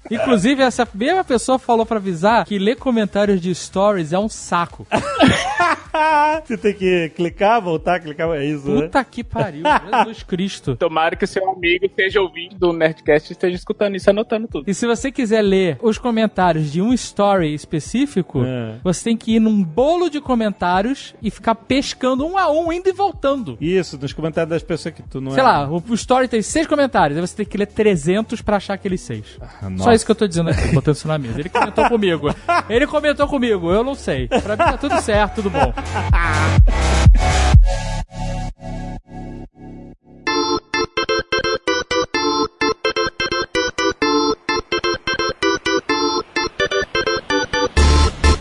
Inclusive, 0.10 0.62
essa 0.62 0.86
mesma 0.94 1.24
pessoa 1.24 1.58
falou 1.58 1.86
pra 1.86 1.96
avisar 1.98 2.44
que 2.44 2.58
ler 2.58 2.76
comentários 2.76 3.40
de 3.40 3.54
stories 3.54 4.12
é 4.12 4.18
um 4.18 4.28
saco. 4.28 4.86
você 6.44 6.56
tem 6.56 6.74
que 6.74 7.10
clicar, 7.10 7.60
voltar, 7.62 8.00
clicar, 8.00 8.28
é 8.30 8.44
isso, 8.44 8.68
né? 8.68 8.82
Puta 8.82 9.04
que 9.04 9.22
pariu. 9.24 9.62
Jesus 9.94 10.22
Cristo. 10.24 10.76
Tomara 10.76 11.16
que 11.16 11.24
o 11.24 11.28
seu 11.28 11.48
amigo 11.50 11.86
esteja 11.86 12.20
ouvindo 12.20 12.56
do 12.56 12.72
Nerdcast 12.72 13.30
e 13.30 13.32
esteja 13.32 13.56
escutando 13.56 13.96
isso, 13.96 14.10
anotando 14.10 14.48
tudo. 14.48 14.68
E 14.68 14.74
se 14.74 14.86
você 14.86 15.10
quiser 15.10 15.42
ler 15.42 15.78
os 15.82 15.98
comentários 15.98 16.70
de 16.70 16.82
um 16.82 16.92
story 16.92 17.54
específico, 17.54 18.42
É. 18.44 18.74
você 18.82 19.04
tem 19.04 19.16
que 19.16 19.36
ir 19.36 19.40
num 19.40 19.62
bolo 19.62 20.08
de 20.10 20.20
comentários 20.20 21.14
e 21.22 21.30
ficar 21.30 21.54
pescando 21.54 22.26
um 22.26 22.36
a 22.36 22.50
um, 22.50 22.72
indo 22.72 22.88
e 22.88 22.92
voltando. 22.92 23.56
Isso, 23.60 23.98
nos 23.98 24.12
comentários 24.12 24.50
das 24.50 24.62
pessoas 24.62 24.94
que 24.94 25.02
tu 25.02 25.20
não 25.20 25.32
Sei 25.32 25.40
é. 25.40 25.44
lá, 25.44 25.68
o, 25.70 25.82
story 25.94 26.28
tem 26.28 26.42
seis 26.42 26.66
comentários, 26.66 27.16
aí 27.18 27.26
você 27.26 27.36
tem 27.36 27.46
que 27.46 27.56
ler 27.56 27.66
300 27.66 28.42
pra 28.42 28.56
achar 28.56 28.74
aqueles 28.74 29.00
seis. 29.00 29.38
Nossa. 29.62 29.84
Só 29.84 29.92
isso 29.94 30.04
que 30.04 30.10
eu 30.10 30.16
tô 30.16 30.26
dizendo 30.26 30.50
aqui, 30.50 30.68
botando 30.68 30.94
isso 30.94 31.08
na 31.08 31.18
mesa. 31.18 31.40
Ele 31.40 31.48
comentou 31.48 31.88
comigo. 31.88 32.34
Ele 32.68 32.86
comentou 32.86 33.26
comigo, 33.26 33.70
eu 33.72 33.84
não 33.84 33.94
sei. 33.94 34.28
Pra 34.28 34.56
mim 34.56 34.64
tá 34.64 34.76
tudo 34.76 35.00
certo, 35.00 35.36
tudo 35.36 35.50
bom. 35.50 35.72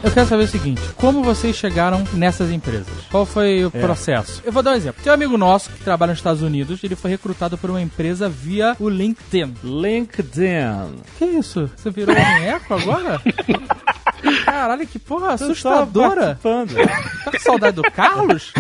Eu 0.04 0.12
quero 0.12 0.28
saber 0.28 0.44
o 0.44 0.48
seguinte: 0.48 0.82
como 0.98 1.24
vocês 1.24 1.56
chegaram 1.56 2.04
nessas 2.14 2.52
empresas? 2.52 2.94
Qual 3.10 3.26
foi 3.26 3.64
o 3.64 3.72
processo? 3.72 4.42
Eu 4.44 4.52
vou 4.52 4.62
dar 4.62 4.72
um 4.72 4.76
exemplo. 4.76 5.02
Tem 5.02 5.10
um 5.10 5.16
amigo 5.16 5.38
nosso 5.38 5.70
que 5.70 5.82
trabalha 5.82 6.12
nos 6.12 6.20
Estados 6.20 6.42
Unidos, 6.42 6.84
ele 6.84 6.96
foi 6.96 7.12
recrutado 7.12 7.58
por 7.58 7.70
uma 7.70 7.82
empresa 7.82 8.28
via 8.28 8.76
o 8.80 8.90
LinkedIn. 8.90 9.56
LinkedIn. 9.64 11.02
Que 11.18 11.26
isso? 11.26 11.72
Você 11.76 11.90
virou 11.90 12.14
um 12.14 12.20
eco 12.20 12.74
agora? 12.74 13.22
Caralho, 14.46 14.86
que 14.86 15.00
porra 15.00 15.34
assustadora. 15.34 16.38
participando. 16.42 16.76
Tá 17.24 17.32
com 17.32 17.40
saudade 17.40 17.76
do 17.76 17.84
Carlos? 17.84 18.54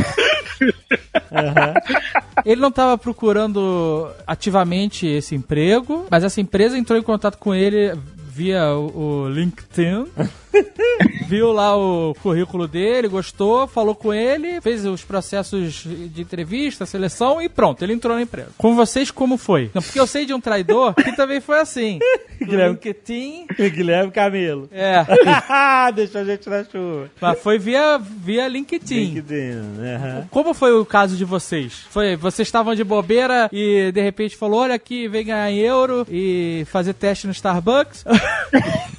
Ele 2.45 2.61
não 2.61 2.69
estava 2.69 2.97
procurando 2.97 4.09
ativamente 4.25 5.05
esse 5.07 5.35
emprego, 5.35 6.05
mas 6.09 6.23
essa 6.23 6.41
empresa 6.41 6.77
entrou 6.77 6.97
em 6.97 7.03
contato 7.03 7.37
com 7.37 7.53
ele 7.53 7.93
via 8.33 8.73
o, 8.73 9.25
o 9.25 9.29
LinkedIn. 9.29 10.07
Viu 11.27 11.51
lá 11.51 11.75
o 11.75 12.13
currículo 12.21 12.67
dele, 12.67 13.07
gostou, 13.07 13.65
falou 13.67 13.95
com 13.95 14.13
ele, 14.13 14.61
fez 14.61 14.85
os 14.85 15.03
processos 15.03 15.83
de 15.83 16.21
entrevista, 16.21 16.85
seleção 16.85 17.41
e 17.41 17.49
pronto, 17.49 17.83
ele 17.83 17.93
entrou 17.93 18.15
na 18.15 18.21
empresa. 18.21 18.49
Com 18.57 18.75
vocês, 18.75 19.09
como 19.09 19.37
foi? 19.37 19.71
Não, 19.73 19.81
porque 19.81 19.99
eu 19.99 20.05
sei 20.05 20.25
de 20.25 20.33
um 20.33 20.39
traidor 20.39 20.93
que 20.93 21.15
também 21.15 21.41
foi 21.41 21.59
assim. 21.59 21.99
Guilherme. 22.39 22.73
LinkedIn. 22.73 23.47
Guilherme 23.57 24.11
Camilo. 24.11 24.69
É, 24.71 25.03
Deixou 25.95 26.21
a 26.21 26.25
gente 26.25 26.49
na 26.49 26.63
chuva. 26.63 27.09
mas 27.19 27.39
foi 27.39 27.57
via, 27.57 27.97
via 27.97 28.47
LinkedIn. 28.47 28.95
LinkedIn. 29.15 29.51
aham. 29.95 30.27
Como 30.29 30.53
foi 30.53 30.73
o 30.73 30.85
caso 30.85 31.15
de 31.15 31.25
vocês? 31.25 31.85
Foi, 31.89 32.15
vocês 32.15 32.47
estavam 32.47 32.75
de 32.75 32.83
bobeira 32.83 33.49
e 33.51 33.91
de 33.91 34.01
repente 34.01 34.35
falou, 34.35 34.59
olha 34.61 34.75
aqui, 34.75 35.07
vem 35.07 35.25
ganhar 35.25 35.49
em 35.49 35.59
euro 35.59 36.05
e 36.09 36.63
fazer 36.67 36.93
teste 36.93 37.25
no 37.25 37.33
Starbucks? 37.33 38.03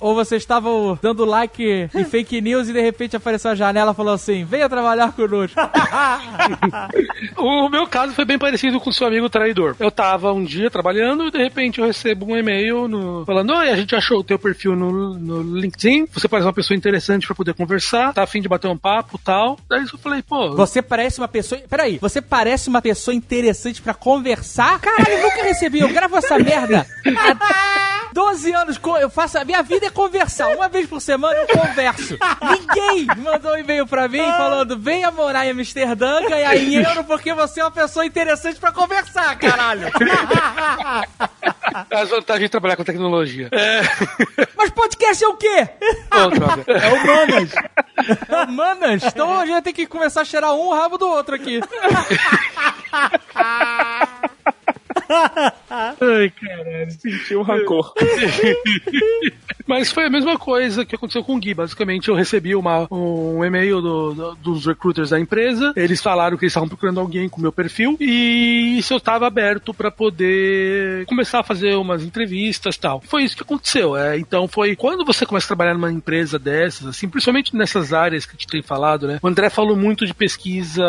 Ou 0.01 0.15
vocês 0.15 0.43
estavam 0.43 0.99
dando 1.01 1.25
like 1.25 1.89
em 1.95 2.05
fake 2.05 2.41
news 2.41 2.69
e 2.69 2.73
de 2.73 2.81
repente 2.81 3.17
apareceu 3.17 3.51
a 3.53 3.55
janela 3.55 3.93
e 3.93 3.95
falou 3.95 4.13
assim, 4.15 4.45
venha 4.45 4.69
trabalhar 4.69 5.13
conosco. 5.13 5.59
O 7.37 7.69
meu 7.69 7.87
caso 7.87 8.13
foi 8.13 8.25
bem 8.25 8.39
parecido 8.39 8.81
com 8.81 8.91
o 8.91 8.93
seu 8.93 9.07
amigo 9.07 9.29
traidor. 9.29 9.77
Eu 9.79 9.91
tava 9.91 10.33
um 10.33 10.45
dia 10.45 10.71
trabalhando 10.71 11.27
e 11.27 11.31
de 11.31 11.39
repente 11.39 11.79
eu 11.81 11.87
recebo 11.87 12.27
um 12.27 12.37
e-mail 12.37 12.87
no- 12.89 13.25
falando: 13.25 13.53
Oi, 13.55 13.71
a 13.71 13.77
gente 13.77 13.95
achou 13.95 14.19
o 14.21 14.25
teu 14.25 14.39
perfil 14.39 14.75
no, 14.77 15.15
no 15.19 15.59
LinkedIn, 15.59 16.07
você 16.13 16.29
parece 16.29 16.47
uma 16.47 16.53
pessoa 16.53 16.77
interessante 16.77 17.27
pra 17.27 17.35
poder 17.37 17.55
conversar, 17.55 18.13
tá 18.13 18.23
afim 18.23 18.41
de 18.41 18.49
bater 18.49 18.69
um 18.69 18.77
papo 18.77 19.19
tal. 19.19 19.59
Daí 19.69 19.83
eu 19.91 19.99
falei, 19.99 20.23
pô. 20.23 20.55
Você 20.55 20.81
parece 20.83 21.19
uma 21.21 21.29
pessoa... 21.29 21.61
Peraí, 21.69 21.99
você 22.01 22.21
parece 22.21 22.69
uma 22.69 22.81
pessoa 22.83 23.15
interessante 23.15 23.83
pra 23.83 23.95
conversar? 23.95 24.79
Caralho, 24.81 25.09
eu 25.09 25.23
nunca 25.23 25.43
recebi, 25.43 25.81
eu 25.81 25.89
gravo 25.89 26.17
essa 26.17 26.39
merda. 26.39 26.87
Há 27.07 28.11
12 28.13 28.53
anos, 28.53 28.81
eu 29.01 29.11
faço... 29.15 29.43
Minha 29.45 29.63
vida 29.63 29.87
é 29.87 29.91
conversar. 29.91 30.49
Uma 30.49 30.69
vez 30.69 30.87
por 30.87 31.01
semana 31.01 31.37
eu 31.37 31.47
converso. 31.47 32.19
Ninguém 32.43 33.07
mandou 33.19 33.53
um 33.53 33.59
e-mail 33.59 33.87
pra 33.87 34.09
mim 34.09 34.19
falando 34.19 34.79
venha 34.79 35.11
morar 35.11 35.47
em 35.47 35.51
Amsterdã, 35.51 36.21
ganhar 36.29 36.57
em 36.57 36.75
euro, 36.75 37.05
porque 37.05 37.33
você 37.33 37.61
é 37.61 37.65
uma 37.65 37.71
pessoa 37.71 38.05
interessante 38.05 38.59
pra 38.59 38.73
conversar, 38.73 39.37
caralho. 39.39 39.89
As 41.91 42.11
vantagens 42.11 42.45
de 42.45 42.51
trabalhar 42.51 42.77
com 42.77 42.85
tecnologia. 42.85 43.49
É. 43.53 43.83
Mas 44.57 44.71
podcast 44.71 45.25
é 45.25 45.29
o 45.29 45.37
quê? 45.37 45.69
Droga. 46.11 46.65
É 46.69 46.89
humanas. 46.93 47.51
É 48.29 48.43
humanas? 48.45 49.03
Então 49.05 49.33
a 49.33 49.41
gente 49.41 49.53
vai 49.53 49.63
ter 49.63 49.73
que 49.73 49.87
começar 49.87 50.23
a 50.23 50.25
cheirar 50.25 50.55
um 50.55 50.73
rabo 50.73 50.99
do 50.99 51.09
outro 51.09 51.35
aqui. 51.35 51.61
Ai, 56.01 56.31
caralho. 56.31 56.91
Sentiu 56.91 57.41
um 57.41 57.43
rancor. 57.43 57.93
Mas 59.67 59.91
foi 59.91 60.05
a 60.07 60.11
mesma 60.11 60.39
coisa 60.39 60.85
que 60.85 60.95
aconteceu 60.95 61.23
com 61.25 61.37
o 61.37 61.39
Gui. 61.39 61.55
Basicamente, 61.55 62.09
eu 62.09 62.15
recebi 62.15 62.55
uma, 62.55 62.87
um 62.91 63.45
e-mail 63.45 63.81
do- 63.81 64.15
do- 64.15 64.35
dos 64.37 64.67
recruiters 64.67 65.11
da 65.11 65.19
empresa. 65.19 65.73
Eles 65.77 66.03
falaram 66.03 66.37
que 66.37 66.45
eles 66.45 66.53
estavam 66.53 66.69
procurando 66.69 67.01
alguém 67.01 67.29
com 67.29 67.41
meu 67.41 67.53
perfil 67.53 67.97
e 68.01 68.81
se 68.83 68.93
eu 68.93 68.99
estava 68.99 69.27
aberto 69.27 69.73
para 69.73 69.91
poder 69.91 71.07
começar 71.07 71.41
a 71.41 71.43
fazer 71.43 71.75
umas 71.77 72.03
entrevistas 72.03 72.77
tal. 72.77 73.01
Foi 73.07 73.23
isso 73.25 73.37
que 73.37 73.43
aconteceu. 73.43 73.97
É, 73.97 74.19
então, 74.19 74.47
foi 74.49 74.77
quando 74.77 75.05
você 75.05 75.25
começa 75.25 75.47
a 75.47 75.49
trabalhar 75.49 75.75
numa 75.75 75.91
empresa 75.93 76.39
dessas, 76.39 76.87
assim, 76.87 77.09
principalmente 77.09 77.57
nessas 77.57 77.93
áreas 77.93 78.27
que 78.27 78.33
a 78.33 78.35
gente 78.35 78.47
tem 78.49 78.63
falado, 78.63 79.07
né? 79.07 79.19
O 79.23 79.29
André 79.29 79.49
falou 79.51 79.77
muito 79.77 80.07
de 80.07 80.13
pesquisa 80.15 80.85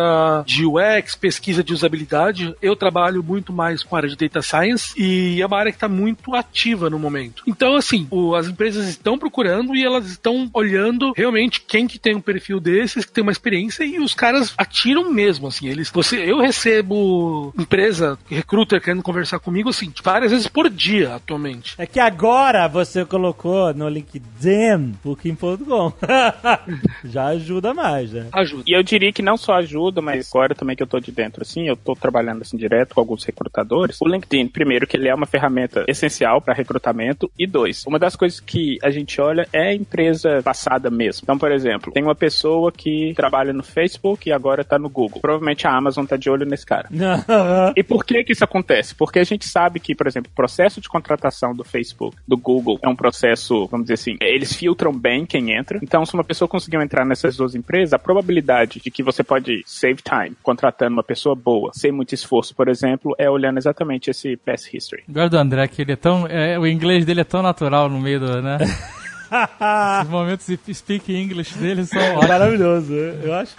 de 0.45 0.65
UX, 0.65 1.15
pesquisa 1.15 1.63
de 1.63 1.73
usabilidade. 1.73 2.53
Eu 2.61 2.75
trabalho 2.75 3.23
muito 3.23 3.53
mais 3.53 3.83
com 3.83 3.95
a 3.95 3.99
área 3.99 4.09
de 4.09 4.15
data 4.15 4.41
science 4.41 4.93
e 4.97 5.41
é 5.41 5.45
uma 5.45 5.57
área 5.57 5.71
que 5.71 5.77
está 5.77 5.87
muito 5.87 6.35
ativa 6.35 6.89
no 6.89 6.99
momento. 6.99 7.43
Então, 7.47 7.75
assim, 7.75 8.07
o- 8.09 8.35
as 8.35 8.47
empresas 8.47 8.64
estão 8.73 9.17
procurando 9.19 9.75
e 9.75 9.83
elas 9.83 10.07
estão 10.07 10.49
olhando 10.51 11.13
realmente 11.15 11.61
quem 11.61 11.85
que 11.87 11.99
tem 11.99 12.15
um 12.15 12.21
perfil 12.21 12.59
desses, 12.59 13.05
que 13.05 13.11
tem 13.11 13.21
uma 13.21 13.31
experiência 13.31 13.83
e 13.83 13.99
os 13.99 14.15
caras 14.15 14.53
atiram 14.57 15.11
mesmo, 15.11 15.47
assim. 15.47 15.67
Eles, 15.67 15.91
você, 15.91 16.17
eu 16.17 16.39
recebo 16.39 17.53
empresa, 17.57 18.17
recruiter 18.27 18.81
querendo 18.81 19.03
conversar 19.03 19.39
comigo, 19.39 19.69
assim, 19.69 19.93
várias 20.03 20.31
vezes 20.31 20.47
por 20.47 20.69
dia 20.69 21.15
atualmente. 21.15 21.75
É 21.77 21.85
que 21.85 21.99
agora 21.99 22.67
você 22.67 23.05
colocou 23.05 23.73
no 23.73 23.87
LinkedIn 23.87 24.95
Booking.com. 25.03 25.93
Já 27.05 27.27
ajuda 27.27 27.73
mais, 27.73 28.11
né? 28.11 28.27
Ajuda. 28.31 28.63
E 28.65 28.73
eu 28.73 28.81
diria 28.81 29.11
que 29.11 29.21
não 29.21 29.37
só 29.37 29.53
ajuda, 29.55 30.01
mas 30.01 30.29
agora 30.31 30.55
também 30.55 30.75
que 30.75 30.83
eu 30.83 30.87
tô 30.87 30.99
de 30.99 31.11
dentro, 31.11 31.41
assim, 31.41 31.67
eu 31.67 31.75
tô 31.75 31.95
trabalhando 31.95 32.41
assim 32.41 32.57
direto 32.57 32.95
com 32.95 33.01
alguns 33.01 33.23
recrutadores. 33.23 33.97
O 34.01 34.07
LinkedIn, 34.07 34.47
primeiro, 34.47 34.87
que 34.87 34.97
ele 34.97 35.09
é 35.09 35.15
uma 35.15 35.25
ferramenta 35.25 35.85
essencial 35.87 36.41
para 36.41 36.53
recrutamento. 36.53 37.31
E 37.37 37.45
dois, 37.45 37.83
uma 37.85 37.99
das 37.99 38.15
coisas 38.15 38.39
que 38.39 38.54
a 38.81 38.89
gente 38.89 39.19
olha 39.19 39.47
é 39.51 39.69
a 39.69 39.73
empresa 39.73 40.41
passada 40.43 40.89
mesmo. 40.89 41.21
Então, 41.23 41.37
por 41.37 41.51
exemplo, 41.51 41.91
tem 41.91 42.03
uma 42.03 42.15
pessoa 42.15 42.71
que 42.71 43.13
trabalha 43.15 43.53
no 43.53 43.63
Facebook 43.63 44.29
e 44.29 44.31
agora 44.31 44.63
tá 44.63 44.77
no 44.77 44.89
Google. 44.89 45.19
Provavelmente 45.21 45.67
a 45.67 45.75
Amazon 45.75 46.05
tá 46.05 46.15
de 46.15 46.29
olho 46.29 46.45
nesse 46.45 46.65
cara. 46.65 46.89
E 47.75 47.83
por 47.83 48.05
que 48.05 48.23
que 48.23 48.31
isso 48.31 48.43
acontece? 48.43 48.95
Porque 48.95 49.19
a 49.19 49.23
gente 49.23 49.47
sabe 49.47 49.79
que, 49.79 49.95
por 49.95 50.07
exemplo, 50.07 50.29
o 50.31 50.35
processo 50.35 50.79
de 50.79 50.87
contratação 50.87 51.53
do 51.53 51.63
Facebook, 51.63 52.15
do 52.27 52.37
Google, 52.37 52.79
é 52.81 52.87
um 52.87 52.95
processo, 52.95 53.67
vamos 53.67 53.85
dizer 53.85 53.95
assim, 53.95 54.17
eles 54.21 54.55
filtram 54.55 54.93
bem 54.93 55.25
quem 55.25 55.51
entra. 55.51 55.79
Então, 55.81 56.05
se 56.05 56.13
uma 56.13 56.23
pessoa 56.23 56.47
conseguiu 56.47 56.81
entrar 56.81 57.05
nessas 57.05 57.35
duas 57.35 57.55
empresas, 57.55 57.93
a 57.93 57.99
probabilidade 57.99 58.79
de 58.83 58.91
que 58.91 59.03
você 59.03 59.23
pode 59.23 59.63
save 59.65 60.01
time 60.01 60.35
contratando 60.41 60.93
uma 60.93 61.03
pessoa 61.03 61.35
boa, 61.35 61.71
sem 61.73 61.91
muito 61.91 62.13
esforço, 62.13 62.55
por 62.55 62.67
exemplo, 62.67 63.15
é 63.17 63.29
olhando 63.29 63.57
exatamente 63.57 64.09
esse 64.09 64.37
past 64.37 64.75
history. 64.75 65.03
Gosto 65.09 65.31
do 65.31 65.37
André, 65.37 65.67
que 65.67 65.81
ele 65.81 65.93
é 65.93 65.95
tão. 65.95 66.27
é, 66.27 66.57
o 66.57 66.65
inglês 66.65 67.05
dele 67.05 67.21
é 67.21 67.25
tão 67.25 67.41
natural 67.41 67.89
no 67.89 67.99
meio 67.99 68.19
do. 68.19 68.44
Né? 68.45 68.57
Os 70.03 70.07
momentos 70.07 70.45
de 70.45 70.73
speak 70.73 71.11
English 71.13 71.57
dele 71.57 71.83
são 71.85 71.99
ótimos. 71.99 72.27
Maravilhoso, 72.27 72.93
eu 72.93 73.33
acho. 73.33 73.55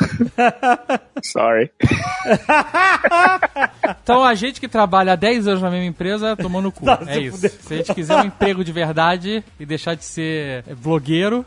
Sorry. 1.22 1.70
Então 4.02 4.24
a 4.24 4.34
gente 4.34 4.60
que 4.60 4.68
trabalha 4.68 5.12
há 5.12 5.16
10 5.16 5.48
anos 5.48 5.62
na 5.62 5.70
mesma 5.70 5.86
empresa 5.86 6.36
tomou 6.36 6.62
no 6.62 6.70
cu. 6.70 6.84
Tá, 6.84 7.00
é 7.06 7.18
isso. 7.18 7.38
Se 7.48 7.74
a 7.74 7.76
gente 7.78 7.94
quiser 7.94 8.16
um 8.16 8.24
emprego 8.26 8.62
de 8.64 8.70
verdade 8.72 9.42
e 9.58 9.66
deixar 9.66 9.94
de 9.94 10.04
ser 10.04 10.62
blogueiro, 10.80 11.44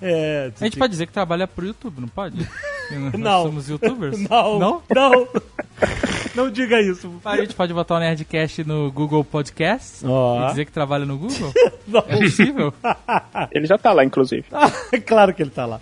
É, 0.00 0.50
a 0.60 0.64
gente 0.64 0.76
pode 0.76 0.90
dizer 0.92 1.06
que 1.06 1.12
trabalha 1.12 1.46
pro 1.46 1.66
YouTube, 1.66 2.00
não 2.00 2.08
pode? 2.08 2.36
Nós 2.90 3.12
Não. 3.20 3.42
somos 3.44 3.68
youtubers? 3.68 4.18
Não, 4.28 4.58
Não? 4.58 4.82
não. 4.94 5.28
Não 6.34 6.50
diga 6.50 6.80
isso. 6.80 7.10
A 7.24 7.36
gente 7.36 7.54
pode 7.54 7.72
botar 7.72 7.96
o 7.96 7.98
Nerdcast 7.98 8.64
no 8.64 8.90
Google 8.92 9.24
Podcast 9.24 10.04
Ó. 10.06 10.44
e 10.44 10.50
dizer 10.50 10.64
que 10.64 10.72
trabalha 10.72 11.04
no 11.04 11.18
Google? 11.18 11.52
Não. 11.86 12.04
É 12.08 12.16
possível? 12.16 12.72
Ele 13.50 13.66
já 13.66 13.78
tá 13.78 13.92
lá, 13.92 14.04
inclusive. 14.04 14.44
claro 15.06 15.34
que 15.34 15.42
ele 15.42 15.50
tá 15.50 15.66
lá. 15.66 15.80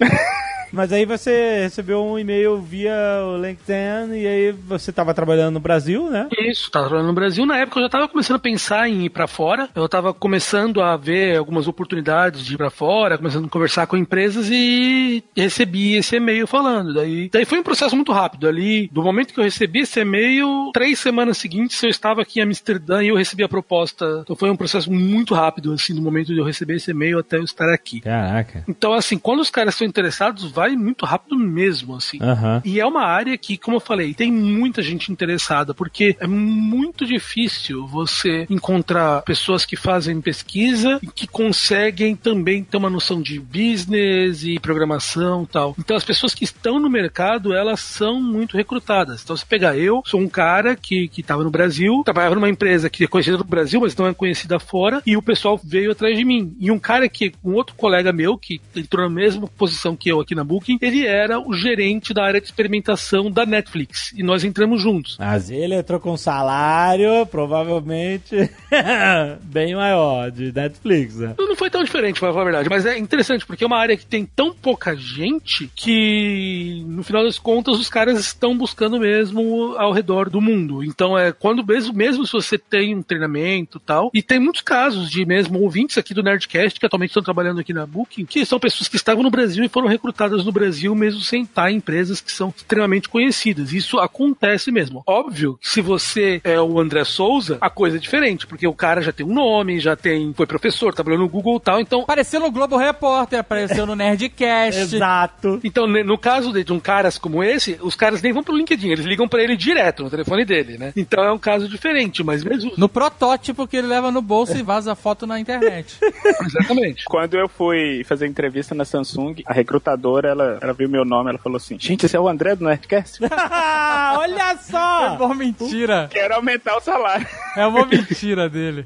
Mas 0.76 0.92
aí 0.92 1.06
você 1.06 1.62
recebeu 1.62 2.04
um 2.04 2.18
e-mail 2.18 2.60
via 2.60 2.92
o 3.24 3.38
LinkedIn 3.38 4.12
e 4.12 4.26
aí 4.26 4.52
você 4.52 4.92
tava 4.92 5.14
trabalhando 5.14 5.54
no 5.54 5.60
Brasil, 5.60 6.10
né? 6.10 6.28
Isso, 6.38 6.70
tava 6.70 6.84
trabalhando 6.84 7.08
no 7.08 7.14
Brasil. 7.14 7.46
Na 7.46 7.56
época 7.56 7.80
eu 7.80 7.84
já 7.84 7.88
tava 7.88 8.08
começando 8.08 8.36
a 8.36 8.40
pensar 8.40 8.86
em 8.86 9.06
ir 9.06 9.10
pra 9.10 9.26
fora. 9.26 9.70
Eu 9.74 9.88
tava 9.88 10.12
começando 10.12 10.82
a 10.82 10.94
ver 10.94 11.38
algumas 11.38 11.66
oportunidades 11.66 12.44
de 12.44 12.54
ir 12.54 12.56
pra 12.58 12.68
fora, 12.68 13.16
começando 13.16 13.46
a 13.46 13.48
conversar 13.48 13.86
com 13.86 13.96
empresas 13.96 14.50
e 14.50 15.24
recebi 15.34 15.96
esse 15.96 16.16
e-mail 16.16 16.46
falando. 16.46 16.92
Daí, 16.92 17.30
daí 17.32 17.46
foi 17.46 17.58
um 17.58 17.62
processo 17.62 17.96
muito 17.96 18.12
rápido. 18.12 18.46
Ali, 18.46 18.90
do 18.92 19.02
momento 19.02 19.32
que 19.32 19.40
eu 19.40 19.44
recebi 19.44 19.80
esse 19.80 19.98
e-mail, 20.00 20.70
três 20.74 20.98
semanas 20.98 21.38
seguintes 21.38 21.82
eu 21.82 21.88
estava 21.88 22.20
aqui 22.20 22.38
em 22.38 22.42
Amsterdã 22.42 23.02
e 23.02 23.08
eu 23.08 23.16
recebi 23.16 23.42
a 23.42 23.48
proposta. 23.48 24.20
Então 24.22 24.36
foi 24.36 24.50
um 24.50 24.56
processo 24.56 24.92
muito 24.92 25.34
rápido, 25.34 25.72
assim, 25.72 25.94
do 25.94 26.02
momento 26.02 26.34
de 26.34 26.38
eu 26.38 26.44
receber 26.44 26.76
esse 26.76 26.90
e-mail 26.90 27.18
até 27.18 27.38
eu 27.38 27.44
estar 27.44 27.72
aqui. 27.72 28.02
Caraca. 28.02 28.62
Então, 28.68 28.92
assim, 28.92 29.16
quando 29.16 29.40
os 29.40 29.48
caras 29.48 29.72
estão 29.72 29.88
interessados, 29.88 30.50
vai 30.50 30.65
vai 30.66 30.76
muito 30.76 31.04
rápido 31.04 31.38
mesmo, 31.38 31.94
assim. 31.94 32.18
Aham. 32.20 32.60
E 32.64 32.80
é 32.80 32.86
uma 32.86 33.04
área 33.04 33.36
que, 33.38 33.56
como 33.56 33.76
eu 33.76 33.80
falei, 33.80 34.12
tem 34.14 34.32
muita 34.32 34.82
gente 34.82 35.12
interessada, 35.12 35.72
porque 35.72 36.16
é 36.18 36.26
muito 36.26 37.06
difícil 37.06 37.86
você 37.86 38.46
encontrar 38.50 39.22
pessoas 39.22 39.64
que 39.64 39.76
fazem 39.76 40.20
pesquisa 40.20 40.98
e 41.02 41.06
que 41.06 41.26
conseguem 41.26 42.16
também 42.16 42.64
ter 42.64 42.76
uma 42.76 42.90
noção 42.90 43.22
de 43.22 43.38
business 43.38 44.42
e 44.42 44.58
programação 44.58 45.44
e 45.44 45.46
tal. 45.46 45.74
Então 45.78 45.96
as 45.96 46.04
pessoas 46.04 46.34
que 46.34 46.44
estão 46.44 46.80
no 46.80 46.90
mercado, 46.90 47.54
elas 47.54 47.80
são 47.80 48.20
muito 48.20 48.56
recrutadas. 48.56 49.22
Então 49.22 49.36
se 49.36 49.46
pegar 49.46 49.76
eu, 49.78 50.02
sou 50.04 50.20
um 50.20 50.28
cara 50.28 50.74
que 50.74 51.08
que 51.08 51.20
estava 51.20 51.44
no 51.44 51.50
Brasil, 51.50 52.02
trabalhava 52.04 52.34
numa 52.34 52.48
empresa 52.48 52.90
que 52.90 53.04
é 53.04 53.06
conhecida 53.06 53.38
no 53.38 53.44
Brasil, 53.44 53.80
mas 53.80 53.94
não 53.96 54.06
é 54.06 54.14
conhecida 54.14 54.58
fora, 54.58 55.02
e 55.06 55.16
o 55.16 55.22
pessoal 55.22 55.60
veio 55.62 55.92
atrás 55.92 56.16
de 56.16 56.24
mim. 56.24 56.56
E 56.58 56.70
um 56.70 56.78
cara 56.78 57.08
que, 57.08 57.32
um 57.44 57.54
outro 57.54 57.74
colega 57.74 58.12
meu, 58.12 58.36
que 58.36 58.60
entrou 58.74 59.08
na 59.08 59.14
mesma 59.14 59.46
posição 59.46 59.96
que 59.96 60.10
eu 60.10 60.20
aqui 60.20 60.34
na 60.34 60.44
Booking, 60.46 60.78
ele 60.80 61.06
era 61.06 61.38
o 61.38 61.52
gerente 61.52 62.14
da 62.14 62.24
área 62.24 62.40
de 62.40 62.46
experimentação 62.46 63.30
da 63.30 63.44
Netflix. 63.44 64.12
E 64.16 64.22
nós 64.22 64.44
entramos 64.44 64.80
juntos. 64.80 65.16
Mas 65.18 65.50
ele 65.50 65.74
entrou 65.74 66.00
com 66.00 66.12
um 66.12 66.16
salário, 66.16 67.26
provavelmente, 67.26 68.50
bem 69.42 69.74
maior, 69.74 70.30
de 70.30 70.52
Netflix, 70.52 71.16
né? 71.16 71.34
Não 71.38 71.56
foi 71.56 71.70
tão 71.70 71.82
diferente, 71.82 72.20
pra 72.20 72.30
falar 72.30 72.42
a 72.42 72.44
verdade, 72.44 72.68
mas 72.68 72.86
é 72.86 72.98
interessante, 72.98 73.46
porque 73.46 73.64
é 73.64 73.66
uma 73.66 73.78
área 73.78 73.96
que 73.96 74.06
tem 74.06 74.24
tão 74.24 74.52
pouca 74.54 74.94
gente 74.94 75.70
que, 75.74 76.84
no 76.86 77.02
final 77.02 77.24
das 77.24 77.38
contas, 77.38 77.78
os 77.78 77.88
caras 77.88 78.18
estão 78.18 78.56
buscando 78.56 78.98
mesmo 79.00 79.74
ao 79.76 79.92
redor 79.92 80.28
do 80.30 80.40
mundo. 80.40 80.84
Então, 80.84 81.18
é 81.18 81.32
quando 81.32 81.64
mesmo, 81.64 81.94
mesmo 81.94 82.26
se 82.26 82.32
você 82.32 82.58
tem 82.58 82.94
um 82.94 83.02
treinamento 83.02 83.78
e 83.78 83.80
tal, 83.80 84.10
e 84.14 84.22
tem 84.22 84.38
muitos 84.38 84.62
casos 84.62 85.10
de 85.10 85.24
mesmo 85.24 85.60
ouvintes 85.60 85.98
aqui 85.98 86.14
do 86.14 86.22
Nerdcast 86.22 86.78
que 86.78 86.86
atualmente 86.86 87.10
estão 87.10 87.22
trabalhando 87.22 87.60
aqui 87.60 87.72
na 87.72 87.86
Booking, 87.86 88.24
que 88.26 88.44
são 88.44 88.58
pessoas 88.58 88.88
que 88.88 88.96
estavam 88.96 89.22
no 89.22 89.30
Brasil 89.30 89.64
e 89.64 89.68
foram 89.68 89.88
recrutadas 89.88 90.35
no 90.44 90.52
Brasil 90.52 90.94
mesmo 90.94 91.20
sem 91.20 91.42
estar 91.42 91.70
em 91.70 91.76
empresas 91.76 92.20
que 92.20 92.32
são 92.32 92.52
extremamente 92.54 93.08
conhecidas. 93.08 93.72
Isso 93.72 93.98
acontece 93.98 94.70
mesmo. 94.70 95.02
Óbvio 95.06 95.58
que 95.60 95.68
se 95.68 95.80
você 95.80 96.40
é 96.44 96.60
o 96.60 96.78
André 96.80 97.04
Souza, 97.04 97.58
a 97.60 97.70
coisa 97.70 97.96
é 97.96 98.00
diferente, 98.00 98.46
porque 98.46 98.66
o 98.66 98.74
cara 98.74 99.00
já 99.00 99.12
tem 99.12 99.24
um 99.24 99.34
nome, 99.34 99.80
já 99.80 99.96
tem, 99.96 100.32
foi 100.34 100.46
professor, 100.46 100.94
trabalhou 100.94 101.20
no 101.20 101.28
Google 101.28 101.56
e 101.56 101.60
tal, 101.60 101.80
então 101.80 102.02
Apareceu 102.02 102.40
no 102.40 102.50
Globo 102.50 102.76
Repórter, 102.76 103.40
apareceu 103.40 103.86
no 103.86 103.94
Nerdcast. 103.94 104.80
Exato. 104.96 105.60
Então, 105.62 105.86
no 105.86 106.18
caso 106.18 106.52
de, 106.52 106.64
de 106.64 106.72
um 106.72 106.80
cara 106.80 107.10
como 107.20 107.42
esse, 107.42 107.78
os 107.80 107.94
caras 107.94 108.20
nem 108.20 108.32
vão 108.32 108.42
pro 108.42 108.56
LinkedIn, 108.56 108.90
eles 108.90 109.04
ligam 109.04 109.28
pra 109.28 109.42
ele 109.42 109.56
direto 109.56 110.02
no 110.02 110.10
telefone 110.10 110.44
dele, 110.44 110.76
né? 110.76 110.92
Então 110.96 111.22
é 111.22 111.32
um 111.32 111.38
caso 111.38 111.68
diferente, 111.68 112.24
mas 112.24 112.42
mesmo. 112.42 112.72
No 112.76 112.88
protótipo 112.88 113.66
que 113.66 113.76
ele 113.76 113.86
leva 113.86 114.10
no 114.10 114.20
bolso 114.20 114.56
e 114.56 114.62
vaza 114.62 114.92
a 114.92 114.96
foto 114.96 115.26
na 115.26 115.38
internet. 115.38 115.98
Exatamente. 116.44 117.04
Quando 117.04 117.34
eu 117.34 117.48
fui 117.48 118.02
fazer 118.04 118.26
entrevista 118.26 118.74
na 118.74 118.84
Samsung, 118.84 119.36
a 119.46 119.52
recrutadora, 119.52 120.25
ela, 120.26 120.58
ela 120.60 120.72
viu 120.72 120.88
meu 120.88 121.04
nome, 121.04 121.30
ela 121.30 121.38
falou 121.38 121.56
assim, 121.56 121.78
gente, 121.78 122.06
esse 122.06 122.16
é 122.16 122.20
o 122.20 122.28
André 122.28 122.54
do 122.56 122.64
Nerdcast? 122.64 123.20
Olha 124.18 124.50
É 124.52 124.56
só! 124.56 125.16
uma 125.16 125.34
mentira. 125.34 126.08
Quero 126.10 126.34
aumentar 126.34 126.76
o 126.76 126.80
salário. 126.80 127.26
É 127.56 127.66
uma 127.66 127.86
mentira 127.86 128.48
dele. 128.48 128.84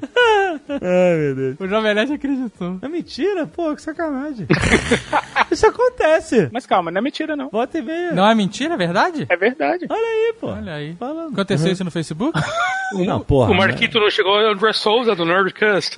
Ai, 0.69 1.17
meu 1.17 1.35
Deus. 1.35 1.55
O 1.59 1.67
Jovem 1.67 1.93
Nerd 1.93 2.13
acreditou. 2.13 2.77
É 2.81 2.87
mentira? 2.87 3.45
Pô, 3.47 3.75
que 3.75 3.81
sacanagem. 3.81 4.47
Isso 5.51 5.67
acontece. 5.67 6.49
Mas 6.53 6.65
calma, 6.65 6.89
não 6.91 6.99
é 6.99 7.01
mentira 7.01 7.35
não. 7.35 7.49
Bota 7.49 7.77
e 7.77 7.81
meia. 7.81 8.11
Não 8.13 8.25
é 8.27 8.33
mentira, 8.33 8.73
é 8.75 8.77
verdade? 8.77 9.25
É 9.29 9.35
verdade. 9.35 9.85
Olha 9.89 9.99
aí, 10.07 10.33
pô. 10.39 10.47
Olha 10.47 10.73
aí. 10.73 10.95
Falando. 10.95 11.33
Aconteceu 11.33 11.71
isso 11.71 11.83
no 11.83 11.91
Facebook? 11.91 12.39
Não, 12.93 13.21
porra. 13.21 13.51
o 13.51 13.55
Marquito 13.55 13.97
não 14.01 14.09
chegou, 14.09 14.37
é 14.37 14.49
o 14.49 14.51
André 14.51 14.73
Souza 14.73 15.15
do 15.15 15.23
Nerdcast. 15.23 15.95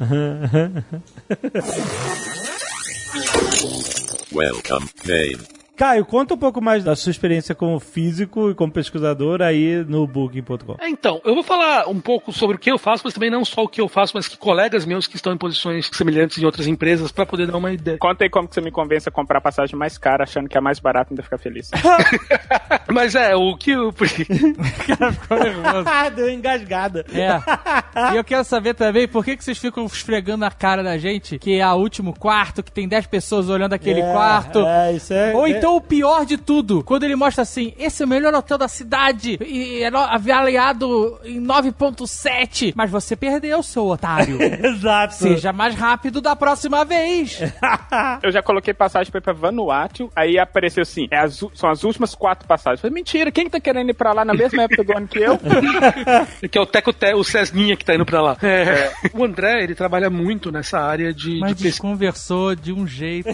Welcome, 4.33 4.89
Dave. 5.03 5.62
Caio, 5.75 6.05
conta 6.05 6.35
um 6.35 6.37
pouco 6.37 6.61
mais 6.61 6.83
da 6.83 6.95
sua 6.95 7.09
experiência 7.09 7.55
como 7.55 7.79
físico 7.79 8.51
e 8.51 8.53
como 8.53 8.71
pesquisador 8.71 9.41
aí 9.41 9.83
no 9.87 10.05
Booking.com. 10.05 10.75
É, 10.79 10.87
então, 10.87 11.19
eu 11.25 11.33
vou 11.33 11.43
falar 11.43 11.89
um 11.89 11.99
pouco 11.99 12.31
sobre 12.31 12.57
o 12.57 12.59
que 12.59 12.71
eu 12.71 12.77
faço, 12.77 13.01
mas 13.03 13.13
também 13.15 13.31
não 13.31 13.43
só 13.43 13.63
o 13.63 13.67
que 13.67 13.81
eu 13.81 13.87
faço, 13.87 14.11
mas 14.15 14.27
que 14.27 14.37
colegas 14.37 14.85
meus 14.85 15.07
que 15.07 15.15
estão 15.15 15.33
em 15.33 15.37
posições 15.37 15.89
semelhantes 15.91 16.37
em 16.37 16.45
outras 16.45 16.67
empresas, 16.67 17.11
pra 17.11 17.25
poder 17.25 17.47
dar 17.47 17.57
uma 17.57 17.73
ideia. 17.73 17.97
Conta 17.97 18.23
aí 18.23 18.29
como 18.29 18.47
que 18.47 18.53
você 18.53 18.61
me 18.61 18.69
convence 18.69 19.09
a 19.09 19.11
comprar 19.11 19.39
a 19.39 19.41
passagem 19.41 19.75
mais 19.75 19.97
cara, 19.97 20.23
achando 20.25 20.47
que 20.47 20.55
é 20.55 20.61
mais 20.61 20.79
barato 20.79 21.11
ainda 21.11 21.23
ficar 21.23 21.39
feliz. 21.39 21.71
Mas 22.93 23.15
é, 23.15 23.35
o 23.35 23.57
que 23.57 23.71
eu. 23.71 23.91
Ficou 23.97 25.39
nervoso. 25.39 25.85
Ah, 25.87 26.09
deu 26.09 26.29
engasgada. 26.29 27.03
É. 27.11 28.13
E 28.13 28.17
eu 28.17 28.23
quero 28.23 28.43
saber 28.43 28.75
também 28.75 29.07
por 29.07 29.25
que, 29.25 29.35
que 29.35 29.43
vocês 29.43 29.57
ficam 29.57 29.85
esfregando 29.85 30.37
na 30.39 30.51
cara 30.51 30.83
da 30.83 30.97
gente 30.99 31.39
que 31.39 31.59
é 31.59 31.67
o 31.67 31.75
último 31.77 32.13
quarto, 32.13 32.61
que 32.61 32.71
tem 32.71 32.87
10 32.87 33.07
pessoas 33.07 33.49
olhando 33.49 33.73
aquele 33.73 34.01
É, 34.01 34.11
quarto. 34.13 34.59
É, 34.59 34.93
isso 34.93 35.11
é. 35.13 35.33
Ou 35.33 35.47
é- 35.47 35.62
então 35.63 35.77
o 35.77 35.81
pior 35.81 36.25
de 36.25 36.35
tudo, 36.37 36.83
quando 36.83 37.03
ele 37.05 37.15
mostra 37.15 37.41
assim, 37.43 37.73
esse 37.79 38.03
é 38.03 38.05
o 38.05 38.09
melhor 38.09 38.33
hotel 38.33 38.57
da 38.57 38.67
cidade, 38.67 39.39
e 39.45 39.81
é 39.81 39.89
no- 39.89 39.97
avaliado 39.97 41.17
em 41.23 41.39
9.7, 41.39 42.73
mas 42.75 42.91
você 42.91 43.15
perdeu, 43.15 43.63
seu 43.63 43.87
otário. 43.87 44.37
Exato. 44.43 45.13
Seja 45.13 45.53
mais 45.53 45.73
rápido 45.73 46.19
da 46.19 46.35
próxima 46.35 46.83
vez. 46.83 47.39
Eu 48.21 48.29
já 48.31 48.41
coloquei 48.43 48.73
passagem 48.73 49.09
pra 49.09 49.19
ir 49.19 49.21
pra 49.21 49.31
Vanuatu, 49.31 50.11
aí 50.15 50.37
apareceu 50.37 50.81
assim, 50.83 51.07
é 51.09 51.17
as 51.19 51.41
são 51.53 51.69
as 51.69 51.83
últimas 51.85 52.13
quatro 52.13 52.45
passagens. 52.47 52.79
Eu 52.79 52.89
falei, 52.89 52.95
mentira, 52.95 53.31
quem 53.31 53.45
que 53.45 53.51
tá 53.51 53.59
querendo 53.59 53.89
ir 53.89 53.93
pra 53.93 54.11
lá 54.11 54.25
na 54.25 54.33
mesma 54.33 54.63
época 54.63 54.83
do 54.83 54.97
ano 54.97 55.07
que 55.07 55.19
eu? 55.19 55.39
Que 56.51 56.57
é 56.57 56.61
o 56.61 56.65
Teco 56.65 56.91
Te, 56.91 57.13
o 57.13 57.23
Cesninha 57.23 57.75
que 57.77 57.85
tá 57.85 57.95
indo 57.95 58.05
pra 58.05 58.21
lá. 58.21 58.37
É. 58.43 58.91
O 59.13 59.23
André, 59.23 59.63
ele 59.63 59.75
trabalha 59.75 60.09
muito 60.09 60.51
nessa 60.51 60.79
área 60.79 61.13
de, 61.13 61.39
Mas 61.39 61.49
de 61.51 61.55
pesquisa. 61.55 61.69
desconversou 61.69 62.53
de 62.55 62.71
um 62.73 62.85
jeito. 62.85 63.29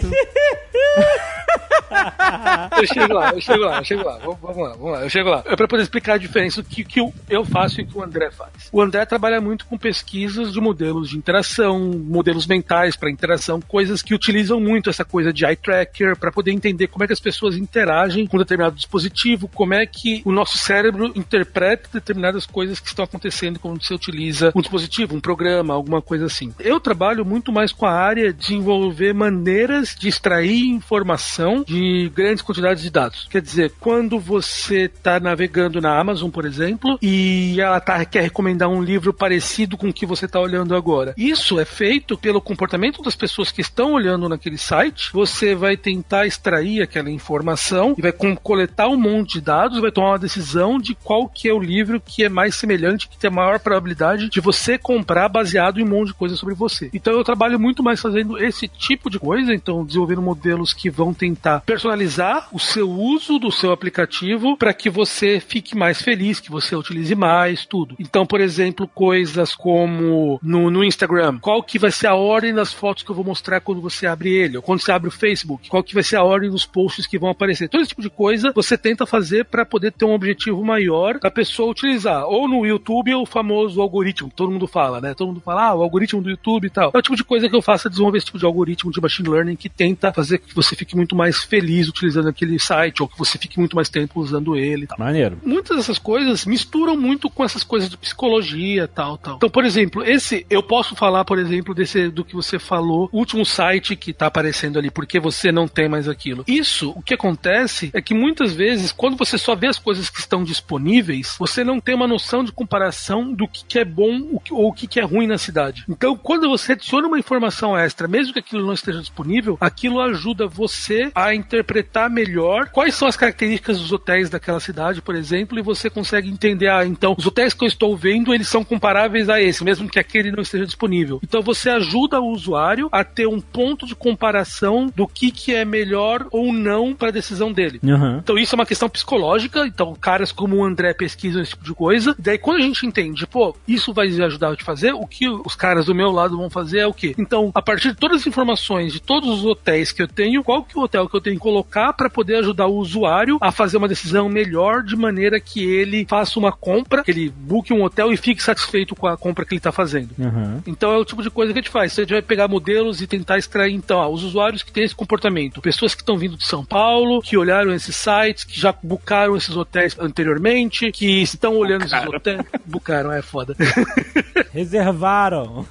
Eu 2.78 2.86
chego 2.86 3.12
lá, 3.12 3.30
eu 3.32 3.40
chego 3.40 3.64
lá, 3.64 3.78
eu 3.78 3.84
chego 3.84 4.04
lá. 4.04 4.18
Vamos, 4.18 4.56
lá, 4.56 4.68
vamos 4.70 4.92
lá, 4.92 5.02
eu 5.02 5.10
chego 5.10 5.28
lá. 5.28 5.42
É 5.44 5.56
pra 5.56 5.66
poder 5.66 5.82
explicar 5.82 6.14
a 6.14 6.18
diferença 6.18 6.62
do 6.62 6.68
que, 6.68 6.84
que 6.84 7.00
eu- 7.00 7.12
eu 7.28 7.44
faço 7.44 7.80
e 7.80 7.84
o 7.84 7.86
que 7.86 7.98
o 7.98 8.02
André 8.02 8.30
faz. 8.30 8.50
O 8.72 8.80
André 8.80 9.04
trabalha 9.04 9.40
muito 9.40 9.66
com 9.66 9.76
pesquisas 9.76 10.52
de 10.52 10.60
modelos 10.60 11.10
de 11.10 11.18
interação, 11.18 11.78
modelos 11.80 12.46
mentais 12.46 12.94
para 12.96 13.10
interação, 13.10 13.60
coisas 13.60 14.02
que 14.02 14.14
utilizam 14.14 14.60
muito 14.60 14.88
essa 14.88 15.04
coisa 15.04 15.32
de 15.32 15.44
eye 15.44 15.56
tracker 15.56 16.16
para 16.16 16.30
poder 16.30 16.52
entender 16.52 16.86
como 16.86 17.02
é 17.04 17.06
que 17.06 17.12
as 17.12 17.20
pessoas 17.20 17.56
interagem 17.56 18.26
com 18.26 18.38
determinado 18.38 18.76
dispositivo, 18.76 19.48
como 19.48 19.74
é 19.74 19.84
que 19.84 20.22
o 20.24 20.32
nosso 20.32 20.56
cérebro 20.58 21.06
interpreta 21.16 21.88
determinadas 21.92 22.46
coisas 22.46 22.78
que 22.78 22.86
estão 22.88 23.04
acontecendo 23.04 23.58
quando 23.58 23.82
você 23.82 23.92
utiliza 23.94 24.52
um 24.54 24.60
dispositivo, 24.60 25.16
um 25.16 25.20
programa, 25.20 25.74
alguma 25.74 26.00
coisa 26.00 26.26
assim. 26.26 26.54
Eu 26.60 26.78
trabalho 26.80 27.24
muito 27.24 27.50
mais 27.52 27.72
com 27.72 27.84
a 27.86 27.92
área 27.92 28.32
de 28.32 28.54
envolver 28.54 29.12
maneiras 29.12 29.94
de 29.98 30.08
extrair 30.08 30.59
informação 30.68 31.64
de 31.66 32.10
grandes 32.14 32.42
quantidades 32.42 32.82
de 32.82 32.90
dados. 32.90 33.26
Quer 33.30 33.42
dizer, 33.42 33.72
quando 33.80 34.18
você 34.18 34.84
está 34.84 35.18
navegando 35.18 35.80
na 35.80 35.98
Amazon, 35.98 36.30
por 36.30 36.44
exemplo, 36.44 36.98
e 37.02 37.60
ela 37.60 37.80
tá, 37.80 38.04
quer 38.04 38.22
recomendar 38.22 38.68
um 38.68 38.82
livro 38.82 39.12
parecido 39.12 39.76
com 39.76 39.88
o 39.88 39.92
que 39.92 40.06
você 40.06 40.26
está 40.26 40.40
olhando 40.40 40.74
agora. 40.74 41.14
Isso 41.16 41.58
é 41.58 41.64
feito 41.64 42.16
pelo 42.16 42.40
comportamento 42.40 43.02
das 43.02 43.16
pessoas 43.16 43.50
que 43.50 43.60
estão 43.60 43.92
olhando 43.92 44.28
naquele 44.28 44.58
site. 44.58 45.10
Você 45.12 45.54
vai 45.54 45.76
tentar 45.76 46.26
extrair 46.26 46.82
aquela 46.82 47.10
informação 47.10 47.94
e 47.98 48.02
vai 48.02 48.12
coletar 48.12 48.88
um 48.88 48.96
monte 48.96 49.34
de 49.34 49.40
dados 49.40 49.80
vai 49.80 49.90
tomar 49.90 50.10
uma 50.10 50.18
decisão 50.18 50.78
de 50.78 50.94
qual 50.94 51.28
que 51.28 51.48
é 51.48 51.52
o 51.52 51.58
livro 51.58 52.00
que 52.00 52.24
é 52.24 52.28
mais 52.28 52.54
semelhante, 52.54 53.08
que 53.08 53.18
tem 53.18 53.28
a 53.28 53.32
maior 53.34 53.58
probabilidade 53.58 54.28
de 54.28 54.40
você 54.40 54.78
comprar 54.78 55.28
baseado 55.28 55.80
em 55.80 55.84
um 55.84 55.88
monte 55.88 56.08
de 56.08 56.14
coisa 56.14 56.36
sobre 56.36 56.54
você. 56.54 56.90
Então 56.92 57.14
eu 57.14 57.24
trabalho 57.24 57.58
muito 57.58 57.82
mais 57.82 58.00
fazendo 58.00 58.38
esse 58.38 58.68
tipo 58.68 59.10
de 59.10 59.18
coisa, 59.18 59.54
então 59.54 59.84
desenvolvendo 59.84 60.22
modelos 60.50 60.74
que 60.74 60.90
vão 60.90 61.14
tentar 61.14 61.60
personalizar 61.60 62.48
o 62.52 62.58
seu 62.58 62.90
uso 62.90 63.38
do 63.38 63.52
seu 63.52 63.72
aplicativo 63.72 64.56
para 64.56 64.74
que 64.74 64.90
você 64.90 65.38
fique 65.38 65.76
mais 65.76 66.02
feliz, 66.02 66.40
que 66.40 66.50
você 66.50 66.74
utilize 66.74 67.14
mais, 67.14 67.64
tudo. 67.64 67.94
Então, 67.98 68.26
por 68.26 68.40
exemplo, 68.40 68.88
coisas 68.88 69.54
como 69.54 70.40
no, 70.42 70.70
no 70.70 70.82
Instagram, 70.82 71.38
qual 71.38 71.62
que 71.62 71.78
vai 71.78 71.90
ser 71.90 72.08
a 72.08 72.14
ordem 72.14 72.52
das 72.52 72.72
fotos 72.72 73.04
que 73.04 73.10
eu 73.10 73.14
vou 73.14 73.24
mostrar 73.24 73.60
quando 73.60 73.80
você 73.80 74.06
abre 74.06 74.30
ele, 74.30 74.56
ou 74.56 74.62
quando 74.62 74.80
você 74.80 74.90
abre 74.90 75.08
o 75.08 75.12
Facebook, 75.12 75.68
qual 75.68 75.84
que 75.84 75.94
vai 75.94 76.02
ser 76.02 76.16
a 76.16 76.24
ordem 76.24 76.50
dos 76.50 76.66
posts 76.66 77.06
que 77.06 77.18
vão 77.18 77.30
aparecer. 77.30 77.68
Todo 77.68 77.80
esse 77.80 77.90
tipo 77.90 78.02
de 78.02 78.10
coisa 78.10 78.52
você 78.54 78.76
tenta 78.76 79.06
fazer 79.06 79.44
para 79.44 79.64
poder 79.64 79.92
ter 79.92 80.04
um 80.04 80.14
objetivo 80.14 80.64
maior 80.64 81.18
da 81.20 81.30
pessoa 81.30 81.70
utilizar. 81.70 82.24
Ou 82.24 82.48
no 82.48 82.66
YouTube, 82.66 83.14
o 83.14 83.26
famoso 83.26 83.80
algoritmo, 83.80 84.30
todo 84.34 84.50
mundo 84.50 84.66
fala, 84.66 85.00
né? 85.00 85.14
Todo 85.14 85.28
mundo 85.28 85.40
fala, 85.40 85.68
ah, 85.68 85.74
o 85.74 85.82
algoritmo 85.82 86.20
do 86.20 86.30
YouTube 86.30 86.66
e 86.66 86.70
tal. 86.70 86.90
É 86.92 86.98
o 86.98 87.02
tipo 87.02 87.16
de 87.16 87.24
coisa 87.24 87.48
que 87.48 87.54
eu 87.54 87.62
faço, 87.62 87.86
é 87.86 87.90
desenvolver 87.90 88.18
esse 88.18 88.26
tipo 88.26 88.38
de 88.38 88.44
algoritmo 88.44 88.90
de 88.90 89.00
machine 89.00 89.28
learning 89.28 89.56
que 89.56 89.68
tenta 89.68 90.12
fazer 90.12 90.39
que 90.46 90.54
você 90.54 90.74
fique 90.74 90.96
muito 90.96 91.14
mais 91.14 91.42
feliz 91.44 91.88
utilizando 91.88 92.28
aquele 92.28 92.58
site, 92.58 93.02
ou 93.02 93.08
que 93.08 93.18
você 93.18 93.38
fique 93.38 93.58
muito 93.58 93.76
mais 93.76 93.88
tempo 93.88 94.20
usando 94.20 94.56
ele 94.56 94.86
tal. 94.86 94.98
Maneiro. 94.98 95.38
muitas 95.44 95.76
dessas 95.76 95.98
coisas 95.98 96.44
misturam 96.44 96.96
muito 96.96 97.30
com 97.30 97.44
essas 97.44 97.62
coisas 97.62 97.88
de 97.88 97.96
psicologia 97.96 98.88
tal 98.88 99.16
tal. 99.16 99.36
Então 99.36 99.50
por 99.50 99.64
exemplo 99.64 100.02
esse 100.02 100.46
eu 100.50 100.62
posso 100.62 100.94
falar 100.96 101.24
por 101.24 101.38
exemplo 101.38 101.74
desse 101.74 102.08
do 102.08 102.24
que 102.24 102.34
você 102.34 102.58
falou 102.58 103.08
o 103.12 103.18
último 103.18 103.44
site 103.44 103.96
que 103.96 104.12
tá 104.12 104.26
aparecendo 104.26 104.78
ali 104.78 104.90
porque 104.90 105.20
você 105.20 105.52
não 105.52 105.68
tem 105.68 105.88
mais 105.88 106.08
aquilo. 106.08 106.44
Isso 106.46 106.90
o 106.90 107.02
que 107.02 107.14
acontece 107.14 107.90
é 107.92 108.02
que 108.02 108.14
muitas 108.14 108.52
vezes 108.52 108.92
quando 108.92 109.16
você 109.16 109.38
só 109.38 109.54
vê 109.54 109.66
as 109.66 109.78
coisas 109.78 110.10
que 110.10 110.20
estão 110.20 110.42
disponíveis 110.42 111.36
você 111.38 111.62
não 111.62 111.80
tem 111.80 111.94
uma 111.94 112.06
noção 112.06 112.42
de 112.42 112.52
comparação 112.52 113.32
do 113.32 113.46
que, 113.46 113.64
que 113.64 113.78
é 113.78 113.84
bom 113.84 114.40
ou 114.50 114.68
o 114.68 114.72
que, 114.72 114.86
que 114.86 115.00
é 115.00 115.04
ruim 115.04 115.26
na 115.26 115.38
cidade. 115.38 115.84
Então 115.88 116.16
quando 116.16 116.48
você 116.48 116.72
adiciona 116.72 117.06
uma 117.06 117.18
informação 117.18 117.76
extra 117.76 118.08
mesmo 118.08 118.32
que 118.32 118.40
aquilo 118.40 118.66
não 118.66 118.74
esteja 118.74 119.00
disponível 119.00 119.56
aquilo 119.60 120.00
ajuda 120.00 120.29
você 120.48 121.10
a 121.14 121.34
interpretar 121.34 122.10
melhor 122.10 122.68
quais 122.70 122.94
são 122.94 123.08
as 123.08 123.16
características 123.16 123.78
dos 123.78 123.92
hotéis 123.92 124.30
daquela 124.30 124.60
cidade, 124.60 125.02
por 125.02 125.14
exemplo, 125.14 125.58
e 125.58 125.62
você 125.62 125.90
consegue 125.90 126.30
entender, 126.30 126.68
ah, 126.68 126.86
então, 126.86 127.14
os 127.18 127.26
hotéis 127.26 127.54
que 127.54 127.64
eu 127.64 127.68
estou 127.68 127.96
vendo, 127.96 128.34
eles 128.34 128.48
são 128.48 128.64
comparáveis 128.64 129.28
a 129.28 129.40
esse, 129.40 129.64
mesmo 129.64 129.88
que 129.88 129.98
aquele 129.98 130.30
não 130.30 130.42
esteja 130.42 130.66
disponível. 130.66 131.20
Então 131.22 131.42
você 131.42 131.70
ajuda 131.70 132.20
o 132.20 132.28
usuário 132.28 132.88
a 132.92 133.04
ter 133.04 133.26
um 133.26 133.40
ponto 133.40 133.86
de 133.86 133.94
comparação 133.94 134.90
do 134.94 135.06
que, 135.06 135.30
que 135.30 135.54
é 135.54 135.64
melhor 135.64 136.26
ou 136.30 136.52
não 136.52 136.94
para 136.94 137.08
a 137.08 137.12
decisão 137.12 137.52
dele. 137.52 137.80
Uhum. 137.82 138.18
Então 138.18 138.38
isso 138.38 138.54
é 138.54 138.58
uma 138.58 138.66
questão 138.66 138.88
psicológica, 138.88 139.66
então 139.66 139.94
caras 139.94 140.32
como 140.32 140.56
o 140.56 140.64
André 140.64 140.94
pesquisam 140.94 141.42
esse 141.42 141.52
tipo 141.52 141.64
de 141.64 141.74
coisa. 141.74 142.14
Daí 142.18 142.38
quando 142.38 142.58
a 142.58 142.62
gente 142.62 142.86
entende, 142.86 143.26
pô, 143.26 143.56
isso 143.66 143.92
vai 143.92 144.08
ajudar 144.08 144.52
a 144.52 144.56
te 144.56 144.64
fazer, 144.64 144.92
o 144.92 145.06
que 145.06 145.28
os 145.28 145.54
caras 145.54 145.86
do 145.86 145.94
meu 145.94 146.10
lado 146.10 146.36
vão 146.36 146.50
fazer 146.50 146.80
é 146.80 146.86
o 146.86 146.94
quê? 146.94 147.14
Então, 147.18 147.50
a 147.54 147.62
partir 147.62 147.88
de 147.88 147.96
todas 147.96 148.22
as 148.22 148.26
informações 148.26 148.92
de 148.92 149.00
todos 149.00 149.28
os 149.28 149.44
hotéis 149.44 149.92
que 149.92 150.02
eu 150.02 150.08
tenho, 150.08 150.19
qual 150.44 150.62
que 150.62 150.76
é 150.76 150.80
o 150.80 150.84
hotel 150.84 151.08
que 151.08 151.16
eu 151.16 151.20
tenho 151.20 151.36
que 151.36 151.42
colocar 151.42 151.92
para 151.92 152.10
poder 152.10 152.36
ajudar 152.36 152.66
o 152.66 152.76
usuário 152.76 153.38
a 153.40 153.52
fazer 153.52 153.76
uma 153.76 153.88
decisão 153.88 154.28
melhor 154.28 154.82
de 154.82 154.96
maneira 154.96 155.40
que 155.40 155.64
ele 155.64 156.06
faça 156.08 156.38
uma 156.38 156.52
compra, 156.52 157.02
que 157.02 157.10
ele 157.10 157.30
buque 157.30 157.72
um 157.72 157.82
hotel 157.82 158.12
e 158.12 158.16
fique 158.16 158.42
satisfeito 158.42 158.94
com 158.94 159.06
a 159.06 159.16
compra 159.16 159.44
que 159.44 159.54
ele 159.54 159.58
está 159.58 159.72
fazendo. 159.72 160.10
Uhum. 160.18 160.62
Então 160.66 160.92
é 160.92 160.98
o 160.98 161.04
tipo 161.04 161.22
de 161.22 161.30
coisa 161.30 161.52
que 161.52 161.58
a 161.58 161.62
gente 161.62 161.70
faz. 161.70 161.98
A 161.98 162.02
gente 162.02 162.12
vai 162.12 162.22
pegar 162.22 162.48
modelos 162.48 163.00
e 163.00 163.06
tentar 163.06 163.38
extrair, 163.38 163.74
então, 163.74 163.98
ó, 163.98 164.08
os 164.08 164.22
usuários 164.24 164.62
que 164.62 164.72
têm 164.72 164.84
esse 164.84 164.94
comportamento. 164.94 165.60
Pessoas 165.60 165.94
que 165.94 166.02
estão 166.02 166.16
vindo 166.16 166.36
de 166.36 166.44
São 166.44 166.64
Paulo, 166.64 167.20
que 167.22 167.36
olharam 167.36 167.72
esses 167.72 167.96
sites, 167.96 168.44
que 168.44 168.58
já 168.58 168.74
bucaram 168.82 169.36
esses 169.36 169.56
hotéis 169.56 169.96
anteriormente, 169.98 170.90
que 170.92 171.22
estão 171.22 171.56
olhando 171.56 171.84
esses 171.84 172.06
hotéis. 172.06 172.40
Bucaram, 172.64 173.12
é 173.12 173.22
foda. 173.22 173.56
Reservaram. 174.52 175.66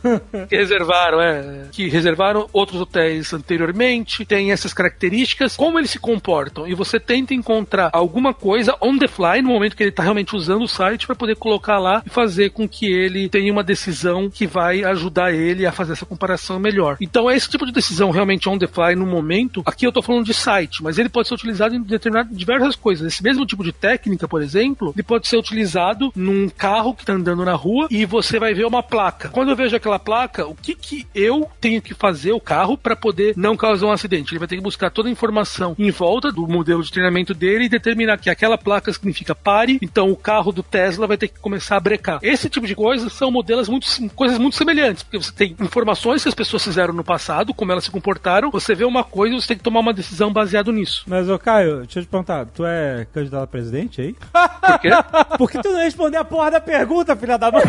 que 0.48 0.56
reservaram, 0.56 1.22
é. 1.22 1.66
Que 1.72 1.90
reservaram 1.90 2.48
outros 2.54 2.80
hotéis 2.82 3.34
anteriormente, 3.34 4.26
tem 4.26 4.39
essas 4.48 4.74
características, 4.74 5.56
como 5.56 5.78
eles 5.78 5.92
se 5.92 6.00
comportam. 6.00 6.68
E 6.68 6.74
você 6.74 7.00
tenta 7.00 7.34
encontrar 7.34 7.90
alguma 7.94 8.34
coisa 8.34 8.76
on 8.82 8.98
the 8.98 9.08
fly, 9.08 9.42
no 9.42 9.50
momento 9.50 9.76
que 9.76 9.84
ele 9.84 9.90
está 9.90 10.04
realmente 10.04 10.36
usando 10.36 10.64
o 10.64 10.68
site, 10.68 11.06
para 11.06 11.16
poder 11.16 11.36
colocar 11.36 11.78
lá 11.80 12.02
e 12.06 12.10
fazer 12.10 12.52
com 12.52 12.68
que 12.68 12.86
ele 12.86 13.30
tenha 13.30 13.52
uma 13.52 13.64
decisão 13.64 14.30
que 14.30 14.48
vai 14.48 14.84
ajudar 14.84 15.34
ele 15.34 15.66
a 15.66 15.72
fazer 15.72 15.94
essa 15.94 16.06
comparação 16.06 16.60
melhor. 16.60 16.98
Então, 17.02 17.30
esse 17.30 17.50
tipo 17.50 17.66
de 17.66 17.72
decisão 17.72 18.12
realmente 18.12 18.48
on 18.48 18.58
the 18.58 18.68
fly 18.68 18.96
no 18.96 19.06
momento, 19.06 19.62
aqui 19.66 19.86
eu 19.86 19.90
estou 19.90 20.04
falando 20.04 20.26
de 20.26 20.34
site, 20.34 20.82
mas 20.84 20.98
ele 20.98 21.10
pode 21.10 21.28
ser 21.28 21.34
utilizado 21.34 21.76
em 21.76 21.82
determinadas 21.82 22.36
diversas 22.36 22.76
coisas. 22.76 23.08
Esse 23.08 23.24
mesmo 23.24 23.46
tipo 23.46 23.64
de 23.64 23.72
técnica, 23.72 24.28
por 24.28 24.42
exemplo, 24.42 24.94
ele 24.96 25.04
pode 25.04 25.28
ser 25.28 25.38
utilizado 25.38 26.12
num 26.16 26.50
carro 26.50 26.94
que 26.94 27.04
está 27.04 27.14
andando 27.14 27.44
na 27.44 27.54
rua 27.54 27.88
e 27.90 28.06
você 28.06 28.40
vai 28.40 28.54
ver 28.54 28.66
uma 28.66 28.84
placa. 28.84 29.30
Quando 29.30 29.50
eu 29.50 29.56
vejo 29.56 29.76
aquela 29.76 30.00
placa, 30.00 30.48
o 30.48 30.56
que 30.56 30.76
que 30.76 31.08
eu 31.14 31.50
tenho 31.60 31.82
que 31.82 31.94
fazer 31.94 32.32
o 32.32 32.40
carro 32.40 32.78
para 32.78 32.96
poder 32.96 33.34
não 33.36 33.56
causar 33.56 33.88
um 33.88 33.92
acidente? 33.92 34.19
Ele 34.28 34.40
vai 34.40 34.48
ter 34.48 34.56
que 34.56 34.62
buscar 34.62 34.90
toda 34.90 35.10
a 35.10 35.12
informação 35.12 35.76
em 35.78 35.92
volta 35.92 36.32
do 36.32 36.48
modelo 36.48 36.84
de 36.84 36.92
treinamento 36.92 37.34
dele 37.34 37.66
e 37.66 37.70
determinar 37.70 38.18
que 38.18 38.30
aquela 38.30 38.58
placa 38.58 38.92
significa 38.92 39.34
pare, 39.36 39.78
então 39.82 40.10
o 40.10 40.16
carro 40.16 40.52
do 40.52 40.64
Tesla 40.64 41.08
vai 41.08 41.18
ter 41.18 41.28
que 41.28 41.40
começar 41.40 41.78
a 41.78 41.80
brecar. 41.80 42.20
Esse 42.22 42.50
tipo 42.50 42.68
de 42.68 42.76
coisas 42.76 43.14
são 43.14 43.32
modelos 43.32 43.70
muito 43.70 43.88
coisas 44.16 44.38
muito 44.38 44.56
semelhantes, 44.56 45.04
porque 45.04 45.18
você 45.18 45.32
tem 45.32 45.56
informações 45.60 46.24
que 46.24 46.30
as 46.30 46.36
pessoas 46.36 46.64
fizeram 46.64 46.94
no 46.94 47.04
passado, 47.04 47.54
como 47.54 47.72
elas 47.72 47.84
se 47.84 47.92
comportaram, 47.92 48.52
você 48.52 48.76
vê 48.76 48.86
uma 48.86 49.04
coisa 49.04 49.36
e 49.36 49.42
você 49.42 49.50
tem 49.50 49.58
que 49.58 49.64
tomar 49.64 49.80
uma 49.80 49.94
decisão 49.94 50.32
baseado 50.32 50.72
nisso. 50.72 51.04
Mas, 51.08 51.30
ô 51.30 51.38
Caio, 51.38 51.80
deixa 51.80 52.00
eu 52.00 52.04
te 52.04 52.10
perguntar, 52.10 52.46
tu 52.48 52.66
é 52.66 53.08
candidato 53.14 53.44
a 53.44 53.48
presidente 53.48 54.02
aí? 54.02 54.14
Por 54.14 54.80
quê? 54.80 54.90
Por 55.38 55.52
que 55.52 55.62
tu 55.62 55.70
não 55.70 55.80
respondeu 55.80 56.22
a 56.22 56.26
porra 56.26 56.52
da 56.52 56.62
pergunta, 56.62 57.16
filha 57.16 57.38
da 57.38 57.52
mãe? 57.52 57.64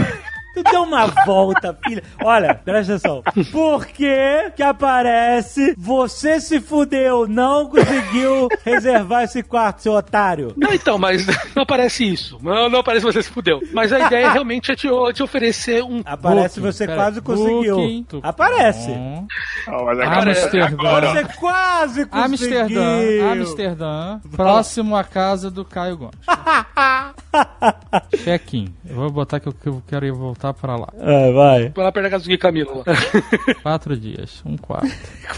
Tu 0.54 0.62
deu 0.64 0.82
uma 0.82 1.06
volta, 1.24 1.78
filha. 1.86 2.02
Olha, 2.24 2.54
presta 2.54 2.94
atenção. 2.94 3.22
Por 3.52 3.86
que 3.86 4.50
que 4.56 4.62
aparece 4.62 5.74
você 5.78 6.40
se 6.40 6.60
fudeu, 6.60 7.26
não 7.28 7.68
conseguiu 7.68 8.48
reservar 8.64 9.24
esse 9.24 9.42
quarto, 9.42 9.82
seu 9.82 9.92
otário? 9.92 10.52
Não, 10.56 10.72
então, 10.74 10.98
mas 10.98 11.24
não 11.54 11.62
aparece 11.62 12.04
isso. 12.04 12.38
Não, 12.42 12.68
não 12.68 12.80
aparece 12.80 13.04
você 13.04 13.22
se 13.22 13.30
fudeu. 13.30 13.60
Mas 13.72 13.92
a 13.92 14.00
ideia 14.00 14.30
realmente 14.32 14.72
é 14.72 14.76
te, 14.76 14.88
te 15.14 15.22
oferecer 15.22 15.82
um. 15.84 16.02
Aparece 16.04 16.58
Booking, 16.60 16.72
você 16.72 16.86
pera, 16.86 16.98
quase 16.98 17.20
conseguiu. 17.20 17.76
Booking, 17.76 18.06
Aparece. 18.22 18.88
Bom. 18.88 19.26
Ó, 19.68 19.84
mas 19.84 20.00
agora- 20.00 20.30
Amsterdã. 20.30 20.66
agora- 20.66 21.10
Você 21.12 21.24
quase 21.38 22.06
conseguiu. 22.06 22.24
Amsterdã, 22.60 23.32
Amsterdã, 23.32 24.20
próximo 24.34 24.96
à 24.96 25.04
casa 25.04 25.50
do 25.50 25.64
Caio 25.64 25.96
Gomes. 25.96 26.14
Check-in. 28.24 28.74
Eu 28.88 28.96
vou 28.96 29.10
botar 29.10 29.40
que 29.40 29.48
eu, 29.48 29.52
que 29.52 29.68
eu 29.68 29.82
quero 29.86 30.04
ir 30.06 30.12
voltar 30.12 30.39
pra 30.54 30.76
lá. 30.76 30.88
É, 30.98 31.32
vai. 31.32 31.68
Vai 31.68 31.84
lá 31.84 31.92
perto 31.92 32.04
da 32.04 32.10
casa 32.10 32.24
do 32.24 32.28
Gui 32.28 32.38
Camilo. 32.38 32.78
lá. 32.78 32.84
Quatro 33.62 33.96
dias, 33.96 34.42
um 34.44 34.56
quarto. 34.56 34.90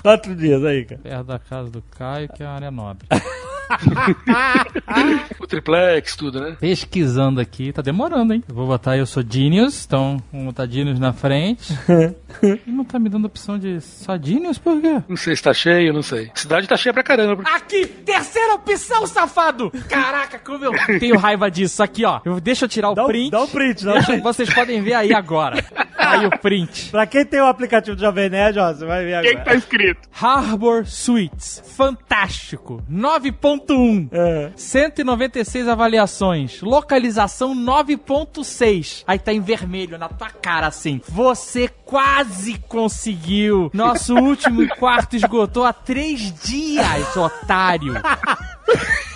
Quatro 0.03 0.35
dias 0.35 0.65
aí, 0.65 0.85
cara. 0.85 1.01
Perto 1.03 1.25
da 1.27 1.39
casa 1.39 1.71
do 1.71 1.83
Caio, 1.83 2.29
que 2.29 2.43
é 2.43 2.47
a 2.47 2.51
área 2.53 2.71
nobre. 2.71 3.07
o 5.41 5.47
triplex, 5.47 6.17
tudo, 6.17 6.41
né? 6.41 6.57
Pesquisando 6.61 7.41
aqui, 7.41 7.73
tá 7.73 7.83
demorando, 7.83 8.35
hein? 8.35 8.43
Eu 8.49 8.55
vou 8.55 8.67
botar 8.67 8.97
eu 8.97 9.07
sou 9.07 9.23
Genius, 9.29 9.85
então 9.87 10.17
vou 10.33 10.45
botar 10.47 10.67
Genius 10.67 10.99
na 10.99 11.13
frente. 11.13 11.73
Não 12.67 12.85
tá 12.85 12.99
me 12.99 13.09
dando 13.09 13.27
opção 13.27 13.59
de 13.59 13.81
só 13.81 14.17
Genius, 14.19 14.59
por 14.59 14.81
quê? 14.81 15.03
Não 15.09 15.17
sei 15.17 15.37
se 15.37 15.43
tá 15.43 15.53
cheio, 15.55 15.93
não 15.93 16.03
sei. 16.03 16.31
A 16.35 16.39
cidade 16.39 16.67
tá 16.67 16.77
cheia 16.77 16.93
pra 16.93 17.03
caramba. 17.03 17.43
Aqui, 17.55 17.87
terceira 17.87 18.55
opção, 18.55 19.07
safado! 19.07 19.71
Caraca, 19.89 20.39
como 20.39 20.65
eu 20.65 20.73
tenho 20.99 21.17
raiva 21.19 21.51
disso. 21.51 21.83
Aqui, 21.83 22.05
ó. 22.05 22.21
Eu, 22.25 22.41
deixa 22.41 22.65
eu 22.65 22.69
tirar 22.69 22.91
o 22.91 22.95
Dá 22.95 23.05
um, 23.05 23.07
print. 23.07 23.31
dá 23.31 23.43
um 23.43 23.47
print, 23.47 23.85
dá 23.85 23.91
um 23.91 23.95
Deixa- 23.95 24.07
print. 24.13 24.23
vocês 24.23 24.53
podem 24.53 24.83
ver 24.83 24.95
aí 24.95 25.15
agora. 25.15 25.63
Aí 25.97 26.27
o 26.27 26.31
print. 26.39 26.91
Pra 26.93 27.07
quem 27.07 27.25
tem 27.25 27.41
o 27.41 27.47
aplicativo 27.47 27.97
do 27.97 28.01
Jovem 28.01 28.29
Nerd, 28.29 28.59
ó, 28.59 28.73
você 28.73 28.85
vai 28.85 29.05
ver 29.05 29.15
O 29.15 29.19
agora. 29.31 29.45
tá 29.45 29.55
escrito? 29.55 30.09
Harbor 30.21 30.87
Suites. 30.87 31.63
Fantástico. 31.77 32.83
9.1. 32.91 33.62
É. 34.11 34.51
196 34.57 35.69
avaliações. 35.69 36.61
Localização 36.63 37.55
9.6. 37.55 39.05
Aí 39.07 39.19
tá 39.19 39.33
em 39.33 39.41
vermelho 39.41 39.99
na 39.99 40.09
tua 40.09 40.31
cara 40.31 40.67
assim. 40.67 41.01
Você 41.09 41.69
quase 41.85 42.59
conseguiu. 42.69 43.71
Nosso 43.73 44.15
último 44.15 44.67
quarto 44.77 45.17
esgotou 45.17 45.65
há 45.65 45.73
três 45.73 46.33
dias, 46.43 47.17
otário. 47.17 47.95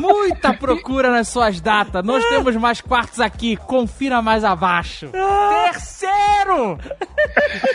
Muita 0.00 0.52
procura 0.54 1.10
nas 1.10 1.28
suas 1.28 1.60
datas. 1.60 2.04
Nós 2.04 2.24
temos 2.28 2.54
mais 2.56 2.80
quartos 2.80 3.20
aqui. 3.20 3.56
Confira 3.56 4.20
mais 4.22 4.44
abaixo. 4.44 5.08
Terceiro! 5.10 6.78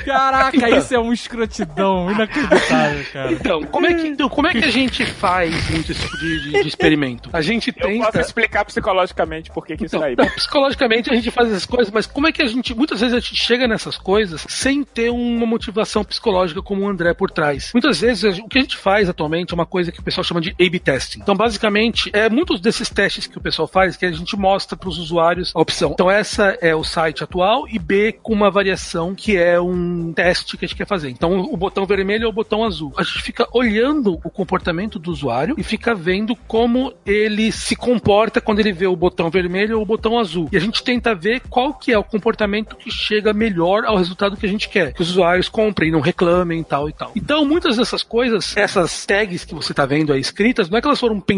Caraca, 0.06 0.70
isso 0.70 0.94
é 0.94 1.00
uma 1.00 1.14
escrotidão 1.14 2.12
inacreditável, 2.12 3.06
cara. 3.12 3.32
Então, 3.32 3.64
como 3.64 3.86
é, 3.88 3.94
que, 3.94 4.08
então, 4.08 4.30
como 4.30 4.48
é 4.48 4.52
que 4.52 4.64
a 4.66 4.70
gente 4.72 5.06
faz 5.06 5.70
muito 5.70 5.92
esse 5.92 6.02
tipo 6.02 6.18
de, 6.18 6.44
de- 6.52 6.62
de 6.64 6.68
experimento? 6.68 7.30
A 7.34 7.42
gente 7.42 7.70
Eu 7.70 7.74
posso 7.98 8.12
tenta. 8.12 8.22
explicar 8.22 8.66
psicologicamente 8.66 9.52
por 9.52 9.66
que, 9.66 9.78
que 9.78 9.86
isso 9.86 9.96
Então, 9.96 10.08
daí. 10.08 10.16
não, 10.18 10.26
psicologicamente 10.36 11.10
a 11.12 11.16
gente 11.16 11.32
faz 11.32 11.50
essas 11.50 11.66
coisas, 11.66 11.92
mas 11.94 12.06
como 12.06 12.28
é 12.28 12.32
que 12.32 12.42
a 12.42 12.46
gente, 12.48 12.74
muitas 12.76 13.00
vezes 13.00 13.16
a 13.16 13.20
gente 13.20 13.36
chega 13.36 13.68
nessas 13.68 13.98
coisas 13.98 14.46
sem 14.50 14.84
ter 14.84 15.10
uma 15.10 15.46
motivação 15.46 16.04
psicológica 16.04 16.62
como 16.62 16.84
o 16.84 16.90
André 16.90 17.14
por 17.14 17.30
trás? 17.32 17.72
Muitas 17.74 18.00
vezes 18.02 18.38
o 18.40 18.48
que 18.48 18.58
a 18.58 18.62
gente 18.62 18.78
faz 18.78 19.10
atualmente 19.10 19.54
é 19.54 19.56
uma 19.56 19.66
coisa 19.66 19.92
que 19.92 20.00
o 20.00 20.04
pessoal 20.04 20.24
chama 20.24 20.42
de 20.42 20.52
A-B 20.52 20.80
testing. 20.80 21.20
Então, 21.22 21.36
basicamente, 21.46 22.10
é 22.12 22.28
muitos 22.28 22.60
desses 22.60 22.90
testes 22.90 23.28
que 23.28 23.38
o 23.38 23.42
pessoal 23.42 23.68
faz 23.68 23.96
que 23.96 24.06
a 24.06 24.12
gente 24.12 24.36
mostra 24.36 24.76
para 24.76 24.90
os 24.90 24.98
usuários 24.98 25.52
a 25.54 25.62
opção. 25.62 25.92
Então, 25.92 26.10
essa 26.10 26.58
é 26.60 26.74
o 26.74 26.84
site 26.84 27.24
atual 27.24 27.68
e 27.70 27.78
B 27.78 28.18
com 28.24 28.34
uma 28.34 28.50
variação 28.50 29.14
que 29.14 29.38
é 29.38 29.62
um 29.62 30.12
teste 30.12 30.58
que 30.58 30.66
a 30.66 30.68
gente 30.68 30.78
quer 30.78 30.88
fazer. 30.88 31.10
Então, 31.10 31.42
o 31.42 31.56
botão 31.56 31.86
vermelho 31.86 32.26
é 32.26 32.28
o 32.28 32.34
botão 32.34 32.64
azul. 32.64 32.92
A 32.98 33.04
gente 33.04 33.22
fica 33.22 33.48
olhando 33.54 34.20
o 34.24 34.30
comportamento 34.32 34.98
do 34.98 35.12
usuário 35.12 35.54
e 35.56 35.62
fica 35.62 35.94
vendo 35.94 36.36
como 36.48 36.92
ele 37.06 37.52
se 37.52 37.76
comporta 37.76 38.42
quando 38.42 38.60
ele 38.60 38.72
vê 38.72 38.88
o 38.88 38.96
botão 38.96 39.30
vermelho 39.30 39.78
ou 39.78 39.84
o 39.84 39.86
botão 39.86 40.18
azul. 40.18 40.50
E 40.52 40.58
a 40.58 40.60
gente 40.60 40.84
tenta 40.84 41.14
ver 41.14 41.42
qual 41.48 41.76
que 41.76 41.92
é 41.92 41.98
o 41.98 42.04
comportamento 42.04 42.76
que 42.76 42.90
chega 42.90 43.34
melhor 43.34 43.86
ao 43.86 43.98
resultado 43.98 44.36
que 44.36 44.48
a 44.48 44.50
gente 44.50 44.68
quer. 44.68 44.94
Que 44.94 45.02
os 45.04 45.12
usuários 45.12 45.48
comprem, 45.48 45.92
não 45.92 46.00
reclamem 46.00 46.64
tal 46.64 46.90
e 46.90 46.94
tal. 46.94 47.12
Então, 47.16 47.46
muitas 47.46 47.78
dessas 47.78 48.02
coisas, 48.02 48.58
essas 48.58 49.06
tags 49.06 49.46
que 49.46 49.54
você 49.54 49.74
está 49.74 49.86
vendo 49.86 50.12
aí 50.12 50.20
escritas, 50.20 50.72
não 50.72 50.80
é 50.80 50.82
que 50.82 50.88
elas 50.88 51.00
foram 51.00 51.20
pensadas 51.20 51.35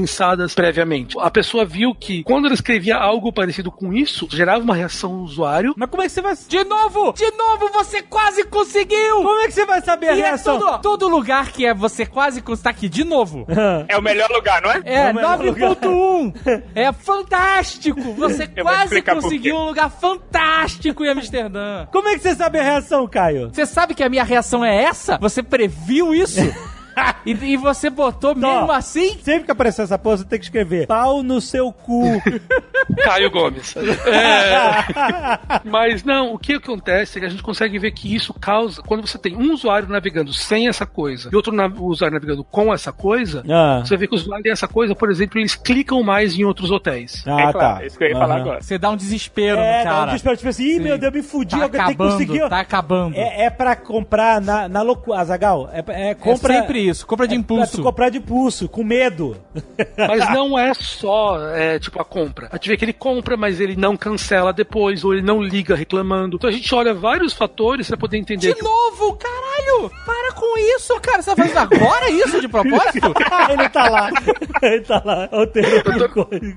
previamente. 0.56 1.16
A 1.20 1.30
pessoa 1.32 1.66
viu 1.66 1.94
que 1.96 2.24
quando 2.24 2.46
ela 2.46 2.54
escrevia 2.54 2.98
algo 2.98 3.32
parecido 3.32 3.72
com 3.72 3.94
isso, 3.94 4.28
gerava 4.32 4.64
uma 4.64 4.76
reação 4.76 5.14
no 5.14 5.24
usuário. 5.24 5.74
Mas 5.78 5.90
como 5.90 6.02
é 6.04 6.06
que 6.06 6.12
você 6.12 6.22
vai... 6.22 6.36
De 6.36 6.64
novo! 6.64 7.14
De 7.14 7.32
novo, 7.32 7.70
você 7.74 8.02
quase 8.02 8.44
conseguiu! 8.46 9.16
Como 9.18 9.42
é 9.42 9.46
que 9.48 9.54
você 9.54 9.66
vai 9.66 9.82
saber 9.82 10.10
a 10.10 10.16
E 10.16 10.22
é 10.22 10.26
reação? 10.26 10.60
tudo, 10.60 10.80
todo 10.82 11.08
lugar 11.08 11.52
que 11.52 11.66
é 11.66 11.74
você 11.74 12.06
quase 12.06 12.42
conseguiu. 12.42 12.64
Tá 12.64 12.70
aqui, 12.72 12.90
de 12.90 13.04
novo. 13.04 13.46
É 13.88 13.98
o 13.98 14.02
melhor 14.02 14.30
lugar, 14.32 14.62
não 14.62 14.72
é? 14.72 14.82
É, 14.84 15.12
o 15.12 15.16
melhor 15.16 15.38
9.1. 15.40 16.64
É 16.76 16.92
fantástico. 16.92 18.02
Você 18.14 18.50
Eu 18.56 18.64
quase 18.64 19.02
conseguiu 19.02 19.56
um 19.56 19.66
lugar 19.66 19.90
fantástico 19.90 21.04
em 21.06 21.10
Amsterdã. 21.10 21.86
Como 21.92 22.08
é 22.08 22.14
que 22.16 22.20
você 22.20 22.36
sabe 22.36 22.60
a 22.60 22.64
reação, 22.64 23.08
Caio? 23.08 23.50
Você 23.54 23.66
sabe 23.66 23.94
que 23.94 24.04
a 24.04 24.10
minha 24.10 24.24
reação 24.24 24.64
é 24.66 24.84
essa? 24.84 25.18
Você 25.20 25.42
previu 25.44 26.14
isso? 26.14 26.40
E, 27.26 27.32
e 27.32 27.58
você 27.58 27.90
botou 27.90 28.34
mesmo 28.36 28.72
assim? 28.72 29.18
Sempre 29.22 29.46
que 29.46 29.52
aparecer 29.52 29.82
essa 29.84 29.98
porra, 30.00 30.18
você 30.18 30.26
tem 30.26 30.40
que 30.40 30.46
escrever 30.46 30.88
pau 30.88 31.22
no 31.24 31.40
seu 31.42 31.72
cu. 31.72 32.04
Caio 33.04 33.30
Gomes. 33.30 33.76
É, 33.78 35.60
mas 35.66 36.04
não, 36.04 36.34
o 36.34 36.40
que 36.40 36.54
acontece 36.54 37.18
é 37.18 37.22
que 37.22 37.26
a 37.28 37.30
gente 37.30 37.44
consegue 37.44 37.78
ver 37.80 37.92
que 37.92 38.14
isso 38.14 38.34
causa, 38.34 38.82
quando 38.82 39.06
você 39.06 39.18
tem 39.18 39.36
um 39.36 39.54
usuário 39.54 39.88
navegando 39.90 40.34
sem 40.34 40.68
essa 40.68 40.86
coisa 40.86 41.30
e 41.32 41.36
outro 41.36 41.54
na- 41.54 41.68
usuário 41.80 42.14
navegando 42.16 42.44
com 42.44 42.74
essa 42.74 42.92
coisa, 42.92 43.44
Ah, 43.50 43.82
você 43.86 43.98
vê 43.98 44.08
que 44.08 44.16
os 44.16 44.22
usuários 44.22 44.44
têm 44.44 44.52
essa 44.52 44.68
coisa, 44.68 44.96
por 44.96 45.10
exemplo, 45.12 45.40
eles 45.40 45.56
clicam 45.56 46.02
mais 46.04 46.38
em 46.38 46.44
outros 46.44 46.72
hotéis. 46.72 47.24
ah 47.28 47.42
é 47.50 47.52
claro, 47.52 47.80
tá. 47.80 47.86
isso 47.86 47.98
que 47.98 48.04
eu 48.04 48.10
ia 48.10 48.14
falar 48.18 48.36
Aham. 48.36 48.42
agora. 48.42 48.62
Você 48.62 48.78
dá 48.78 48.90
um 48.90 48.96
desespero 48.96 49.60
É, 49.60 49.80
no 49.80 49.84
dá 49.84 49.90
um 49.90 49.94
cara. 49.94 50.06
desespero, 50.08 50.38
tipo 50.38 50.50
assim, 50.50 50.64
ih, 50.64 50.74
Sim. 50.76 50.80
meu 50.80 50.98
Deus, 50.98 51.14
me 51.14 51.24
fudi, 51.24 51.52
Tá 51.58 51.58
eu 51.58 51.70
tenho 51.70 51.84
que 51.86 51.92
acabando, 51.92 52.12
conseguir. 52.12 52.50
tá 52.50 52.60
acabando. 52.60 53.16
É, 53.16 53.46
é 53.46 53.50
pra 53.50 53.76
comprar 53.76 54.42
na, 54.42 54.68
na 54.68 54.82
loucura, 54.82 55.20
Azagal. 55.20 55.70
É, 55.74 55.84
é, 55.88 56.10
É 56.12 56.16
compra, 56.16 56.54
sempre 56.54 56.87
isso, 56.90 57.06
compra 57.06 57.28
de 57.28 57.36
É 57.36 57.38
impulso. 57.38 57.78
tu 57.78 57.84
comprar 57.84 58.10
de 58.10 58.18
impulso, 58.18 58.68
com 58.70 58.84
medo. 58.84 59.38
Mas 59.98 60.30
não 60.34 60.58
é 60.58 60.74
só, 60.74 61.40
é, 61.54 61.80
tipo, 61.80 62.02
a 62.02 62.06
compra. 62.06 62.48
A 62.52 62.56
gente 62.56 62.70
vê 62.70 62.78
que 62.78 62.86
ele 62.86 62.94
compra, 62.94 63.36
mas 63.38 63.60
ele 63.60 63.76
não 63.76 63.96
cancela 63.98 64.52
depois, 64.54 65.04
ou 65.04 65.14
ele 65.14 65.22
não 65.22 65.42
liga 65.42 65.76
reclamando. 65.76 66.38
Então 66.38 66.50
a 66.50 66.54
gente 66.54 66.74
olha 66.74 66.94
vários 66.94 67.34
fatores 67.34 67.88
pra 67.88 67.98
poder 67.98 68.18
entender 68.18 68.48
De 68.50 68.56
que 68.56 68.64
novo, 68.64 69.16
caralho! 69.18 69.92
Para 70.06 70.32
com 70.34 70.58
isso, 70.76 71.00
cara. 71.02 71.22
Você 71.22 71.30
tá 71.30 71.36
fazendo 71.36 71.58
agora 71.58 72.10
isso 72.10 72.40
de 72.42 72.48
propósito? 72.48 73.14
ele 73.52 73.70
tá 73.70 73.90
lá. 73.90 74.10
Ele 74.62 74.82
tá 74.82 75.02
lá. 75.06 75.28
Coisa. 76.08 76.56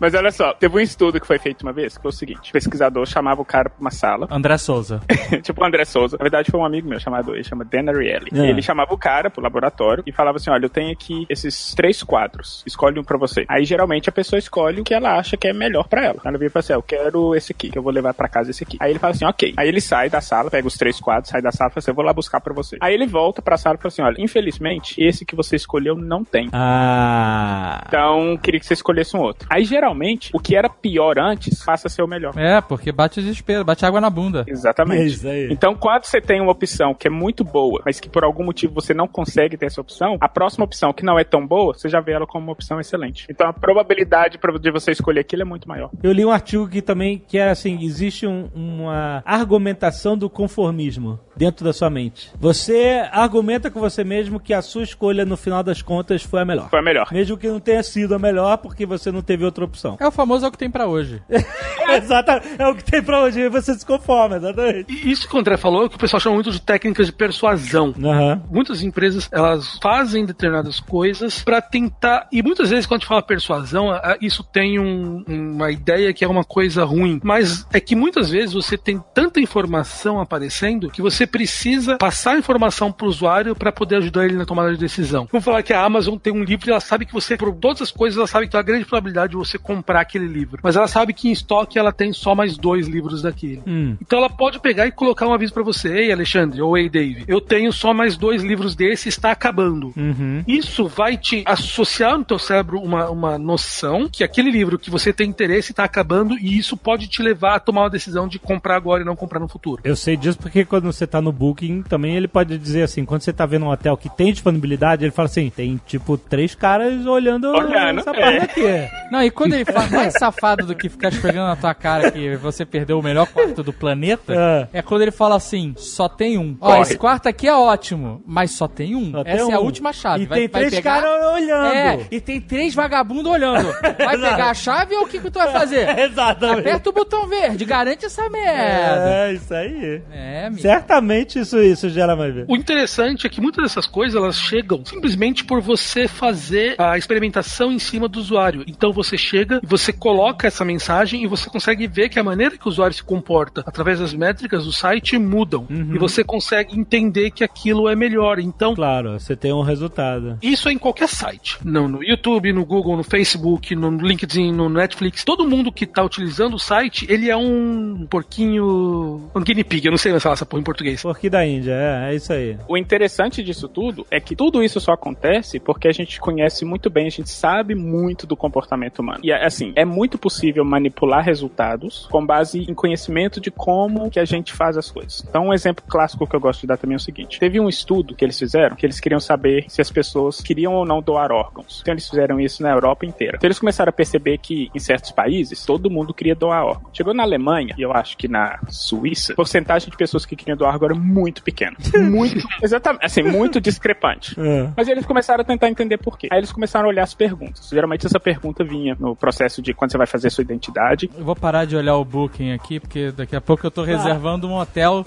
Mas 0.00 0.14
olha 0.14 0.30
só, 0.30 0.52
teve 0.52 0.76
um 0.76 0.80
estudo 0.80 1.20
que 1.20 1.26
foi 1.26 1.38
feito 1.38 1.62
uma 1.62 1.72
vez, 1.72 1.96
que 1.96 2.02
foi 2.02 2.10
o 2.10 2.12
seguinte: 2.12 2.50
o 2.50 2.52
pesquisador 2.52 3.06
chamava 3.06 3.40
o 3.40 3.44
cara 3.44 3.70
pra 3.70 3.80
uma 3.80 3.90
sala, 3.90 4.26
André 4.30 4.58
Souza. 4.58 5.00
tipo 5.42 5.62
o 5.62 5.64
André 5.66 5.84
Souza. 5.84 6.16
Na 6.18 6.22
verdade, 6.24 6.50
foi 6.50 6.60
um 6.60 6.64
amigo 6.64 6.88
meu 6.88 7.00
chamado, 7.00 7.34
ele 7.34 7.44
chama 7.44 7.64
Dan 7.64 7.88
Ariely. 7.90 8.30
Ah. 8.32 8.46
Ele 8.46 8.60
chamava 8.62 8.92
o 8.92 8.98
cara 9.04 9.28
pro 9.28 9.42
laboratório 9.42 10.02
e 10.06 10.12
falava 10.12 10.36
assim: 10.36 10.48
olha, 10.48 10.64
eu 10.64 10.70
tenho 10.70 10.90
aqui 10.90 11.26
esses 11.28 11.74
três 11.74 12.02
quadros, 12.02 12.62
escolhe 12.66 12.98
um 12.98 13.04
pra 13.04 13.18
você. 13.18 13.44
Aí 13.46 13.66
geralmente 13.66 14.08
a 14.08 14.12
pessoa 14.12 14.38
escolhe 14.38 14.80
o 14.80 14.84
que 14.84 14.94
ela 14.94 15.18
acha 15.18 15.36
que 15.36 15.46
é 15.46 15.52
melhor 15.52 15.86
pra 15.86 16.06
ela. 16.06 16.20
Ela 16.24 16.38
vira 16.38 16.46
e 16.46 16.50
fala 16.50 16.60
assim: 16.60 16.72
"Ah, 16.72 16.76
eu 16.76 16.82
quero 16.82 17.34
esse 17.34 17.52
aqui, 17.52 17.68
que 17.68 17.76
eu 17.76 17.82
vou 17.82 17.92
levar 17.92 18.14
pra 18.14 18.28
casa 18.28 18.50
esse 18.50 18.64
aqui. 18.64 18.78
Aí 18.80 18.90
ele 18.90 18.98
fala 18.98 19.12
assim: 19.12 19.26
ok. 19.26 19.52
Aí 19.58 19.68
ele 19.68 19.80
sai 19.80 20.08
da 20.08 20.22
sala, 20.22 20.50
pega 20.50 20.66
os 20.66 20.78
três 20.78 20.98
quadros, 20.98 21.28
sai 21.28 21.42
da 21.42 21.52
sala 21.52 21.70
e 21.70 21.74
fala 21.74 21.82
assim: 21.82 21.90
eu 21.90 21.94
vou 21.94 22.04
lá 22.04 22.12
buscar 22.14 22.40
pra 22.40 22.54
você. 22.54 22.78
Aí 22.80 22.94
ele 22.94 23.06
volta 23.06 23.42
pra 23.42 23.58
sala 23.58 23.76
e 23.76 23.78
fala 23.78 23.88
assim: 23.88 24.02
olha, 24.02 24.16
infelizmente, 24.18 24.94
esse 24.98 25.26
que 25.26 25.36
você 25.36 25.56
escolheu 25.56 25.94
não 25.96 26.24
tem. 26.24 26.48
Ah. 26.52 27.84
Então, 27.86 28.38
queria 28.38 28.58
que 28.58 28.66
você 28.66 28.74
escolhesse 28.74 29.16
um 29.16 29.20
outro. 29.20 29.46
Aí, 29.50 29.64
geralmente, 29.64 30.30
o 30.32 30.38
que 30.38 30.56
era 30.56 30.68
pior 30.68 31.18
antes 31.18 31.62
passa 31.62 31.88
a 31.88 31.90
ser 31.90 32.02
o 32.02 32.06
melhor. 32.06 32.32
É, 32.36 32.60
porque 32.60 32.90
bate 32.90 33.18
o 33.18 33.22
desespero, 33.22 33.64
bate 33.64 33.84
água 33.84 34.00
na 34.00 34.10
bunda. 34.10 34.44
Exatamente. 34.46 35.02
É 35.02 35.06
isso 35.06 35.28
aí. 35.28 35.48
Então, 35.50 35.74
quando 35.74 36.04
você 36.04 36.20
tem 36.20 36.40
uma 36.40 36.52
opção 36.52 36.94
que 36.94 37.06
é 37.06 37.10
muito 37.10 37.44
boa, 37.44 37.82
mas 37.84 38.00
que 38.00 38.08
por 38.08 38.24
algum 38.24 38.44
motivo 38.44 38.74
você 38.74 38.83
não 38.92 39.06
consegue 39.08 39.56
ter 39.56 39.66
essa 39.66 39.80
opção, 39.80 40.16
a 40.20 40.28
próxima 40.28 40.64
opção 40.64 40.92
que 40.92 41.04
não 41.04 41.18
é 41.18 41.24
tão 41.24 41.46
boa, 41.46 41.72
você 41.72 41.88
já 41.88 42.00
vê 42.00 42.12
ela 42.12 42.26
como 42.26 42.44
uma 42.46 42.52
opção 42.52 42.78
excelente. 42.80 43.26
Então, 43.30 43.48
a 43.48 43.52
probabilidade 43.52 44.38
de 44.60 44.70
você 44.70 44.90
escolher 44.90 45.20
aquilo 45.20 45.42
é 45.42 45.44
muito 45.44 45.68
maior. 45.68 45.90
Eu 46.02 46.12
li 46.12 46.24
um 46.24 46.30
artigo 46.30 46.68
que 46.68 46.82
também 46.82 47.22
que 47.26 47.38
era 47.38 47.52
assim, 47.52 47.82
existe 47.84 48.26
um- 48.26 48.48
uma 48.54 49.22
argumentação 49.24 50.18
do 50.18 50.28
conformismo 50.28 51.18
dentro 51.36 51.64
da 51.64 51.72
sua 51.72 51.88
mente. 51.90 52.30
Você 52.38 53.06
argumenta 53.12 53.70
com 53.70 53.80
você 53.80 54.02
mesmo 54.04 54.40
que 54.40 54.52
a 54.52 54.60
sua 54.62 54.82
escolha 54.82 55.24
no 55.24 55.36
final 55.36 55.62
das 55.62 55.80
contas 55.82 56.22
foi 56.22 56.40
a 56.40 56.44
melhor. 56.44 56.68
Foi 56.70 56.78
a 56.80 56.82
melhor. 56.82 57.08
Mesmo 57.12 57.36
que 57.36 57.48
não 57.48 57.60
tenha 57.60 57.82
sido 57.82 58.14
a 58.14 58.18
melhor 58.18 58.58
porque 58.58 58.84
você 58.86 59.10
não 59.12 59.22
teve 59.22 59.44
outra 59.44 59.64
opção. 59.64 59.96
É 60.00 60.06
o 60.06 60.10
famoso 60.10 60.44
é 60.44 60.48
o 60.48 60.52
que 60.52 60.58
tem 60.58 60.70
pra 60.70 60.86
hoje. 60.86 61.22
Exatamente. 61.88 62.48
É 62.58 62.66
o 62.66 62.74
que 62.74 62.84
tem 62.84 63.02
pra 63.02 63.22
hoje. 63.22 63.48
Você 63.48 63.74
se 63.74 63.84
conforma, 63.84 64.36
exatamente. 64.36 64.86
E 64.92 65.10
Isso 65.10 65.28
que 65.28 65.36
o 65.36 65.38
André 65.38 65.56
falou 65.56 65.82
é 65.82 65.86
o 65.86 65.90
que 65.90 65.96
o 65.96 65.98
pessoal 65.98 66.20
chama 66.20 66.34
muito 66.34 66.50
de 66.50 66.60
técnicas 66.60 67.06
de 67.06 67.12
persuasão. 67.12 67.94
Aham. 68.02 68.42
Muitas 68.50 68.73
empresas 68.82 69.28
elas 69.32 69.78
fazem 69.82 70.24
determinadas 70.24 70.80
coisas 70.80 71.42
pra 71.42 71.60
tentar 71.60 72.26
e 72.32 72.42
muitas 72.42 72.70
vezes 72.70 72.86
quando 72.86 72.98
a 72.98 73.00
gente 73.00 73.08
fala 73.08 73.22
persuasão 73.22 73.88
isso 74.20 74.42
tem 74.44 74.78
um- 74.78 75.24
uma 75.26 75.70
ideia 75.70 76.12
que 76.12 76.24
é 76.24 76.28
uma 76.28 76.44
coisa 76.44 76.84
ruim, 76.84 77.20
mas 77.22 77.66
é 77.72 77.80
que 77.80 77.94
muitas 77.94 78.30
vezes 78.30 78.52
você 78.54 78.76
tem 78.76 79.02
tanta 79.14 79.40
informação 79.40 80.20
aparecendo 80.20 80.90
que 80.90 81.02
você 81.02 81.26
precisa 81.26 81.96
passar 81.98 82.32
a 82.32 82.38
informação 82.38 82.90
pro 82.92 83.06
usuário 83.06 83.54
pra 83.54 83.72
poder 83.72 83.96
ajudar 83.96 84.24
ele 84.24 84.36
na 84.36 84.44
tomada 84.46 84.72
de 84.72 84.78
decisão. 84.78 85.28
Vamos 85.30 85.44
falar 85.44 85.62
que 85.62 85.72
a 85.72 85.84
Amazon 85.84 86.16
tem 86.16 86.32
um 86.32 86.42
livro 86.44 86.68
e 86.68 86.70
ela 86.70 86.80
sabe 86.80 87.04
que 87.06 87.12
você 87.12 87.36
por 87.36 87.52
todas 87.54 87.82
as 87.82 87.90
coisas 87.90 88.16
ela 88.18 88.26
sabe 88.26 88.46
que 88.46 88.52
tem 88.52 88.58
uma 88.58 88.64
grande 88.64 88.84
probabilidade 88.84 89.32
de 89.32 89.36
você 89.36 89.58
comprar 89.58 90.00
aquele 90.00 90.26
livro, 90.26 90.60
mas 90.62 90.76
ela 90.76 90.86
sabe 90.88 91.12
que 91.12 91.28
em 91.28 91.32
estoque 91.32 91.78
ela 91.78 91.92
tem 91.92 92.12
só 92.12 92.34
mais 92.34 92.56
dois 92.56 92.86
livros 92.86 93.22
daquele. 93.22 93.62
Hum. 93.66 93.96
Então 94.00 94.18
ela 94.18 94.30
pode 94.30 94.58
pegar 94.60 94.86
e 94.86 94.92
colocar 94.92 95.26
um 95.26 95.32
aviso 95.34 95.52
pra 95.52 95.62
você, 95.62 95.88
ei 95.92 96.12
Alexandre, 96.12 96.60
ou 96.62 96.76
ei 96.78 96.88
Dave, 96.88 97.24
eu 97.26 97.40
tenho 97.40 97.72
só 97.72 97.92
mais 97.92 98.16
dois 98.16 98.42
livros 98.42 98.63
desse, 98.72 99.08
está 99.08 99.32
acabando. 99.32 99.92
Uhum. 99.96 100.44
Isso 100.46 100.86
vai 100.86 101.16
te 101.16 101.42
associar 101.44 102.16
no 102.16 102.24
teu 102.24 102.38
cérebro 102.38 102.78
uma, 102.78 103.10
uma 103.10 103.36
noção 103.36 104.08
que 104.08 104.22
aquele 104.22 104.52
livro 104.52 104.78
que 104.78 104.90
você 104.90 105.12
tem 105.12 105.28
interesse 105.28 105.72
está 105.72 105.82
acabando 105.82 106.38
e 106.38 106.56
isso 106.56 106.76
pode 106.76 107.08
te 107.08 107.20
levar 107.20 107.56
a 107.56 107.60
tomar 107.60 107.82
uma 107.82 107.90
decisão 107.90 108.28
de 108.28 108.38
comprar 108.38 108.76
agora 108.76 109.02
e 109.02 109.04
não 109.04 109.16
comprar 109.16 109.40
no 109.40 109.48
futuro. 109.48 109.82
Eu 109.82 109.96
sei 109.96 110.16
disso 110.16 110.38
porque 110.38 110.64
quando 110.64 110.84
você 110.84 111.04
tá 111.04 111.20
no 111.20 111.32
Booking, 111.32 111.82
também 111.82 112.14
ele 112.14 112.28
pode 112.28 112.56
dizer 112.56 112.82
assim, 112.82 113.04
quando 113.04 113.22
você 113.22 113.32
tá 113.32 113.44
vendo 113.44 113.64
um 113.64 113.70
hotel 113.70 113.96
que 113.96 114.08
tem 114.08 114.32
disponibilidade, 114.32 115.04
ele 115.04 115.10
fala 115.10 115.26
assim, 115.26 115.50
tem 115.50 115.80
tipo 115.84 116.16
três 116.16 116.54
caras 116.54 117.04
olhando 117.06 117.48
Olhando, 117.48 118.00
essa 118.00 118.10
é. 118.10 118.20
parte 118.20 118.38
aqui. 118.44 118.90
Não, 119.10 119.22
e 119.22 119.30
quando 119.30 119.54
ele 119.54 119.64
fala 119.64 119.86
mais 119.88 120.14
safado 120.14 120.66
do 120.66 120.74
que 120.74 120.88
ficar 120.88 121.08
esfregando 121.08 121.48
na 121.48 121.56
tua 121.56 121.74
cara 121.74 122.10
que 122.10 122.36
você 122.36 122.64
perdeu 122.64 122.98
o 122.98 123.02
melhor 123.02 123.26
quarto 123.26 123.62
do 123.62 123.72
planeta, 123.72 124.68
é, 124.72 124.82
quando 124.82 125.02
ele 125.02 125.10
fala 125.10 125.36
assim, 125.36 125.74
só 125.76 126.08
tem 126.08 126.38
um. 126.38 126.56
Ó, 126.60 126.68
Corre. 126.68 126.82
esse 126.82 126.98
quarto 126.98 127.28
aqui 127.28 127.48
é 127.48 127.54
ótimo, 127.54 128.22
mas 128.26 128.50
só 128.54 128.68
tem 128.68 128.94
um. 128.94 129.10
Só 129.10 129.24
tem 129.24 129.32
Essa 129.32 129.52
é 129.52 129.54
a 129.54 129.60
um. 129.60 129.64
última 129.64 129.92
chave. 129.92 130.22
E 130.22 130.26
vai, 130.26 130.38
tem 130.40 130.48
vai 130.48 130.60
três 130.62 130.74
pegar... 130.74 131.02
caras 131.02 131.34
olhando. 131.34 131.74
É, 131.74 132.06
e 132.10 132.20
tem 132.20 132.40
três 132.40 132.74
vagabundos 132.74 133.30
olhando. 133.32 133.72
Vai 133.82 134.16
pegar 134.18 134.50
a 134.50 134.54
chave 134.54 134.94
ou 134.94 135.04
o 135.04 135.08
que, 135.08 135.20
que 135.20 135.30
tu 135.30 135.38
vai 135.38 135.52
fazer? 135.52 135.88
Exatamente. 135.98 136.60
Aperta 136.60 136.90
o 136.90 136.92
botão 136.92 137.26
verde, 137.26 137.64
garante 137.64 138.06
essa 138.06 138.28
merda. 138.28 139.10
É, 139.10 139.32
isso 139.32 139.54
aí. 139.54 140.02
É, 140.12 140.46
amigo. 140.46 140.62
Certamente 140.62 141.38
isso, 141.38 141.58
isso 141.58 141.88
gera 141.88 142.16
mais 142.16 142.34
ver. 142.34 142.46
O 142.48 142.56
interessante 142.56 143.26
é 143.26 143.30
que 143.30 143.40
muitas 143.40 143.64
dessas 143.64 143.86
coisas 143.86 144.14
elas 144.14 144.38
chegam 144.38 144.84
simplesmente 144.84 145.44
por 145.44 145.60
você 145.60 146.06
fazer 146.06 146.74
a 146.78 146.96
experimentação 146.96 147.72
em 147.72 147.78
cima 147.78 148.08
do 148.08 148.18
usuário. 148.18 148.64
Então 148.66 148.92
você 148.92 149.16
chega 149.16 149.60
e 149.62 149.66
você 149.66 149.92
coloca 149.92 150.46
essa 150.46 150.64
mensagem 150.64 151.22
e 151.22 151.26
você 151.26 151.48
consegue 151.50 151.86
ver 151.86 152.08
que 152.08 152.18
a 152.18 152.24
maneira 152.24 152.56
que 152.56 152.66
o 152.66 152.68
usuário 152.68 152.94
se 152.94 153.02
comporta 153.02 153.62
através 153.66 153.98
das 153.98 154.12
métricas 154.14 154.64
do 154.64 154.72
site 154.72 155.18
mudam. 155.18 155.66
E 155.70 155.98
você 155.98 156.22
consegue 156.22 156.78
entender 156.78 157.30
que 157.30 157.44
aquilo 157.44 157.88
é 157.88 157.96
melhor. 157.96 158.38
Então, 158.44 158.74
Claro, 158.74 159.18
você 159.18 159.34
tem 159.34 159.52
um 159.52 159.62
resultado. 159.62 160.38
isso 160.42 160.68
é 160.68 160.72
em 160.72 160.78
qualquer 160.78 161.08
site. 161.08 161.58
Não 161.64 161.88
no 161.88 162.02
YouTube, 162.02 162.52
no 162.52 162.64
Google, 162.64 162.96
no 162.96 163.04
Facebook, 163.04 163.74
no 163.74 163.90
LinkedIn, 163.90 164.52
no 164.52 164.68
Netflix. 164.68 165.24
Todo 165.24 165.48
mundo 165.48 165.72
que 165.72 165.84
está 165.84 166.02
utilizando 166.02 166.54
o 166.54 166.58
site, 166.58 167.06
ele 167.08 167.30
é 167.30 167.36
um 167.36 168.06
porquinho. 168.08 169.30
Um 169.34 169.40
guinea 169.40 169.64
pig. 169.64 169.86
Eu 169.86 169.90
não 169.92 169.98
sei 169.98 170.12
mais 170.12 170.22
falar 170.22 170.34
essa 170.34 170.46
porra 170.46 170.60
em 170.60 170.64
português. 170.64 171.02
Porquê 171.02 171.30
da 171.30 171.46
Índia, 171.46 171.72
é, 171.72 172.12
é 172.12 172.14
isso 172.14 172.32
aí. 172.32 172.56
O 172.68 172.76
interessante 172.76 173.42
disso 173.42 173.68
tudo 173.68 174.06
é 174.10 174.20
que 174.20 174.34
tudo 174.36 174.62
isso 174.62 174.80
só 174.80 174.92
acontece 174.92 175.58
porque 175.58 175.88
a 175.88 175.92
gente 175.92 176.20
conhece 176.20 176.64
muito 176.64 176.90
bem, 176.90 177.06
a 177.06 177.10
gente 177.10 177.30
sabe 177.30 177.74
muito 177.74 178.26
do 178.26 178.36
comportamento 178.36 178.98
humano. 179.00 179.20
E 179.22 179.32
assim, 179.32 179.72
é 179.76 179.84
muito 179.84 180.18
possível 180.18 180.64
manipular 180.64 181.24
resultados 181.24 182.06
com 182.10 182.24
base 182.24 182.60
em 182.68 182.74
conhecimento 182.74 183.40
de 183.40 183.50
como 183.50 184.10
que 184.10 184.18
a 184.18 184.24
gente 184.24 184.52
faz 184.52 184.76
as 184.76 184.90
coisas. 184.90 185.24
Então, 185.28 185.46
um 185.48 185.52
exemplo 185.54 185.84
clássico 185.88 186.26
que 186.26 186.34
eu 186.36 186.40
gosto 186.40 186.62
de 186.62 186.66
dar 186.66 186.76
também 186.76 186.94
é 186.94 186.96
o 186.96 187.00
seguinte: 187.00 187.38
teve 187.38 187.60
um 187.60 187.68
estudo 187.68 188.14
que 188.14 188.24
eles 188.24 188.33
fizeram 188.38 188.76
que 188.76 188.84
eles 188.84 189.00
queriam 189.00 189.20
saber 189.20 189.64
se 189.68 189.80
as 189.80 189.90
pessoas 189.90 190.40
queriam 190.40 190.74
ou 190.74 190.84
não 190.84 191.00
doar 191.00 191.32
órgãos. 191.32 191.80
Então, 191.82 191.94
eles 191.94 192.08
fizeram 192.08 192.40
isso 192.40 192.62
na 192.62 192.70
Europa 192.70 193.06
inteira. 193.06 193.36
Então, 193.36 193.46
eles 193.46 193.58
começaram 193.58 193.90
a 193.90 193.92
perceber 193.92 194.38
que 194.38 194.70
em 194.74 194.78
certos 194.78 195.10
países 195.10 195.64
todo 195.64 195.90
mundo 195.90 196.14
queria 196.14 196.34
doar 196.34 196.64
órgãos. 196.64 196.90
Chegou 196.92 197.14
na 197.14 197.22
Alemanha 197.22 197.74
e 197.78 197.82
eu 197.82 197.92
acho 197.92 198.16
que 198.16 198.28
na 198.28 198.58
Suíça, 198.68 199.32
a 199.32 199.36
porcentagem 199.36 199.90
de 199.90 199.96
pessoas 199.96 200.26
que 200.26 200.36
queriam 200.36 200.56
doar 200.56 200.74
órgão 200.74 200.90
era 200.90 200.98
muito 200.98 201.42
pequena. 201.42 201.76
Muito, 202.14 202.46
exatamente, 202.62 203.04
assim, 203.04 203.22
muito 203.22 203.60
discrepante. 203.60 204.34
É. 204.44 204.68
Mas 204.76 204.88
eles 204.88 205.06
começaram 205.06 205.40
a 205.40 205.44
tentar 205.44 205.68
entender 205.68 205.96
por 205.96 206.18
quê. 206.18 206.28
Aí 206.30 206.38
eles 206.38 206.52
começaram 206.52 206.86
a 206.86 206.88
olhar 206.88 207.02
as 207.02 207.14
perguntas. 207.14 207.68
Geralmente 207.70 208.04
essa 208.04 208.20
pergunta 208.20 208.62
vinha 208.62 208.94
no 209.00 209.16
processo 209.16 209.62
de 209.62 209.72
quando 209.72 209.92
você 209.92 209.98
vai 209.98 210.06
fazer 210.06 210.28
sua 210.28 210.42
identidade. 210.42 211.10
Eu 211.16 211.24
vou 211.24 211.34
parar 211.34 211.64
de 211.64 211.74
olhar 211.74 211.96
o 211.96 212.04
booking 212.04 212.52
aqui, 212.52 212.78
porque 212.78 213.10
daqui 213.10 213.34
a 213.34 213.40
pouco 213.40 213.66
eu 213.66 213.70
tô 213.70 213.82
reservando 213.82 214.46
um 214.46 214.54
hotel. 214.54 215.02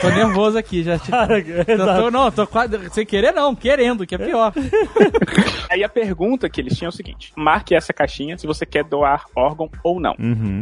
Tô 0.00 0.08
nervoso 0.08 0.58
aqui, 0.58 0.82
já. 0.82 0.98
Te... 0.98 1.10
Eu 1.68 1.78
tô, 1.78 2.10
não, 2.10 2.30
tô 2.30 2.46
quase. 2.46 2.69
Sem 2.90 3.04
querer, 3.06 3.32
não, 3.32 3.54
querendo, 3.54 4.06
que 4.06 4.14
é 4.14 4.18
pior. 4.18 4.52
Aí 5.70 5.84
a 5.84 5.88
pergunta 5.88 6.48
que 6.48 6.60
eles 6.60 6.76
tinham 6.76 6.88
é 6.88 6.92
o 6.92 6.96
seguinte: 6.96 7.32
marque 7.36 7.74
essa 7.74 7.92
caixinha 7.92 8.36
se 8.36 8.46
você 8.46 8.66
quer 8.66 8.84
doar 8.84 9.24
órgão 9.36 9.70
ou 9.84 10.00
não. 10.00 10.14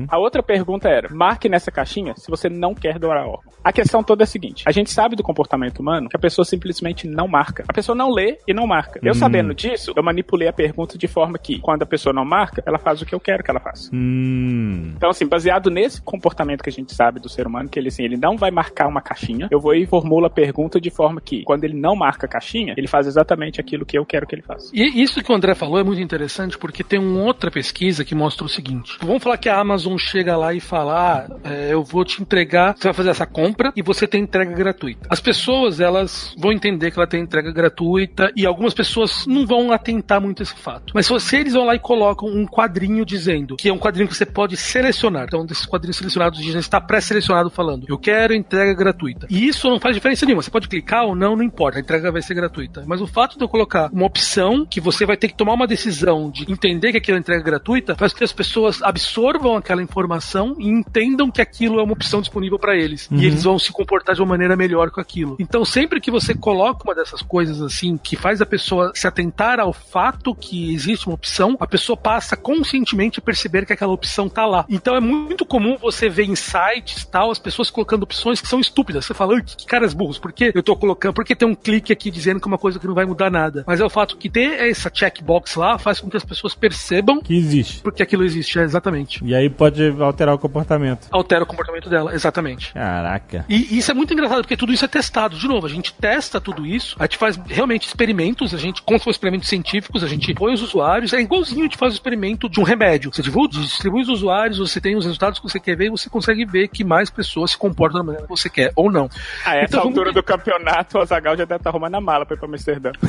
A 0.09 0.19
outra 0.19 0.43
pergunta 0.43 0.89
era: 0.89 1.09
marque 1.13 1.49
nessa 1.49 1.71
caixinha 1.71 2.15
se 2.17 2.31
você 2.31 2.49
não 2.49 2.75
quer 2.75 2.99
doar 2.99 3.27
órgão. 3.27 3.53
A 3.65 3.73
questão 3.73 4.03
toda 4.03 4.23
é 4.23 4.25
a 4.25 4.27
seguinte: 4.27 4.65
a 4.67 4.71
gente 4.73 4.91
sabe 4.91 5.17
do 5.17 5.23
comportamento 5.23 5.81
humano 5.81 6.09
que 6.09 6.17
a 6.17 6.21
pessoa 6.21 6.45
simplesmente 6.45 7.07
não 7.07 7.27
marca. 7.29 7.65
A 7.69 7.73
pessoa 7.73 7.97
não 7.97 8.11
lê 8.11 8.39
e 8.47 8.55
não 8.55 8.67
marca. 8.67 9.01
Eu 9.03 9.13
Hum. 9.13 9.15
sabendo 9.15 9.55
disso, 9.55 9.93
eu 9.97 10.03
manipulei 10.03 10.49
a 10.49 10.53
pergunta 10.53 10.97
de 10.97 11.07
forma 11.09 11.39
que, 11.39 11.59
quando 11.61 11.83
a 11.83 11.87
pessoa 11.87 12.13
não 12.13 12.25
marca, 12.25 12.63
ela 12.67 12.79
faz 12.79 13.01
o 13.03 13.07
que 13.07 13.15
eu 13.15 13.21
quero 13.21 13.43
que 13.43 13.51
ela 13.51 13.61
faça. 13.61 13.91
Hum. 13.93 14.93
Então, 14.97 15.11
assim, 15.11 15.27
baseado 15.27 15.71
nesse 15.71 16.01
comportamento 16.03 16.63
que 16.63 16.71
a 16.71 16.73
gente 16.73 16.95
sabe 16.95 17.21
do 17.21 17.29
ser 17.29 17.47
humano, 17.47 17.69
que 17.69 17.79
ele, 17.79 17.89
assim, 17.89 18.05
ele 18.05 18.17
não 18.17 18.37
vai 18.37 18.51
marcar 18.51 18.87
uma 18.87 19.01
caixinha, 19.01 19.49
eu 19.51 19.61
vou 19.61 19.75
e 19.75 19.87
formulo 19.87 20.27
a 20.27 20.31
pergunta 20.31 20.81
de 20.81 20.91
forma 20.91 21.21
que, 21.21 21.43
quando 21.45 21.65
ele 21.65 21.79
não 21.79 21.97
marca 21.99 22.27
a 22.27 22.29
caixinha, 22.29 22.75
ele 22.77 22.87
faz 22.87 23.07
exatamente 23.07 23.61
aquilo 23.61 23.85
que 23.85 23.99
eu 23.99 24.07
quero 24.07 24.27
que 24.27 24.35
ele 24.35 24.43
faça. 24.43 24.71
E 24.73 25.03
isso 25.03 25.23
que 25.23 25.31
o 25.31 25.35
André 25.35 25.55
falou 25.55 25.79
é 25.79 25.85
muito 25.85 26.01
interessante 26.01 26.57
porque 26.57 26.85
tem 26.85 26.99
uma 26.99 27.23
outra 27.23 27.51
pesquisa 27.51 28.05
que 28.05 28.15
mostra 28.15 28.45
o 28.45 28.49
seguinte: 28.49 28.97
vamos 29.01 29.23
falar 29.23 29.37
que 29.39 29.49
a 29.49 29.59
Amazon 29.59 29.97
chega 29.97 30.37
lá 30.37 30.55
e 30.55 30.61
fala, 30.61 31.29
ah, 31.29 31.39
é, 31.45 31.73
eu 31.73 31.83
vou 31.83 32.05
te 32.05 32.23
entregar, 32.23 32.77
você 32.77 32.85
vai 32.85 32.95
fazer 32.95 33.11
essa 33.11 33.27
compra 33.27 33.73
e 33.77 33.83
você 33.83 34.07
tem 34.07 34.23
entrega 34.23 34.53
gratuita. 34.55 35.09
As 35.11 35.21
pessoas 35.21 35.81
elas 35.81 36.35
vão 36.39 36.53
entender 36.53 36.91
que 36.91 36.99
ela 36.99 37.07
tem 37.07 37.21
entrega 37.21 37.53
gratuita 37.53 38.31
e 38.37 38.47
algumas 38.47 38.75
pessoas 38.75 39.27
não 39.27 39.47
vão 39.47 39.73
atentar 39.73 40.21
muito 40.21 40.43
esse 40.43 40.55
fato. 40.55 40.93
Mas 40.95 41.07
se 41.07 41.13
você 41.13 41.39
eles 41.39 41.53
vão 41.53 41.65
lá 41.65 41.75
e 41.75 41.79
colocam 41.79 42.29
um 42.29 42.47
quadrinho 42.47 43.05
dizendo 43.05 43.57
que 43.57 43.69
é 43.69 43.73
um 43.73 43.79
quadrinho 43.79 44.09
que 44.09 44.17
você 44.17 44.27
pode 44.27 44.57
selecionar, 44.57 45.25
então 45.25 45.45
desses 45.45 45.67
quadrinhos 45.67 45.97
selecionados 45.97 46.39
já 46.41 46.59
está 46.59 46.81
pré-selecionado 46.81 47.51
falando, 47.51 47.87
eu 47.89 47.99
quero 47.99 48.35
entrega 48.35 48.75
gratuita. 48.75 49.27
E 49.31 49.47
isso 49.47 49.69
não 49.69 49.81
faz 49.81 49.95
diferença 49.95 50.25
nenhuma. 50.25 50.43
Você 50.43 50.51
pode 50.51 50.69
clicar 50.69 51.05
ou 51.05 51.15
não, 51.15 51.37
não 51.37 51.43
importa. 51.43 51.78
A 51.79 51.81
entrega 51.81 52.11
vai 52.11 52.21
ser 52.21 52.35
gratuita. 52.35 52.83
Mas 52.87 53.01
o 53.01 53.07
fato 53.07 53.39
de 53.39 53.45
eu 53.45 53.49
colocar 53.49 53.89
uma 53.93 54.05
opção 54.05 54.67
que 54.67 54.81
você 54.81 55.07
vai 55.07 55.17
ter 55.17 55.29
que 55.29 55.35
tomar 55.35 55.53
uma 55.53 55.67
decisão 55.67 56.29
de 56.29 56.51
entender 56.51 56.91
que 56.91 56.99
aquilo 56.99 57.17
é 57.17 57.21
entrega 57.21 57.43
gratuita 57.43 57.95
faz 57.95 58.13
com 58.13 58.19
que 58.19 58.25
as 58.25 58.33
pessoas 58.33 58.83
absorvam 58.83 59.55
aquela 59.55 59.81
informação 59.81 60.57
e 60.59 60.69
entendam 60.69 61.31
que 61.31 61.41
aquilo 61.41 61.79
é 61.79 61.83
uma 61.83 61.93
opção 61.93 62.21
disponível 62.21 62.59
para 62.59 62.77
eles. 62.77 63.09
E 63.13 63.25
eles 63.25 63.45
vão 63.45 63.61
se 63.61 63.71
comportar 63.71 64.17
de 64.17 64.21
uma 64.21 64.29
maneira 64.29 64.57
melhor 64.57 64.91
com 64.91 65.01
aquilo. 65.01 65.37
Então, 65.39 65.65
sempre 65.65 66.01
que 66.01 66.11
você 66.11 66.35
coloca 66.35 66.83
uma 66.83 66.97
dessas 66.97 67.23
coisas 67.23 67.63
assim, 67.63 67.97
que 67.97 68.17
faz 68.17 68.41
a 68.41 68.47
pessoa 68.47 68.91
se 68.93 69.07
atentar 69.07 69.61
ao 69.61 69.73
fato 69.73 70.35
que 70.35 70.75
existe 70.75 71.07
uma 71.07 71.15
opção, 71.15 71.57
a 71.61 71.67
pessoa 71.67 71.97
passa 71.97 72.37
conscientemente 72.37 73.21
a 73.21 73.23
perceber 73.23 73.67
que 73.67 73.73
aquela 73.73 73.93
opção 73.93 74.29
tá 74.29 74.45
lá. 74.45 74.67
Então 74.69 74.97
é 74.97 75.01
muito 75.01 75.47
comum 75.47 75.77
você 75.77 76.09
ver 76.09 76.25
em 76.25 76.35
sites 76.35 77.05
tal, 77.05 77.31
as 77.31 77.39
pessoas 77.39 77.71
colocando 77.71 78.03
opções 78.03 78.41
que 78.41 78.49
são 78.49 78.59
estúpidas. 78.59 79.05
Você 79.05 79.15
fala, 79.15 79.37
"Ai, 79.37 79.43
que 79.43 79.65
caras 79.65 79.95
burros, 79.95 80.19
por 80.19 80.33
que 80.33 80.51
eu 80.53 80.63
tô 80.63 80.75
colocando? 80.75 81.15
Por 81.15 81.25
que 81.25 81.37
tem 81.37 81.47
um 81.47 81.55
clique 81.69 81.93
aqui 81.93 82.11
dizendo 82.11 82.41
que 82.41 82.49
é 82.49 82.51
uma 82.51 82.57
coisa 82.59 82.79
que 82.79 82.87
não 82.87 82.95
vai 82.95 83.05
mudar 83.05 83.31
nada? 83.31 83.63
Mas 83.67 83.79
é 83.81 83.85
o 83.85 83.91
fato 83.91 84.17
que 84.17 84.31
ter 84.31 84.69
essa 84.71 84.91
checkbox 84.93 85.55
lá 85.57 85.77
faz 85.79 86.01
com 86.01 86.09
que 86.09 86.17
as 86.17 86.25
pessoas 86.25 86.55
percebam 86.55 87.21
Que 87.21 87.35
existe. 87.37 87.83
porque 87.83 88.03
aquilo 88.03 88.25
existe, 88.25 88.59
é 88.59 88.63
exatamente. 88.63 89.23
E 89.25 89.35
aí 89.35 89.51
pode 89.51 89.83
alterar 90.01 90.35
o 90.35 90.39
comportamento. 90.39 91.07
Altera 91.11 91.43
o 91.45 91.47
comportamento 91.47 91.91
dela, 91.91 92.15
exatamente. 92.15 92.73
Caraca. 92.73 93.45
E 93.49 93.77
isso 93.77 93.91
é 93.91 93.95
muito 93.95 94.13
engraçado, 94.15 94.41
porque 94.41 94.57
tudo 94.57 94.73
isso 94.73 94.85
é 94.85 94.89
testado. 94.89 95.37
De 95.37 95.47
novo, 95.47 95.67
a 95.67 95.71
gente 95.71 95.93
testa 95.93 96.41
tudo 96.41 96.65
isso, 96.65 96.97
a 96.99 97.05
gente 97.05 97.19
faz 97.19 97.37
realmente 97.47 97.87
experimentos, 97.87 98.55
a 98.55 98.59
gente, 98.59 98.81
como 98.83 98.99
se 98.99 99.09
experimentos 99.11 99.49
científicos, 99.49 100.03
a 100.03 100.07
gente 100.07 100.33
põe 100.35 100.55
os 100.55 100.63
usuários, 100.63 101.13
é 101.13 101.21
igualzinho 101.21 101.61
a 101.61 101.65
gente 101.65 101.77
faz 101.77 101.93
o 101.93 101.97
experimento 101.97 102.49
de 102.49 102.61
um 102.61 102.63
remédio. 102.63 103.11
Você 103.13 103.21
divulga, 103.23 103.59
distribui 103.59 104.03
os 104.03 104.09
usuários, 104.09 104.59
você 104.59 104.81
tem 104.81 104.97
os 104.97 105.05
resultados 105.05 105.39
que 105.39 105.49
você 105.49 105.59
quer 105.61 105.77
ver 105.77 105.87
e 105.87 105.91
você 105.91 106.09
consegue 106.09 106.45
ver 106.45 106.69
que 106.69 106.85
mais 106.85 107.11
pessoas 107.11 107.51
se 107.53 107.59
comportam 107.59 107.99
da 108.01 108.05
maneira 108.05 108.27
que 108.27 108.31
você 108.31 108.49
quer, 108.49 108.73
ou 108.77 108.91
não. 108.91 109.09
A 109.45 109.57
essa 109.57 109.65
Então, 109.67 109.81
vamos 109.83 109.97
altura 109.99 110.11
ver. 110.13 110.15
do 110.15 110.23
campeonato, 110.23 110.99
o 110.99 111.01
Azagal 111.01 111.37
já 111.37 111.45
deve 111.45 111.58
estar 111.59 111.71
arrumando 111.71 111.95
a 111.95 112.01
mala 112.01 112.27
pra 112.27 112.37
ir 112.37 112.39
pra 112.39 112.49
Amsterdã. 112.49 112.91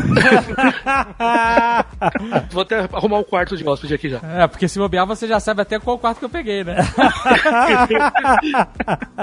Vou 2.51 2.61
até 2.63 2.79
arrumar 2.91 3.19
o 3.19 3.23
quarto 3.23 3.55
de 3.57 3.67
hóspede 3.67 3.93
aqui 3.93 4.09
já. 4.09 4.19
É, 4.23 4.47
porque 4.47 4.67
se 4.67 4.79
bobear, 4.79 5.05
você 5.05 5.27
já 5.27 5.39
sabe 5.39 5.61
até 5.61 5.79
qual 5.79 5.97
quarto 5.97 6.19
que 6.19 6.25
eu 6.25 6.29
peguei, 6.29 6.63
né? 6.63 6.77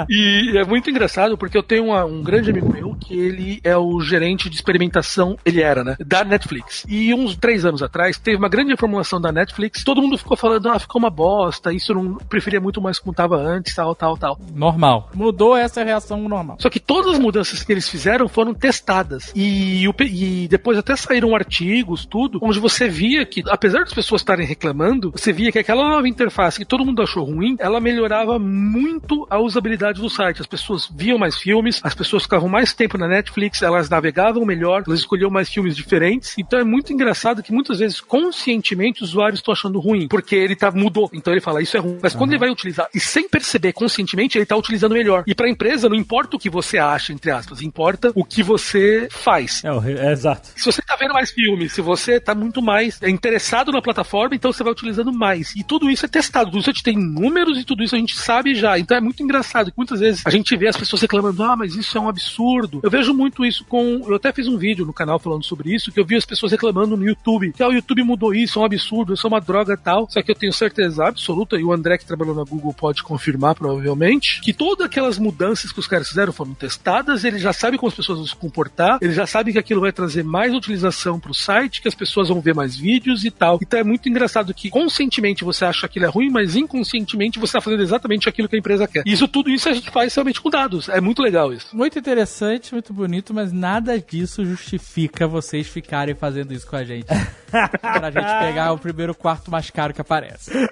E 0.08 0.56
é 0.56 0.64
muito 0.64 0.90
engraçado 0.90 1.36
porque 1.38 1.56
eu 1.56 1.62
tenho 1.62 1.86
uma- 1.86 2.04
um 2.04 2.22
grande 2.22 2.50
amigo 2.50 2.72
meu 2.72 2.94
que 3.00 3.18
ele 3.18 3.60
é 3.64 3.76
o 3.76 4.00
gerente 4.00 4.48
de 4.48 4.56
experimentação, 4.56 5.36
ele 5.44 5.62
era, 5.62 5.82
né? 5.82 5.96
Da 6.04 6.24
Netflix. 6.24 6.84
E 6.88 7.12
uns 7.14 7.36
três 7.36 7.64
anos 7.64 7.82
atrás 7.82 8.18
teve 8.18 8.36
uma 8.36 8.48
grande 8.48 8.70
reformulação 8.70 9.20
da 9.20 9.32
Netflix. 9.32 9.82
Todo 9.84 10.02
mundo 10.02 10.18
ficou 10.18 10.36
falando, 10.36 10.68
ah, 10.68 10.78
ficou 10.78 10.98
uma 10.98 11.10
bosta, 11.10 11.72
isso 11.72 11.92
eu 11.92 11.96
não 12.02 12.14
preferia 12.16 12.60
muito 12.60 12.80
mais 12.80 12.98
como 12.98 13.14
tava 13.14 13.36
antes, 13.36 13.74
tal, 13.74 13.94
tal, 13.94 14.16
tal. 14.16 14.38
Normal. 14.54 15.10
Mudou 15.14 15.56
essa 15.56 15.82
reação 15.82 16.20
normal. 16.28 16.56
Só 16.60 16.68
que 16.70 16.80
todas 16.80 17.12
as 17.14 17.18
mudanças 17.18 17.62
que 17.62 17.72
eles 17.72 17.88
fizeram 17.88 18.28
foram 18.28 18.54
testadas. 18.54 19.15
E, 19.34 19.86
o 19.88 19.94
e 20.02 20.48
depois 20.48 20.78
até 20.78 20.94
saíram 20.96 21.34
artigos, 21.34 22.04
tudo, 22.04 22.38
onde 22.42 22.58
você 22.58 22.88
via 22.88 23.24
que, 23.24 23.42
apesar 23.48 23.80
das 23.80 23.92
pessoas 23.92 24.20
estarem 24.20 24.46
reclamando, 24.46 25.12
você 25.12 25.32
via 25.32 25.50
que 25.52 25.58
aquela 25.58 25.88
nova 25.88 26.08
interface 26.08 26.58
que 26.58 26.64
todo 26.64 26.84
mundo 26.84 27.02
achou 27.02 27.24
ruim, 27.24 27.56
ela 27.58 27.80
melhorava 27.80 28.38
muito 28.38 29.26
a 29.30 29.38
usabilidade 29.38 30.00
do 30.00 30.10
site. 30.10 30.40
As 30.40 30.46
pessoas 30.46 30.90
viam 30.94 31.18
mais 31.18 31.36
filmes, 31.36 31.80
as 31.82 31.94
pessoas 31.94 32.24
ficavam 32.24 32.48
mais 32.48 32.72
tempo 32.72 32.98
na 32.98 33.08
Netflix, 33.08 33.62
elas 33.62 33.88
navegavam 33.88 34.44
melhor, 34.44 34.82
elas 34.86 35.00
escolhiam 35.00 35.30
mais 35.30 35.48
filmes 35.48 35.76
diferentes. 35.76 36.34
Então 36.38 36.58
é 36.58 36.64
muito 36.64 36.92
engraçado 36.92 37.42
que 37.42 37.52
muitas 37.52 37.78
vezes, 37.78 38.00
conscientemente, 38.00 39.02
os 39.02 39.10
usuários 39.10 39.40
estão 39.40 39.52
achando 39.52 39.78
ruim, 39.80 40.08
porque 40.08 40.36
ele 40.36 40.54
tá, 40.54 40.70
mudou. 40.70 41.10
Então 41.12 41.32
ele 41.32 41.40
fala, 41.40 41.62
isso 41.62 41.76
é 41.76 41.80
ruim. 41.80 41.98
Mas 42.02 42.14
quando 42.14 42.30
ele 42.30 42.38
vai 42.38 42.50
utilizar, 42.50 42.88
e 42.94 43.00
sem 43.00 43.28
perceber 43.28 43.72
conscientemente, 43.72 44.38
ele 44.38 44.46
tá 44.46 44.56
utilizando 44.56 44.92
melhor. 44.92 45.24
E 45.26 45.34
pra 45.34 45.48
empresa, 45.48 45.88
não 45.88 45.96
importa 45.96 46.36
o 46.36 46.38
que 46.38 46.50
você 46.50 46.78
acha, 46.78 47.12
entre 47.12 47.30
aspas, 47.30 47.62
importa 47.62 48.12
o 48.14 48.24
que 48.24 48.42
você 48.42 49.05
faz. 49.10 49.62
É, 49.64 50.08
é 50.08 50.12
exato. 50.12 50.48
Se 50.56 50.64
você 50.64 50.82
tá 50.82 50.96
vendo 50.96 51.14
mais 51.14 51.30
filmes, 51.30 51.72
se 51.72 51.80
você 51.80 52.20
tá 52.20 52.34
muito 52.34 52.62
mais 52.62 53.00
interessado 53.02 53.72
na 53.72 53.82
plataforma, 53.82 54.34
então 54.34 54.52
você 54.52 54.62
vai 54.62 54.72
utilizando 54.72 55.12
mais. 55.12 55.54
E 55.56 55.62
tudo 55.62 55.90
isso 55.90 56.04
é 56.04 56.08
testado, 56.08 56.50
tudo 56.50 56.60
isso 56.60 56.70
a 56.70 56.72
gente 56.72 56.82
tem 56.82 56.96
números 56.96 57.58
e 57.58 57.64
tudo 57.64 57.82
isso 57.82 57.94
a 57.94 57.98
gente 57.98 58.16
sabe 58.16 58.54
já. 58.54 58.78
Então 58.78 58.96
é 58.96 59.00
muito 59.00 59.22
engraçado 59.22 59.70
que 59.70 59.76
muitas 59.76 60.00
vezes 60.00 60.22
a 60.24 60.30
gente 60.30 60.56
vê 60.56 60.68
as 60.68 60.76
pessoas 60.76 61.02
reclamando, 61.02 61.42
ah, 61.42 61.56
mas 61.56 61.74
isso 61.74 61.96
é 61.96 62.00
um 62.00 62.08
absurdo. 62.08 62.80
Eu 62.82 62.90
vejo 62.90 63.12
muito 63.14 63.44
isso 63.44 63.64
com. 63.64 64.02
Eu 64.06 64.16
até 64.16 64.32
fiz 64.32 64.46
um 64.48 64.56
vídeo 64.56 64.84
no 64.84 64.92
canal 64.92 65.18
falando 65.18 65.44
sobre 65.44 65.74
isso, 65.74 65.92
que 65.92 66.00
eu 66.00 66.04
vi 66.04 66.16
as 66.16 66.24
pessoas 66.24 66.52
reclamando 66.52 66.96
no 66.96 67.06
YouTube, 67.06 67.52
que 67.52 67.62
ah, 67.62 67.68
o 67.68 67.72
YouTube 67.72 68.02
mudou 68.02 68.34
isso, 68.34 68.58
é 68.58 68.62
um 68.62 68.64
absurdo, 68.64 69.14
isso 69.14 69.26
é 69.26 69.28
uma 69.28 69.40
droga 69.40 69.74
e 69.74 69.76
tal. 69.76 70.08
Só 70.10 70.22
que 70.22 70.30
eu 70.30 70.34
tenho 70.34 70.52
certeza 70.52 71.06
absoluta, 71.06 71.56
e 71.56 71.64
o 71.64 71.72
André 71.72 71.98
que 71.98 72.06
trabalhou 72.06 72.34
na 72.34 72.44
Google 72.44 72.72
pode 72.72 73.02
confirmar 73.02 73.54
provavelmente, 73.54 74.40
que 74.40 74.52
todas 74.52 74.86
aquelas 74.86 75.18
mudanças 75.18 75.72
que 75.72 75.80
os 75.80 75.86
caras 75.86 76.08
fizeram 76.08 76.32
foram 76.32 76.54
testadas, 76.54 77.24
ele 77.24 77.38
já 77.38 77.52
sabe 77.52 77.78
como 77.78 77.88
as 77.88 77.94
pessoas 77.94 78.18
vão 78.18 78.26
se 78.26 78.36
comportar, 78.36 78.95
ele 79.00 79.12
já 79.12 79.26
sabe 79.26 79.52
que 79.52 79.58
aquilo 79.58 79.80
vai 79.80 79.92
trazer 79.92 80.22
mais 80.22 80.52
utilização 80.54 81.18
pro 81.18 81.34
site, 81.34 81.80
que 81.80 81.88
as 81.88 81.94
pessoas 81.94 82.28
vão 82.28 82.40
ver 82.40 82.54
mais 82.54 82.76
vídeos 82.76 83.24
e 83.24 83.30
tal. 83.30 83.58
Então 83.62 83.78
é 83.78 83.84
muito 83.84 84.08
engraçado 84.08 84.52
que 84.54 84.70
conscientemente 84.70 85.44
você 85.44 85.64
acha 85.64 85.80
que 85.80 85.86
aquilo 85.86 86.06
é 86.06 86.08
ruim, 86.08 86.30
mas 86.30 86.56
inconscientemente 86.56 87.38
você 87.38 87.50
está 87.56 87.60
fazendo 87.60 87.82
exatamente 87.82 88.28
aquilo 88.28 88.48
que 88.48 88.56
a 88.56 88.58
empresa 88.58 88.86
quer. 88.86 89.02
E 89.06 89.12
isso 89.12 89.28
tudo 89.28 89.50
isso 89.50 89.68
a 89.68 89.72
gente 89.72 89.90
faz 89.90 90.14
realmente 90.14 90.40
com 90.40 90.50
dados. 90.50 90.88
É 90.88 91.00
muito 91.00 91.22
legal 91.22 91.52
isso. 91.52 91.76
Muito 91.76 91.98
interessante, 91.98 92.72
muito 92.72 92.92
bonito, 92.92 93.32
mas 93.32 93.52
nada 93.52 93.98
disso 93.98 94.44
justifica 94.44 95.26
vocês 95.26 95.66
ficarem 95.66 96.14
fazendo 96.14 96.52
isso 96.52 96.66
com 96.66 96.76
a 96.76 96.84
gente. 96.84 97.06
pra 97.50 98.10
gente 98.10 98.38
pegar 98.38 98.72
o 98.72 98.78
primeiro 98.78 99.14
quarto 99.14 99.50
mais 99.50 99.70
caro 99.70 99.94
que 99.94 100.00
aparece. 100.00 100.50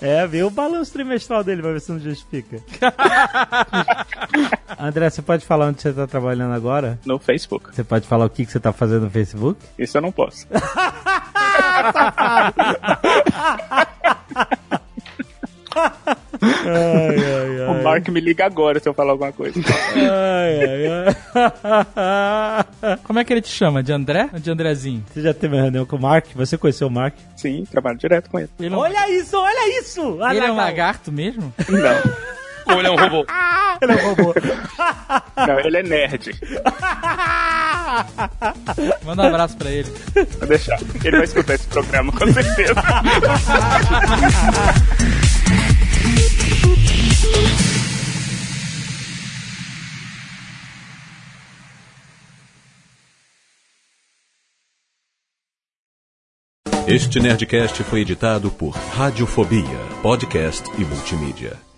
É, 0.00 0.26
vê 0.26 0.42
o 0.42 0.50
balanço 0.50 0.92
trimestral 0.92 1.42
dele 1.42 1.62
pra 1.62 1.72
ver 1.72 1.80
se 1.80 1.90
não 1.90 1.98
justifica. 1.98 2.58
André, 4.78 5.10
você 5.10 5.22
pode 5.22 5.44
falar 5.44 5.66
onde 5.66 5.80
você 5.80 5.92
tá 5.92 6.06
trabalhando 6.06 6.52
agora? 6.52 6.91
No 7.04 7.18
Facebook. 7.18 7.74
Você 7.74 7.82
pode 7.84 8.06
falar 8.06 8.26
o 8.26 8.30
que, 8.30 8.44
que 8.46 8.52
você 8.52 8.60
tá 8.60 8.72
fazendo 8.72 9.02
no 9.04 9.10
Facebook? 9.10 9.58
Isso 9.78 9.96
eu 9.96 10.02
não 10.02 10.12
posso. 10.12 10.46
Ai, 15.74 17.16
ai, 17.16 17.66
O 17.80 17.82
Mark 17.82 18.08
me 18.08 18.20
liga 18.20 18.44
agora 18.44 18.78
se 18.80 18.88
eu 18.88 18.94
falar 18.94 19.12
alguma 19.12 19.32
coisa. 19.32 19.58
ai, 19.96 20.60
ai, 20.64 20.86
ai. 22.84 22.98
Como 23.04 23.18
é 23.18 23.24
que 23.24 23.32
ele 23.32 23.40
te 23.40 23.48
chama? 23.48 23.82
De 23.82 23.92
André 23.92 24.28
ou 24.32 24.38
de 24.38 24.50
Andrezinho? 24.50 25.04
Você 25.12 25.22
já 25.22 25.32
teve 25.32 25.54
uma 25.56 25.62
reunião 25.62 25.86
com 25.86 25.96
o 25.96 26.00
Mark? 26.00 26.26
Você 26.34 26.58
conheceu 26.58 26.88
o 26.88 26.90
Mark? 26.90 27.14
Sim, 27.36 27.64
trabalho 27.70 27.96
direto 27.98 28.28
com 28.30 28.38
ele. 28.38 28.50
Ele, 28.58 28.74
é 28.74 28.76
um- 28.76 28.80
Olha 28.80 29.10
isso, 29.10 29.36
olha 29.38 29.80
isso! 29.80 30.18
ele 30.30 30.40
é 30.40 30.52
um 30.52 30.56
lagarto 30.56 31.10
mesmo? 31.12 31.52
Não. 31.68 32.32
Ou 32.66 32.78
ele 32.78 32.88
é 32.88 32.90
um 32.90 32.96
robô? 32.96 33.26
Ele 33.82 33.92
é 33.92 33.96
um 33.96 34.14
robô. 34.14 34.34
Não, 35.36 35.58
ele 35.58 35.76
é 35.78 35.82
nerd. 35.82 36.30
Manda 39.04 39.22
um 39.22 39.26
abraço 39.26 39.56
pra 39.56 39.70
ele. 39.70 39.92
Vou 40.38 40.46
deixar. 40.46 40.78
Ele 41.04 41.16
vai 41.16 41.24
escutar 41.24 41.54
esse 41.54 41.66
programa, 41.66 42.12
com 42.12 42.32
certeza. 42.32 42.74
Este 56.86 57.20
Nerdcast 57.20 57.82
foi 57.84 58.00
editado 58.00 58.50
por 58.50 58.70
Radiofobia, 58.70 59.64
podcast 60.02 60.68
e 60.78 60.84
multimídia. 60.84 61.71